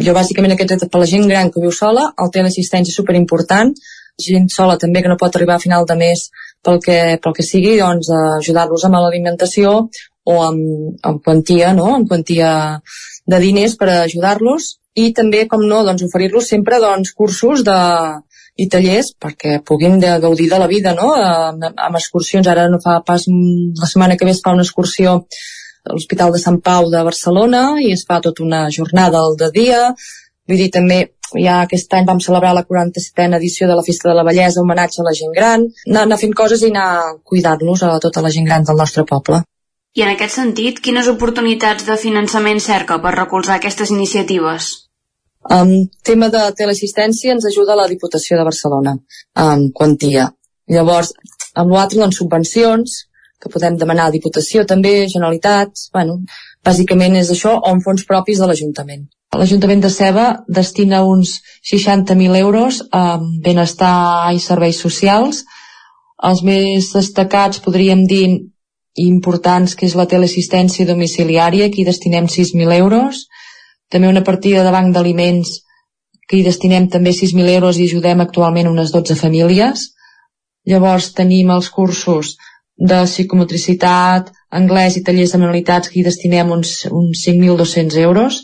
Jo 0.03 0.13
bàsicament 0.13 0.53
aquest 0.53 0.83
per 0.91 0.99
la 0.99 1.07
gent 1.09 1.29
gran 1.31 1.49
que 1.51 1.63
viu 1.63 1.71
sola, 1.71 2.11
el 2.21 2.33
teleassistència 2.33 2.91
és 2.91 2.99
superimportant, 2.99 3.71
gent 4.17 4.49
sola 4.49 4.77
també 4.81 5.01
que 5.01 5.09
no 5.09 5.17
pot 5.17 5.35
arribar 5.35 5.55
a 5.57 5.63
final 5.63 5.85
de 5.85 5.95
mes 5.95 6.27
pel 6.65 6.79
que, 6.83 6.99
pel 7.21 7.35
que 7.37 7.45
sigui, 7.45 7.77
doncs 7.79 8.09
ajudar-los 8.11 8.85
amb 8.85 8.97
l'alimentació 8.97 9.73
o 10.27 10.37
amb, 10.43 10.97
amb 11.05 11.21
quantia, 11.23 11.71
no? 11.77 11.93
amb 11.95 12.09
quantia 12.09 12.49
de 13.27 13.39
diners 13.43 13.77
per 13.77 13.89
ajudar-los 13.93 14.76
i 14.97 15.11
també, 15.13 15.45
com 15.51 15.63
no, 15.69 15.83
doncs, 15.85 16.05
oferir-los 16.07 16.49
sempre 16.49 16.79
doncs, 16.81 17.13
cursos 17.17 17.63
de, 17.65 17.77
i 18.57 18.67
tallers 18.73 19.11
perquè 19.21 19.59
puguin 19.65 19.99
de 20.01 20.15
gaudir 20.23 20.49
de 20.49 20.59
la 20.61 20.69
vida 20.69 20.93
no? 20.97 21.11
amb, 21.13 21.67
amb 21.69 21.99
excursions, 21.99 22.47
ara 22.49 22.67
no 22.71 22.81
fa 22.83 22.99
pas 23.05 23.27
la 23.29 23.89
setmana 23.89 24.17
que 24.17 24.25
ve 24.25 24.33
es 24.33 24.41
fa 24.43 24.55
una 24.57 24.65
excursió 24.65 25.19
a 25.87 25.93
l'Hospital 25.93 26.33
de 26.33 26.41
Sant 26.41 26.57
Pau 26.65 26.89
de 26.93 27.03
Barcelona 27.05 27.67
i 27.83 27.91
es 27.93 28.03
fa 28.07 28.19
tota 28.23 28.43
una 28.43 28.65
jornada 28.73 29.21
al 29.21 29.37
de 29.39 29.51
dia 29.53 29.83
vull 30.47 30.63
dir 30.63 30.71
també 30.73 31.03
ja 31.35 31.59
aquest 31.65 31.93
any 31.93 32.07
vam 32.07 32.23
celebrar 32.23 32.53
la 32.55 32.63
47a 32.65 33.37
edició 33.37 33.67
de 33.67 33.75
la 33.75 33.83
Festa 33.83 34.09
de 34.09 34.15
la 34.15 34.23
Bellesa, 34.23 34.61
homenatge 34.61 35.01
a 35.01 35.05
la 35.07 35.13
gent 35.19 35.33
gran, 35.35 35.67
anar, 35.89 36.05
anar 36.07 36.19
fent 36.21 36.33
coses 36.33 36.63
i 36.63 36.71
anar 36.71 37.19
cuidant-los 37.23 37.83
a 37.83 37.97
tota 37.99 38.23
la 38.23 38.31
gent 38.31 38.47
gran 38.47 38.63
del 38.63 38.79
nostre 38.79 39.03
poble. 39.03 39.43
I 39.97 40.05
en 40.05 40.13
aquest 40.13 40.37
sentit, 40.37 40.79
quines 40.79 41.09
oportunitats 41.11 41.83
de 41.87 41.97
finançament 41.99 42.61
cerca 42.63 43.01
per 43.03 43.15
recolzar 43.17 43.57
aquestes 43.57 43.91
iniciatives? 43.91 44.86
En 45.49 45.69
um, 45.71 45.83
tema 46.03 46.27
de 46.33 46.41
teleassistència 46.59 47.31
ens 47.33 47.45
ajuda 47.47 47.75
la 47.79 47.87
Diputació 47.87 48.37
de 48.37 48.45
Barcelona, 48.47 48.97
amb 49.39 49.69
quantia. 49.75 50.27
Llavors, 50.67 51.13
amb 51.55 51.71
l'altre, 51.71 52.01
doncs, 52.01 52.17
subvencions, 52.19 52.97
que 53.39 53.51
podem 53.53 53.77
demanar 53.79 54.07
a 54.07 54.13
Diputació 54.15 54.65
també, 54.67 55.05
Generalitats, 55.07 55.87
bueno, 55.93 56.17
bàsicament 56.65 57.15
és 57.21 57.31
això, 57.31 57.53
o 57.61 57.71
en 57.71 57.79
fons 57.85 58.03
propis 58.09 58.41
de 58.41 58.49
l'Ajuntament. 58.49 59.05
L'Ajuntament 59.37 59.83
de 59.83 59.91
Ceba 59.93 60.27
destina 60.47 61.03
uns 61.05 61.37
60.000 61.71 62.39
euros 62.41 62.81
a 62.91 63.19
benestar 63.43 64.33
i 64.33 64.43
serveis 64.43 64.79
socials. 64.83 65.43
Els 66.27 66.43
més 66.43 66.91
destacats 66.95 67.61
podríem 67.63 68.05
dir 68.09 68.25
importants 68.97 69.75
que 69.77 69.85
és 69.85 69.95
la 69.95 70.07
teleassistència 70.09 70.87
domiciliària, 70.89 71.67
aquí 71.67 71.85
destinem 71.85 72.25
6.000 72.25 72.79
euros. 72.79 73.27
També 73.91 74.09
una 74.11 74.23
partida 74.27 74.65
de 74.65 74.73
banc 74.75 74.93
d'aliments 74.95 75.53
que 76.27 76.37
hi 76.39 76.43
destinem 76.47 76.89
també 76.91 77.13
6.000 77.15 77.55
euros 77.55 77.79
i 77.79 77.87
ajudem 77.87 78.21
actualment 78.23 78.67
unes 78.71 78.91
12 78.91 79.15
famílies. 79.15 79.87
Llavors 80.67 81.13
tenim 81.15 81.53
els 81.55 81.69
cursos 81.71 82.35
de 82.77 83.03
psicomotricitat, 83.07 84.33
anglès 84.51 84.97
i 84.99 85.03
tallers 85.07 85.33
de 85.33 85.39
manualitats 85.41 85.89
que 85.89 85.99
hi 85.99 86.05
destinem 86.05 86.51
uns, 86.51 86.83
uns 86.91 87.23
5.200 87.27 88.03
euros 88.03 88.43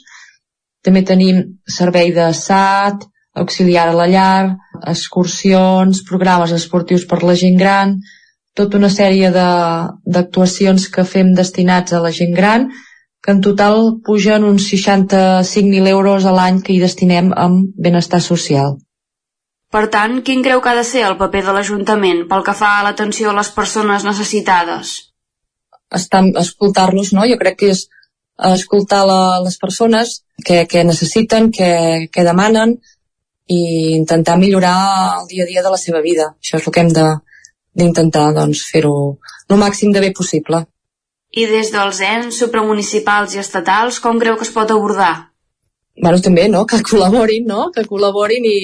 també 0.83 1.01
tenim 1.07 1.43
servei 1.77 2.11
de 2.11 2.27
SAT, 2.35 3.05
auxiliar 3.39 3.87
a 3.89 3.95
la 3.97 4.07
llar, 4.11 4.57
excursions, 4.91 6.03
programes 6.09 6.51
esportius 6.51 7.07
per 7.09 7.21
la 7.23 7.37
gent 7.39 7.55
gran, 7.57 7.95
tota 8.53 8.77
una 8.77 8.91
sèrie 8.93 9.31
d'actuacions 9.33 10.89
que 10.93 11.07
fem 11.13 11.31
destinats 11.39 11.95
a 11.95 12.01
la 12.03 12.11
gent 12.13 12.35
gran, 12.35 12.67
que 13.23 13.31
en 13.31 13.39
total 13.41 14.01
pugen 14.03 14.43
uns 14.43 14.67
65.000 14.67 15.87
euros 15.87 16.25
a 16.25 16.33
l'any 16.35 16.59
que 16.61 16.73
hi 16.73 16.81
destinem 16.83 17.31
amb 17.31 17.71
benestar 17.79 18.19
social. 18.19 18.75
Per 19.73 19.87
tant, 19.89 20.19
quin 20.27 20.43
creu 20.43 20.59
que 20.61 20.69
ha 20.69 20.77
de 20.77 20.83
ser 20.85 21.05
el 21.07 21.15
paper 21.17 21.45
de 21.47 21.53
l'Ajuntament 21.55 22.25
pel 22.29 22.43
que 22.45 22.53
fa 22.53 22.75
a 22.77 22.83
l'atenció 22.85 23.31
a 23.31 23.37
les 23.39 23.49
persones 23.55 24.03
necessitades? 24.05 24.91
Escoltar-los, 25.93 27.13
no? 27.15 27.23
Jo 27.29 27.39
crec 27.39 27.57
que 27.61 27.71
és 27.71 27.87
escoltar 28.51 29.05
la, 29.07 29.39
les 29.45 29.57
persones 29.61 30.19
que, 30.43 30.65
que 30.67 30.83
necessiten, 30.83 31.49
que, 31.51 32.09
que 32.11 32.27
demanen 32.27 32.75
i 33.47 33.61
intentar 33.95 34.37
millorar 34.37 34.75
el 35.21 35.27
dia 35.31 35.47
a 35.47 35.47
dia 35.47 35.63
de 35.63 35.71
la 35.71 35.79
seva 35.79 36.03
vida. 36.03 36.33
Això 36.43 36.59
és 36.59 36.67
el 36.67 36.75
que 36.75 36.83
hem 36.83 36.91
d'intentar 36.93 38.27
doncs, 38.35 38.67
fer-ho 38.67 38.93
el 39.47 39.61
màxim 39.63 39.95
de 39.95 40.03
bé 40.03 40.11
possible. 40.11 40.65
I 41.33 41.45
des 41.49 41.71
dels 41.73 41.99
ens 42.05 42.39
supramunicipals 42.43 43.33
i 43.33 43.41
estatals, 43.41 43.99
com 43.99 44.19
creu 44.21 44.37
que 44.37 44.45
es 44.45 44.53
pot 44.53 44.69
abordar? 44.71 45.31
Bueno, 46.01 46.19
també, 46.21 46.47
no?, 46.49 46.65
que 46.69 46.81
col·laborin, 46.85 47.47
no?, 47.49 47.69
que 47.73 47.85
col·laborin 47.89 48.45
i, 48.45 48.59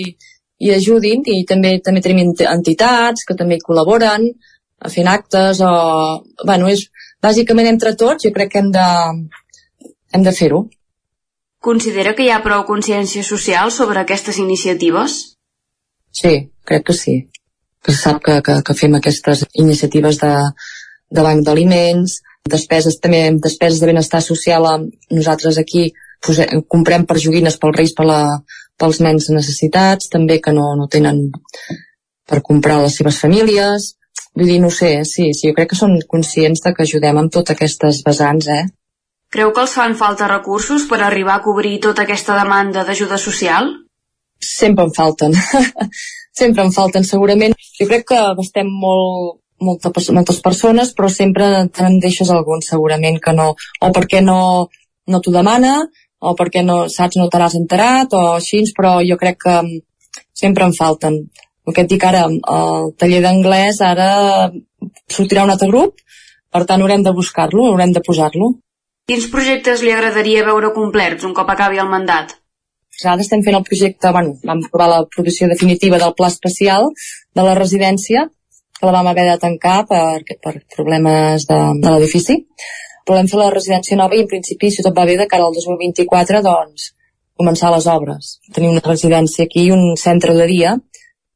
i 0.66 0.72
ajudin, 0.76 1.24
i 1.26 1.44
també 1.50 1.78
també 1.86 2.02
tenim 2.06 2.34
entitats 2.46 3.26
que 3.26 3.38
també 3.38 3.58
col·laboren, 3.64 4.30
fent 4.94 5.10
actes, 5.12 5.62
o... 5.66 5.72
Bueno, 6.46 6.70
és, 6.70 6.86
bàsicament 7.24 7.68
entre 7.68 7.96
tots 8.00 8.26
jo 8.26 8.34
crec 8.36 8.54
que 8.54 8.62
hem 8.64 8.70
de, 8.76 8.88
hem 10.14 10.24
de 10.26 10.36
fer-ho. 10.36 10.64
Considera 11.60 12.14
que 12.16 12.24
hi 12.24 12.32
ha 12.32 12.44
prou 12.44 12.64
consciència 12.68 13.26
social 13.28 13.74
sobre 13.76 14.00
aquestes 14.00 14.40
iniciatives? 14.40 15.20
Sí, 16.16 16.34
crec 16.66 16.86
que 16.88 16.96
sí. 16.96 17.18
Que 17.84 17.92
se 17.92 18.00
sap 18.00 18.22
que, 18.24 18.40
que, 18.46 18.62
que 18.64 18.76
fem 18.76 18.96
aquestes 18.96 19.44
iniciatives 19.54 20.20
de, 20.24 20.32
de 21.12 21.26
banc 21.26 21.44
d'aliments, 21.46 22.20
despeses 22.52 23.00
també, 23.04 23.22
despeses 23.42 23.82
de 23.82 23.90
benestar 23.92 24.22
social, 24.26 24.68
nosaltres 25.12 25.60
aquí 25.62 25.90
posem, 26.26 26.64
comprem 26.68 27.06
per 27.08 27.20
joguines 27.22 27.58
pels 27.62 27.78
reis 27.78 27.94
per 27.98 28.08
la, 28.10 28.22
pels 28.80 29.00
nens 29.04 29.30
necessitats, 29.34 30.10
també 30.12 30.40
que 30.44 30.54
no, 30.56 30.72
no 30.80 30.88
tenen 30.92 31.22
per 32.30 32.44
comprar 32.46 32.80
les 32.84 32.98
seves 33.00 33.20
famílies. 33.22 33.94
Vull 34.38 34.52
dir, 34.52 34.60
no 34.64 34.70
sé, 34.72 34.92
sí, 35.10 35.32
sí, 35.34 35.50
jo 35.50 35.56
crec 35.58 35.72
que 35.72 35.80
són 35.80 35.98
conscients 36.12 36.62
de 36.64 36.74
que 36.76 36.86
ajudem 36.86 37.18
amb 37.20 37.34
totes 37.34 37.56
aquestes 37.56 38.04
vessants, 38.06 38.48
eh? 38.54 38.66
Creu 39.34 39.52
que 39.54 39.62
els 39.62 39.74
fan 39.78 39.96
falta 39.98 40.30
recursos 40.30 40.88
per 40.90 41.02
arribar 41.06 41.36
a 41.38 41.44
cobrir 41.46 41.76
tota 41.84 42.06
aquesta 42.06 42.38
demanda 42.38 42.86
d'ajuda 42.86 43.20
social? 43.22 43.70
Sempre 44.42 44.88
en 44.88 44.94
falten. 44.96 45.36
sempre 46.40 46.66
en 46.66 46.74
falten, 46.74 47.06
segurament. 47.06 47.54
Jo 47.78 47.90
crec 47.90 48.08
que 48.10 48.22
estem 48.46 48.72
molt, 48.86 49.42
molta, 49.62 49.92
moltes 50.16 50.42
persones, 50.46 50.94
però 50.96 51.10
sempre 51.12 51.48
te'n 51.76 52.00
deixes 52.04 52.32
algun, 52.34 52.64
segurament, 52.66 53.20
que 53.24 53.34
no... 53.36 53.54
O 53.82 53.92
perquè 53.96 54.22
no, 54.26 54.40
no 55.08 55.22
t'ho 55.22 55.34
demana, 55.36 55.76
o 56.20 56.36
perquè 56.36 56.64
no, 56.66 56.82
saps, 56.92 57.20
no 57.20 57.30
te 57.30 57.40
l'has 57.42 57.58
enterat, 57.60 58.14
o 58.14 58.36
així, 58.38 58.64
però 58.76 58.98
jo 59.06 59.18
crec 59.22 59.40
que 59.46 59.60
sempre 60.34 60.68
en 60.68 60.76
falten. 60.76 61.22
El 61.68 61.76
que 61.76 61.86
et 61.86 61.92
dic 61.92 62.04
ara, 62.08 62.26
el 62.28 62.92
taller 63.00 63.22
d'anglès 63.24 63.82
ara 63.86 64.10
sortirà 65.12 65.46
un 65.46 65.54
altre 65.54 65.70
grup, 65.70 66.02
per 66.50 66.66
tant 66.66 66.82
haurem 66.82 67.04
de 67.06 67.14
buscar-lo, 67.14 67.68
haurem 67.70 67.94
de 67.94 68.04
posar-lo. 68.06 68.56
Quins 69.10 69.26
projectes 69.34 69.84
li 69.86 69.94
agradaria 69.94 70.46
veure 70.46 70.74
complerts 70.76 71.26
un 71.26 71.34
cop 71.38 71.50
acabi 71.50 71.82
el 71.82 71.90
mandat? 71.92 72.36
Ara 73.00 73.24
estem 73.24 73.44
fent 73.46 73.56
el 73.56 73.64
projecte, 73.64 74.12
bueno, 74.12 74.36
vam 74.44 74.60
provar 74.68 74.90
l'aprovació 74.92 75.48
definitiva 75.48 76.00
del 76.02 76.12
pla 76.18 76.28
especial 76.28 76.90
de 77.38 77.46
la 77.46 77.56
residència, 77.56 78.26
la 78.82 78.94
vam 78.96 79.10
haver 79.12 79.26
de 79.30 79.40
tancar 79.42 79.80
per, 79.90 80.22
per 80.44 80.54
problemes 80.76 81.48
de, 81.50 81.60
de 81.84 81.96
l'edifici. 81.96 82.38
Però 83.06 83.18
vam 83.18 83.28
fer 83.32 83.40
la 83.40 83.50
residència 83.54 83.98
nova 83.98 84.16
i 84.16 84.24
en 84.24 84.30
principi, 84.30 84.70
si 84.72 84.86
tot 84.86 84.96
va 84.96 85.08
bé, 85.10 85.18
de 85.18 85.28
cara 85.28 85.48
al 85.48 85.56
2024, 85.56 86.44
doncs, 86.46 86.92
començar 87.40 87.72
les 87.74 87.88
obres. 87.90 88.36
Tenim 88.54 88.76
una 88.76 88.86
residència 88.86 89.48
aquí 89.48 89.66
i 89.68 89.74
un 89.74 89.96
centre 89.98 90.36
de 90.38 90.46
dia, 90.52 90.76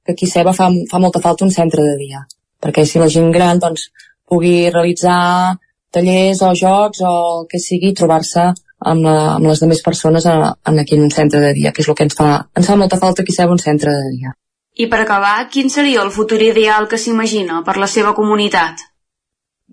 que 0.06 0.14
aquí 0.14 0.28
Ceba 0.28 0.54
fa, 0.54 0.70
fa 0.92 1.00
molta 1.00 1.22
falta 1.24 1.46
un 1.48 1.54
centre 1.56 1.84
de 1.84 1.96
dia, 1.98 2.26
perquè 2.62 2.86
si 2.86 3.00
la 3.00 3.08
gent 3.12 3.32
gran 3.32 3.62
doncs, 3.64 3.88
pugui 4.30 4.70
realitzar 4.70 5.56
tallers 5.94 6.42
o 6.44 6.52
jocs 6.60 7.02
o 7.08 7.14
el 7.14 7.48
que 7.50 7.62
sigui, 7.64 7.94
trobar-se 7.96 8.46
amb, 8.52 9.04
la, 9.06 9.18
amb 9.38 9.48
les 9.48 9.64
demés 9.64 9.82
persones 9.86 10.28
a, 10.28 10.38
en 10.70 10.80
aquí 10.84 11.00
un 11.00 11.12
centre 11.12 11.40
de 11.40 11.54
dia, 11.56 11.72
que 11.72 11.84
és 11.86 11.90
el 11.90 11.98
que 11.98 12.08
ens 12.10 12.18
fa, 12.20 12.32
ens 12.58 12.68
fa 12.68 12.80
molta 12.80 13.00
falta 13.00 13.24
aquí 13.24 13.36
Ceba 13.36 13.56
un 13.56 13.64
centre 13.64 13.96
de 13.96 14.16
dia. 14.18 14.36
I 14.74 14.88
per 14.90 15.04
acabar, 15.04 15.36
quin 15.54 15.70
seria 15.70 16.02
el 16.02 16.10
futur 16.12 16.40
ideal 16.42 16.88
que 16.90 16.98
s'imagina 16.98 17.62
per 17.66 17.78
la 17.78 17.90
seva 17.90 18.16
comunitat? 18.18 18.82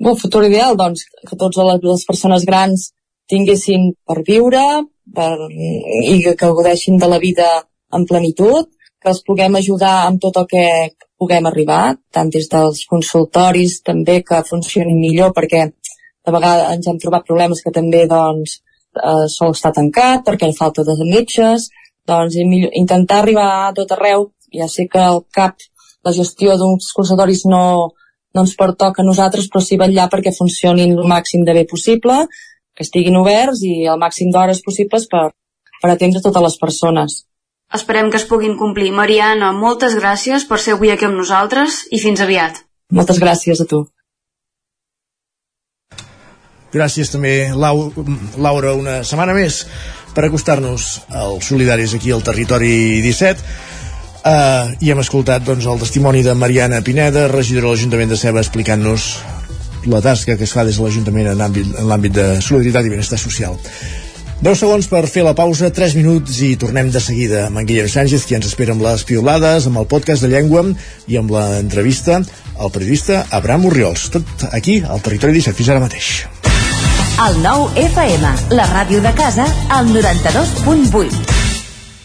El 0.01 0.17
futur 0.21 0.43
ideal, 0.45 0.77
doncs, 0.77 1.07
que 1.29 1.37
tots 1.41 1.57
les, 1.57 2.05
persones 2.09 2.45
grans 2.49 2.91
tinguessin 3.33 3.91
per 4.05 4.21
viure 4.27 4.65
per, 5.15 5.31
i 5.49 6.21
que, 6.25 6.35
gaudeixin 6.43 6.99
de 7.01 7.09
la 7.09 7.19
vida 7.23 7.49
en 7.97 8.05
plenitud, 8.09 8.69
que 9.01 9.09
els 9.13 9.23
puguem 9.25 9.57
ajudar 9.57 9.95
amb 10.07 10.21
tot 10.21 10.37
el 10.37 10.47
que 10.51 10.65
puguem 11.21 11.49
arribar, 11.49 11.97
tant 12.13 12.29
des 12.33 12.49
dels 12.53 12.83
consultoris 12.91 13.79
també 13.87 14.19
que 14.27 14.43
funcionin 14.49 15.01
millor, 15.01 15.33
perquè 15.37 15.63
de 15.71 16.35
vegades 16.35 16.75
ens 16.77 16.91
hem 16.91 16.99
trobat 17.01 17.25
problemes 17.29 17.63
que 17.65 17.73
també 17.73 18.05
doncs, 18.09 18.59
eh, 19.01 19.27
sol 19.33 19.57
estar 19.57 19.73
tancat 19.73 20.27
perquè 20.27 20.53
falta 20.59 20.85
de 20.85 20.97
metges, 21.09 21.71
doncs 22.05 22.37
intentar 22.37 23.23
arribar 23.23 23.49
a 23.57 23.73
tot 23.77 23.97
arreu 23.97 24.29
ja 24.53 24.69
sé 24.69 24.87
que 24.91 25.01
el 25.01 25.23
CAP, 25.33 25.67
la 26.07 26.13
gestió 26.17 26.57
d'uns 26.59 26.93
consultoris 26.97 27.45
no, 27.51 27.65
no 28.35 28.45
ens 28.45 28.55
pertoca 28.59 29.03
a 29.03 29.07
nosaltres, 29.07 29.49
però 29.51 29.63
sí 29.65 29.79
vetllar 29.81 30.09
perquè 30.13 30.33
funcionin 30.37 30.97
el 30.97 31.09
màxim 31.11 31.45
de 31.47 31.57
bé 31.57 31.67
possible, 31.71 32.25
que 32.75 32.87
estiguin 32.87 33.19
oberts 33.21 33.63
i 33.67 33.85
el 33.91 34.01
màxim 34.01 34.31
d'hores 34.33 34.63
possibles 34.67 35.07
per, 35.11 35.29
per 35.83 35.93
atendre 35.93 36.23
totes 36.25 36.47
les 36.47 36.59
persones. 36.61 37.21
Esperem 37.75 38.11
que 38.11 38.19
es 38.19 38.27
puguin 38.27 38.57
complir. 38.59 38.91
Mariana, 38.91 39.53
moltes 39.55 39.95
gràcies 39.95 40.47
per 40.49 40.59
ser 40.59 40.75
avui 40.75 40.91
aquí 40.91 41.07
amb 41.07 41.21
nosaltres 41.21 41.85
i 41.95 42.01
fins 42.03 42.23
aviat. 42.25 42.65
Moltes 42.91 43.21
gràcies 43.23 43.63
a 43.63 43.67
tu. 43.71 43.85
Gràcies 46.71 47.11
també, 47.11 47.51
Laura, 47.55 48.75
una 48.79 49.01
setmana 49.07 49.35
més 49.35 49.65
per 50.15 50.27
acostar-nos 50.27 50.87
als 51.11 51.51
solidaris 51.51 51.95
aquí 51.95 52.11
al 52.15 52.23
Territori 52.27 53.01
17 53.03 53.80
Uh, 54.21 54.75
I 54.85 54.91
hem 54.93 55.01
escoltat 55.01 55.47
doncs, 55.47 55.65
el 55.65 55.81
testimoni 55.81 56.21
de 56.23 56.35
Mariana 56.37 56.83
Pineda, 56.85 57.25
regidora 57.33 57.71
de 57.71 57.73
l'Ajuntament 57.73 58.11
de 58.13 58.19
Ceba, 58.21 58.43
explicant-nos 58.45 59.07
la 59.89 60.03
tasca 60.05 60.37
que 60.37 60.45
es 60.45 60.53
fa 60.53 60.67
des 60.69 60.77
de 60.77 60.85
l'Ajuntament 60.85 61.31
en 61.33 61.41
l'àmbit 61.89 62.13
de 62.13 62.27
solidaritat 62.45 62.85
i 62.85 62.93
benestar 62.93 63.17
social. 63.23 63.57
10 64.41 64.57
segons 64.57 64.87
per 64.89 65.03
fer 65.09 65.25
la 65.25 65.35
pausa, 65.37 65.69
3 65.73 65.97
minuts 65.97 66.39
i 66.45 66.55
tornem 66.61 66.89
de 66.93 67.01
seguida 67.01 67.47
amb 67.47 67.61
en 67.61 67.67
Guillem 67.69 67.89
Sánchez, 67.93 68.25
qui 68.29 68.37
ens 68.37 68.49
espera 68.49 68.77
amb 68.77 68.85
les 68.85 69.05
piolades, 69.09 69.69
amb 69.69 69.81
el 69.81 69.89
podcast 69.89 70.25
de 70.25 70.33
llengua 70.33 70.67
i 71.09 71.17
amb 71.21 71.33
l'entrevista 71.33 72.21
al 72.61 72.73
periodista 72.73 73.27
Abraham 73.31 73.69
Urriols. 73.73 74.09
Tot 74.17 74.49
aquí, 74.53 74.83
al 74.85 75.01
Territori 75.05 75.41
17, 75.41 75.57
fins 75.57 75.73
ara 75.73 75.85
mateix. 75.85 76.15
El 77.21 77.37
nou 77.45 77.69
FM, 77.77 78.33
la 78.57 78.69
ràdio 78.73 79.01
de 79.05 79.13
casa, 79.17 79.49
al 79.77 79.93
92.8. 79.93 81.40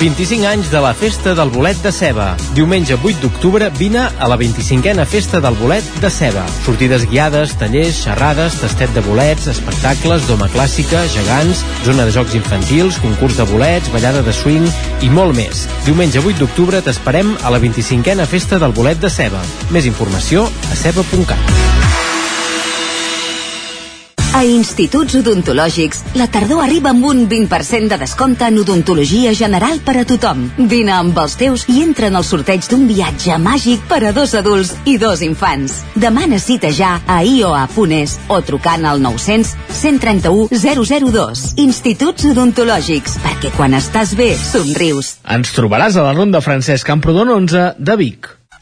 25 0.00 0.46
anys 0.48 0.70
de 0.72 0.80
la 0.80 0.94
Festa 0.96 1.34
del 1.36 1.50
Bolet 1.52 1.76
de 1.84 1.90
Ceba. 1.92 2.30
Diumenge 2.56 2.96
8 2.96 3.20
d'octubre 3.20 3.68
vine 3.76 4.06
a 4.08 4.28
la 4.32 4.38
25a 4.40 5.04
Festa 5.04 5.42
del 5.44 5.58
Bolet 5.60 5.84
de 6.00 6.08
Ceba. 6.08 6.46
Sortides 6.64 7.04
guiades, 7.10 7.52
tallers, 7.60 8.00
xerrades, 8.06 8.56
tastet 8.62 8.94
de 8.96 9.04
bolets, 9.04 9.50
espectacles, 9.52 10.24
doma 10.24 10.48
clàssica, 10.48 11.04
gegants, 11.12 11.60
zona 11.84 12.08
de 12.08 12.16
jocs 12.16 12.38
infantils, 12.40 12.96
concurs 13.04 13.36
de 13.36 13.44
bolets, 13.52 13.92
ballada 13.92 14.24
de 14.24 14.32
swing 14.32 14.64
i 15.04 15.12
molt 15.12 15.36
més. 15.36 15.66
Diumenge 15.84 16.24
8 16.24 16.40
d'octubre 16.40 16.80
t'esperem 16.80 17.36
a 17.44 17.52
la 17.52 17.60
25a 17.60 18.24
Festa 18.24 18.56
del 18.56 18.72
Bolet 18.72 19.04
de 19.04 19.12
Ceba. 19.12 19.44
Més 19.68 19.84
informació 19.84 20.48
a 20.48 20.80
ceba.cat. 20.80 21.89
A 24.30 24.44
Instituts 24.46 25.16
Odontològics, 25.18 26.04
la 26.14 26.28
tardor 26.30 26.60
arriba 26.62 26.92
amb 26.92 27.02
un 27.08 27.24
20% 27.28 27.90
de 27.90 27.96
descompte 27.98 28.46
en 28.46 28.60
odontologia 28.62 29.32
general 29.34 29.80
per 29.82 29.96
a 29.98 30.04
tothom. 30.06 30.44
Vine 30.70 30.94
amb 30.94 31.18
els 31.18 31.34
teus 31.40 31.64
i 31.66 31.80
entra 31.82 32.06
en 32.06 32.18
el 32.20 32.26
sorteig 32.28 32.68
d'un 32.70 32.86
viatge 32.86 33.40
màgic 33.42 33.82
per 33.90 33.98
a 34.06 34.14
dos 34.14 34.36
adults 34.38 34.70
i 34.86 34.96
dos 35.02 35.24
infants. 35.26 35.80
Demana 35.98 36.38
cita 36.38 36.70
ja 36.70 37.00
a 37.10 37.20
ioa.es 37.26 38.18
o 38.30 38.40
trucant 38.46 38.86
al 38.86 39.02
900 39.02 39.56
131 39.82 40.46
002. 40.54 41.46
Instituts 41.66 42.30
Odontològics, 42.30 43.18
perquè 43.26 43.50
quan 43.58 43.74
estàs 43.74 44.14
bé, 44.14 44.36
somrius. 44.38 45.16
Ens 45.26 45.56
trobaràs 45.58 45.98
a 45.98 46.06
la 46.06 46.14
Ronda 46.14 46.38
Francesc 46.38 46.86
Camprodon 46.86 47.34
11 47.42 47.72
de 47.82 47.98
Vic. 47.98 48.36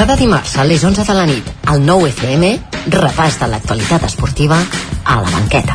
Cada 0.00 0.14
dimarts 0.16 0.54
a 0.56 0.64
les 0.64 0.80
11 0.80 1.04
de 1.04 1.12
la 1.12 1.26
nit, 1.28 1.48
al 1.68 1.82
9 1.84 2.06
FM, 2.08 2.48
repàs 2.94 3.34
de 3.36 3.46
l'actualitat 3.52 4.06
esportiva 4.06 4.56
a 5.04 5.16
la 5.20 5.28
banqueta. 5.28 5.74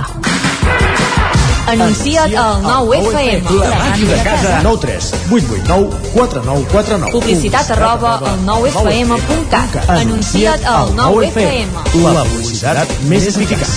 Anuncia't 1.70 2.34
al 2.34 2.64
9 2.64 2.96
FM. 3.04 3.60
La 3.60 3.70
màquina 3.84 4.16
de 4.16 4.24
casa. 4.26 4.56
9 4.66 4.80
3 4.82 5.10
8 5.30 5.60
8 5.62 5.68
9 5.68 6.00
4 6.16 6.42
9 6.48 6.66
4 6.72 6.98
9. 7.04 7.12
Publicitat 7.14 7.70
arroba 7.76 8.16
al 8.32 8.42
9fm.cat. 8.48 9.78
Anuncia't 9.94 10.66
al 10.74 10.90
9 10.98 11.28
FM. 11.28 11.86
La 12.02 12.24
publicitat 12.32 12.96
més 13.06 13.28
eficaç. 13.30 13.76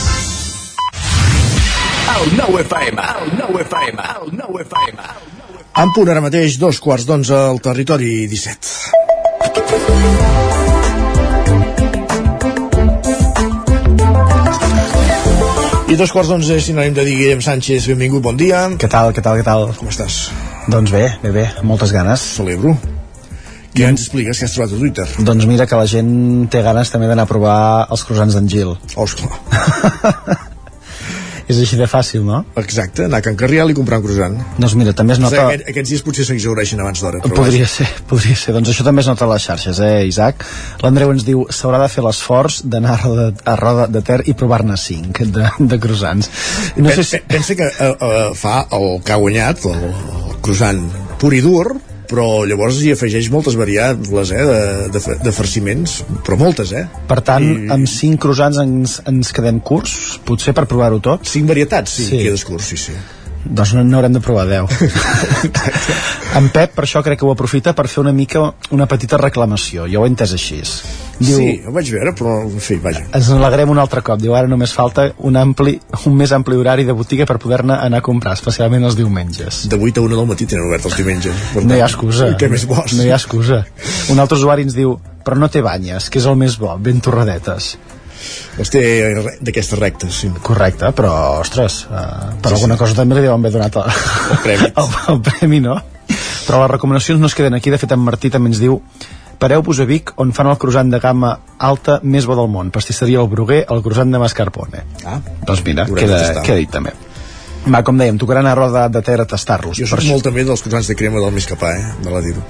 El 2.15 2.33
nou 2.41 2.57
FM, 2.63 3.05
el 3.21 3.37
nou 3.43 3.61
FM, 3.67 4.09
el 4.17 4.33
nou 4.41 4.65
FM. 4.65 5.13
En 5.85 5.93
punt 5.93 6.09
ara 6.09 6.25
mateix, 6.25 6.57
dos 6.57 6.81
quarts 6.81 7.05
d'onze 7.05 7.37
al 7.37 7.61
territori 7.61 8.25
17. 8.33 9.18
I 15.89 15.97
dos 15.97 16.13
quarts 16.13 16.29
d'onze, 16.29 16.59
sinònim 16.61 16.93
de 16.93 17.05
dir 17.07 17.15
Guillem 17.17 17.41
Sánchez, 17.41 17.87
benvingut, 17.89 18.21
bon 18.23 18.37
dia. 18.37 18.67
Què 18.77 18.91
tal, 18.93 19.15
què 19.17 19.25
tal, 19.25 19.39
què 19.41 19.45
tal? 19.47 19.71
Com 19.79 19.89
estàs? 19.89 20.19
Doncs 20.69 20.93
bé, 20.93 21.07
bé, 21.23 21.33
bé, 21.33 21.45
moltes 21.65 21.95
ganes. 21.97 22.21
Celebro. 22.37 22.75
Què 23.73 23.87
ens 23.89 24.05
expliques 24.05 24.37
que 24.37 24.49
has 24.49 24.57
trobat 24.57 24.75
a 24.77 24.81
Twitter? 24.83 25.07
Doncs 25.25 25.49
mira 25.49 25.65
que 25.71 25.81
la 25.81 25.89
gent 25.89 26.13
té 26.53 26.61
ganes 26.67 26.93
també 26.93 27.09
d'anar 27.09 27.25
a 27.25 27.33
provar 27.33 27.59
els 27.89 28.05
croissants 28.05 28.37
d'en 28.37 28.53
Gil. 28.53 28.77
Oh, 28.97 29.09
esclar. 29.09 30.45
És 31.49 31.57
així 31.63 31.79
de 31.81 31.87
fàcil, 31.89 32.25
no? 32.29 32.43
Exacte, 32.61 33.07
anar 33.09 33.23
a 33.23 33.25
Can 33.25 33.37
Carrial 33.41 33.73
i 33.73 33.77
comprar 33.77 33.99
un 34.03 34.05
croissant. 34.05 34.37
Doncs 34.59 34.75
mira, 34.77 34.93
també 34.97 35.15
es 35.17 35.23
nota... 35.23 35.47
Aquest, 35.47 35.65
aquests 35.73 35.93
dies 35.95 36.05
potser 36.05 36.27
s'exaureixen 36.29 36.83
abans 36.85 37.01
d'hora. 37.01 37.23
Podria 37.25 37.65
vaja. 37.65 37.71
ser, 37.73 37.89
podria 38.11 38.37
ser. 38.37 38.53
Doncs 38.57 38.75
això 38.75 38.85
també 38.85 39.05
es 39.05 39.09
nota 39.09 39.25
a 39.25 39.31
les 39.33 39.49
xarxes, 39.49 39.81
eh, 39.85 40.05
Isaac? 40.11 40.45
L'Andreu 40.85 41.15
ens 41.15 41.25
diu, 41.25 41.47
s'haurà 41.49 41.81
de 41.81 41.89
fer 41.93 42.05
l'esforç 42.05 42.61
d'anar 42.69 42.99
a 42.99 43.01
Roda, 43.03 43.29
a 43.49 43.57
Roda 43.61 43.89
de 43.93 44.05
Ter 44.05 44.21
i 44.29 44.37
provar-ne 44.37 44.77
cinc 44.81 45.23
de, 45.33 45.49
de 45.73 45.81
croissants. 45.81 46.29
No 46.77 46.93
sé 46.93 47.07
si... 47.09 47.23
Pensa 47.33 47.57
que 47.57 47.69
uh, 47.69 47.95
uh, 47.97 48.17
fa 48.37 48.61
el 48.77 48.91
que 49.01 49.17
ha 49.17 49.23
guanyat, 49.23 49.65
el, 49.73 49.87
el 49.89 50.41
croissant 50.45 50.85
pur 51.19 51.33
i 51.33 51.41
dur, 51.45 51.79
però 52.09 52.45
llavors 52.49 52.81
hi 52.83 52.93
afegeix 52.95 53.29
moltes 53.33 53.59
variables 53.59 54.33
eh, 54.33 54.47
de, 54.49 54.97
de, 54.97 55.19
de 55.27 55.35
farciments, 55.35 56.01
però 56.27 56.39
moltes, 56.41 56.73
eh? 56.73 56.87
Per 57.11 57.21
tant, 57.27 57.47
amb 57.75 57.91
cinc 57.91 58.23
croissants 58.25 58.63
ens, 58.65 58.99
ens 59.11 59.35
quedem 59.37 59.61
curts, 59.61 60.19
potser 60.29 60.57
per 60.57 60.69
provar-ho 60.71 61.03
tot? 61.05 61.29
Cinc 61.29 61.51
varietats, 61.53 62.01
sí, 62.01 62.11
quedes 62.17 62.47
curt, 62.49 62.65
sí, 62.65 62.81
sí. 62.89 62.97
Doncs 63.49 63.73
no 63.75 63.83
n'haurem 63.85 64.13
de 64.13 64.21
provar 64.21 64.45
10. 64.49 64.69
en 66.39 66.49
Pep, 66.53 66.75
per 66.77 66.85
això 66.85 67.01
crec 67.05 67.21
que 67.21 67.27
ho 67.27 67.33
aprofita 67.33 67.73
per 67.77 67.87
fer 67.89 68.03
una 68.03 68.13
mica 68.13 68.43
una 68.77 68.87
petita 68.91 69.17
reclamació. 69.21 69.87
Jo 69.89 70.03
ho 70.03 70.07
he 70.07 70.11
entès 70.13 70.35
així. 70.37 70.61
Diu, 71.19 71.39
Sí, 71.39 71.49
ho 71.67 71.73
vaig 71.75 71.89
veure, 71.95 72.13
però, 72.19 72.37
en 72.45 72.61
fi, 72.63 72.77
vaja. 72.83 73.07
ens 73.17 73.31
n'alegrem 73.33 73.73
un 73.73 73.81
altre 73.83 74.03
cop. 74.07 74.21
Diu, 74.21 74.37
ara 74.39 74.51
només 74.51 74.75
falta 74.77 75.09
un, 75.25 75.37
ampli, 75.41 75.79
un 76.07 76.17
més 76.19 76.33
ampli 76.37 76.59
horari 76.61 76.85
de 76.87 76.95
botiga 76.95 77.27
per 77.27 77.39
poder-ne 77.43 77.75
anar 77.75 78.03
a 78.03 78.07
comprar, 78.07 78.37
especialment 78.39 78.85
els 78.85 78.99
diumenges. 78.99 79.65
De 79.73 79.81
8 79.81 79.99
a 79.99 80.07
1 80.07 80.17
del 80.21 80.29
matí 80.31 80.47
tenen 80.47 80.69
obert 80.69 80.87
els 80.87 80.99
diumenges. 81.01 81.45
Per 81.55 81.65
No 81.65 81.75
hi 81.75 81.83
ha 81.83 81.89
excusa. 81.91 82.33
Què 82.39 82.51
més 82.53 82.69
vols? 82.71 82.95
No 82.99 83.07
hi 83.07 83.11
ha 83.15 83.19
excusa. 83.19 83.65
Un 84.13 84.21
altre 84.23 84.39
usuari 84.39 84.69
ens 84.69 84.77
diu, 84.77 84.99
però 85.25 85.41
no 85.41 85.49
té 85.51 85.65
banyes, 85.65 86.11
que 86.13 86.21
és 86.21 86.29
el 86.29 86.37
més 86.39 86.59
bo, 86.61 86.77
ben 86.79 87.01
torradetes. 87.01 87.77
Els 88.59 88.73
té 88.75 88.83
d'aquestes 89.41 89.79
rectes, 89.79 90.23
sí. 90.23 90.31
Correcte, 90.43 90.91
però, 90.97 91.13
ostres, 91.43 91.85
uh, 91.91 92.33
per 92.43 92.53
Sí, 92.53 92.57
alguna 92.57 92.75
sí. 92.75 92.83
cosa 92.85 92.99
també 92.99 93.19
li 93.19 93.27
deuen 93.27 93.39
haver 93.39 93.53
donat 93.55 93.79
el, 93.79 93.93
el 94.33 94.43
premi. 94.47 94.73
el, 94.83 94.99
el 95.15 95.23
premi, 95.31 95.61
no? 95.65 95.79
Però 96.49 96.63
les 96.63 96.71
recomanacions 96.73 97.21
no 97.21 97.29
es 97.29 97.37
queden 97.37 97.55
aquí. 97.55 97.71
De 97.71 97.79
fet, 97.79 97.93
en 97.93 98.01
Martí 98.01 98.31
també 98.33 98.51
ens 98.53 98.61
diu 98.63 98.81
Pareu-vos 99.39 99.79
a 99.79 99.85
Vic, 99.87 100.11
on 100.19 100.33
fan 100.35 100.49
el 100.51 100.57
croissant 100.59 100.89
de 100.91 100.99
gamma 100.99 101.37
alta 101.63 102.01
més 102.03 102.27
bo 102.27 102.35
del 102.35 102.49
món. 102.51 102.73
Pastisseria 102.75 103.21
El 103.23 103.29
Bruguer, 103.31 103.61
el 103.71 103.85
croissant 103.85 104.11
de 104.11 104.19
mascarpone. 104.19 104.83
Ah, 105.07 105.21
doncs 105.47 105.63
mira, 105.67 105.85
queda, 105.87 106.19
queda 106.43 106.57
dit 106.59 106.73
també. 106.75 106.95
Va, 107.69 107.85
com 107.87 108.01
dèiem, 108.01 108.19
tocarà 108.19 108.43
anar 108.43 108.57
a 108.57 108.59
Roda 108.59 108.83
de 108.91 109.03
Ter 109.05 109.19
a 109.21 109.27
tastar-los. 109.29 109.79
Jo 109.79 109.87
soc 109.91 110.03
molt 110.09 110.27
també 110.27 110.43
dels 110.49 110.63
croissants 110.65 110.91
de 110.91 110.97
crema 110.99 111.23
del 111.23 111.35
més 111.37 111.47
capà, 111.47 111.71
eh? 111.77 111.87
De 112.03 112.11
la 112.11 112.23
dir-ho. 112.25 112.43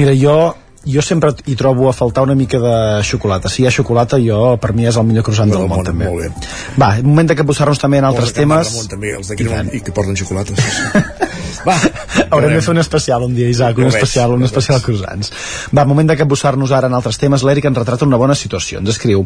Mira, 0.00 0.16
jo 0.18 0.36
jo 0.84 1.02
sempre 1.02 1.32
hi 1.46 1.54
trobo 1.58 1.88
a 1.88 1.92
faltar 1.92 2.24
una 2.24 2.34
mica 2.34 2.58
de 2.58 3.02
xocolata. 3.06 3.48
Si 3.48 3.62
hi 3.62 3.66
ha 3.66 3.70
xocolata, 3.70 4.18
jo, 4.18 4.56
per 4.62 4.72
mi 4.74 4.86
és 4.86 4.96
el 4.98 5.06
millor 5.06 5.24
croissant 5.26 5.50
del 5.50 5.68
món, 5.70 5.84
també. 5.86 6.08
Molt 6.10 6.24
bé. 6.24 6.48
Va, 6.80 6.94
moment 7.02 7.28
de 7.30 7.36
capbussar-nos 7.38 7.78
també 7.78 8.00
en 8.02 8.08
altres 8.08 8.34
temes. 8.36 8.72
Ramon, 8.72 8.88
també, 8.90 9.14
els 9.18 9.30
de 9.30 9.38
crema 9.38 9.62
i, 9.70 9.82
que 9.84 9.94
porten 9.94 10.18
xocolata. 10.18 10.56
Sí, 10.58 10.70
sí. 10.78 11.28
Va, 11.66 11.76
Haurem 12.32 12.56
de 12.56 12.62
fer 12.64 12.72
un 12.72 12.80
especial 12.82 13.22
un 13.22 13.36
dia, 13.36 13.46
Isaac, 13.46 13.78
un 13.78 13.86
especial, 13.86 14.32
un 14.34 14.42
especial 14.42 14.80
croissants. 14.82 15.30
Va, 15.76 15.84
moment 15.86 16.08
de 16.10 16.16
capbussar-nos 16.18 16.72
ara 16.74 16.90
en 16.90 16.96
altres 16.98 17.20
temes. 17.22 17.44
L'Eric 17.46 17.68
ens 17.70 17.78
retrata 17.78 18.08
una 18.08 18.18
bona 18.18 18.34
situació. 18.34 18.80
Ens 18.82 18.90
escriu, 18.96 19.22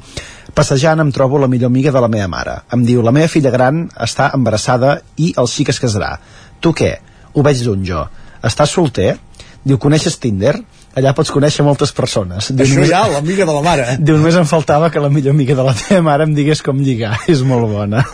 passejant 0.52 1.00
em 1.00 1.12
trobo 1.16 1.40
la 1.40 1.48
millor 1.48 1.72
amiga 1.72 1.94
de 1.94 2.02
la 2.04 2.10
meva 2.12 2.28
mare. 2.28 2.58
Em 2.76 2.84
diu, 2.84 3.00
la 3.06 3.14
meva 3.16 3.30
filla 3.32 3.54
gran 3.54 3.86
està 3.96 4.28
embarassada 4.36 4.98
i 5.16 5.32
el 5.40 5.48
xic 5.48 5.72
es 5.72 5.80
casarà. 5.80 6.16
Tu 6.60 6.74
què? 6.76 6.92
Ho 7.32 7.44
veig 7.46 7.64
lluny 7.64 7.86
jo. 7.88 8.04
Estàs 8.44 8.76
solter? 8.76 9.14
Diu, 9.64 9.80
coneixes 9.80 10.20
Tinder? 10.20 10.58
Allà 10.96 11.12
pots 11.12 11.30
conèixer 11.30 11.62
moltes 11.66 11.92
persones. 11.92 12.48
Diu, 12.54 12.64
Això 12.64 12.74
només- 12.78 12.90
ja, 12.90 13.02
l'amiga 13.12 13.44
de 13.44 13.52
la 13.52 13.62
mare. 13.62 13.86
Diu, 14.00 14.16
només 14.16 14.34
em 14.40 14.46
faltava 14.48 14.88
que 14.90 15.00
la 15.00 15.10
millor 15.12 15.34
amiga 15.34 15.54
de 15.54 15.62
la 15.62 15.74
teva 15.76 16.00
mare 16.02 16.24
em 16.24 16.32
digués 16.34 16.62
com 16.64 16.78
lligar. 16.80 17.18
És 17.28 17.42
molt 17.44 17.68
bona. 17.68 18.04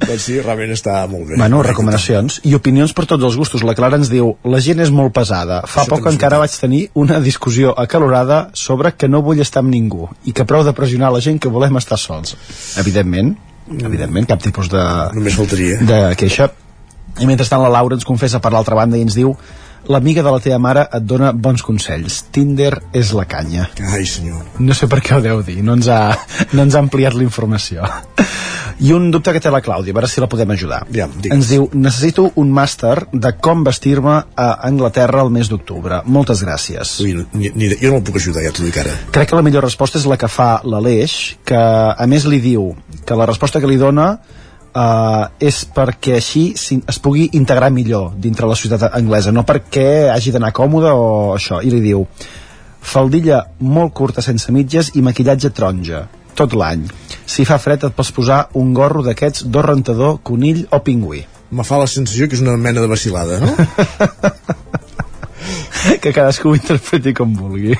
Doncs 0.00 0.22
sí, 0.24 0.38
realment 0.40 0.70
està 0.72 1.02
molt 1.06 1.28
bé. 1.28 1.36
Bueno, 1.36 1.60
recomanacions 1.62 2.38
i 2.48 2.54
opinions 2.56 2.94
per 2.96 3.04
tots 3.06 3.22
els 3.28 3.36
gustos. 3.36 3.62
La 3.68 3.74
Clara 3.76 3.98
ens 4.00 4.08
diu 4.10 4.32
la 4.48 4.58
gent 4.64 4.80
és 4.80 4.90
molt 4.90 5.12
pesada. 5.12 5.60
Fa 5.68 5.82
Això 5.84 5.92
poc 5.92 6.08
encara 6.08 6.38
vaig 6.40 6.54
tenir 6.56 6.86
una 6.96 7.18
discussió 7.20 7.74
acalorada 7.78 8.46
sobre 8.56 8.94
que 8.96 9.10
no 9.12 9.20
vull 9.22 9.42
estar 9.44 9.60
amb 9.60 9.70
ningú 9.74 10.08
i 10.24 10.32
que 10.32 10.46
prou 10.48 10.64
de 10.64 10.72
pressionar 10.72 11.12
la 11.12 11.20
gent 11.20 11.38
que 11.38 11.52
volem 11.52 11.76
estar 11.76 11.98
sols. 12.00 12.32
Evidentment, 12.80 13.34
evidentment, 13.76 14.26
cap 14.26 14.40
tipus 14.42 14.72
de, 14.72 14.80
Només 15.14 15.36
faltaria. 15.36 15.76
de 15.84 16.00
queixa. 16.16 16.48
I 17.20 17.26
mentrestant 17.28 17.60
la 17.62 17.68
Laura 17.68 17.94
ens 18.00 18.08
confessa 18.08 18.40
per 18.40 18.54
l'altra 18.56 18.74
banda 18.80 18.96
i 18.96 19.04
ens 19.04 19.14
diu 19.14 19.36
l'amiga 19.88 20.22
de 20.22 20.32
la 20.32 20.40
teva 20.42 20.58
mare 20.58 20.86
et 20.92 21.06
dona 21.06 21.32
bons 21.32 21.62
consells. 21.62 22.24
Tinder 22.34 22.72
és 22.92 23.12
la 23.16 23.26
canya. 23.30 23.68
Ai, 23.94 24.04
senyor. 24.06 24.42
No 24.58 24.76
sé 24.76 24.88
per 24.90 25.00
què 25.04 25.16
ho 25.16 25.24
deu 25.24 25.42
dir, 25.46 25.60
no 25.64 25.78
ens 25.78 25.88
ha, 25.88 26.02
no 26.52 26.66
ens 26.66 26.76
ha 26.76 26.82
ampliat 26.84 27.16
la 27.16 27.26
informació. 27.26 27.86
I 28.80 28.94
un 28.96 29.10
dubte 29.12 29.34
que 29.36 29.42
té 29.44 29.50
la 29.52 29.60
Clàudia, 29.60 29.92
a 29.92 29.96
veure 29.98 30.08
si 30.08 30.22
la 30.22 30.28
podem 30.30 30.54
ajudar. 30.54 30.78
Ja, 30.88 31.04
digues. 31.10 31.34
Ens 31.36 31.50
diu, 31.52 31.66
necessito 31.76 32.30
un 32.40 32.48
màster 32.56 32.94
de 33.12 33.34
com 33.36 33.60
vestir-me 33.66 34.14
a 34.40 34.46
Anglaterra 34.68 35.20
el 35.26 35.32
mes 35.34 35.50
d'octubre. 35.52 36.00
Moltes 36.08 36.40
gràcies. 36.46 36.94
Ui, 37.04 37.12
ni, 37.34 37.52
ni, 37.52 37.68
jo 37.74 37.92
no 37.92 38.00
el 38.00 38.06
puc 38.06 38.16
ajudar, 38.16 38.46
ja 38.46 38.54
t'ho 38.56 38.64
dic 38.64 38.80
ara. 38.80 38.94
Crec 39.12 39.32
que 39.32 39.36
la 39.36 39.44
millor 39.44 39.68
resposta 39.68 40.00
és 40.00 40.08
la 40.08 40.16
que 40.20 40.30
fa 40.32 40.62
l'Aleix, 40.64 41.18
que 41.44 41.60
a 41.60 42.08
més 42.08 42.24
li 42.24 42.40
diu 42.40 42.70
que 43.04 43.20
la 43.20 43.28
resposta 43.28 43.60
que 43.60 43.68
li 43.68 43.76
dona 43.80 44.14
uh, 44.74 45.30
és 45.40 45.62
perquè 45.74 46.16
així 46.18 46.50
es 46.54 47.00
pugui 47.02 47.28
integrar 47.38 47.70
millor 47.74 48.14
dintre 48.16 48.48
la 48.48 48.58
societat 48.58 48.96
anglesa, 48.98 49.32
no 49.32 49.44
perquè 49.46 50.10
hagi 50.12 50.32
d'anar 50.34 50.52
còmode 50.56 50.92
o 50.94 51.10
això. 51.34 51.60
I 51.62 51.72
li 51.72 51.82
diu 51.84 52.06
faldilla 52.80 53.42
molt 53.60 53.92
curta 53.92 54.24
sense 54.24 54.52
mitges 54.52 54.94
i 54.96 55.04
maquillatge 55.04 55.52
taronja 55.52 56.06
tot 56.40 56.54
l'any. 56.56 56.86
Si 57.28 57.44
fa 57.44 57.58
fred 57.60 57.84
et 57.84 57.96
pots 57.96 58.12
posar 58.16 58.46
un 58.56 58.72
gorro 58.74 59.04
d'aquests 59.04 59.44
d'or 59.52 59.68
rentador, 59.74 60.20
conill 60.24 60.64
o 60.72 60.80
pingüí. 60.84 61.24
Me 61.50 61.66
fa 61.66 61.80
la 61.80 61.88
sensació 61.90 62.28
que 62.28 62.38
és 62.38 62.44
una 62.44 62.56
mena 62.56 62.80
de 62.80 62.88
vacilada, 62.88 63.40
no? 63.42 63.50
que 66.02 66.12
cadascú 66.12 66.52
ho 66.52 66.56
interpreti 66.56 67.12
com 67.16 67.34
vulgui. 67.36 67.74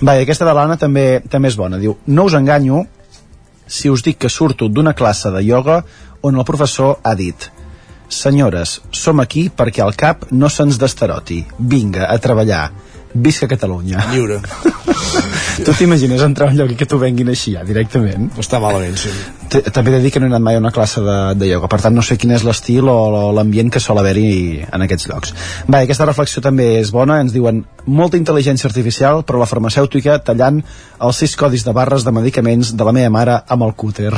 Va, 0.00 0.16
i 0.16 0.24
aquesta 0.24 0.48
de 0.48 0.54
l'Anna 0.56 0.78
també, 0.80 1.20
també 1.30 1.52
és 1.52 1.58
bona. 1.60 1.78
Diu, 1.82 1.98
no 2.08 2.26
us 2.26 2.34
enganyo 2.38 2.86
si 3.70 3.90
us 3.92 4.02
dic 4.02 4.18
que 4.24 4.32
surto 4.32 4.68
d'una 4.68 4.96
classe 4.98 5.30
de 5.30 5.44
ioga 5.46 5.84
on 6.22 6.36
el 6.36 6.44
professor 6.44 6.98
ha 7.02 7.14
dit 7.14 7.50
Senyores, 8.10 8.80
som 8.90 9.20
aquí 9.22 9.46
perquè 9.54 9.84
al 9.84 9.94
cap 9.94 10.24
no 10.34 10.48
se'ns 10.50 10.80
destaroti. 10.82 11.44
Vinga, 11.58 12.08
a 12.10 12.18
treballar. 12.18 12.64
Visca 13.14 13.46
Catalunya. 13.50 14.02
Lliure. 14.10 14.40
tu 15.64 15.72
t'imagines 15.74 16.22
entrar 16.22 16.48
a 16.48 16.50
un 16.50 16.58
lloc 16.58 16.72
i 16.74 16.76
que 16.78 16.86
t'ho 16.90 16.98
venguin 16.98 17.30
així 17.30 17.54
ja, 17.54 17.62
directament? 17.66 18.28
Està 18.38 18.58
malament, 18.62 18.98
sí. 18.98 19.10
T- 19.50 19.62
També 19.70 19.90
he 19.90 19.94
de 19.96 20.02
dir 20.04 20.12
que 20.14 20.22
no 20.22 20.26
he 20.26 20.30
anat 20.30 20.42
mai 20.42 20.58
a 20.58 20.62
una 20.62 20.70
classe 20.74 21.02
de, 21.06 21.16
de 21.38 21.48
ioga, 21.50 21.70
per 21.70 21.80
tant 21.82 21.94
no 21.94 22.02
sé 22.06 22.18
quin 22.18 22.34
és 22.34 22.44
l'estil 22.46 22.90
o 22.90 23.30
l'ambient 23.34 23.70
que 23.70 23.82
sol 23.82 23.98
haver-hi 24.02 24.60
en 24.66 24.86
aquests 24.86 25.08
llocs. 25.10 25.34
Va, 25.70 25.80
aquesta 25.84 26.06
reflexió 26.10 26.42
també 26.42 26.68
és 26.82 26.90
bona, 26.94 27.20
ens 27.22 27.34
diuen 27.34 27.64
molta 27.86 28.18
intel·ligència 28.18 28.70
artificial, 28.70 29.22
però 29.26 29.42
la 29.42 29.50
farmacèutica 29.50 30.18
tallant 30.22 30.62
els 30.98 31.22
sis 31.22 31.34
codis 31.38 31.66
de 31.66 31.74
barres 31.74 32.06
de 32.06 32.14
medicaments 32.14 32.74
de 32.74 32.86
la 32.90 32.94
meva 32.94 33.10
mare 33.10 33.40
amb 33.46 33.66
el 33.70 33.74
cúter. 33.78 34.14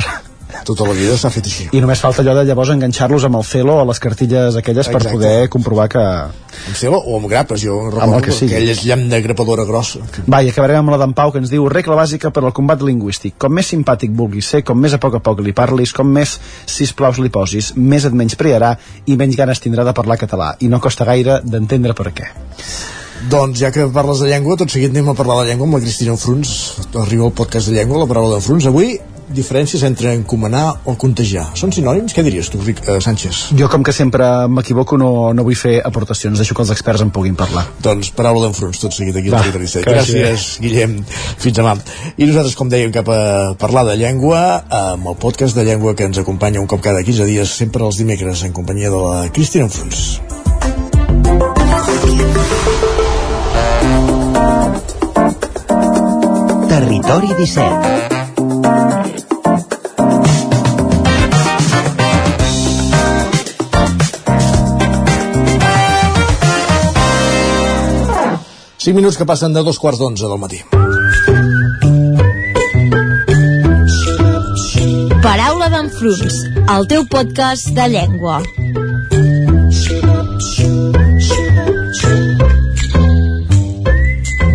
Tota 0.63 0.85
la 0.87 0.93
vida 0.95 1.17
s'ha 1.19 1.29
fet 1.33 1.47
així. 1.49 1.65
I 1.75 1.81
només 1.83 1.99
falta 1.99 2.21
allò 2.23 2.33
de 2.37 2.45
llavors 2.47 2.69
enganxar-los 2.71 3.25
amb 3.27 3.35
el 3.39 3.43
celo 3.43 3.75
o 3.81 3.85
les 3.89 3.99
cartilles 3.99 4.55
aquelles 4.55 4.87
per 4.87 5.01
Exacte. 5.01 5.17
poder 5.17 5.49
comprovar 5.51 5.89
que... 5.91 6.03
Amb 6.03 6.77
celo 6.79 6.99
o 7.03 7.17
amb 7.17 7.27
grapes, 7.27 7.61
jo 7.65 7.79
Amb 7.81 7.93
recordo 7.97 8.17
el 8.19 8.23
que 8.23 8.31
sigui. 8.37 8.53
aquell 8.55 8.85
llamp 8.87 9.03
de 9.11 9.21
grapadora 9.25 9.65
grossa. 9.67 9.99
Va, 10.31 10.39
i 10.45 10.49
acabarem 10.53 10.79
amb 10.79 10.93
la 10.93 10.99
d'en 11.01 11.13
Pau 11.17 11.33
que 11.33 11.41
ens 11.43 11.51
diu 11.51 11.67
regla 11.69 11.97
bàsica 11.99 12.31
per 12.31 12.45
al 12.45 12.53
combat 12.55 12.81
lingüístic. 12.81 13.35
Com 13.41 13.51
més 13.57 13.67
simpàtic 13.73 14.15
vulguis 14.15 14.47
ser, 14.55 14.63
com 14.63 14.79
més 14.79 14.93
a 14.95 15.01
poc 15.03 15.19
a 15.19 15.23
poc 15.25 15.41
li 15.43 15.51
parlis, 15.51 15.91
com 15.93 16.07
més 16.07 16.37
sisplau 16.65 17.11
li 17.19 17.29
posis, 17.33 17.73
més 17.75 18.05
et 18.07 18.13
menysprearà 18.15 18.75
i 19.05 19.17
menys 19.19 19.35
ganes 19.35 19.59
tindrà 19.59 19.83
de 19.83 19.93
parlar 19.93 20.17
català. 20.21 20.53
I 20.63 20.71
no 20.71 20.79
costa 20.79 21.03
gaire 21.05 21.41
d'entendre 21.43 21.93
per 21.93 22.13
què. 22.15 22.29
Doncs 23.29 23.59
ja 23.59 23.69
que 23.71 23.85
parles 23.87 24.19
de 24.19 24.27
llengua, 24.27 24.57
tot 24.59 24.71
seguit 24.71 24.91
anem 24.91 25.09
a 25.13 25.15
parlar 25.15 25.41
de 25.41 25.49
llengua 25.51 25.67
amb 25.69 25.77
la 25.77 25.83
Cristina 25.83 26.15
Fruns. 26.19 26.55
Arriba 26.99 27.25
el 27.29 27.31
podcast 27.31 27.69
de 27.69 27.77
llengua, 27.77 28.01
la 28.03 28.07
paraula 28.09 28.35
de 28.35 28.41
Fruns. 28.43 28.65
Avui 28.67 28.97
diferències 29.29 29.83
entre 29.83 30.13
encomanar 30.13 30.81
o 30.85 30.95
contagiar. 30.99 31.45
Són 31.57 31.71
sinònims? 31.73 32.13
Què 32.15 32.23
diries 32.25 32.49
tu, 32.51 32.59
Ric, 32.63 32.81
eh, 32.87 32.99
Sánchez? 33.01 33.53
Jo, 33.57 33.69
com 33.69 33.83
que 33.83 33.93
sempre 33.93 34.25
m'equivoco, 34.47 34.97
no, 34.97 35.33
no 35.33 35.43
vull 35.43 35.57
fer 35.57 35.79
aportacions. 35.85 36.37
Deixo 36.39 36.55
que 36.55 36.63
els 36.65 36.71
experts 36.75 37.01
en 37.05 37.11
puguin 37.13 37.35
parlar. 37.39 37.65
Doncs 37.83 38.11
paraula 38.15 38.47
d'enfronts, 38.47 38.79
tot 38.81 38.95
seguit 38.95 39.15
aquí 39.15 39.31
al 39.31 39.35
Va, 39.35 39.41
Territori 39.41 39.69
17. 39.69 39.85
que 39.85 39.95
Gràcies, 39.95 40.19
gràcies. 40.19 40.47
Guillem. 40.63 40.97
Fins 41.37 41.57
demà. 41.57 41.75
I 42.17 42.29
nosaltres, 42.29 42.55
com 42.59 42.69
dèiem, 42.69 42.91
cap 42.95 43.09
a 43.09 43.53
parlar 43.59 43.85
de 43.89 43.97
llengua, 43.97 44.63
amb 44.69 45.07
el 45.13 45.19
podcast 45.19 45.55
de 45.55 45.65
llengua 45.65 45.95
que 45.95 46.07
ens 46.09 46.17
acompanya 46.17 46.61
un 46.61 46.67
cop 46.67 46.81
cada 46.81 47.03
15 47.03 47.25
dies, 47.25 47.49
sempre 47.49 47.85
els 47.85 47.97
dimecres, 47.97 48.43
en 48.43 48.53
companyia 48.53 48.89
de 48.89 49.03
la 49.03 49.29
Cristina 49.31 49.65
Enfruns. 49.65 50.19
Territori 56.69 57.27
17 57.37 58.12
5 68.83 68.97
minuts 68.99 69.15
que 69.15 69.23
passen 69.23 69.53
de 69.55 69.61
dos 69.63 69.77
quarts 69.79 69.95
d'onze 70.01 70.27
del 70.27 70.39
matí. 70.41 70.57
Paraula 75.23 75.69
d'enfruns, 75.71 76.41
el 76.73 76.89
teu 76.91 77.05
podcast 77.07 77.71
de 77.77 77.85
llengua. 77.93 78.41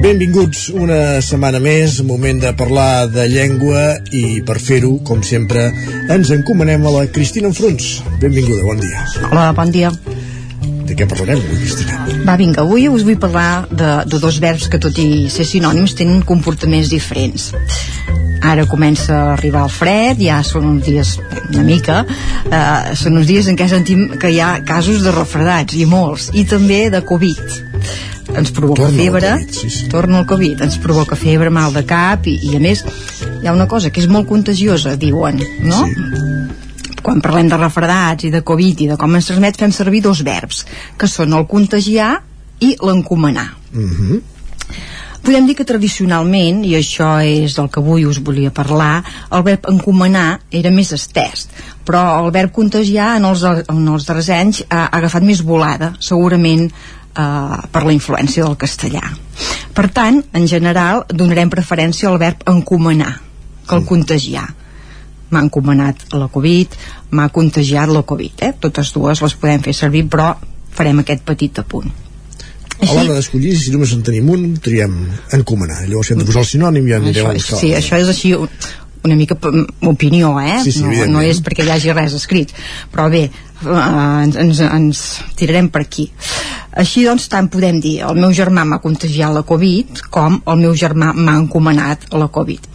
Benvinguts 0.05 0.69
una 0.77 1.01
setmana 1.25 1.65
més, 1.65 2.03
moment 2.05 2.45
de 2.45 2.53
parlar 2.61 3.09
de 3.09 3.25
llengua 3.33 3.95
i 4.13 4.43
per 4.45 4.61
fer-ho, 4.61 4.99
com 5.09 5.25
sempre, 5.25 5.71
ens 6.13 6.37
encomanem 6.37 6.85
a 6.85 6.99
la 7.01 7.09
Cristina 7.09 7.49
Enfruns. 7.49 8.03
Benvinguda, 8.21 8.61
bon 8.69 8.85
dia. 8.85 9.09
Hola, 9.31 9.55
bon 9.57 9.73
dia. 9.73 9.97
Què 10.99 11.07
parlarem 11.07 11.39
avui, 11.39 11.59
Cristina? 11.63 11.97
Va, 12.27 12.35
vinga, 12.41 12.65
avui 12.65 12.89
us 12.91 13.05
vull 13.07 13.19
parlar 13.23 13.69
de, 13.71 13.91
de 14.11 14.19
dos 14.19 14.41
verbs 14.43 14.67
que, 14.67 14.81
tot 14.83 14.97
i 14.99 15.29
ser 15.31 15.47
sinònims, 15.47 15.95
tenen 15.95 16.25
comportaments 16.27 16.91
diferents. 16.91 17.53
Ara 18.43 18.65
comença 18.71 19.15
a 19.15 19.29
arribar 19.37 19.63
el 19.69 19.71
fred, 19.71 20.19
ja 20.27 20.41
són 20.47 20.67
uns 20.73 20.89
dies 20.89 21.15
una 21.21 21.63
mica, 21.67 22.01
eh, 22.51 22.97
són 22.99 23.21
uns 23.21 23.31
dies 23.31 23.47
en 23.51 23.59
què 23.59 23.69
sentim 23.71 24.09
que 24.19 24.33
hi 24.35 24.41
ha 24.43 24.57
casos 24.67 25.05
de 25.07 25.15
refredats, 25.15 25.79
i 25.79 25.87
molts, 25.87 26.33
i 26.35 26.43
també 26.51 26.89
de 26.91 27.05
Covid. 27.07 27.59
Ens 28.39 28.51
provoca 28.55 28.83
Torna 28.83 28.91
el 28.91 28.99
febre, 28.99 29.35
Covid, 29.39 29.55
sí, 29.55 29.71
sí. 29.71 29.91
torna 29.93 30.23
el 30.25 30.27
Covid, 30.31 30.65
ens 30.67 30.81
provoca 30.83 31.19
febre, 31.19 31.51
mal 31.55 31.75
de 31.75 31.87
cap, 31.87 32.27
i, 32.27 32.41
i 32.51 32.59
a 32.59 32.63
més 32.63 32.83
hi 33.39 33.47
ha 33.47 33.55
una 33.55 33.71
cosa 33.71 33.95
que 33.95 34.03
és 34.03 34.11
molt 34.11 34.27
contagiosa, 34.31 34.99
diuen, 34.99 35.39
no? 35.63 35.85
Sí 35.87 36.28
quan 37.09 37.23
parlem 37.25 37.49
de 37.49 37.57
refredats 37.57 38.27
i 38.29 38.33
de 38.33 38.43
Covid 38.45 38.83
i 38.85 38.91
de 38.91 38.97
com 39.01 39.15
ens 39.17 39.31
transmet, 39.31 39.57
fem 39.57 39.73
servir 39.73 40.03
dos 40.05 40.21
verbs, 40.27 40.67
que 41.01 41.09
són 41.09 41.33
el 41.39 41.47
contagiar 41.49 42.19
i 42.61 42.75
l'encomanar. 42.85 43.49
Mm 43.73 43.95
-hmm. 43.95 44.21
Podem 45.25 45.47
dir 45.47 45.55
que 45.57 45.65
tradicionalment, 45.65 46.65
i 46.65 46.75
això 46.77 47.19
és 47.25 47.55
del 47.55 47.69
que 47.71 47.81
avui 47.81 48.05
us 48.07 48.21
volia 48.23 48.51
parlar, 48.51 49.05
el 49.31 49.43
verb 49.43 49.67
encomanar 49.69 50.41
era 50.51 50.71
més 50.71 50.93
estès, 50.93 51.49
però 51.85 52.25
el 52.25 52.31
verb 52.31 52.53
contagiar 52.53 53.17
en 53.17 53.25
els, 53.25 53.43
en 53.43 53.89
els 53.89 54.07
darrers 54.07 54.29
anys 54.29 54.63
ha, 54.69 54.85
ha 54.85 54.99
agafat 54.99 55.23
més 55.23 55.43
volada, 55.43 55.95
segurament 55.99 56.71
eh, 56.71 57.59
per 57.73 57.83
la 57.85 57.93
influència 57.93 58.45
del 58.45 58.57
castellà. 58.57 59.03
Per 59.75 59.89
tant, 59.89 60.23
en 60.33 60.47
general, 60.47 61.05
donarem 61.09 61.51
preferència 61.51 62.09
al 62.09 62.19
verb 62.19 62.37
encomanar 62.47 63.21
que 63.69 63.75
el 63.75 63.85
contagiar 63.85 64.49
m'ha 65.31 65.43
encomanat 65.45 66.07
la 66.13 66.29
Covid, 66.33 66.75
m'ha 67.11 67.29
contagiat 67.35 67.89
la 67.93 68.03
Covid, 68.03 68.43
eh? 68.47 68.53
totes 68.61 68.93
dues 68.95 69.23
les 69.23 69.35
podem 69.35 69.61
fer 69.63 69.75
servir, 69.75 70.05
però 70.09 70.35
farem 70.79 70.99
aquest 71.05 71.25
petit 71.27 71.59
apunt. 71.59 71.91
A 72.79 72.93
l'hora 72.95 73.17
d'escollir, 73.17 73.57
si 73.59 73.73
només 73.75 73.91
en 73.97 74.05
tenim 74.07 74.29
un, 74.31 74.53
triem 74.63 74.93
encomanar. 75.35 75.81
Llavors, 75.89 76.07
si 76.07 76.15
hem 76.15 76.21
de 76.23 76.27
posar 76.29 76.45
el 76.45 76.51
sinònim, 76.53 76.85
ja 76.87 77.01
anirem 77.01 77.25
això, 77.25 77.31
a 77.33 77.35
buscar. 77.35 77.59
Sí, 77.59 77.73
això 77.75 77.99
és 77.99 78.09
així 78.13 78.35
un- 78.39 78.49
una 79.05 79.17
mica 79.17 79.35
p- 79.35 79.51
opinió, 79.83 80.39
eh? 80.41 80.61
Sí, 80.63 80.73
sí, 80.73 80.83
no, 80.85 81.07
no 81.07 81.21
és 81.23 81.41
perquè 81.43 81.65
hi 81.67 81.71
hagi 81.71 81.93
res 81.93 82.15
escrit. 82.15 82.53
Però 82.93 83.09
bé, 83.11 83.25
eh, 83.25 84.23
ens, 84.23 84.37
ens, 84.37 84.61
ens 84.61 85.03
tirarem 85.35 85.69
per 85.71 85.83
aquí. 85.83 86.11
Així 86.77 87.05
doncs, 87.07 87.29
tant 87.33 87.49
podem 87.49 87.79
dir, 87.81 87.99
el 88.05 88.19
meu 88.21 88.33
germà 88.37 88.65
m'ha 88.69 88.81
contagiat 88.83 89.33
la 89.33 89.43
Covid 89.47 90.03
com 90.13 90.37
el 90.45 90.61
meu 90.61 90.75
germà 90.77 91.15
m'ha 91.17 91.37
encomanat 91.41 92.09
la 92.13 92.29
Covid. 92.29 92.69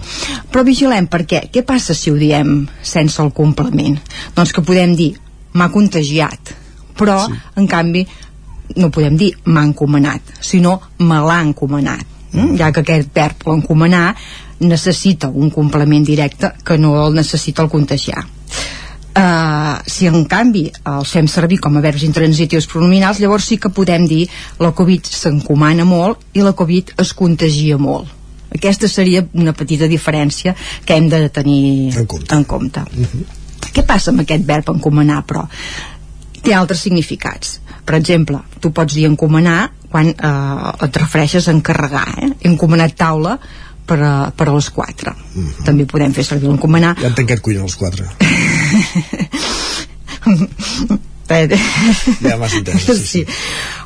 Però 0.51 0.63
vigilem 0.65 1.07
perquè, 1.11 1.45
què 1.53 1.63
passa 1.67 1.93
si 1.93 2.11
ho 2.11 2.17
diem 2.17 2.63
sense 2.81 3.21
el 3.21 3.31
complement? 3.37 3.99
Doncs 4.35 4.53
que 4.55 4.65
podem 4.65 4.95
dir, 4.97 5.13
m'ha 5.53 5.69
contagiat, 5.69 6.55
però, 6.97 7.19
sí. 7.27 7.37
en 7.61 7.69
canvi, 7.69 8.05
no 8.79 8.89
podem 8.89 9.17
dir 9.19 9.33
m'ha 9.45 9.65
encomanat, 9.69 10.33
sinó 10.41 10.79
me 11.03 11.19
l'ha 11.21 11.41
encomanat, 11.45 12.05
mm? 12.31 12.55
ja 12.57 12.71
que 12.73 12.81
aquest 12.81 13.13
verb 13.13 13.45
l'encomanar 13.47 14.07
necessita 14.63 15.29
un 15.29 15.51
complement 15.51 16.05
directe 16.05 16.53
que 16.65 16.77
no 16.77 16.95
el 17.05 17.13
necessita 17.13 17.61
el 17.63 17.69
contagiar. 17.69 18.23
Uh, 19.13 19.77
si 19.85 20.07
en 20.09 20.23
canvi 20.25 20.63
els 20.89 21.11
fem 21.13 21.27
servir 21.29 21.59
com 21.61 21.75
a 21.77 21.81
verbs 21.85 22.01
intransitius 22.07 22.65
pronominals 22.65 23.19
llavors 23.21 23.45
sí 23.45 23.59
que 23.61 23.69
podem 23.69 24.07
dir 24.09 24.23
la 24.57 24.71
Covid 24.73 25.05
s'encomana 25.05 25.85
molt 25.85 26.23
i 26.33 26.41
la 26.41 26.55
Covid 26.57 26.95
es 27.03 27.11
contagia 27.13 27.77
molt 27.77 28.09
aquesta 28.57 28.89
seria 28.89 29.21
una 29.37 29.53
petita 29.53 29.85
diferència 29.91 30.55
que 30.85 30.97
hem 30.97 31.11
de 31.13 31.27
tenir 31.29 31.93
en 31.93 32.07
compte, 32.09 32.35
en 32.35 32.43
compte. 32.43 32.81
Uh 32.81 33.05
-huh. 33.05 33.69
què 33.73 33.85
passa 33.85 34.09
amb 34.11 34.21
aquest 34.21 34.45
verb 34.45 34.69
encomanar 34.69 35.23
però? 35.27 35.47
té 36.41 36.53
altres 36.53 36.81
significats 36.81 37.59
per 37.85 37.95
exemple, 37.95 38.39
tu 38.59 38.71
pots 38.71 38.93
dir 38.95 39.05
encomanar 39.05 39.71
quan 39.91 40.07
eh, 40.07 40.85
et 40.85 40.97
refereixes 40.97 41.47
a 41.47 41.51
encarregar 41.51 42.07
eh? 42.17 42.31
he 42.41 42.49
encomanat 42.49 42.95
taula 42.95 43.37
per 43.85 43.99
a, 44.01 44.31
per 44.35 44.47
a 44.49 44.53
les 44.55 44.69
4 44.69 45.11
uh 45.11 45.15
-huh. 45.15 45.63
també 45.65 45.85
podem 45.85 46.13
fer 46.13 46.23
servir 46.23 46.47
l'encomanar 46.47 46.95
Ja 46.99 47.07
han 47.07 47.15
tancat 47.15 47.41
cuina 47.41 47.61
a 47.61 47.63
les 47.63 47.75
4. 47.75 48.05
Ja 52.21 52.37
m'has 52.37 52.53
entès, 52.53 52.81
sí, 52.83 52.93
sí. 52.93 53.05
sí. 53.05 53.25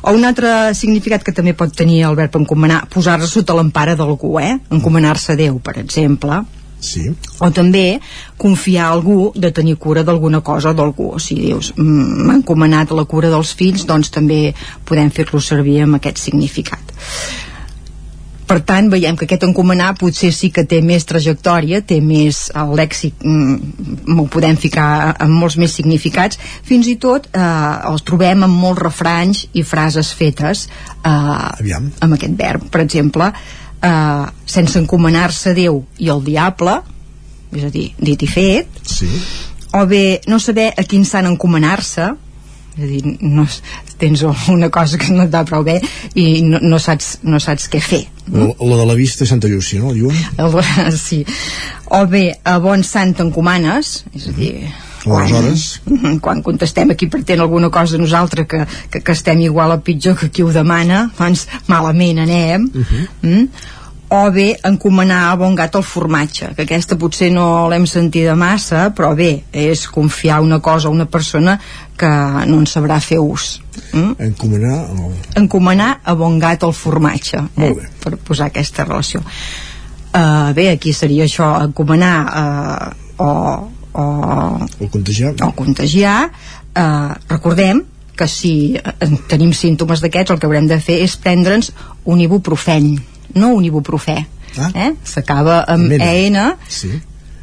O 0.02 0.12
un 0.12 0.24
altre 0.24 0.74
significat 0.74 1.22
que 1.24 1.32
també 1.32 1.54
pot 1.54 1.72
tenir 1.74 2.02
el 2.08 2.16
verb 2.18 2.36
encomanar, 2.40 2.82
posar-se 2.92 3.28
sota 3.30 3.54
l'empara 3.54 3.94
d'algú, 3.98 4.38
eh? 4.42 4.58
Encomanar-se 4.74 5.32
a 5.32 5.36
Déu, 5.38 5.60
per 5.62 5.78
exemple. 5.78 6.42
Sí. 6.80 7.08
O 7.42 7.50
també 7.50 7.98
confiar 8.38 8.86
a 8.86 8.92
algú 8.94 9.32
de 9.34 9.50
tenir 9.54 9.76
cura 9.82 10.04
d'alguna 10.06 10.40
cosa 10.46 10.70
o 10.70 10.74
d'algú. 10.78 11.18
Si 11.18 11.34
dius, 11.34 11.72
"Mm, 11.76 12.26
m'ha 12.26 12.34
encomanat 12.34 12.90
la 12.90 13.04
cura 13.04 13.30
dels 13.30 13.54
fills, 13.54 13.86
doncs 13.86 14.10
també 14.10 14.54
podem 14.84 15.10
fer-lo 15.10 15.40
servir 15.40 15.82
amb 15.82 15.96
aquest 15.96 16.18
significat. 16.18 16.80
Per 18.48 18.58
tant, 18.64 18.86
veiem 18.88 19.16
que 19.18 19.26
aquest 19.26 19.44
encomanar 19.44 19.90
potser 20.00 20.30
sí 20.32 20.48
que 20.54 20.64
té 20.68 20.78
més 20.84 21.04
trajectòria, 21.08 21.82
té 21.84 21.98
més 22.00 22.46
el 22.56 22.72
lèxic, 22.78 23.18
mm, 23.20 24.14
ho 24.16 24.24
podem 24.32 24.56
ficar 24.56 24.88
amb 25.20 25.36
molts 25.36 25.58
més 25.60 25.74
significats, 25.76 26.40
fins 26.64 26.88
i 26.88 26.96
tot 26.96 27.28
eh, 27.28 27.42
els 27.90 28.06
trobem 28.08 28.46
amb 28.46 28.56
molts 28.56 28.80
refranys 28.80 29.42
i 29.52 29.64
frases 29.68 30.14
fetes 30.16 30.64
eh, 31.04 31.74
amb 32.00 32.16
aquest 32.16 32.38
verb. 32.40 32.64
Per 32.72 32.80
exemple, 32.86 33.28
eh, 33.82 34.24
sense 34.46 34.80
encomanar-se 34.80 35.52
a 35.52 35.58
Déu 35.58 35.82
i 35.98 36.08
al 36.08 36.24
diable, 36.24 36.78
és 37.52 37.68
a 37.68 37.72
dir, 37.72 37.90
dit 38.00 38.24
i 38.24 38.30
fet, 38.30 38.80
sí. 38.84 39.10
o 39.76 39.84
bé 39.88 40.20
no 40.28 40.40
saber 40.40 40.70
a 40.72 40.86
quin 40.88 41.04
sant 41.04 41.28
encomanar-se, 41.28 42.14
és 42.78 42.84
a 42.84 42.88
dir, 42.88 43.16
no, 43.26 43.44
tens 43.98 44.22
una 44.52 44.70
cosa 44.70 44.98
que 45.00 45.10
no 45.12 45.24
et 45.26 45.32
va 45.34 45.44
prou 45.48 45.64
bé 45.66 45.78
i 46.14 46.42
no, 46.46 46.60
no, 46.62 46.78
saps, 46.78 47.18
no 47.26 47.40
saps 47.42 47.66
què 47.72 47.82
fer 47.82 48.04
La, 48.28 48.44
la 48.60 48.76
de 48.76 48.84
la 48.86 48.94
vista 48.94 49.24
és 49.24 49.32
Santa 49.32 49.48
Llúcia, 49.48 49.80
no? 49.80 49.94
Diuen? 49.96 50.16
el, 50.38 50.58
sí. 50.98 51.24
o 51.90 52.04
bé 52.06 52.28
a 52.44 52.58
bon 52.62 52.84
sant 52.86 53.16
t'encomanes 53.18 54.04
és 54.14 54.28
a 54.30 54.34
dir 54.36 54.52
Aleshores? 55.08 55.64
quan, 55.86 56.20
quan 56.24 56.44
contestem 56.46 56.94
aquí 56.94 57.08
pretén 57.10 57.42
alguna 57.42 57.72
cosa 57.74 57.96
de 57.96 58.04
nosaltres 58.04 58.46
que, 58.46 58.62
que, 58.92 59.02
que 59.02 59.16
estem 59.16 59.42
igual 59.46 59.74
o 59.74 59.80
pitjor 59.82 60.18
que 60.20 60.30
qui 60.30 60.46
ho 60.46 60.52
demana 60.54 61.08
doncs 61.18 61.48
malament 61.66 62.22
anem 62.26 62.68
Uh 62.68 62.84
-huh. 62.84 63.08
mm? 63.22 63.48
O 64.08 64.30
bé 64.32 64.56
encomanar 64.64 65.28
a 65.30 65.36
bon 65.36 65.54
gat 65.54 65.74
el 65.76 65.84
formatge 65.84 66.54
que 66.56 66.64
aquesta 66.64 66.96
potser 66.96 67.28
no 67.32 67.68
l'hem 67.68 67.84
sentida 67.86 68.34
massa 68.40 68.88
però 68.96 69.12
bé, 69.16 69.44
és 69.52 69.84
confiar 69.92 70.40
una 70.40 70.60
cosa 70.64 70.88
a 70.88 70.92
una 70.94 71.04
persona 71.04 71.58
que 71.98 72.08
no 72.48 72.60
en 72.62 72.66
sabrà 72.66 73.00
fer 73.04 73.18
ús 73.20 73.58
mm? 73.92 74.14
Encomanar... 74.30 74.76
O... 74.94 75.12
encomanar 75.36 75.90
a 76.04 76.14
bon 76.16 76.38
gat 76.40 76.64
el 76.64 76.72
formatge 76.72 77.36
eh? 77.36 77.48
Molt 77.60 77.82
bé. 77.82 77.90
per 78.00 78.14
posar 78.16 78.48
aquesta 78.48 78.86
relació 78.88 79.20
uh, 79.20 80.54
bé, 80.56 80.70
aquí 80.72 80.94
seria 80.96 81.28
això 81.28 81.50
encomanar 81.66 82.16
uh, 82.24 82.88
o, 83.18 83.30
o, 83.92 84.08
o 84.64 84.88
contagiar, 84.88 85.34
o 85.44 85.52
contagiar 85.52 86.30
uh, 86.30 87.12
recordem 87.28 87.84
que 88.18 88.26
si 88.26 88.74
tenim 89.28 89.52
símptomes 89.54 90.00
d'aquests 90.02 90.32
el 90.32 90.40
que 90.40 90.48
haurem 90.48 90.66
de 90.66 90.80
fer 90.82 91.02
és 91.04 91.20
prendre'ns 91.20 91.70
un 92.08 92.24
ibuprofeny 92.24 92.96
no 93.34 93.52
un 93.54 93.64
ibuprofè 93.64 94.18
Ah. 94.58 94.70
eh? 94.74 94.92
s'acaba 95.04 95.60
amb 95.68 95.88
Mena. 95.90 96.06
EN 96.08 96.36
Sí. 96.68 96.88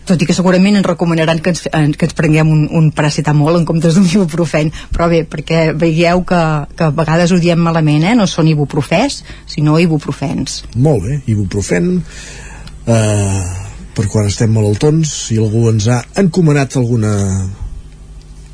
tot 0.06 0.22
i 0.22 0.26
que 0.26 0.34
segurament 0.34 0.76
ens 0.76 0.86
recomanaran 0.86 1.40
que 1.40 1.50
ens, 1.54 1.62
que 1.98 2.06
ens 2.06 2.14
prenguem 2.18 2.50
un, 2.52 2.68
un 2.72 2.92
paracetamol 2.92 3.56
en 3.60 3.66
comptes 3.66 3.96
d'un 3.96 4.06
ibuprofen 4.06 4.72
però 4.92 5.08
bé, 5.10 5.24
perquè 5.30 5.74
veieu 5.78 6.24
que, 6.26 6.42
que 6.76 6.84
a 6.84 6.90
vegades 6.94 7.32
ho 7.32 7.40
diem 7.40 7.60
malament, 7.62 8.04
eh? 8.04 8.16
no 8.18 8.28
són 8.28 8.48
ibuprofès 8.52 9.24
sinó 9.50 9.78
ibuprofens 9.80 10.64
molt 10.76 11.04
bé, 11.06 11.20
ibuprofen 11.32 12.02
eh, 12.86 13.44
per 13.96 14.08
quan 14.12 14.28
estem 14.28 14.52
malaltons 14.52 15.14
si 15.30 15.38
algú 15.42 15.70
ens 15.72 15.88
ha 15.88 16.02
encomanat 16.22 16.76
alguna 16.78 17.14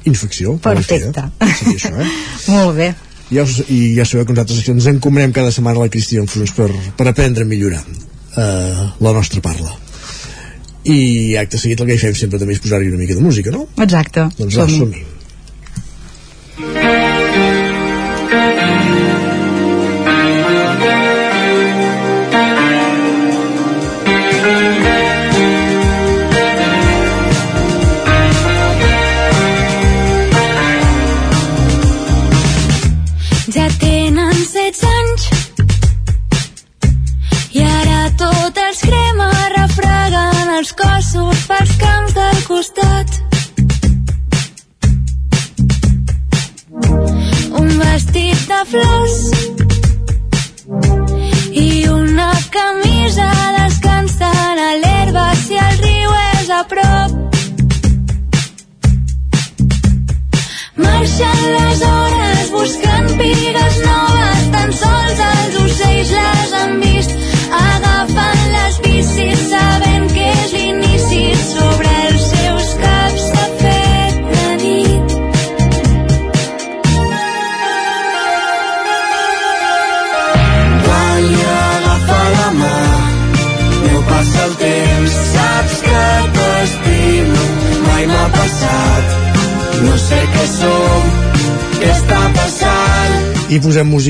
infecció 0.06 0.56
perfecte 0.62 1.28
fer, 1.40 1.74
això, 1.76 1.92
eh? 2.02 2.08
molt 2.54 2.76
bé 2.78 2.92
ja 3.32 3.46
us, 3.48 3.62
i 3.70 3.94
ja 3.98 4.06
sabeu 4.08 4.28
que 4.28 4.36
nosaltres 4.36 4.68
ens 4.74 4.90
encomanem 4.92 5.34
cada 5.36 5.54
setmana 5.54 5.82
a 5.82 5.88
la 5.88 5.94
Cristina 5.94 6.26
Enfruns 6.26 6.54
per, 6.58 6.70
per 6.98 7.08
aprendre 7.12 7.48
a 7.48 7.50
millorar 7.50 7.82
eh, 7.82 8.84
la 9.00 9.16
nostra 9.16 9.42
parla. 9.42 9.72
I 10.84 11.38
acte 11.38 11.60
seguit 11.62 11.82
el 11.82 11.90
que 11.90 11.98
hi 11.98 12.02
fem 12.02 12.16
sempre 12.18 12.42
també 12.42 12.58
és 12.58 12.62
posar-hi 12.64 12.90
una 12.90 13.02
mica 13.02 13.18
de 13.18 13.24
música, 13.24 13.54
no? 13.54 13.68
Exacte, 13.82 14.28
doncs 14.38 14.58
va, 14.58 14.70
som-hi. 14.70 15.04
Ja 15.06 15.21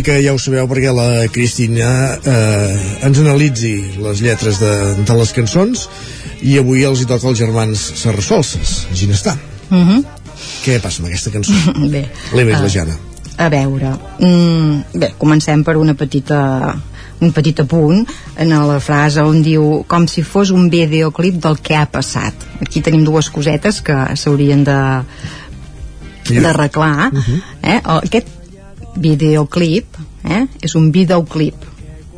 música, 0.02 0.18
ja 0.18 0.34
ho 0.34 0.40
sabeu, 0.41 0.65
perquè 0.65 0.90
la 0.90 1.28
Cristina 1.30 2.18
eh, 2.26 3.03
ens 3.06 3.19
analitzi 3.22 3.99
les 4.02 4.22
lletres 4.26 4.57
de, 4.57 4.72
de 5.06 5.18
les 5.19 5.34
cançons 5.36 5.84
i 6.41 6.56
avui 6.57 6.82
els 6.88 7.03
hi 7.03 7.06
toca 7.06 7.28
als 7.30 7.38
germans 7.38 7.78
Serrasolses, 8.02 8.88
Ginestar. 8.94 9.38
mm 9.69 9.78
-hmm. 9.78 10.03
Què 10.65 10.80
passa 10.82 11.03
amb 11.03 11.07
aquesta 11.07 11.30
cançó? 11.30 11.53
bé 11.94 12.10
L'Eva 12.34 12.49
i 12.49 12.53
Ah. 12.53 12.61
la 12.61 12.68
Jana. 12.69 12.98
A 13.38 13.49
veure, 13.49 13.91
mm, 14.19 14.84
bé, 14.94 15.14
comencem 15.18 15.64
per 15.64 15.78
una 15.78 15.94
petita 15.94 16.76
un 17.19 17.32
petit 17.32 17.60
apunt 17.60 18.07
en 18.38 18.49
la 18.49 18.80
frase 18.80 19.22
on 19.22 19.44
diu 19.44 19.86
com 19.88 20.07
si 20.07 20.23
fos 20.23 20.49
un 20.49 20.69
videoclip 20.69 21.36
del 21.36 21.60
que 21.60 21.76
ha 21.76 21.86
passat. 21.86 22.34
Aquí 22.60 22.82
tenim 22.82 23.03
dues 23.03 23.30
cosetes 23.30 23.82
que 23.82 24.15
s'haurien 24.15 24.64
de 24.64 25.03
d'arreglar. 26.41 27.11
Uh 27.14 27.19
-huh. 27.19 27.41
eh? 27.61 27.82
Aquest 27.84 28.40
videoclip 28.95 29.99
eh? 30.23 30.45
és 30.61 30.76
un 30.76 30.91
videoclip. 30.91 31.69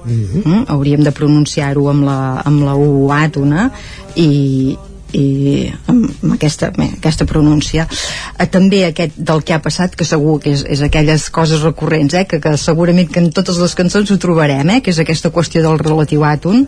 Uh 0.03 0.11
-huh. 0.11 0.45
mm? 0.45 0.65
Hauríem 0.67 1.03
de 1.03 1.11
pronunciar-ho 1.11 1.89
amb, 1.89 2.03
la, 2.03 2.41
amb 2.45 2.63
la 2.63 2.75
U 2.75 3.07
àtona 3.11 3.71
i, 4.15 4.77
i 5.11 5.71
amb 5.87 6.03
amb 6.23 6.33
aquesta, 6.33 6.71
bé, 6.75 6.87
aquesta 6.97 7.27
pronúncia 7.29 7.85
eh, 7.85 8.47
també 8.47 8.83
aquest 8.87 9.17
del 9.17 9.43
que 9.43 9.55
ha 9.55 9.61
passat 9.63 9.95
que 9.99 10.07
segur 10.07 10.39
que 10.43 10.53
és, 10.55 10.63
és 10.63 10.83
aquelles 10.85 11.27
coses 11.35 11.63
recurrents 11.65 12.15
eh, 12.17 12.25
que, 12.29 12.39
que 12.43 12.55
segurament 12.57 13.11
que 13.11 13.21
en 13.21 13.31
totes 13.35 13.59
les 13.61 13.75
cançons 13.77 14.11
ho 14.11 14.17
trobarem 14.21 14.69
eh, 14.77 14.79
que 14.81 14.93
és 14.93 15.01
aquesta 15.03 15.31
qüestió 15.35 15.63
del 15.65 15.81
relatiu 15.81 16.25
àton 16.27 16.65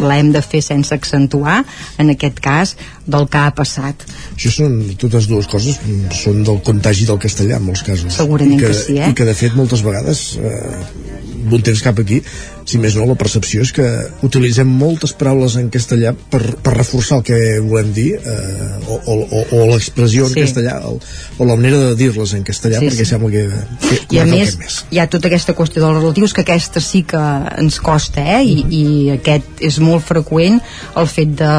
l'hem 0.00 0.32
de 0.34 0.42
fer 0.42 0.62
sense 0.64 0.94
accentuar 0.94 1.60
en 2.02 2.12
aquest 2.14 2.40
cas 2.44 2.74
del 3.06 3.28
que 3.30 3.40
ha 3.40 3.52
passat 3.54 4.06
Això 4.34 4.52
són, 4.54 4.78
totes 5.00 5.28
dues 5.30 5.48
coses 5.50 5.78
són 6.22 6.42
del 6.46 6.60
contagi 6.66 7.06
del 7.08 7.20
castellà 7.22 7.60
en 7.60 7.68
molts 7.68 7.84
casos. 7.86 8.14
Segurament 8.16 8.58
I 8.58 8.62
que, 8.62 8.72
que 8.72 8.80
sí, 8.80 8.98
eh? 8.98 9.10
I 9.12 9.18
que 9.18 9.28
de 9.28 9.36
fet 9.38 9.56
moltes 9.58 9.84
vegades 9.86 10.24
eh, 10.40 11.62
temps 11.64 11.82
cap 11.84 12.00
aquí 12.00 12.20
si 12.64 12.78
més 12.80 12.94
no 12.96 13.04
la 13.06 13.14
percepció 13.20 13.62
és 13.64 13.72
que 13.76 13.84
utilitzem 14.26 14.68
moltes 14.68 15.12
paraules 15.18 15.56
en 15.60 15.68
castellà 15.72 16.14
per, 16.30 16.40
per 16.64 16.72
reforçar 16.78 17.18
el 17.20 17.24
que 17.28 17.38
volem 17.60 17.90
dir 17.92 18.14
eh, 18.16 18.70
o, 18.88 18.96
o, 18.96 19.16
o, 19.20 19.42
o 19.58 19.66
l'expressió 19.72 20.24
en 20.28 20.32
Sí. 20.34 20.40
castellà 20.40 20.78
o, 20.88 20.94
o 21.38 21.44
la 21.46 21.56
manera 21.56 21.78
de 21.78 21.94
dir-les 21.98 22.32
en 22.34 22.42
castellà 22.46 22.80
Sí, 22.80 22.88
perquè 22.88 23.04
sí. 23.04 23.10
sembla 23.12 23.30
que, 23.30 23.44
que, 23.84 23.98
i 24.16 24.20
a 24.22 24.24
més, 24.26 24.56
més. 24.58 24.78
hi 24.90 24.98
ha 25.02 25.06
tota 25.12 25.28
aquesta 25.28 25.54
qüestió 25.58 25.82
dels 25.84 25.98
relatius 26.00 26.32
que 26.34 26.44
aquesta 26.46 26.80
sí 26.80 27.02
que 27.04 27.20
ens 27.60 27.78
costa 27.84 28.24
eh? 28.38 28.40
I, 28.44 28.64
i 28.70 28.84
aquest 29.18 29.60
és 29.64 29.78
molt 29.84 30.04
freqüent 30.08 30.58
el 30.96 31.10
fet 31.12 31.36
de, 31.38 31.52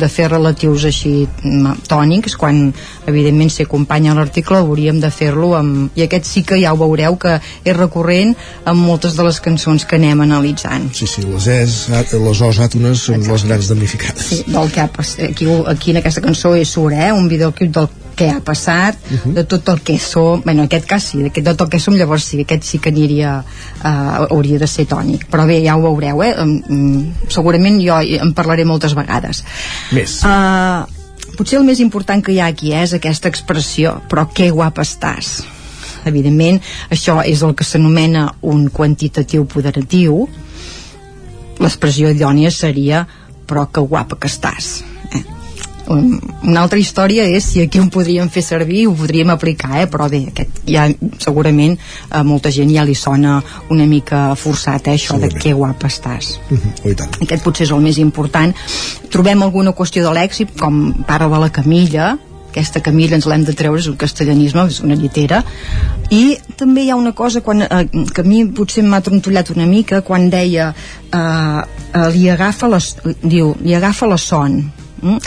de 0.00 0.08
fer 0.08 0.30
relatius 0.32 0.88
així 0.88 1.14
mm, 1.26 1.84
tònics 1.90 2.38
quan 2.40 2.70
evidentment 3.06 3.52
si 3.52 3.66
acompanya 3.68 4.16
l'article 4.16 4.62
hauríem 4.64 5.00
de 5.04 5.12
fer-lo 5.12 5.52
amb... 5.58 5.92
i 5.98 6.06
aquest 6.08 6.26
sí 6.32 6.42
que 6.48 6.58
ja 6.62 6.72
ho 6.72 6.80
veureu 6.80 7.20
que 7.20 7.36
és 7.62 7.76
recurrent 7.76 8.32
en 8.64 8.76
moltes 8.80 9.14
de 9.20 9.28
les 9.28 9.38
cançons 9.44 9.84
que 9.84 10.00
anem 10.00 10.24
analitzant 10.24 10.45
Sí, 10.94 11.06
sí, 11.10 11.22
les 11.26 11.46
es, 11.52 11.76
les 11.90 12.42
os 12.48 12.62
àtones 12.62 13.04
són 13.08 13.22
les 13.26 13.44
grans 13.48 13.68
damnificades. 13.72 14.26
sí, 14.30 14.42
del 14.46 14.72
que 14.72 14.80
ha 14.80 14.88
passat 14.88 15.30
aquí, 15.30 15.46
aquí 15.66 15.94
en 15.94 16.02
aquesta 16.02 16.24
cançó 16.24 16.54
és 16.56 16.72
surt 16.76 16.96
eh? 16.96 17.12
un 17.12 17.28
videoclip 17.28 17.72
del 17.74 17.88
que 18.16 18.30
ha 18.30 18.40
passat 18.40 18.96
uh 18.96 19.18
-huh. 19.18 19.32
de 19.34 19.44
tot 19.44 19.68
el 19.68 19.80
que 19.82 19.98
som 19.98 20.42
bueno, 20.42 20.62
en 20.62 20.66
aquest 20.66 20.86
cas 20.86 21.02
sí, 21.04 21.22
de 21.22 21.30
tot 21.30 21.60
el 21.60 21.68
que 21.68 21.80
som 21.80 21.94
llavors 21.94 22.24
sí, 22.24 22.40
aquest 22.40 22.64
sí 22.64 22.78
que 22.78 22.88
aniria 22.88 23.44
uh, 23.84 24.26
hauria 24.30 24.58
de 24.58 24.66
ser 24.66 24.86
tònic 24.86 25.28
però 25.30 25.46
bé, 25.46 25.62
ja 25.62 25.76
ho 25.76 25.82
veureu 25.82 26.22
eh? 26.22 26.34
segurament 27.28 27.80
jo 27.80 28.00
en 28.00 28.32
parlaré 28.32 28.64
moltes 28.64 28.94
vegades 28.94 29.44
Més. 29.92 30.24
uh, 30.24 30.86
potser 31.36 31.58
el 31.58 31.64
més 31.64 31.80
important 31.80 32.24
que 32.24 32.32
hi 32.32 32.40
ha 32.40 32.46
aquí 32.46 32.72
és 32.72 32.94
aquesta 32.94 33.28
expressió 33.28 34.00
però 34.08 34.26
que 34.32 34.50
guapa 34.50 34.82
estàs 34.82 35.55
evidentment 36.06 36.60
això 36.90 37.20
és 37.24 37.42
el 37.42 37.54
que 37.54 37.64
s'anomena 37.64 38.28
un 38.42 38.68
quantitatiu 38.70 39.44
poderatiu 39.44 40.26
l'expressió 41.60 42.10
idònia 42.12 42.50
seria 42.50 43.06
però 43.46 43.66
que 43.72 43.80
guapa 43.80 44.16
que 44.20 44.28
estàs 44.28 44.82
eh? 45.14 45.22
Un- 45.88 46.18
una 46.42 46.60
altra 46.64 46.78
història 46.82 47.22
és 47.30 47.44
si 47.46 47.60
aquí 47.62 47.78
ho 47.78 47.86
podríem 47.94 48.28
fer 48.28 48.42
servir 48.42 48.88
ho 48.88 48.94
podríem 48.98 49.30
aplicar, 49.30 49.78
eh? 49.84 49.86
però 49.86 50.08
bé 50.10 50.24
aquest 50.32 50.58
ja 50.66 50.88
segurament 51.22 51.76
a 52.10 52.24
molta 52.26 52.50
gent 52.50 52.72
ja 52.74 52.82
li 52.84 52.94
sona 52.98 53.36
una 53.70 53.86
mica 53.86 54.34
forçat 54.34 54.88
eh? 54.90 54.96
això 54.98 55.18
de 55.22 55.28
que 55.30 55.52
guapa 55.54 55.86
estàs 55.86 56.38
Uh 56.50 56.58
-huh. 56.58 56.90
oh, 56.90 57.22
aquest 57.22 57.42
potser 57.44 57.64
és 57.66 57.70
el 57.70 57.80
més 57.80 57.98
important 57.98 58.52
trobem 59.10 59.42
alguna 59.42 59.72
qüestió 59.72 60.02
de 60.02 60.10
lèxic 60.20 60.58
com 60.58 60.92
parla 61.06 61.28
de 61.28 61.40
la 61.40 61.50
Camilla 61.50 62.18
aquesta 62.56 62.80
Camilla 62.80 63.18
ens 63.18 63.26
l'hem 63.28 63.44
de 63.44 63.52
treure, 63.52 63.78
és 63.82 63.88
un 63.90 63.98
castellanisme 64.00 64.62
és 64.70 64.80
una 64.80 64.96
llitera 64.96 65.42
i 66.08 66.38
també 66.56 66.86
hi 66.86 66.90
ha 66.90 66.96
una 66.96 67.12
cosa 67.12 67.42
quan, 67.44 67.60
eh, 67.66 67.82
que 68.14 68.24
a 68.24 68.26
mi 68.26 68.46
potser 68.56 68.84
m'ha 68.86 69.02
trontollat 69.04 69.52
una 69.52 69.66
mica 69.68 70.00
quan 70.06 70.30
deia 70.32 70.70
eh, 70.72 71.20
eh, 71.20 72.08
li 72.16 72.24
agafa 72.32 72.70
la, 72.72 72.80
diu, 73.20 73.52
li 73.60 73.76
agafa 73.76 74.08
la 74.08 74.16
son 74.16 74.56
mm? 75.02 75.18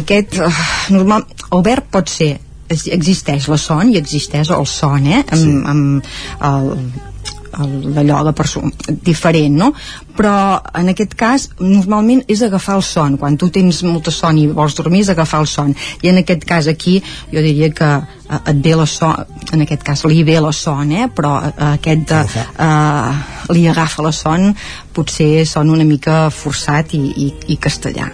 aquest 0.00 0.40
eh, 0.40 0.50
normal, 0.96 1.28
el 1.52 1.62
verb 1.68 1.92
pot 1.92 2.08
ser 2.08 2.32
existeix 2.72 3.50
la 3.52 3.60
son 3.60 3.92
i 3.92 4.00
existeix 4.00 4.48
el 4.56 4.64
son 4.66 5.04
eh? 5.12 5.24
amb, 5.28 5.42
sí. 5.44 5.56
amb 5.76 6.12
el- 6.48 7.10
d'allò 7.52 8.22
de 8.24 8.32
persona 8.32 8.70
diferent, 9.04 9.56
no? 9.58 9.72
Però 10.16 10.34
en 10.78 10.90
aquest 10.92 11.14
cas 11.18 11.48
normalment 11.60 12.22
és 12.32 12.42
agafar 12.44 12.78
el 12.78 12.84
son 12.86 13.16
quan 13.20 13.36
tu 13.40 13.48
tens 13.52 13.82
molta 13.86 14.12
son 14.12 14.38
i 14.40 14.46
vols 14.48 14.76
dormir 14.78 15.02
és 15.04 15.12
agafar 15.12 15.42
el 15.42 15.48
son 15.50 15.74
i 16.02 16.10
en 16.10 16.20
aquest 16.22 16.44
cas 16.48 16.68
aquí 16.68 16.98
jo 17.32 17.40
diria 17.40 17.70
que 17.72 17.90
eh, 17.96 18.40
et 18.52 18.64
ve 18.64 18.74
la 18.76 18.86
son 18.86 19.24
en 19.52 19.64
aquest 19.64 19.84
cas 19.86 20.04
li 20.04 20.22
ve 20.24 20.38
la 20.40 20.52
son 20.52 20.92
eh? 20.92 21.08
però 21.08 21.38
eh, 21.48 21.52
aquest 21.72 22.08
de, 22.12 22.22
eh, 22.66 23.12
li 23.56 23.68
agafa 23.68 24.04
la 24.04 24.12
son 24.12 24.50
potser 24.92 25.46
sona 25.46 25.72
una 25.72 25.88
mica 25.88 26.28
forçat 26.30 26.94
i, 26.98 27.04
i, 27.26 27.30
i 27.54 27.60
castellà 27.60 28.10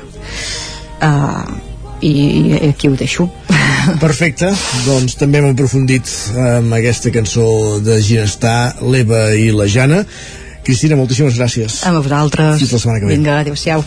eh, 1.03 1.68
i, 2.03 2.59
aquí 2.71 2.89
ho 2.89 2.97
deixo 2.99 3.29
Perfecte, 4.05 4.51
doncs 4.85 5.17
també 5.19 5.41
hem 5.41 5.51
aprofundit 5.53 6.09
amb 6.59 6.75
aquesta 6.77 7.13
cançó 7.15 7.79
de 7.85 8.01
Ginestar, 8.05 8.75
l'Eva 8.85 9.31
i 9.39 9.49
la 9.55 9.69
Jana. 9.71 10.03
Cristina, 10.67 10.99
moltíssimes 11.01 11.39
gràcies. 11.39 11.81
a 11.89 11.95
vosaltres 11.97 12.61
Fins 12.61 12.75
la 12.77 12.83
setmana 12.83 13.01
que 13.01 13.09
ve. 13.09 13.17
vinga, 13.17 13.39
adeu-siau 13.41 13.85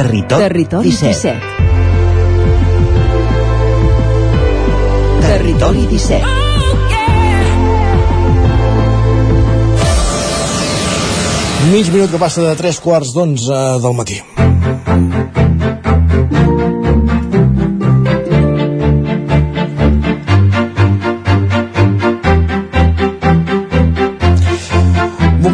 Territori, 0.00 0.40
Territori 0.40 0.88
17. 0.88 1.28
17. 1.28 1.38
Territori 5.20 5.86
17. 5.86 6.24
Mig 11.70 11.92
minut 11.92 12.10
que 12.10 12.16
passa 12.16 12.40
de 12.40 12.56
3 12.56 12.80
quarts 12.80 13.12
d'onze 13.12 13.60
del 13.84 13.92
matí. 13.92 14.16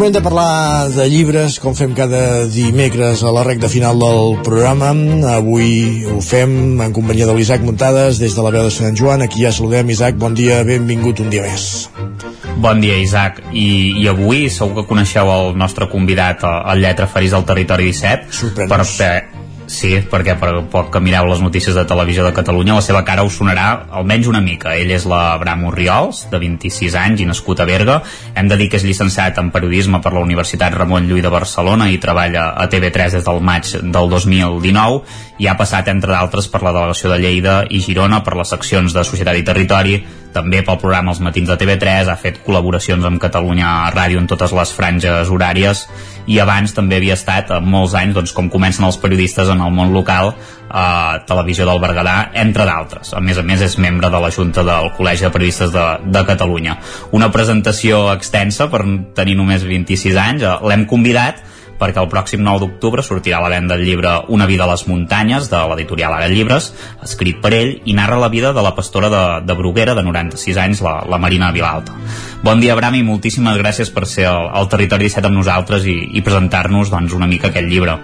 Moment 0.06 0.22
de 0.22 0.22
parlar 0.22 0.88
de 0.94 1.04
llibres, 1.10 1.56
com 1.58 1.74
fem 1.74 1.90
cada 1.98 2.44
dimecres 2.46 3.24
a 3.26 3.32
la 3.34 3.42
recta 3.42 3.66
final 3.66 3.98
del 3.98 4.36
programa. 4.46 4.92
Avui 5.32 6.04
ho 6.06 6.20
fem 6.22 6.78
en 6.84 6.92
companyia 6.94 7.26
de 7.26 7.34
l'Isaac 7.34 7.64
Muntades 7.66 8.20
des 8.22 8.36
de 8.36 8.44
la 8.46 8.52
veu 8.54 8.68
de 8.68 8.70
Sant 8.70 8.94
Joan. 8.94 9.24
Aquí 9.26 9.42
ja 9.42 9.50
saludem, 9.50 9.90
Isaac, 9.90 10.14
bon 10.14 10.38
dia, 10.38 10.60
benvingut 10.62 11.24
un 11.24 11.32
dia 11.34 11.42
més. 11.42 11.88
Bon 12.54 12.78
dia, 12.78 13.00
Isaac. 13.02 13.42
I, 13.50 13.66
I 14.04 14.06
avui 14.12 14.46
segur 14.46 14.84
que 14.84 14.92
coneixeu 14.92 15.26
el 15.26 15.58
nostre 15.58 15.90
convidat, 15.90 16.46
el 16.46 16.86
Lletra 16.86 17.10
Ferís 17.10 17.34
del 17.34 17.48
Territori 17.50 17.90
17. 17.90 18.30
Sorprèn-nos. 18.30 18.94
Per, 19.02 19.35
Sí, 19.66 19.96
perquè 20.06 20.36
per 20.38 20.52
poc 20.70 20.92
que 20.94 21.00
mireu 21.02 21.26
les 21.26 21.40
notícies 21.42 21.74
de 21.74 21.82
televisió 21.90 22.22
de 22.22 22.32
Catalunya, 22.34 22.76
la 22.78 22.84
seva 22.86 23.02
cara 23.04 23.24
us 23.26 23.34
sonarà 23.40 23.66
almenys 23.98 24.28
una 24.30 24.40
mica. 24.40 24.76
Ell 24.78 24.92
és 24.94 25.06
l'Abraham 25.10 25.64
Oriols, 25.72 26.22
de 26.30 26.38
26 26.38 26.94
anys 27.00 27.24
i 27.24 27.26
nascut 27.26 27.60
a 27.60 27.66
Berga. 27.66 27.96
Hem 28.38 28.46
de 28.46 28.58
dir 28.60 28.68
que 28.70 28.78
és 28.78 28.86
llicenciat 28.86 29.40
en 29.42 29.50
periodisme 29.50 29.98
per 30.04 30.12
la 30.14 30.22
Universitat 30.22 30.74
Ramon 30.78 31.08
Llull 31.10 31.24
de 31.24 31.32
Barcelona 31.34 31.90
i 31.90 31.98
treballa 31.98 32.52
a 32.54 32.68
TV3 32.70 33.18
des 33.18 33.26
del 33.26 33.42
maig 33.42 33.72
del 33.82 34.12
2019 34.14 35.02
i 35.42 35.50
ha 35.50 35.56
passat, 35.58 35.90
entre 35.90 36.14
d'altres, 36.14 36.46
per 36.46 36.62
la 36.62 36.72
delegació 36.72 37.10
de 37.10 37.18
Lleida 37.24 37.56
i 37.68 37.82
Girona, 37.82 38.22
per 38.22 38.38
les 38.38 38.54
seccions 38.54 38.94
de 38.94 39.04
Societat 39.04 39.36
i 39.36 39.44
Territori, 39.44 39.98
també 40.36 40.60
pel 40.62 40.78
programa 40.78 41.14
Els 41.14 41.22
Matins 41.24 41.48
de 41.48 41.56
TV3, 41.58 42.10
ha 42.12 42.16
fet 42.20 42.42
col·laboracions 42.44 43.04
amb 43.08 43.20
Catalunya 43.20 43.90
Ràdio 43.94 44.20
en 44.20 44.28
totes 44.30 44.52
les 44.56 44.72
franges 44.76 45.32
horàries 45.32 45.86
i 46.26 46.38
abans 46.42 46.74
també 46.76 46.98
havia 46.98 47.16
estat 47.16 47.50
eh, 47.50 47.60
molts 47.62 47.94
anys 47.98 48.16
doncs, 48.16 48.34
com 48.36 48.50
comencen 48.52 48.86
els 48.86 48.98
periodistes 49.02 49.50
en 49.52 49.62
el 49.62 49.74
món 49.74 49.94
local 49.94 50.34
a 50.66 50.86
Televisió 51.28 51.66
del 51.68 51.80
Berguedà, 51.80 52.16
entre 52.42 52.66
d'altres. 52.66 53.12
A 53.14 53.22
més 53.22 53.38
a 53.38 53.44
més, 53.46 53.62
és 53.62 53.78
membre 53.78 54.10
de 54.12 54.20
la 54.22 54.32
Junta 54.34 54.64
del 54.66 54.90
Col·legi 54.96 55.26
de 55.26 55.32
Periodistes 55.34 55.72
de, 55.74 55.84
de 56.10 56.24
Catalunya. 56.26 56.78
Una 57.16 57.30
presentació 57.32 58.06
extensa 58.12 58.66
per 58.72 58.82
tenir 59.16 59.38
només 59.38 59.66
26 59.66 60.18
anys. 60.26 60.46
Eh, 60.46 60.56
L'hem 60.66 60.86
convidat 60.90 61.44
perquè 61.78 62.02
el 62.02 62.10
pròxim 62.12 62.42
9 62.44 62.62
d'octubre 62.64 63.04
sortirà 63.06 63.40
a 63.40 63.46
la 63.46 63.52
venda 63.52 63.76
el 63.76 63.84
llibre 63.86 64.12
Una 64.32 64.46
vida 64.46 64.64
a 64.64 64.70
les 64.70 64.86
muntanyes, 64.88 65.50
de 65.50 65.60
l'editorial 65.70 66.16
Ara 66.16 66.28
Llibres, 66.32 66.72
escrit 67.04 67.40
per 67.42 67.52
ell, 67.54 67.76
i 67.84 67.94
narra 67.94 68.18
la 68.20 68.32
vida 68.32 68.52
de 68.56 68.64
la 68.64 68.74
pastora 68.74 69.10
de, 69.12 69.24
de 69.46 69.58
Bruguera, 69.58 69.94
de 69.94 70.02
96 70.06 70.60
anys, 70.64 70.82
la, 70.82 70.98
la 71.08 71.20
Marina 71.22 71.52
Vilalta. 71.52 71.96
Bon 72.42 72.60
dia, 72.60 72.74
Abram, 72.74 72.96
i 72.98 73.06
moltíssimes 73.06 73.56
gràcies 73.60 73.92
per 73.92 74.06
ser 74.06 74.28
al, 74.30 74.50
al 74.52 74.68
Territori 74.72 75.08
17 75.08 75.30
amb 75.30 75.40
nosaltres 75.40 75.86
i, 75.86 75.96
i 76.16 76.24
presentar-nos 76.26 76.92
doncs, 76.92 77.16
una 77.16 77.30
mica 77.30 77.52
aquest 77.52 77.68
llibre. 77.68 77.96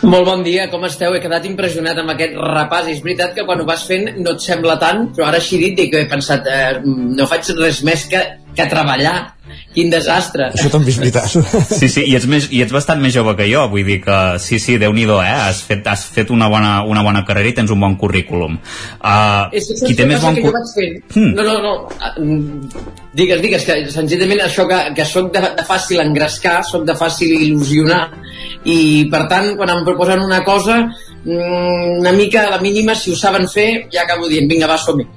Molt 0.00 0.24
bon 0.24 0.40
dia, 0.40 0.64
com 0.72 0.84
esteu? 0.88 1.12
He 1.12 1.20
quedat 1.20 1.44
impressionat 1.44 1.98
amb 2.00 2.14
aquest 2.14 2.32
repàs. 2.40 2.88
És 2.88 3.02
veritat 3.04 3.34
que 3.36 3.44
quan 3.44 3.60
ho 3.60 3.66
vas 3.68 3.82
fent 3.88 4.08
no 4.24 4.32
et 4.32 4.44
sembla 4.44 4.78
tant, 4.80 5.10
però 5.12 5.26
ara 5.28 5.40
així 5.42 5.58
dit 5.60 5.76
dic, 5.76 5.92
he 5.92 6.08
pensat, 6.08 6.48
eh, 6.48 6.80
no 6.84 7.28
faig 7.28 7.50
res 7.58 7.82
més 7.84 8.06
que, 8.08 8.22
que 8.56 8.68
treballar. 8.72 9.16
Quin 9.74 9.90
desastre. 9.92 10.50
Això 10.54 10.70
també 10.72 10.92
és 10.92 11.00
veritat. 11.00 11.28
Sí, 11.80 11.88
sí, 11.88 12.04
i 12.10 12.16
ets, 12.18 12.26
més, 12.30 12.48
i 12.50 12.62
ets 12.64 12.74
bastant 12.74 13.00
més 13.02 13.14
jove 13.14 13.36
que 13.38 13.46
jo, 13.50 13.66
vull 13.72 13.86
dir 13.86 14.00
que 14.04 14.18
sí, 14.42 14.58
sí, 14.62 14.78
déu 14.80 14.94
nhi 14.96 15.06
eh? 15.10 15.34
Has 15.34 15.62
fet, 15.66 15.86
has 15.86 16.04
fet 16.10 16.30
una, 16.30 16.48
bona, 16.50 16.80
una 16.86 17.02
bona 17.06 17.24
carrera 17.26 17.50
i 17.50 17.56
tens 17.56 17.70
un 17.70 17.80
bon 17.80 17.96
currículum. 18.00 18.58
Uh, 18.98 19.48
És, 19.52 19.70
és, 19.74 19.84
qui 19.86 19.94
té 19.98 20.06
més 20.06 20.22
bon 20.22 20.34
que 20.34 20.46
jo 20.46 20.54
vaig 20.54 20.74
fent. 20.74 20.98
Hmm. 21.14 21.36
No, 21.38 21.46
no, 21.46 21.58
no. 21.62 21.74
Ah, 22.00 22.14
mm, 22.18 22.98
Digues, 23.10 23.40
digues, 23.42 23.64
que 23.66 23.74
senzillament 23.90 24.44
això 24.44 24.68
que, 24.70 24.76
que 24.94 25.04
sóc 25.08 25.32
de, 25.34 25.40
de 25.58 25.64
fàcil 25.66 25.98
engrescar, 26.04 26.60
sóc 26.66 26.84
de 26.86 26.94
fàcil 26.94 27.32
il·lusionar, 27.34 28.04
i 28.70 29.08
per 29.10 29.24
tant, 29.32 29.56
quan 29.58 29.72
em 29.74 29.82
proposen 29.86 30.22
una 30.22 30.44
cosa, 30.46 30.84
mm, 31.24 31.96
una 31.98 32.12
mica 32.14 32.44
a 32.46 32.52
la 32.54 32.60
mínima, 32.62 32.94
si 32.94 33.10
ho 33.10 33.18
saben 33.18 33.48
fer, 33.50 33.88
ja 33.90 34.04
acabo 34.06 34.30
dient, 34.30 34.46
vinga, 34.50 34.70
va, 34.70 34.78
som-hi. 34.78 35.08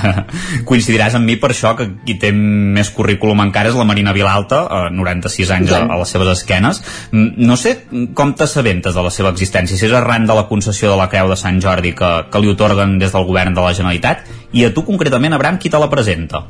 Coincidiràs 0.68 1.16
amb 1.18 1.28
mi 1.28 1.36
per 1.40 1.52
això 1.52 1.74
que 1.78 1.88
qui 2.06 2.16
té 2.20 2.32
més 2.32 2.90
currículum 2.94 3.42
encara 3.44 3.72
és 3.72 3.78
la 3.78 3.86
Marina 3.88 4.14
Vilalta, 4.16 4.62
eh, 4.66 4.88
96 4.94 5.54
anys 5.58 5.74
a, 5.76 5.82
a 5.86 6.00
les 6.00 6.14
seves 6.14 6.32
esquenes. 6.36 6.82
No 7.12 7.58
sé 7.60 7.76
com 8.18 8.34
t'assabentes 8.38 8.96
de 8.96 9.04
la 9.04 9.12
seva 9.14 9.32
existència, 9.34 9.78
si 9.78 9.88
és 9.88 9.96
arran 9.96 10.26
de 10.28 10.36
la 10.38 10.46
concessió 10.50 10.90
de 10.92 10.98
la 11.00 11.08
Creu 11.12 11.30
de 11.30 11.38
Sant 11.40 11.60
Jordi 11.62 11.94
que, 11.98 12.12
que 12.32 12.42
li 12.42 12.52
otorguen 12.52 12.98
des 13.02 13.14
del 13.14 13.28
govern 13.28 13.56
de 13.56 13.64
la 13.64 13.76
Generalitat, 13.76 14.26
i 14.52 14.66
a 14.66 14.74
tu 14.74 14.84
concretament, 14.86 15.34
Abraham, 15.36 15.60
qui 15.62 15.72
te 15.72 15.80
la 15.80 15.90
presenta? 15.92 16.44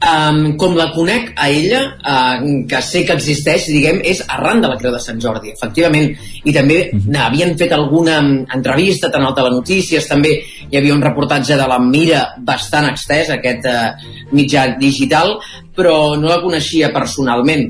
Um, 0.00 0.54
com 0.56 0.72
la 0.78 0.86
conec 0.94 1.34
a 1.36 1.50
ella, 1.52 1.80
uh, 2.00 2.44
que 2.64 2.78
sé 2.80 3.02
que 3.04 3.12
existeix, 3.18 3.66
diguem, 3.68 3.98
és 4.08 4.22
arran 4.32 4.62
de 4.64 4.70
la 4.70 4.78
Creu 4.80 4.94
de 4.94 5.00
Sant 5.02 5.18
Jordi, 5.20 5.52
efectivament. 5.52 6.14
I 6.40 6.54
també 6.56 6.78
uh, 6.88 7.02
havien 7.20 7.52
fet 7.60 7.74
alguna 7.76 8.14
entrevista, 8.56 9.10
tant 9.12 9.26
al 9.28 9.34
Telenotícies, 9.36 10.08
també 10.08 10.32
hi 10.40 10.78
havia 10.80 10.96
un 10.96 11.04
reportatge 11.04 11.58
de 11.60 11.66
la 11.68 11.76
Mira 11.84 12.22
bastant 12.48 12.88
extès, 12.88 13.28
aquest 13.34 13.68
uh, 13.68 13.92
mitjà 14.32 14.70
digital, 14.80 15.34
però 15.76 16.16
no 16.16 16.32
la 16.32 16.40
coneixia 16.40 16.88
personalment. 16.96 17.68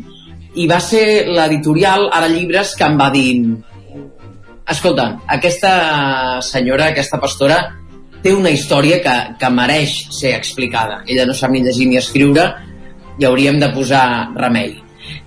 I 0.55 0.69
va 0.70 0.78
ser 0.78 1.27
l'editorial 1.27 2.12
Ara 2.15 2.31
Llibres 2.31 2.77
que 2.78 2.86
em 2.86 2.94
va 3.01 3.11
dir 3.11 3.27
escolta, 4.70 5.16
aquesta 5.27 5.74
senyora, 6.47 6.93
aquesta 6.94 7.19
pastora, 7.19 7.59
té 8.23 8.33
una 8.37 8.53
història 8.53 9.01
que, 9.05 9.17
que 9.41 9.51
mereix 9.53 9.95
ser 10.15 10.35
explicada. 10.37 11.01
Ella 11.09 11.27
no 11.29 11.37
sap 11.37 11.53
ni 11.55 11.63
llegir 11.65 11.89
ni 11.89 11.99
escriure 12.01 12.47
i 13.21 13.27
hauríem 13.29 13.61
de 13.61 13.71
posar 13.75 14.05
remei. 14.37 14.77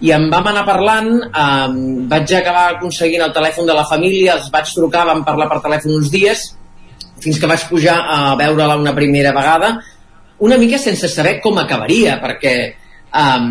I 0.03 0.13
em 0.15 0.27
vam 0.31 0.47
anar 0.49 0.63
parlant, 0.67 1.09
eh, 1.25 1.69
vaig 2.11 2.33
acabar 2.37 2.65
aconseguint 2.73 3.23
el 3.25 3.33
telèfon 3.35 3.67
de 3.69 3.77
la 3.77 3.85
família, 3.89 4.37
els 4.37 4.51
vaig 4.53 4.69
trucar, 4.75 5.07
vam 5.09 5.23
parlar 5.25 5.49
per 5.51 5.61
telèfon 5.63 5.97
uns 5.97 6.11
dies, 6.13 6.45
fins 7.23 7.39
que 7.39 7.49
vaig 7.49 7.65
pujar 7.69 7.97
a 8.15 8.19
veure-la 8.39 8.77
una 8.79 8.93
primera 8.95 9.33
vegada, 9.35 9.75
una 10.43 10.57
mica 10.59 10.79
sense 10.81 11.07
saber 11.09 11.39
com 11.41 11.57
acabaria, 11.59 12.19
perquè 12.21 12.53
eh, 12.67 13.41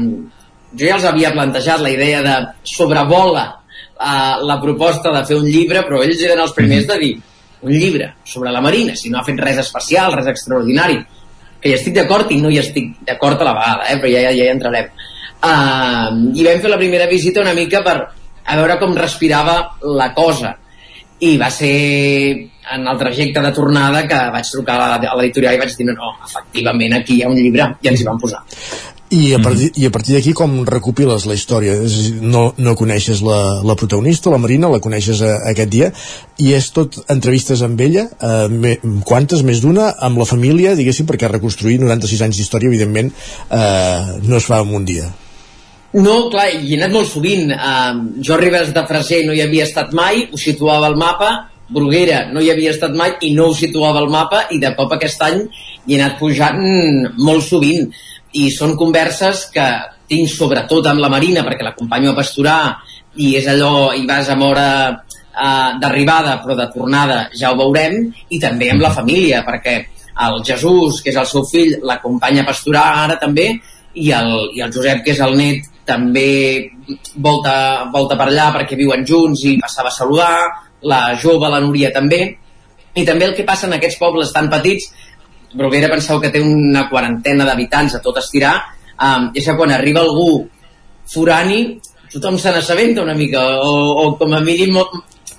jo 0.73 0.87
ja 0.87 0.97
els 0.97 1.09
havia 1.09 1.35
plantejat 1.35 1.83
la 1.83 1.93
idea 1.93 2.23
de 2.25 2.39
sobrevola 2.69 3.45
eh, 3.53 4.35
la 4.47 4.59
proposta 4.63 5.13
de 5.13 5.27
fer 5.29 5.39
un 5.41 5.49
llibre, 5.49 5.85
però 5.87 6.03
ells 6.05 6.23
eren 6.23 6.43
els 6.47 6.57
primers 6.57 6.89
de 6.89 6.99
dir 7.03 7.13
un 7.63 7.73
llibre 7.73 8.15
sobre 8.25 8.53
la 8.53 8.61
Marina, 8.61 8.97
si 8.97 9.11
no 9.11 9.19
ha 9.19 9.27
fet 9.27 9.41
res 9.41 9.59
especial, 9.63 10.15
res 10.19 10.31
extraordinari, 10.33 10.99
que 11.63 11.71
hi 11.71 11.77
estic 11.77 11.95
d'acord 11.95 12.33
i 12.35 12.41
no 12.43 12.51
hi 12.51 12.59
estic 12.63 12.97
d'acord 13.07 13.41
a 13.41 13.49
la 13.49 13.55
vegada, 13.59 13.91
eh? 13.93 13.99
però 14.03 14.11
ja, 14.11 14.25
ja, 14.27 14.33
ja 14.35 14.49
hi 14.49 14.55
entrarem. 14.55 14.91
Uh, 15.43 16.33
I 16.39 16.47
vam 16.47 16.61
fer 16.63 16.71
la 16.71 16.79
primera 16.81 17.07
visita 17.11 17.43
una 17.43 17.55
mica 17.55 17.83
per 17.83 17.97
a 18.03 18.57
veure 18.59 18.79
com 18.81 18.95
respirava 18.99 19.57
la 19.99 20.11
cosa. 20.15 20.57
I 21.23 21.37
va 21.39 21.51
ser 21.55 21.75
en 22.75 22.87
el 22.89 22.99
trajecte 22.99 23.43
de 23.43 23.53
tornada 23.55 24.03
que 24.11 24.19
vaig 24.35 24.49
trucar 24.51 24.79
a 24.81 24.99
l'editorial 24.99 25.55
i 25.55 25.61
vaig 25.61 25.77
dir 25.79 25.87
no, 25.87 25.95
no, 25.99 26.11
efectivament 26.27 26.97
aquí 26.99 27.19
hi 27.19 27.23
ha 27.23 27.31
un 27.31 27.39
llibre 27.39 27.69
i 27.83 27.91
ens 27.93 28.03
hi 28.03 28.09
vam 28.09 28.19
posar. 28.23 28.43
I 29.13 29.35
a 29.37 29.39
partir, 29.45 29.69
i 29.77 29.85
a 29.85 29.91
partir 29.93 30.15
d'aquí 30.17 30.33
com 30.33 30.63
recopiles 30.65 31.27
la 31.29 31.35
història? 31.37 31.75
És, 31.85 31.93
a 31.93 32.05
dir, 32.07 32.29
no, 32.33 32.47
no 32.57 32.73
coneixes 32.81 33.21
la, 33.21 33.61
la 33.61 33.75
protagonista, 33.77 34.31
la 34.33 34.41
Marina, 34.41 34.71
la 34.73 34.81
coneixes 34.81 35.21
a, 35.21 35.35
aquest 35.51 35.73
dia, 35.75 35.91
i 36.41 36.55
és 36.57 36.71
tot 36.73 36.97
entrevistes 37.13 37.61
amb 37.67 37.81
ella, 37.85 38.07
eh, 38.09 38.47
me, 38.49 38.79
quantes, 39.05 39.45
més 39.45 39.61
d'una, 39.61 39.91
amb 40.09 40.23
la 40.23 40.29
família, 40.29 40.73
diguéssim, 40.79 41.05
perquè 41.11 41.29
reconstruir 41.29 41.77
96 41.83 42.25
anys 42.25 42.41
d'història, 42.41 42.73
evidentment, 42.73 43.13
eh, 43.53 44.17
no 44.25 44.41
es 44.41 44.49
fa 44.49 44.63
en 44.65 44.73
un 44.81 44.89
dia. 44.89 45.11
No, 45.93 46.31
clar, 46.33 46.49
hi 46.57 46.73
he 46.73 46.81
anat 46.81 46.97
molt 46.97 47.11
sovint. 47.13 47.53
Uh, 47.53 48.23
jo 48.25 48.33
a 48.33 48.41
Ribes 48.41 48.73
de 48.73 48.87
Freser 48.89 49.27
no 49.29 49.37
hi 49.37 49.43
havia 49.45 49.69
estat 49.69 49.93
mai, 49.93 50.25
ho 50.33 50.41
situava 50.41 50.89
al 50.89 50.97
mapa, 50.97 51.35
Bruguera 51.73 52.27
no 52.33 52.43
hi 52.43 52.51
havia 52.53 52.73
estat 52.75 52.93
mai 52.97 53.15
i 53.25 53.31
no 53.33 53.49
ho 53.49 53.55
situava 53.57 54.03
al 54.03 54.11
mapa 54.13 54.43
i 54.53 54.59
de 54.61 54.73
cop 54.77 54.93
aquest 54.93 55.23
any 55.25 55.39
hi 55.87 55.95
he 55.95 56.01
anat 56.01 56.19
pujant 56.19 56.59
molt 57.17 57.47
sovint 57.47 57.87
i 58.39 58.49
són 58.51 58.77
converses 58.81 59.47
que 59.53 59.67
tinc 60.09 60.29
sobretot 60.29 60.87
amb 60.89 61.03
la 61.03 61.11
Marina 61.13 61.45
perquè 61.47 61.65
l'acompanyo 61.67 62.13
a 62.13 62.19
pasturar 62.19 62.61
i 63.21 63.35
és 63.37 63.49
allò, 63.49 63.93
i 63.93 64.07
vas 64.09 64.29
amb 64.33 64.47
hora 64.47 64.69
uh, 64.93 65.71
d'arribada 65.81 66.39
però 66.43 66.57
de 66.57 66.69
tornada 66.73 67.19
ja 67.37 67.53
ho 67.53 67.59
veurem 67.61 68.07
i 68.29 68.41
també 68.41 68.71
amb 68.73 68.85
la 68.85 68.93
família 68.95 69.43
perquè 69.45 69.77
el 70.23 70.43
Jesús, 70.45 71.01
que 71.03 71.11
és 71.11 71.17
el 71.17 71.29
seu 71.29 71.45
fill, 71.49 71.79
l'acompanya 71.89 72.43
a 72.45 72.49
pasturar 72.49 72.85
ara 73.05 73.17
també 73.21 73.49
i 73.95 74.11
el, 74.13 74.33
i 74.57 74.61
el 74.65 74.73
Josep, 74.73 75.03
que 75.05 75.15
és 75.15 75.21
el 75.25 75.37
net, 75.37 75.69
també 75.89 76.69
volta, 77.17 77.89
volta 77.93 78.17
per 78.19 78.29
allà 78.29 78.51
perquè 78.55 78.79
viuen 78.79 79.07
junts 79.09 79.45
i 79.49 79.57
passava 79.61 79.91
a 79.91 79.97
saludar, 79.97 80.37
la 80.89 81.03
jove, 81.21 81.49
la 81.51 81.61
Núria 81.65 81.93
també, 81.95 82.23
i 82.95 83.05
també 83.09 83.29
el 83.29 83.35
que 83.37 83.47
passa 83.49 83.69
en 83.69 83.77
aquests 83.79 84.01
pobles 84.01 84.33
tan 84.35 84.51
petits, 84.53 84.91
Bruguera 85.55 85.91
penseu 85.93 86.21
que 86.21 86.31
té 86.33 86.41
una 86.41 86.87
quarantena 86.91 87.47
d'habitants 87.49 87.97
a 87.97 88.03
tot 88.05 88.19
estirar, 88.21 88.55
um, 88.97 89.31
és 89.35 89.45
que 89.45 89.57
quan 89.57 89.73
arriba 89.75 90.01
algú 90.01 90.47
forani, 91.13 91.79
tothom 92.13 92.39
se 92.39 92.53
n'assabenta 92.53 93.03
una 93.03 93.17
mica, 93.17 93.43
o, 93.61 93.73
o 94.05 94.07
com 94.21 94.33
a 94.33 94.41
mínim 94.41 94.79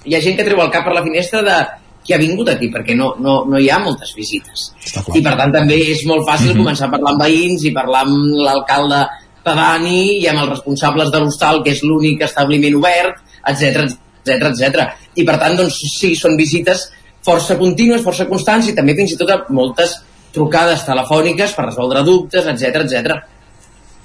hi 0.06 0.16
ha 0.16 0.22
gent 0.22 0.38
que 0.38 0.46
treu 0.46 0.62
el 0.62 0.72
cap 0.74 0.86
per 0.86 0.94
la 0.94 1.04
finestra 1.06 1.42
de 1.46 1.58
qui 2.04 2.14
ha 2.14 2.20
vingut 2.20 2.50
aquí, 2.52 2.68
perquè 2.70 2.96
no, 3.00 3.14
no, 3.24 3.36
no 3.48 3.60
hi 3.60 3.70
ha 3.72 3.80
moltes 3.80 4.12
visites. 4.18 4.72
I 5.16 5.22
per 5.24 5.36
tant 5.40 5.54
també 5.56 5.78
és 5.94 6.04
molt 6.06 6.26
fàcil 6.28 6.52
mm 6.52 6.54
-hmm. 6.54 6.64
començar 6.64 6.88
a 6.88 6.92
parlar 6.92 7.14
amb 7.14 7.24
veïns 7.24 7.64
i 7.64 7.72
parlar 7.72 8.02
amb 8.04 8.18
l'alcalde 8.46 9.06
pedani 9.44 10.20
i 10.20 10.28
amb 10.28 10.42
els 10.42 10.50
responsables 10.50 11.12
de 11.12 11.20
l'hostal, 11.20 11.64
que 11.64 11.72
és 11.72 11.84
l'únic 11.84 12.22
establiment 12.22 12.76
obert, 12.76 13.16
etc 13.48 13.88
etc 14.24 14.44
etc. 14.52 14.90
I 15.16 15.24
per 15.24 15.38
tant, 15.40 15.56
doncs, 15.56 15.80
sí, 16.00 16.16
són 16.16 16.38
visites 16.38 16.92
força 17.26 17.58
contínues, 17.60 18.04
força 18.04 18.28
constants 18.30 18.68
i 18.70 18.76
també 18.76 18.96
fins 18.98 19.16
i 19.16 19.20
tot 19.20 19.50
moltes 19.50 20.00
trucades 20.34 20.84
telefòniques 20.88 21.54
per 21.54 21.70
resoldre 21.70 22.04
dubtes, 22.04 22.50
etc 22.50 22.84
etc. 22.84 23.22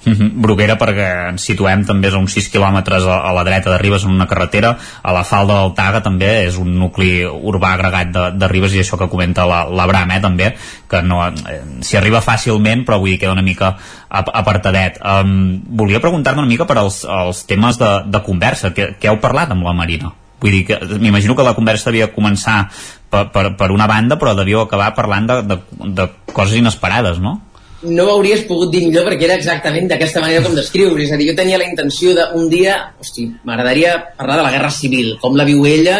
Mm 0.05 0.13
-hmm. 0.13 0.31
Bruguera 0.35 0.77
perquè 0.77 1.29
ens 1.29 1.43
situem 1.43 1.83
també 1.85 2.07
a 2.07 2.17
uns 2.17 2.31
6 2.33 2.49
quilòmetres 2.49 3.03
a, 3.03 3.33
la 3.33 3.43
dreta 3.43 3.71
de 3.71 3.77
Ribes 3.77 4.03
en 4.03 4.11
una 4.11 4.27
carretera, 4.27 4.77
a 5.03 5.11
la 5.11 5.23
falda 5.23 5.61
del 5.61 5.73
Taga 5.73 6.01
també 6.01 6.45
és 6.45 6.57
un 6.57 6.79
nucli 6.79 7.25
urbà 7.25 7.73
agregat 7.73 8.07
de, 8.07 8.31
de 8.31 8.47
Ribes 8.47 8.73
i 8.73 8.79
això 8.79 8.97
que 8.97 9.09
comenta 9.09 9.45
l'Abram 9.45 10.07
la, 10.07 10.15
eh, 10.15 10.21
també, 10.21 10.55
que 10.87 11.01
no 11.01 11.27
eh, 11.27 11.61
s'hi 11.81 11.97
arriba 11.97 12.21
fàcilment 12.21 12.85
però 12.85 12.99
vull 12.99 13.09
dir 13.09 13.19
queda 13.19 13.33
una 13.33 13.41
mica 13.41 13.75
apartadet 14.09 14.99
um, 15.03 15.61
volia 15.67 15.99
preguntar-me 15.99 16.41
una 16.41 16.49
mica 16.49 16.65
per 16.65 16.77
als, 16.77 17.05
als 17.05 17.45
temes 17.45 17.77
de, 17.77 18.03
de 18.05 18.23
conversa, 18.23 18.69
què, 18.69 18.95
què 18.99 19.09
heu 19.09 19.19
parlat 19.19 19.51
amb 19.51 19.63
la 19.63 19.73
Marina? 19.73 20.13
Vull 20.39 20.51
dir 20.51 20.65
que 20.65 20.79
m'imagino 20.99 21.35
que 21.35 21.43
la 21.43 21.53
conversa 21.53 21.91
devia 21.91 22.13
començar 22.13 22.69
per, 23.09 23.27
per, 23.33 23.45
per 23.59 23.69
una 23.73 23.87
banda 23.89 24.17
però 24.21 24.35
devíeu 24.37 24.63
acabar 24.63 24.93
parlant 24.97 25.29
de, 25.29 25.37
de, 25.49 25.59
de 25.97 26.09
coses 26.33 26.57
inesperades, 26.59 27.21
no? 27.23 27.39
no 27.81 28.03
ho 28.03 28.13
hauries 28.17 28.43
pogut 28.47 28.71
dir 28.73 28.81
millor 28.83 29.05
perquè 29.07 29.27
era 29.27 29.37
exactament 29.39 29.87
d'aquesta 29.87 30.19
manera 30.23 30.43
com 30.43 30.55
descriure. 30.57 30.99
És 31.03 31.13
a 31.15 31.19
dir, 31.19 31.29
jo 31.31 31.35
tenia 31.37 31.59
la 31.61 31.67
intenció 31.67 32.11
d'un 32.17 32.49
dia, 32.51 32.75
hosti, 32.99 33.29
m'agradaria 33.47 33.95
parlar 34.17 34.39
de 34.39 34.47
la 34.47 34.53
Guerra 34.55 34.71
Civil, 34.75 35.13
com 35.21 35.37
la 35.39 35.47
viu 35.47 35.63
ella 35.69 35.99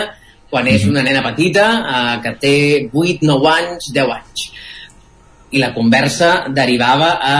quan 0.50 0.68
és 0.68 0.86
una 0.90 1.04
nena 1.06 1.22
petita 1.22 1.66
eh, 1.80 2.14
que 2.24 2.34
té 2.42 2.56
8, 2.90 3.22
9 3.30 3.50
anys, 3.54 3.92
10 3.96 4.14
anys. 4.16 4.46
I 5.54 5.62
la 5.62 5.74
conversa 5.74 6.50
derivava 6.54 7.16
a 7.22 7.36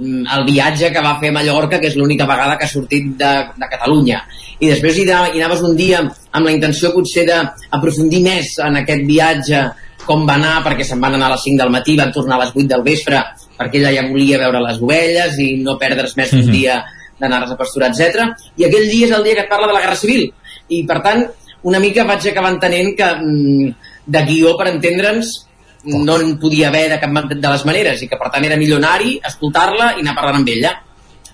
el 0.00 0.44
viatge 0.48 0.90
que 0.92 1.02
va 1.04 1.18
fer 1.20 1.28
a 1.28 1.36
Mallorca, 1.36 1.78
que 1.78 1.90
és 1.90 1.96
l'única 1.98 2.26
vegada 2.28 2.56
que 2.56 2.64
ha 2.64 2.70
sortit 2.70 3.12
de, 3.18 3.32
de 3.58 3.68
Catalunya. 3.74 4.22
I 4.60 4.70
després 4.70 4.98
hi, 4.98 5.04
hi 5.04 5.40
anaves 5.42 5.62
un 5.66 5.76
dia 5.76 6.00
amb 6.00 6.46
la 6.46 6.52
intenció 6.54 6.92
potser 6.94 7.26
d'aprofundir 7.28 8.22
més 8.24 8.54
en 8.64 8.80
aquest 8.80 9.04
viatge, 9.08 9.62
com 10.06 10.24
va 10.26 10.38
anar, 10.38 10.56
perquè 10.64 10.86
se'n 10.86 11.02
van 11.02 11.14
anar 11.18 11.28
a 11.30 11.36
les 11.36 11.44
5 11.44 11.60
del 11.60 11.74
matí, 11.74 11.96
van 11.98 12.12
tornar 12.14 12.38
a 12.38 12.44
les 12.44 12.56
8 12.56 12.66
del 12.72 12.82
vespre, 12.86 13.20
perquè 13.58 13.78
ella 13.78 13.92
ja 13.94 14.08
volia 14.08 14.40
veure 14.40 14.64
les 14.64 14.80
ovelles 14.82 15.38
i 15.38 15.52
no 15.62 15.78
perdre's 15.78 16.16
més 16.16 16.32
mm 16.32 16.38
-hmm. 16.38 16.42
un 16.42 16.46
mhm. 16.46 16.56
dia 16.58 16.84
d'anar-les 17.20 17.52
a 17.52 17.56
pasturar, 17.56 17.90
etc. 17.90 18.32
I 18.56 18.64
aquell 18.66 18.88
dia 18.90 19.06
és 19.06 19.12
el 19.12 19.22
dia 19.22 19.34
que 19.34 19.44
et 19.46 19.48
parla 19.48 19.68
de 19.68 19.74
la 19.74 19.80
Guerra 19.80 19.96
Civil. 19.96 20.32
I, 20.68 20.82
per 20.84 21.02
tant, 21.02 21.26
una 21.62 21.78
mica 21.78 22.04
vaig 22.04 22.26
acabar 22.26 22.52
entenent 22.52 22.96
que 22.96 23.08
mm, 23.14 23.74
de 24.06 24.22
guió, 24.26 24.56
per 24.58 24.68
entendre'ns, 24.72 25.46
no 25.84 26.20
en 26.20 26.36
podia 26.38 26.68
haver 26.68 26.88
de 26.92 27.00
cap 27.00 27.10
de 27.32 27.48
les 27.48 27.64
maneres 27.66 28.02
i 28.02 28.08
que, 28.08 28.18
per 28.18 28.30
tant, 28.30 28.44
era 28.44 28.58
milionari 28.60 29.18
escoltar-la 29.24 29.94
i 29.96 30.04
anar 30.04 30.14
parlant 30.18 30.40
amb 30.42 30.48
ella. 30.48 30.76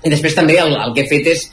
I 0.02 0.10
després 0.10 0.34
també 0.36 0.58
el, 0.62 0.74
el 0.74 0.96
que 0.96 1.04
he 1.04 1.10
fet 1.10 1.30
és... 1.34 1.46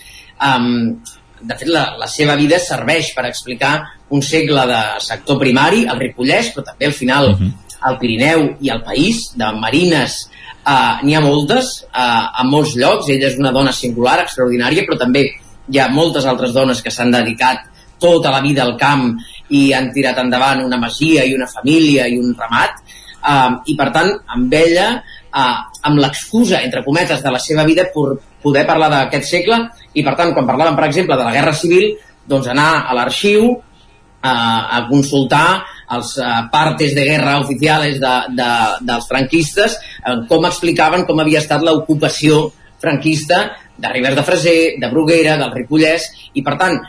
Um, 0.46 0.98
de 1.46 1.54
fet, 1.60 1.68
la, 1.70 1.84
la 2.00 2.08
seva 2.10 2.34
vida 2.40 2.58
serveix 2.64 3.12
per 3.14 3.26
explicar 3.28 3.74
un 4.16 4.24
segle 4.24 4.64
de 4.70 4.80
sector 5.04 5.38
primari, 5.38 5.84
el 5.92 6.00
Ripollès, 6.00 6.54
però 6.56 6.64
també 6.72 6.88
al 6.88 6.96
final 6.96 7.28
uh 7.34 7.36
-huh. 7.38 7.52
el 7.90 7.98
Pirineu 8.00 8.56
i 8.62 8.72
el 8.72 8.82
país, 8.82 9.30
de 9.36 9.52
marines 9.52 10.24
Uh, 10.66 10.98
N'hi 11.06 11.14
ha 11.14 11.20
moltes, 11.22 11.84
uh, 11.94 12.42
a 12.42 12.44
molts 12.50 12.72
llocs, 12.74 13.12
ella 13.14 13.28
és 13.28 13.36
una 13.38 13.52
dona 13.54 13.72
singular, 13.72 14.24
extraordinària, 14.24 14.82
però 14.88 14.98
també 14.98 15.22
hi 15.70 15.78
ha 15.78 15.92
moltes 15.94 16.26
altres 16.26 16.56
dones 16.56 16.82
que 16.82 16.90
s'han 16.90 17.12
dedicat 17.14 17.68
tota 18.06 18.34
la 18.34 18.44
vida 18.46 18.64
al 18.64 18.76
camp 18.78 19.10
i 19.50 19.68
han 19.74 19.90
tirat 19.96 20.22
endavant 20.22 20.62
una 20.66 20.80
masia 20.82 21.26
i 21.26 21.34
una 21.34 21.50
família 21.50 22.06
i 22.06 22.20
un 22.22 22.34
ramat, 22.38 22.82
uh, 23.26 23.52
i 23.66 23.76
per 23.78 23.90
tant, 23.96 24.14
amb 24.38 24.54
ella, 24.54 24.88
uh, 25.02 25.60
amb 25.90 26.02
l'excusa, 26.02 26.62
entre 26.62 26.86
cometes, 26.86 27.22
de 27.26 27.34
la 27.34 27.42
seva 27.42 27.66
vida, 27.66 27.88
per 27.94 28.20
poder 28.46 28.66
parlar 28.70 28.92
d'aquest 28.94 29.30
segle, 29.30 29.62
i 29.94 30.06
per 30.06 30.16
tant, 30.18 30.34
quan 30.38 30.50
parlàvem, 30.50 30.78
per 30.78 30.90
exemple, 30.90 31.18
de 31.18 31.26
la 31.26 31.34
Guerra 31.34 31.54
Civil, 31.58 31.96
doncs 32.30 32.50
anar 32.54 32.86
a 32.86 32.98
l'arxiu, 32.98 33.56
uh, 33.56 34.62
a 34.78 34.86
consultar 34.90 35.48
els 35.96 36.16
uh, 36.18 36.46
partes 36.54 36.96
de 36.98 37.06
guerra 37.06 37.40
oficials 37.44 38.00
de, 38.02 38.14
de, 38.38 38.52
dels 38.88 39.10
franquistes, 39.10 39.78
eh, 40.02 40.16
com 40.30 40.48
explicaven 40.50 41.06
com 41.06 41.22
havia 41.22 41.44
estat 41.44 41.62
l'ocupació 41.62 42.48
franquista 42.82 43.44
de 43.78 43.92
Ribers 43.92 44.18
de 44.18 44.24
Freser, 44.26 44.60
de 44.82 44.90
Bruguera, 44.90 45.38
del 45.38 45.54
Ripollès, 45.54 46.08
i 46.34 46.44
per 46.46 46.56
tant, 46.60 46.80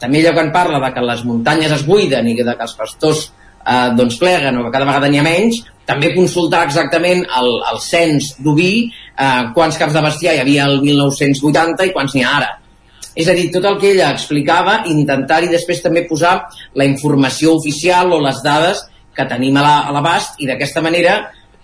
també 0.00 0.22
allò 0.22 0.32
que 0.36 0.46
en 0.46 0.52
parla 0.54 0.80
de 0.82 0.90
que 0.94 1.04
les 1.04 1.24
muntanyes 1.28 1.76
es 1.76 1.84
buiden 1.86 2.28
i 2.30 2.38
de 2.40 2.54
que 2.56 2.66
els 2.66 2.76
pastors 2.78 3.26
eh, 3.66 3.90
doncs 3.96 4.16
pleguen 4.20 4.58
o 4.58 4.64
que 4.64 4.72
cada 4.72 4.88
vegada 4.88 5.10
n'hi 5.10 5.20
ha 5.20 5.26
menys, 5.26 5.60
també 5.86 6.14
consultar 6.14 6.64
exactament 6.66 7.24
el, 7.40 7.50
el 7.72 7.82
cens 7.84 8.34
d'oví, 8.40 8.72
eh, 9.18 9.42
quants 9.56 9.78
caps 9.80 9.96
de 9.96 10.04
bestiar 10.06 10.36
hi 10.36 10.42
havia 10.44 10.68
el 10.70 10.80
1980 10.84 11.90
i 11.90 11.94
quants 11.96 12.16
n'hi 12.16 12.24
ha 12.24 12.36
ara. 12.38 12.50
És 13.20 13.28
a 13.28 13.34
dir, 13.34 13.48
tot 13.52 13.66
el 13.66 13.76
que 13.80 13.90
ella 13.90 14.12
explicava, 14.14 14.80
intentar-hi 14.88 15.50
després 15.50 15.82
també 15.82 16.06
posar 16.08 16.36
la 16.78 16.86
informació 16.86 17.56
oficial 17.58 18.14
o 18.14 18.20
les 18.22 18.38
dades 18.44 18.84
que 19.16 19.26
tenim 19.28 19.58
a 19.58 19.64
l'abast 19.92 20.38
la, 20.38 20.44
i 20.44 20.48
d'aquesta 20.48 20.80
manera 20.84 21.16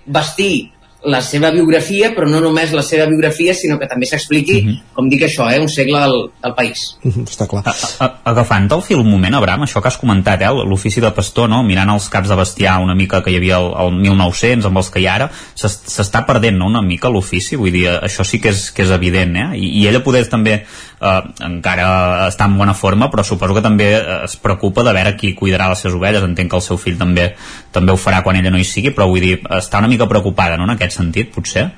vestir 0.06 0.72
la 1.06 1.20
seva 1.22 1.52
biografia, 1.54 2.10
però 2.14 2.26
no 2.28 2.40
només 2.42 2.72
la 2.74 2.82
seva 2.82 3.06
biografia, 3.06 3.54
sinó 3.54 3.78
que 3.78 3.88
també 3.88 4.08
s'expliqui, 4.10 4.58
uh 4.58 4.64
mhm. 4.64 4.72
-huh. 4.72 4.94
com 4.94 5.08
dic 5.08 5.22
això, 5.22 5.48
eh, 5.52 5.60
un 5.60 5.68
segle 5.68 6.00
del, 6.00 6.30
del 6.42 6.54
país. 6.54 6.96
Uh 7.02 7.08
mhm, 7.08 7.24
-huh, 7.24 7.30
està 7.30 7.46
clar. 7.46 7.62
A, 7.66 8.04
a, 8.04 8.20
agafant 8.24 8.68
el 8.72 8.82
fil 8.82 8.98
un 8.98 9.10
moment, 9.10 9.34
Abram, 9.34 9.62
això 9.62 9.80
que 9.80 9.88
has 9.88 9.96
comentat, 9.96 10.42
eh, 10.42 10.50
l'ofici 10.66 11.00
de 11.00 11.10
pastor, 11.10 11.48
no? 11.48 11.62
mirant 11.62 11.90
els 11.90 12.08
caps 12.08 12.28
de 12.28 12.36
bestiar 12.36 12.78
una 12.82 12.94
mica 12.94 13.22
que 13.22 13.30
hi 13.30 13.36
havia 13.36 13.58
el, 13.58 13.72
el 13.78 13.92
1900 14.00 14.66
amb 14.66 14.76
els 14.78 14.90
que 14.90 15.00
hi 15.00 15.06
ha 15.06 15.14
ara, 15.14 15.30
s'està 15.54 16.26
perdent 16.26 16.58
no? 16.58 16.66
una 16.66 16.82
mica 16.82 17.08
l'ofici, 17.08 17.56
vull 17.56 17.72
dir, 17.72 17.86
això 17.88 18.24
sí 18.24 18.40
que 18.40 18.48
és, 18.48 18.70
que 18.70 18.82
és 18.82 18.90
evident, 18.90 19.36
eh? 19.36 19.48
I, 19.56 19.82
i 19.82 19.86
ella 19.86 20.02
poder 20.02 20.28
també 20.28 20.64
eh, 21.00 21.20
encara 21.46 21.88
està 22.28 22.48
en 22.48 22.58
bona 22.58 22.74
forma, 22.74 23.10
però 23.12 23.24
suposo 23.24 23.56
que 23.56 23.64
també 23.64 23.88
eh, 23.98 24.20
es 24.24 24.36
preocupa 24.42 24.84
de 24.86 24.94
veure 24.96 25.16
qui 25.16 25.34
cuidarà 25.38 25.70
les 25.72 25.82
seves 25.84 25.96
ovelles, 25.98 26.24
entenc 26.24 26.52
que 26.52 26.60
el 26.60 26.64
seu 26.64 26.80
fill 26.80 26.98
també 27.00 27.32
també 27.72 27.92
ho 27.92 28.00
farà 28.00 28.22
quan 28.24 28.38
ella 28.40 28.52
no 28.52 28.60
hi 28.60 28.68
sigui, 28.68 28.94
però 28.94 29.08
vull 29.10 29.24
dir, 29.24 29.40
està 29.58 29.82
una 29.82 29.90
mica 29.92 30.08
preocupada, 30.08 30.56
no?, 30.56 30.68
en 30.68 30.76
aquest 30.76 30.98
sentit, 30.98 31.32
potser? 31.34 31.68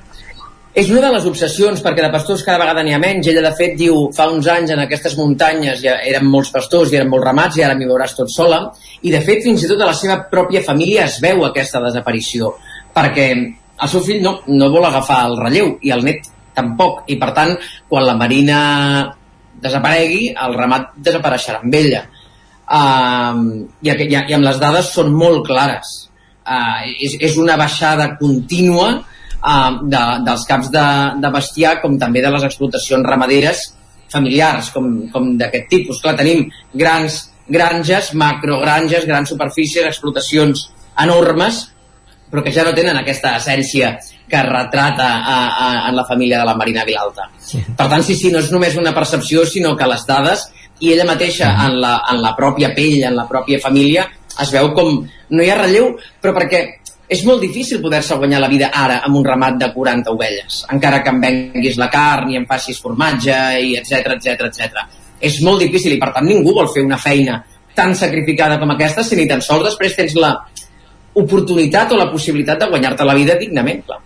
És 0.79 0.91
una 0.93 1.01
de 1.09 1.11
les 1.11 1.25
obsessions, 1.27 1.81
perquè 1.83 2.05
de 2.05 2.11
pastors 2.13 2.45
cada 2.47 2.61
vegada 2.61 2.85
n'hi 2.87 2.93
ha 2.95 3.01
menys. 3.03 3.27
Ella, 3.27 3.41
de 3.49 3.51
fet, 3.59 3.73
diu, 3.81 3.97
fa 4.15 4.29
uns 4.31 4.47
anys 4.53 4.71
en 4.71 4.83
aquestes 4.85 5.17
muntanyes 5.19 5.81
ja 5.83 5.97
eren 6.07 6.29
molts 6.31 6.53
pastors 6.55 6.93
i 6.93 6.99
eren 7.01 7.09
molts 7.11 7.27
ramats 7.27 7.59
i 7.59 7.65
ara 7.67 7.75
m'hi 7.75 7.89
veuràs 7.89 8.15
tot 8.15 8.31
sola. 8.31 8.61
I, 9.01 9.11
de 9.11 9.19
fet, 9.25 9.43
fins 9.43 9.65
i 9.65 9.71
tot 9.73 9.83
a 9.83 9.89
la 9.89 9.97
seva 9.99 10.21
pròpia 10.31 10.63
família 10.63 11.09
es 11.09 11.19
veu 11.25 11.43
aquesta 11.49 11.83
desaparició, 11.83 12.53
perquè 12.95 13.27
el 13.35 13.91
seu 13.91 14.05
fill 14.07 14.23
no, 14.23 14.37
no 14.47 14.71
vol 14.71 14.87
agafar 14.87 15.25
el 15.27 15.39
relleu 15.41 15.75
i 15.83 15.91
el 15.95 16.05
net 16.07 16.31
tampoc. 16.59 17.05
I, 17.09 17.17
per 17.21 17.31
tant, 17.37 17.55
quan 17.89 18.07
la 18.07 18.17
Marina 18.19 18.59
desaparegui, 19.63 20.33
el 20.35 20.57
ramat 20.59 20.93
desapareixerà 21.05 21.63
amb 21.63 21.79
ella. 21.79 22.05
Uh, 22.69 23.65
i, 23.81 23.89
i, 23.91 24.11
i 24.13 24.37
amb 24.37 24.45
les 24.45 24.61
dades 24.61 24.93
són 24.95 25.15
molt 25.17 25.47
clares. 25.47 25.95
Uh, 26.49 26.85
és, 26.99 27.17
és 27.31 27.39
una 27.41 27.57
baixada 27.61 28.11
contínua 28.21 28.91
uh, 28.99 29.73
de, 29.83 30.05
dels 30.27 30.45
caps 30.49 30.71
de, 30.75 30.87
de 31.23 31.33
bestiar 31.33 31.79
com 31.83 31.97
també 32.01 32.23
de 32.25 32.33
les 32.35 32.47
explotacions 32.49 33.09
ramaderes 33.09 33.65
familiars 34.13 34.71
com, 34.73 34.87
com 35.13 35.35
d'aquest 35.41 35.69
tipus. 35.73 36.03
Clar, 36.05 36.17
tenim 36.21 36.47
grans 36.77 37.27
granges, 37.49 38.13
macrogranges, 38.17 39.07
grans 39.09 39.31
superfícies, 39.33 39.87
explotacions 39.89 40.67
enormes 41.01 41.67
però 42.31 42.45
que 42.45 42.53
ja 42.53 42.65
no 42.67 42.75
tenen 42.77 42.99
aquesta 43.01 43.35
essència 43.39 43.95
que 44.29 44.43
retrata 44.45 45.09
a, 45.19 45.37
a, 45.49 45.89
en 45.89 45.97
la 45.97 46.05
família 46.05 46.41
de 46.41 46.49
la 46.51 46.57
Marina 46.57 46.85
Vilalta. 46.85 47.29
Per 47.49 47.89
tant, 47.89 48.05
sí, 48.05 48.15
sí, 48.15 48.33
no 48.33 48.43
és 48.43 48.53
només 48.53 48.77
una 48.77 48.95
percepció, 48.95 49.47
sinó 49.49 49.75
que 49.77 49.89
les 49.89 50.05
dades 50.07 50.49
i 50.81 50.93
ella 50.93 51.09
mateixa 51.09 51.55
en 51.67 51.81
la, 51.81 51.95
en 52.13 52.21
la 52.23 52.35
pròpia 52.37 52.71
pell, 52.77 53.03
en 53.09 53.17
la 53.17 53.27
pròpia 53.31 53.61
família, 53.63 54.07
es 54.39 54.53
veu 54.55 54.71
com 54.77 55.01
no 55.03 55.43
hi 55.43 55.51
ha 55.51 55.59
relleu, 55.59 55.95
però 56.23 56.35
perquè 56.37 56.63
és 57.09 57.25
molt 57.25 57.41
difícil 57.41 57.81
poder-se 57.81 58.19
guanyar 58.21 58.41
la 58.43 58.51
vida 58.53 58.69
ara 58.69 59.01
amb 59.05 59.17
un 59.17 59.25
ramat 59.25 59.57
de 59.63 59.71
40 59.73 60.13
ovelles, 60.13 60.61
encara 60.75 61.01
que 61.03 61.15
em 61.15 61.21
venguis 61.23 61.79
la 61.81 61.89
carn 61.91 62.31
i 62.31 62.37
em 62.37 62.45
facis 62.47 62.81
formatge 62.85 63.39
i 63.65 63.75
etc 63.81 64.13
etc 64.19 64.45
etc. 64.51 64.85
És 65.25 65.41
molt 65.43 65.65
difícil 65.65 65.97
i 65.97 66.01
per 66.01 66.13
tant 66.15 66.29
ningú 66.29 66.53
vol 66.55 66.69
fer 66.75 66.85
una 66.85 67.01
feina 67.01 67.41
tan 67.75 67.95
sacrificada 67.97 68.59
com 68.61 68.71
aquesta 68.75 69.05
si 69.07 69.17
ni 69.17 69.27
tan 69.31 69.41
sols 69.43 69.71
després 69.71 69.97
tens 69.97 70.15
la 70.21 70.35
oportunitat 71.23 71.93
o 71.93 72.01
la 72.01 72.11
possibilitat 72.13 72.63
de 72.63 72.71
guanyar-te 72.71 73.07
la 73.07 73.17
vida 73.19 73.39
dignament, 73.41 73.85
clar. 73.87 74.01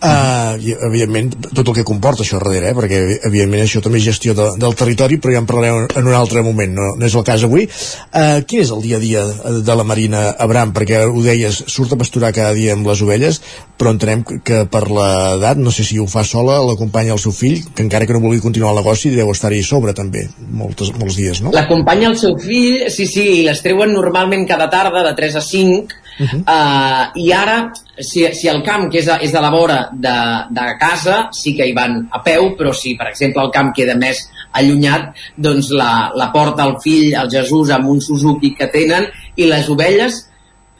Uh, 0.00 0.56
i, 0.64 0.72
evidentment, 0.86 1.34
tot 1.52 1.68
el 1.68 1.74
que 1.76 1.84
comporta 1.84 2.24
això 2.24 2.38
darrere, 2.38 2.70
eh? 2.70 2.76
perquè 2.76 3.00
evidentment 3.28 3.66
això 3.66 3.82
també 3.84 3.98
és 4.00 4.06
gestió 4.06 4.32
de, 4.32 4.46
del 4.56 4.76
territori, 4.78 5.18
però 5.20 5.34
ja 5.34 5.42
en 5.42 5.48
parlarem 5.50 5.82
en 6.00 6.08
un 6.08 6.16
altre 6.16 6.40
moment, 6.46 6.72
no, 6.72 6.86
no 6.96 7.04
és 7.04 7.16
el 7.18 7.26
cas 7.26 7.44
avui. 7.44 7.66
Uh, 8.08 8.40
quin 8.48 8.62
és 8.64 8.72
el 8.72 8.80
dia 8.86 8.96
a 8.96 9.02
dia 9.02 9.26
de 9.60 9.76
la 9.76 9.84
Marina 9.84 10.22
Abram? 10.40 10.72
Perquè 10.76 11.02
ho 11.04 11.20
deies, 11.26 11.60
surt 11.68 11.92
a 11.92 12.00
pasturar 12.00 12.32
cada 12.32 12.56
dia 12.56 12.72
amb 12.78 12.88
les 12.88 13.04
ovelles, 13.04 13.42
però 13.76 13.92
entenem 13.92 14.24
que 14.24 14.62
per 14.72 14.86
l'edat, 14.88 15.60
no 15.60 15.72
sé 15.74 15.84
si 15.84 16.00
ho 16.00 16.08
fa 16.08 16.24
sola, 16.24 16.58
l'acompanya 16.64 17.12
el 17.18 17.20
seu 17.20 17.36
fill, 17.36 17.60
que 17.74 17.84
encara 17.84 18.08
que 18.08 18.16
no 18.16 18.24
vulgui 18.24 18.40
continuar 18.40 18.72
el 18.72 18.80
negoci, 18.80 19.12
deu 19.12 19.28
estar-hi 19.34 19.60
sobre 19.66 19.92
també, 19.96 20.26
moltes, 20.48 20.94
molts 20.96 21.20
dies, 21.20 21.44
no? 21.44 21.52
L'acompanya 21.52 22.08
el 22.08 22.16
seu 22.20 22.40
fill, 22.40 22.86
sí, 22.88 23.04
sí, 23.04 23.26
i 23.40 23.44
les 23.44 23.60
treuen 23.64 23.92
normalment 23.92 24.48
cada 24.48 24.72
tarda 24.72 25.04
de 25.04 25.12
3 25.16 25.36
a 25.40 25.44
5, 25.44 26.00
Uh 26.20 26.26
-huh. 26.26 26.40
uh, 26.44 27.04
i 27.16 27.32
ara 27.32 27.72
si, 27.98 28.26
si 28.34 28.48
el 28.48 28.62
camp 28.62 28.90
que 28.92 28.98
és, 28.98 29.08
a, 29.08 29.16
és 29.24 29.32
de 29.32 29.40
la 29.40 29.50
vora 29.50 29.88
de, 29.92 30.18
de 30.50 30.66
casa 30.78 31.28
sí 31.32 31.56
que 31.56 31.64
hi 31.64 31.72
van 31.72 32.08
a 32.12 32.22
peu 32.22 32.54
però 32.58 32.72
si 32.72 32.94
per 32.94 33.08
exemple 33.08 33.42
el 33.42 33.50
camp 33.50 33.72
queda 33.74 33.94
més 33.94 34.28
allunyat 34.52 35.16
doncs 35.36 35.70
la, 35.70 36.10
la 36.14 36.30
porta 36.30 36.64
el 36.64 36.76
fill 36.82 37.14
el 37.14 37.30
Jesús 37.30 37.70
amb 37.70 37.88
un 37.88 38.00
Suzuki 38.00 38.54
que 38.54 38.66
tenen 38.66 39.06
i 39.36 39.46
les 39.46 39.68
ovelles 39.68 40.30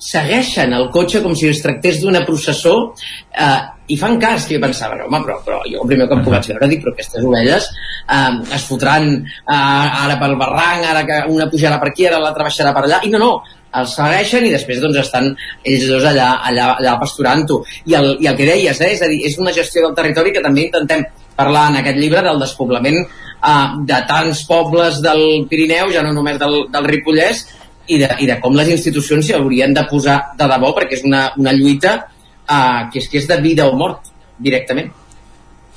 segueixen 0.00 0.72
el 0.72 0.88
cotxe 0.90 1.20
com 1.22 1.34
si 1.36 1.50
es 1.50 1.60
tractés 1.60 2.00
d'una 2.00 2.24
processó 2.24 2.94
eh, 3.36 3.60
i 3.92 3.96
fan 4.00 4.16
cas, 4.22 4.46
que 4.46 4.56
jo 4.56 4.62
pensava, 4.62 4.96
no, 4.96 5.08
home, 5.10 5.20
però, 5.26 5.36
però 5.44 5.58
jo 5.66 5.82
el 5.82 5.90
primer 5.90 6.06
que 6.08 6.16
ho 6.16 6.32
vaig 6.32 6.48
veure 6.52 6.68
dic, 6.70 6.82
però 6.84 6.94
aquestes 6.94 7.26
ovelles 7.26 7.66
eh, 7.68 8.54
es 8.56 8.66
fotran 8.68 9.10
eh, 9.12 9.54
ara 9.54 10.16
pel 10.22 10.36
barranc, 10.40 10.86
ara 10.92 11.04
que 11.08 11.18
una 11.34 11.48
pujarà 11.52 11.80
per 11.82 11.90
aquí, 11.90 12.06
ara 12.08 12.22
l'altra 12.22 12.46
baixarà 12.48 12.72
per 12.76 12.86
allà, 12.86 13.02
i 13.04 13.12
no, 13.12 13.20
no, 13.20 13.32
els 13.78 13.94
segueixen 13.94 14.46
i 14.46 14.52
després 14.52 14.80
doncs 14.82 14.98
estan 15.02 15.30
ells 15.62 15.86
dos 15.88 16.04
allà, 16.10 16.30
allà, 16.48 16.72
allà 16.80 16.96
pasturant-ho 17.00 17.60
I, 17.84 17.94
el, 17.98 18.12
i 18.18 18.28
el 18.30 18.36
que 18.38 18.48
deies, 18.48 18.80
eh, 18.80 18.92
és 18.96 19.02
a 19.02 19.10
dir, 19.10 19.20
és 19.28 19.38
una 19.38 19.54
gestió 19.54 19.84
del 19.86 19.96
territori 19.98 20.34
que 20.34 20.42
també 20.44 20.66
intentem 20.66 21.04
parlar 21.36 21.68
en 21.70 21.80
aquest 21.80 21.98
llibre 22.00 22.22
del 22.26 22.42
despoblament 22.42 23.00
eh, 23.00 23.66
de 23.86 24.02
tants 24.10 24.44
pobles 24.48 25.00
del 25.04 25.24
Pirineu, 25.50 25.92
ja 25.94 26.04
no 26.06 26.14
només 26.16 26.38
del, 26.40 26.64
del 26.72 26.88
Ripollès 26.90 27.46
i 27.90 27.98
de, 28.02 28.10
i 28.22 28.28
de 28.28 28.38
com 28.42 28.56
les 28.58 28.70
institucions 28.70 29.26
s'hi 29.26 29.36
haurien 29.38 29.74
de 29.74 29.86
posar 29.90 30.20
de 30.38 30.48
debò 30.50 30.74
perquè 30.76 30.98
és 30.98 31.04
una, 31.06 31.28
una 31.38 31.54
lluita 31.56 31.96
eh, 32.00 32.80
que, 32.92 33.02
és, 33.02 33.10
que 33.10 33.22
és 33.22 33.28
de 33.30 33.38
vida 33.44 33.68
o 33.70 33.76
mort 33.78 34.10
directament 34.38 34.90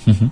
uh 0.08 0.14
-huh. 0.14 0.30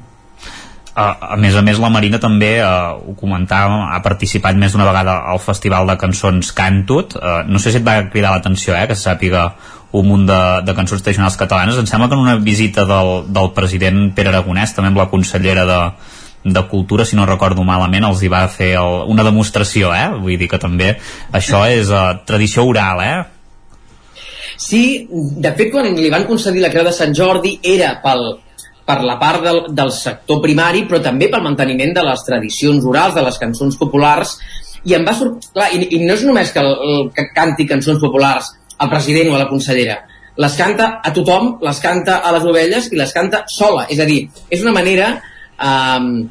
A, 0.96 1.34
a 1.34 1.38
més 1.40 1.56
a 1.56 1.64
més 1.66 1.80
la 1.80 1.90
Marina 1.94 2.20
també 2.20 2.56
eh, 2.60 2.68
ho 2.68 3.16
comentava, 3.20 3.92
ha 3.96 4.00
participat 4.04 4.58
més 4.60 4.74
d'una 4.74 4.88
vegada 4.90 5.18
al 5.32 5.40
Festival 5.40 5.88
de 5.88 5.98
Cançons 6.00 6.52
Cantut 6.56 7.16
eh, 7.16 7.36
no 7.48 7.60
sé 7.60 7.72
si 7.72 7.80
et 7.80 7.88
va 7.88 8.02
cridar 8.12 8.34
l'atenció 8.36 8.76
eh, 8.76 8.88
que 8.90 8.98
se 8.98 9.08
sàpiga 9.10 9.52
un 9.98 10.08
munt 10.08 10.26
de, 10.28 10.42
de 10.68 10.76
cançons 10.76 11.04
tradicionals 11.04 11.38
catalanes 11.40 11.80
em 11.80 11.88
sembla 11.88 12.08
que 12.08 12.16
en 12.20 12.24
una 12.24 12.38
visita 12.40 12.86
del, 12.88 13.28
del 13.32 13.52
president 13.56 14.10
Pere 14.16 14.32
Aragonès 14.32 14.76
també 14.76 14.92
amb 14.92 15.02
la 15.02 15.10
consellera 15.12 15.66
de, 15.68 15.82
de 16.44 16.68
cultura, 16.68 17.06
si 17.06 17.16
no 17.16 17.26
recordo 17.26 17.64
malament, 17.64 18.06
els 18.08 18.24
hi 18.24 18.30
va 18.32 18.46
fer 18.50 18.72
el, 18.80 19.02
una 19.12 19.26
demostració, 19.28 19.92
eh? 19.94 20.08
Vull 20.24 20.40
dir 20.42 20.50
que 20.50 20.60
també 20.62 20.96
això 21.38 21.62
és 21.70 21.92
uh, 21.94 22.16
tradició 22.26 22.66
oral, 22.66 23.04
eh? 23.06 23.20
Sí, 24.62 25.08
de 25.12 25.52
fet, 25.58 25.70
quan 25.74 25.90
li 25.98 26.10
van 26.14 26.26
concedir 26.30 26.64
la 26.64 26.72
Creu 26.74 26.86
de 26.86 26.94
Sant 26.94 27.14
Jordi 27.18 27.56
era 27.66 27.96
pel, 28.04 28.26
per 28.86 29.02
la 29.06 29.18
part 29.22 29.44
del, 29.46 29.62
del 29.78 29.92
sector 29.96 30.42
primari, 30.44 30.86
però 30.90 31.02
també 31.04 31.30
pel 31.32 31.46
manteniment 31.46 31.94
de 31.96 32.06
les 32.06 32.24
tradicions 32.28 32.86
orals, 32.88 33.16
de 33.16 33.26
les 33.26 33.38
cançons 33.42 33.78
populars, 33.80 34.38
i 34.84 34.96
em 34.98 35.06
va 35.06 35.14
sortir... 35.18 35.52
I, 35.78 35.88
i 35.98 36.02
no 36.04 36.16
és 36.16 36.26
només 36.26 36.52
que, 36.54 36.64
el, 36.64 37.12
que 37.16 37.30
canti 37.36 37.68
cançons 37.70 38.02
populars 38.02 38.50
al 38.82 38.90
president 38.90 39.30
o 39.30 39.38
a 39.38 39.44
la 39.44 39.50
consellera, 39.50 40.00
les 40.42 40.54
canta 40.58 40.88
a 41.04 41.12
tothom, 41.14 41.58
les 41.62 41.80
canta 41.84 42.22
a 42.26 42.32
les 42.34 42.46
ovelles 42.48 42.88
i 42.92 42.98
les 42.98 43.12
canta 43.14 43.44
sola. 43.52 43.86
És 43.92 44.00
a 44.00 44.08
dir, 44.10 44.24
és 44.50 44.64
una 44.64 44.74
manera 44.74 45.14
um, 45.62 46.24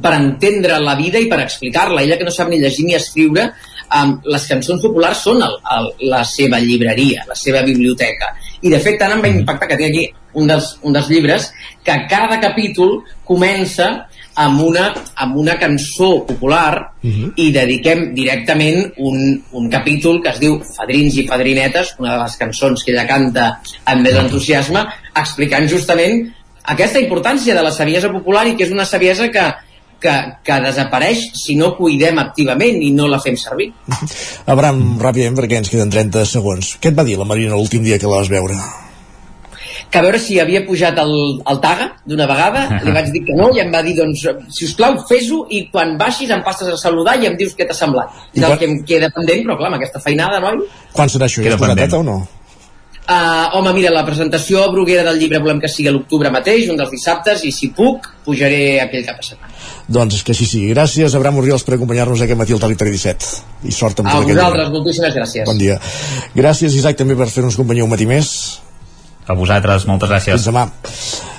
per 0.00 0.14
entendre 0.16 0.78
la 0.80 0.94
vida 0.96 1.20
i 1.20 1.28
per 1.28 1.42
explicar-la. 1.42 2.04
Ella 2.04 2.16
que 2.20 2.28
no 2.28 2.32
sap 2.32 2.48
ni 2.48 2.60
llegir 2.62 2.86
ni 2.86 2.96
escriure, 2.96 3.50
um, 3.98 4.16
les 4.34 4.46
cançons 4.50 4.82
populars 4.82 5.22
són 5.26 5.42
el, 5.44 5.58
el, 5.76 5.90
la 6.12 6.22
seva 6.28 6.60
llibreria, 6.62 7.26
la 7.28 7.36
seva 7.38 7.62
biblioteca. 7.66 8.32
I 8.62 8.72
de 8.72 8.80
fet 8.82 8.98
tant 9.00 9.16
em 9.16 9.22
va 9.24 9.30
impactar 9.32 9.68
que 9.70 9.78
té 9.80 9.90
aquí 9.90 10.06
un 10.38 10.48
dels, 10.48 10.76
un 10.82 10.94
dels 10.96 11.10
llibres 11.12 11.50
que 11.84 11.96
cada 12.10 12.38
capítol 12.40 13.00
comença 13.28 13.90
amb 14.34 14.62
una, 14.64 14.86
amb 15.20 15.36
una 15.36 15.58
cançó 15.60 16.24
popular 16.26 16.94
uh 17.02 17.10
-huh. 17.10 17.32
i 17.36 17.50
dediquem 17.52 18.14
directament 18.14 18.92
un, 18.96 19.42
un 19.52 19.68
capítol 19.68 20.22
que 20.22 20.30
es 20.30 20.40
diu 20.40 20.60
Fadrins 20.76 21.16
i 21.16 21.26
Fadrinetes, 21.26 21.94
una 21.98 22.16
de 22.16 22.22
les 22.22 22.36
cançons 22.36 22.82
que 22.82 22.92
ella 22.92 23.06
canta 23.06 23.60
amb 23.84 24.02
més 24.02 24.16
entusiasme, 24.16 24.86
explicant 25.14 25.68
justament 25.68 26.32
aquesta 26.64 27.00
importància 27.00 27.54
de 27.54 27.62
la 27.62 27.72
saviesa 27.72 28.10
popular 28.10 28.46
i 28.46 28.56
que 28.56 28.64
és 28.64 28.70
una 28.70 28.84
saviesa 28.84 29.28
que, 29.28 29.54
que, 30.02 30.14
que 30.44 30.60
desapareix 30.66 31.24
si 31.38 31.56
no 31.58 31.72
cuidem 31.78 32.20
activament 32.22 32.82
i 32.82 32.92
no 32.96 33.08
la 33.10 33.22
fem 33.22 33.38
servir. 33.40 33.70
Abram, 34.52 34.82
ràpidament, 35.02 35.38
perquè 35.40 35.62
ens 35.62 35.72
queden 35.72 35.92
30 35.92 36.26
segons. 36.28 36.76
Què 36.82 36.92
et 36.92 36.98
va 36.98 37.06
dir 37.08 37.18
la 37.20 37.28
Marina 37.28 37.58
l'últim 37.58 37.84
dia 37.86 38.00
que 38.02 38.10
la 38.10 38.22
vas 38.22 38.32
veure? 38.32 38.58
que 39.92 39.98
a 39.98 40.02
veure 40.06 40.18
si 40.18 40.38
havia 40.40 40.62
pujat 40.64 40.96
el, 41.02 41.10
el 41.52 41.58
Taga 41.60 41.90
d'una 42.08 42.26
vegada, 42.26 42.62
uh 42.64 42.70
-huh. 42.72 42.84
li 42.86 42.92
vaig 42.96 43.10
dir 43.12 43.22
que 43.26 43.34
no 43.36 43.50
i 43.52 43.60
em 43.60 43.70
va 43.70 43.82
dir, 43.82 43.94
doncs, 43.96 44.22
si 44.48 44.64
us 44.64 44.72
plau, 44.74 44.96
fes-ho 45.08 45.44
i 45.50 45.68
quan 45.70 45.98
baixis 45.98 46.30
em 46.30 46.42
passes 46.42 46.68
a 46.68 46.76
saludar 46.78 47.20
i 47.20 47.26
em 47.26 47.36
dius 47.36 47.52
què 47.54 47.66
t'ha 47.68 47.74
semblat. 47.74 48.08
I 48.32 48.40
és 48.40 48.48
el 48.48 48.58
que 48.58 48.64
em 48.64 48.84
queda 48.84 49.10
pendent, 49.10 49.44
però 49.44 49.58
clar, 49.58 49.68
amb 49.68 49.76
aquesta 49.76 50.00
feinada, 50.00 50.40
noi... 50.40 50.64
Quan 50.92 51.08
serà 51.08 51.26
això? 51.26 51.42
Ja 51.44 51.54
és 51.54 51.76
data 51.76 51.98
o 51.98 52.02
no? 52.02 52.26
Uh, 53.12 53.58
home, 53.58 53.72
mira, 53.76 53.90
la 53.92 54.04
presentació 54.06 54.62
a 54.62 54.70
Bruguera 54.72 55.02
del 55.04 55.18
llibre 55.20 55.40
volem 55.42 55.58
que 55.60 55.68
sigui 55.68 55.90
a 55.90 55.92
l'octubre 55.92 56.30
mateix, 56.32 56.68
un 56.72 56.78
dels 56.80 56.92
dissabtes, 56.94 57.42
i 57.44 57.50
si 57.52 57.68
puc, 57.76 58.06
pujaré 58.24 58.80
aquell 58.80 59.04
cap 59.04 59.18
de 59.20 59.26
setmana. 59.26 59.52
Doncs 59.98 60.22
que 60.24 60.32
així 60.32 60.46
sigui. 60.48 60.70
Gràcies, 60.72 61.16
Abraham 61.18 61.42
Oriols, 61.42 61.66
per 61.66 61.76
acompanyar-nos 61.76 62.24
aquest 62.24 62.40
matí 62.40 62.56
al 62.56 62.62
Territori 62.62 62.94
17. 62.94 63.32
I 63.68 63.74
sort 63.76 64.00
amb 64.00 64.12
a 64.12 64.16
tot 64.16 64.30
vosaltres, 64.30 64.72
moltíssimes 64.76 65.16
gràcies. 65.18 65.48
Bon 65.50 65.60
dia. 65.60 65.80
Gràcies, 66.38 66.78
Isaac, 66.78 66.96
també 67.02 67.18
per 67.18 67.28
fer-nos 67.34 67.58
companyia 67.60 67.84
un 67.84 67.92
matí 67.92 68.08
més. 68.08 68.32
A 69.26 69.34
vosaltres, 69.38 69.86
moltes 69.86 70.10
gràcies. 70.10 70.34
Fins 70.34 70.48
demà. 70.50 70.66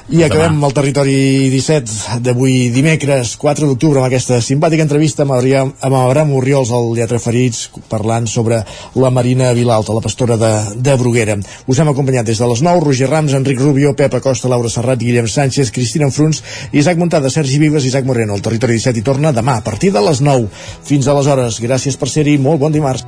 I 0.04 0.18
Fins 0.18 0.26
acabem 0.26 0.58
demà. 0.58 0.68
el 0.68 0.74
territori 0.76 1.14
17 1.50 2.20
d'avui 2.26 2.70
dimecres 2.76 3.38
4 3.40 3.70
d'octubre 3.70 4.02
amb 4.02 4.10
aquesta 4.10 4.42
simpàtica 4.44 4.84
entrevista 4.84 5.24
amb, 5.24 5.32
Abraham, 5.32 5.72
amb 5.80 5.96
Abraham 5.96 6.34
Oriols, 6.36 6.74
el 6.76 6.92
Lletra 6.98 7.22
Ferits, 7.24 7.70
parlant 7.90 8.28
sobre 8.28 8.60
la 9.00 9.10
Marina 9.10 9.54
Vilalta, 9.56 9.96
la 9.96 10.04
pastora 10.04 10.36
de, 10.38 10.52
de 10.76 10.96
Bruguera. 11.00 11.38
Us 11.68 11.80
hem 11.80 11.92
acompanyat 11.94 12.28
des 12.28 12.38
de 12.38 12.52
les 12.52 12.62
9, 12.62 12.84
Roger 12.84 13.10
Rams, 13.10 13.34
Enric 13.40 13.64
Rubio, 13.64 13.96
Pep 13.96 14.20
Acosta, 14.20 14.52
Laura 14.52 14.70
Serrat, 14.70 15.00
Guillem 15.00 15.28
Sánchez, 15.28 15.72
Cristina 15.72 16.12
Enfruns, 16.12 16.44
Isaac 16.74 17.00
Montada, 17.00 17.32
Sergi 17.32 17.60
Vives, 17.64 17.88
Isaac 17.88 18.06
Moreno. 18.06 18.36
El 18.36 18.44
territori 18.44 18.76
17 18.76 19.00
hi 19.00 19.08
torna 19.08 19.32
demà 19.32 19.62
a 19.62 19.64
partir 19.64 19.96
de 19.96 20.04
les 20.04 20.20
9. 20.20 20.52
Fins 20.84 21.08
aleshores, 21.08 21.64
gràcies 21.64 21.96
per 21.96 22.12
ser-hi, 22.12 22.38
molt 22.38 22.60
bon 22.60 22.76
dimarts. 22.76 23.08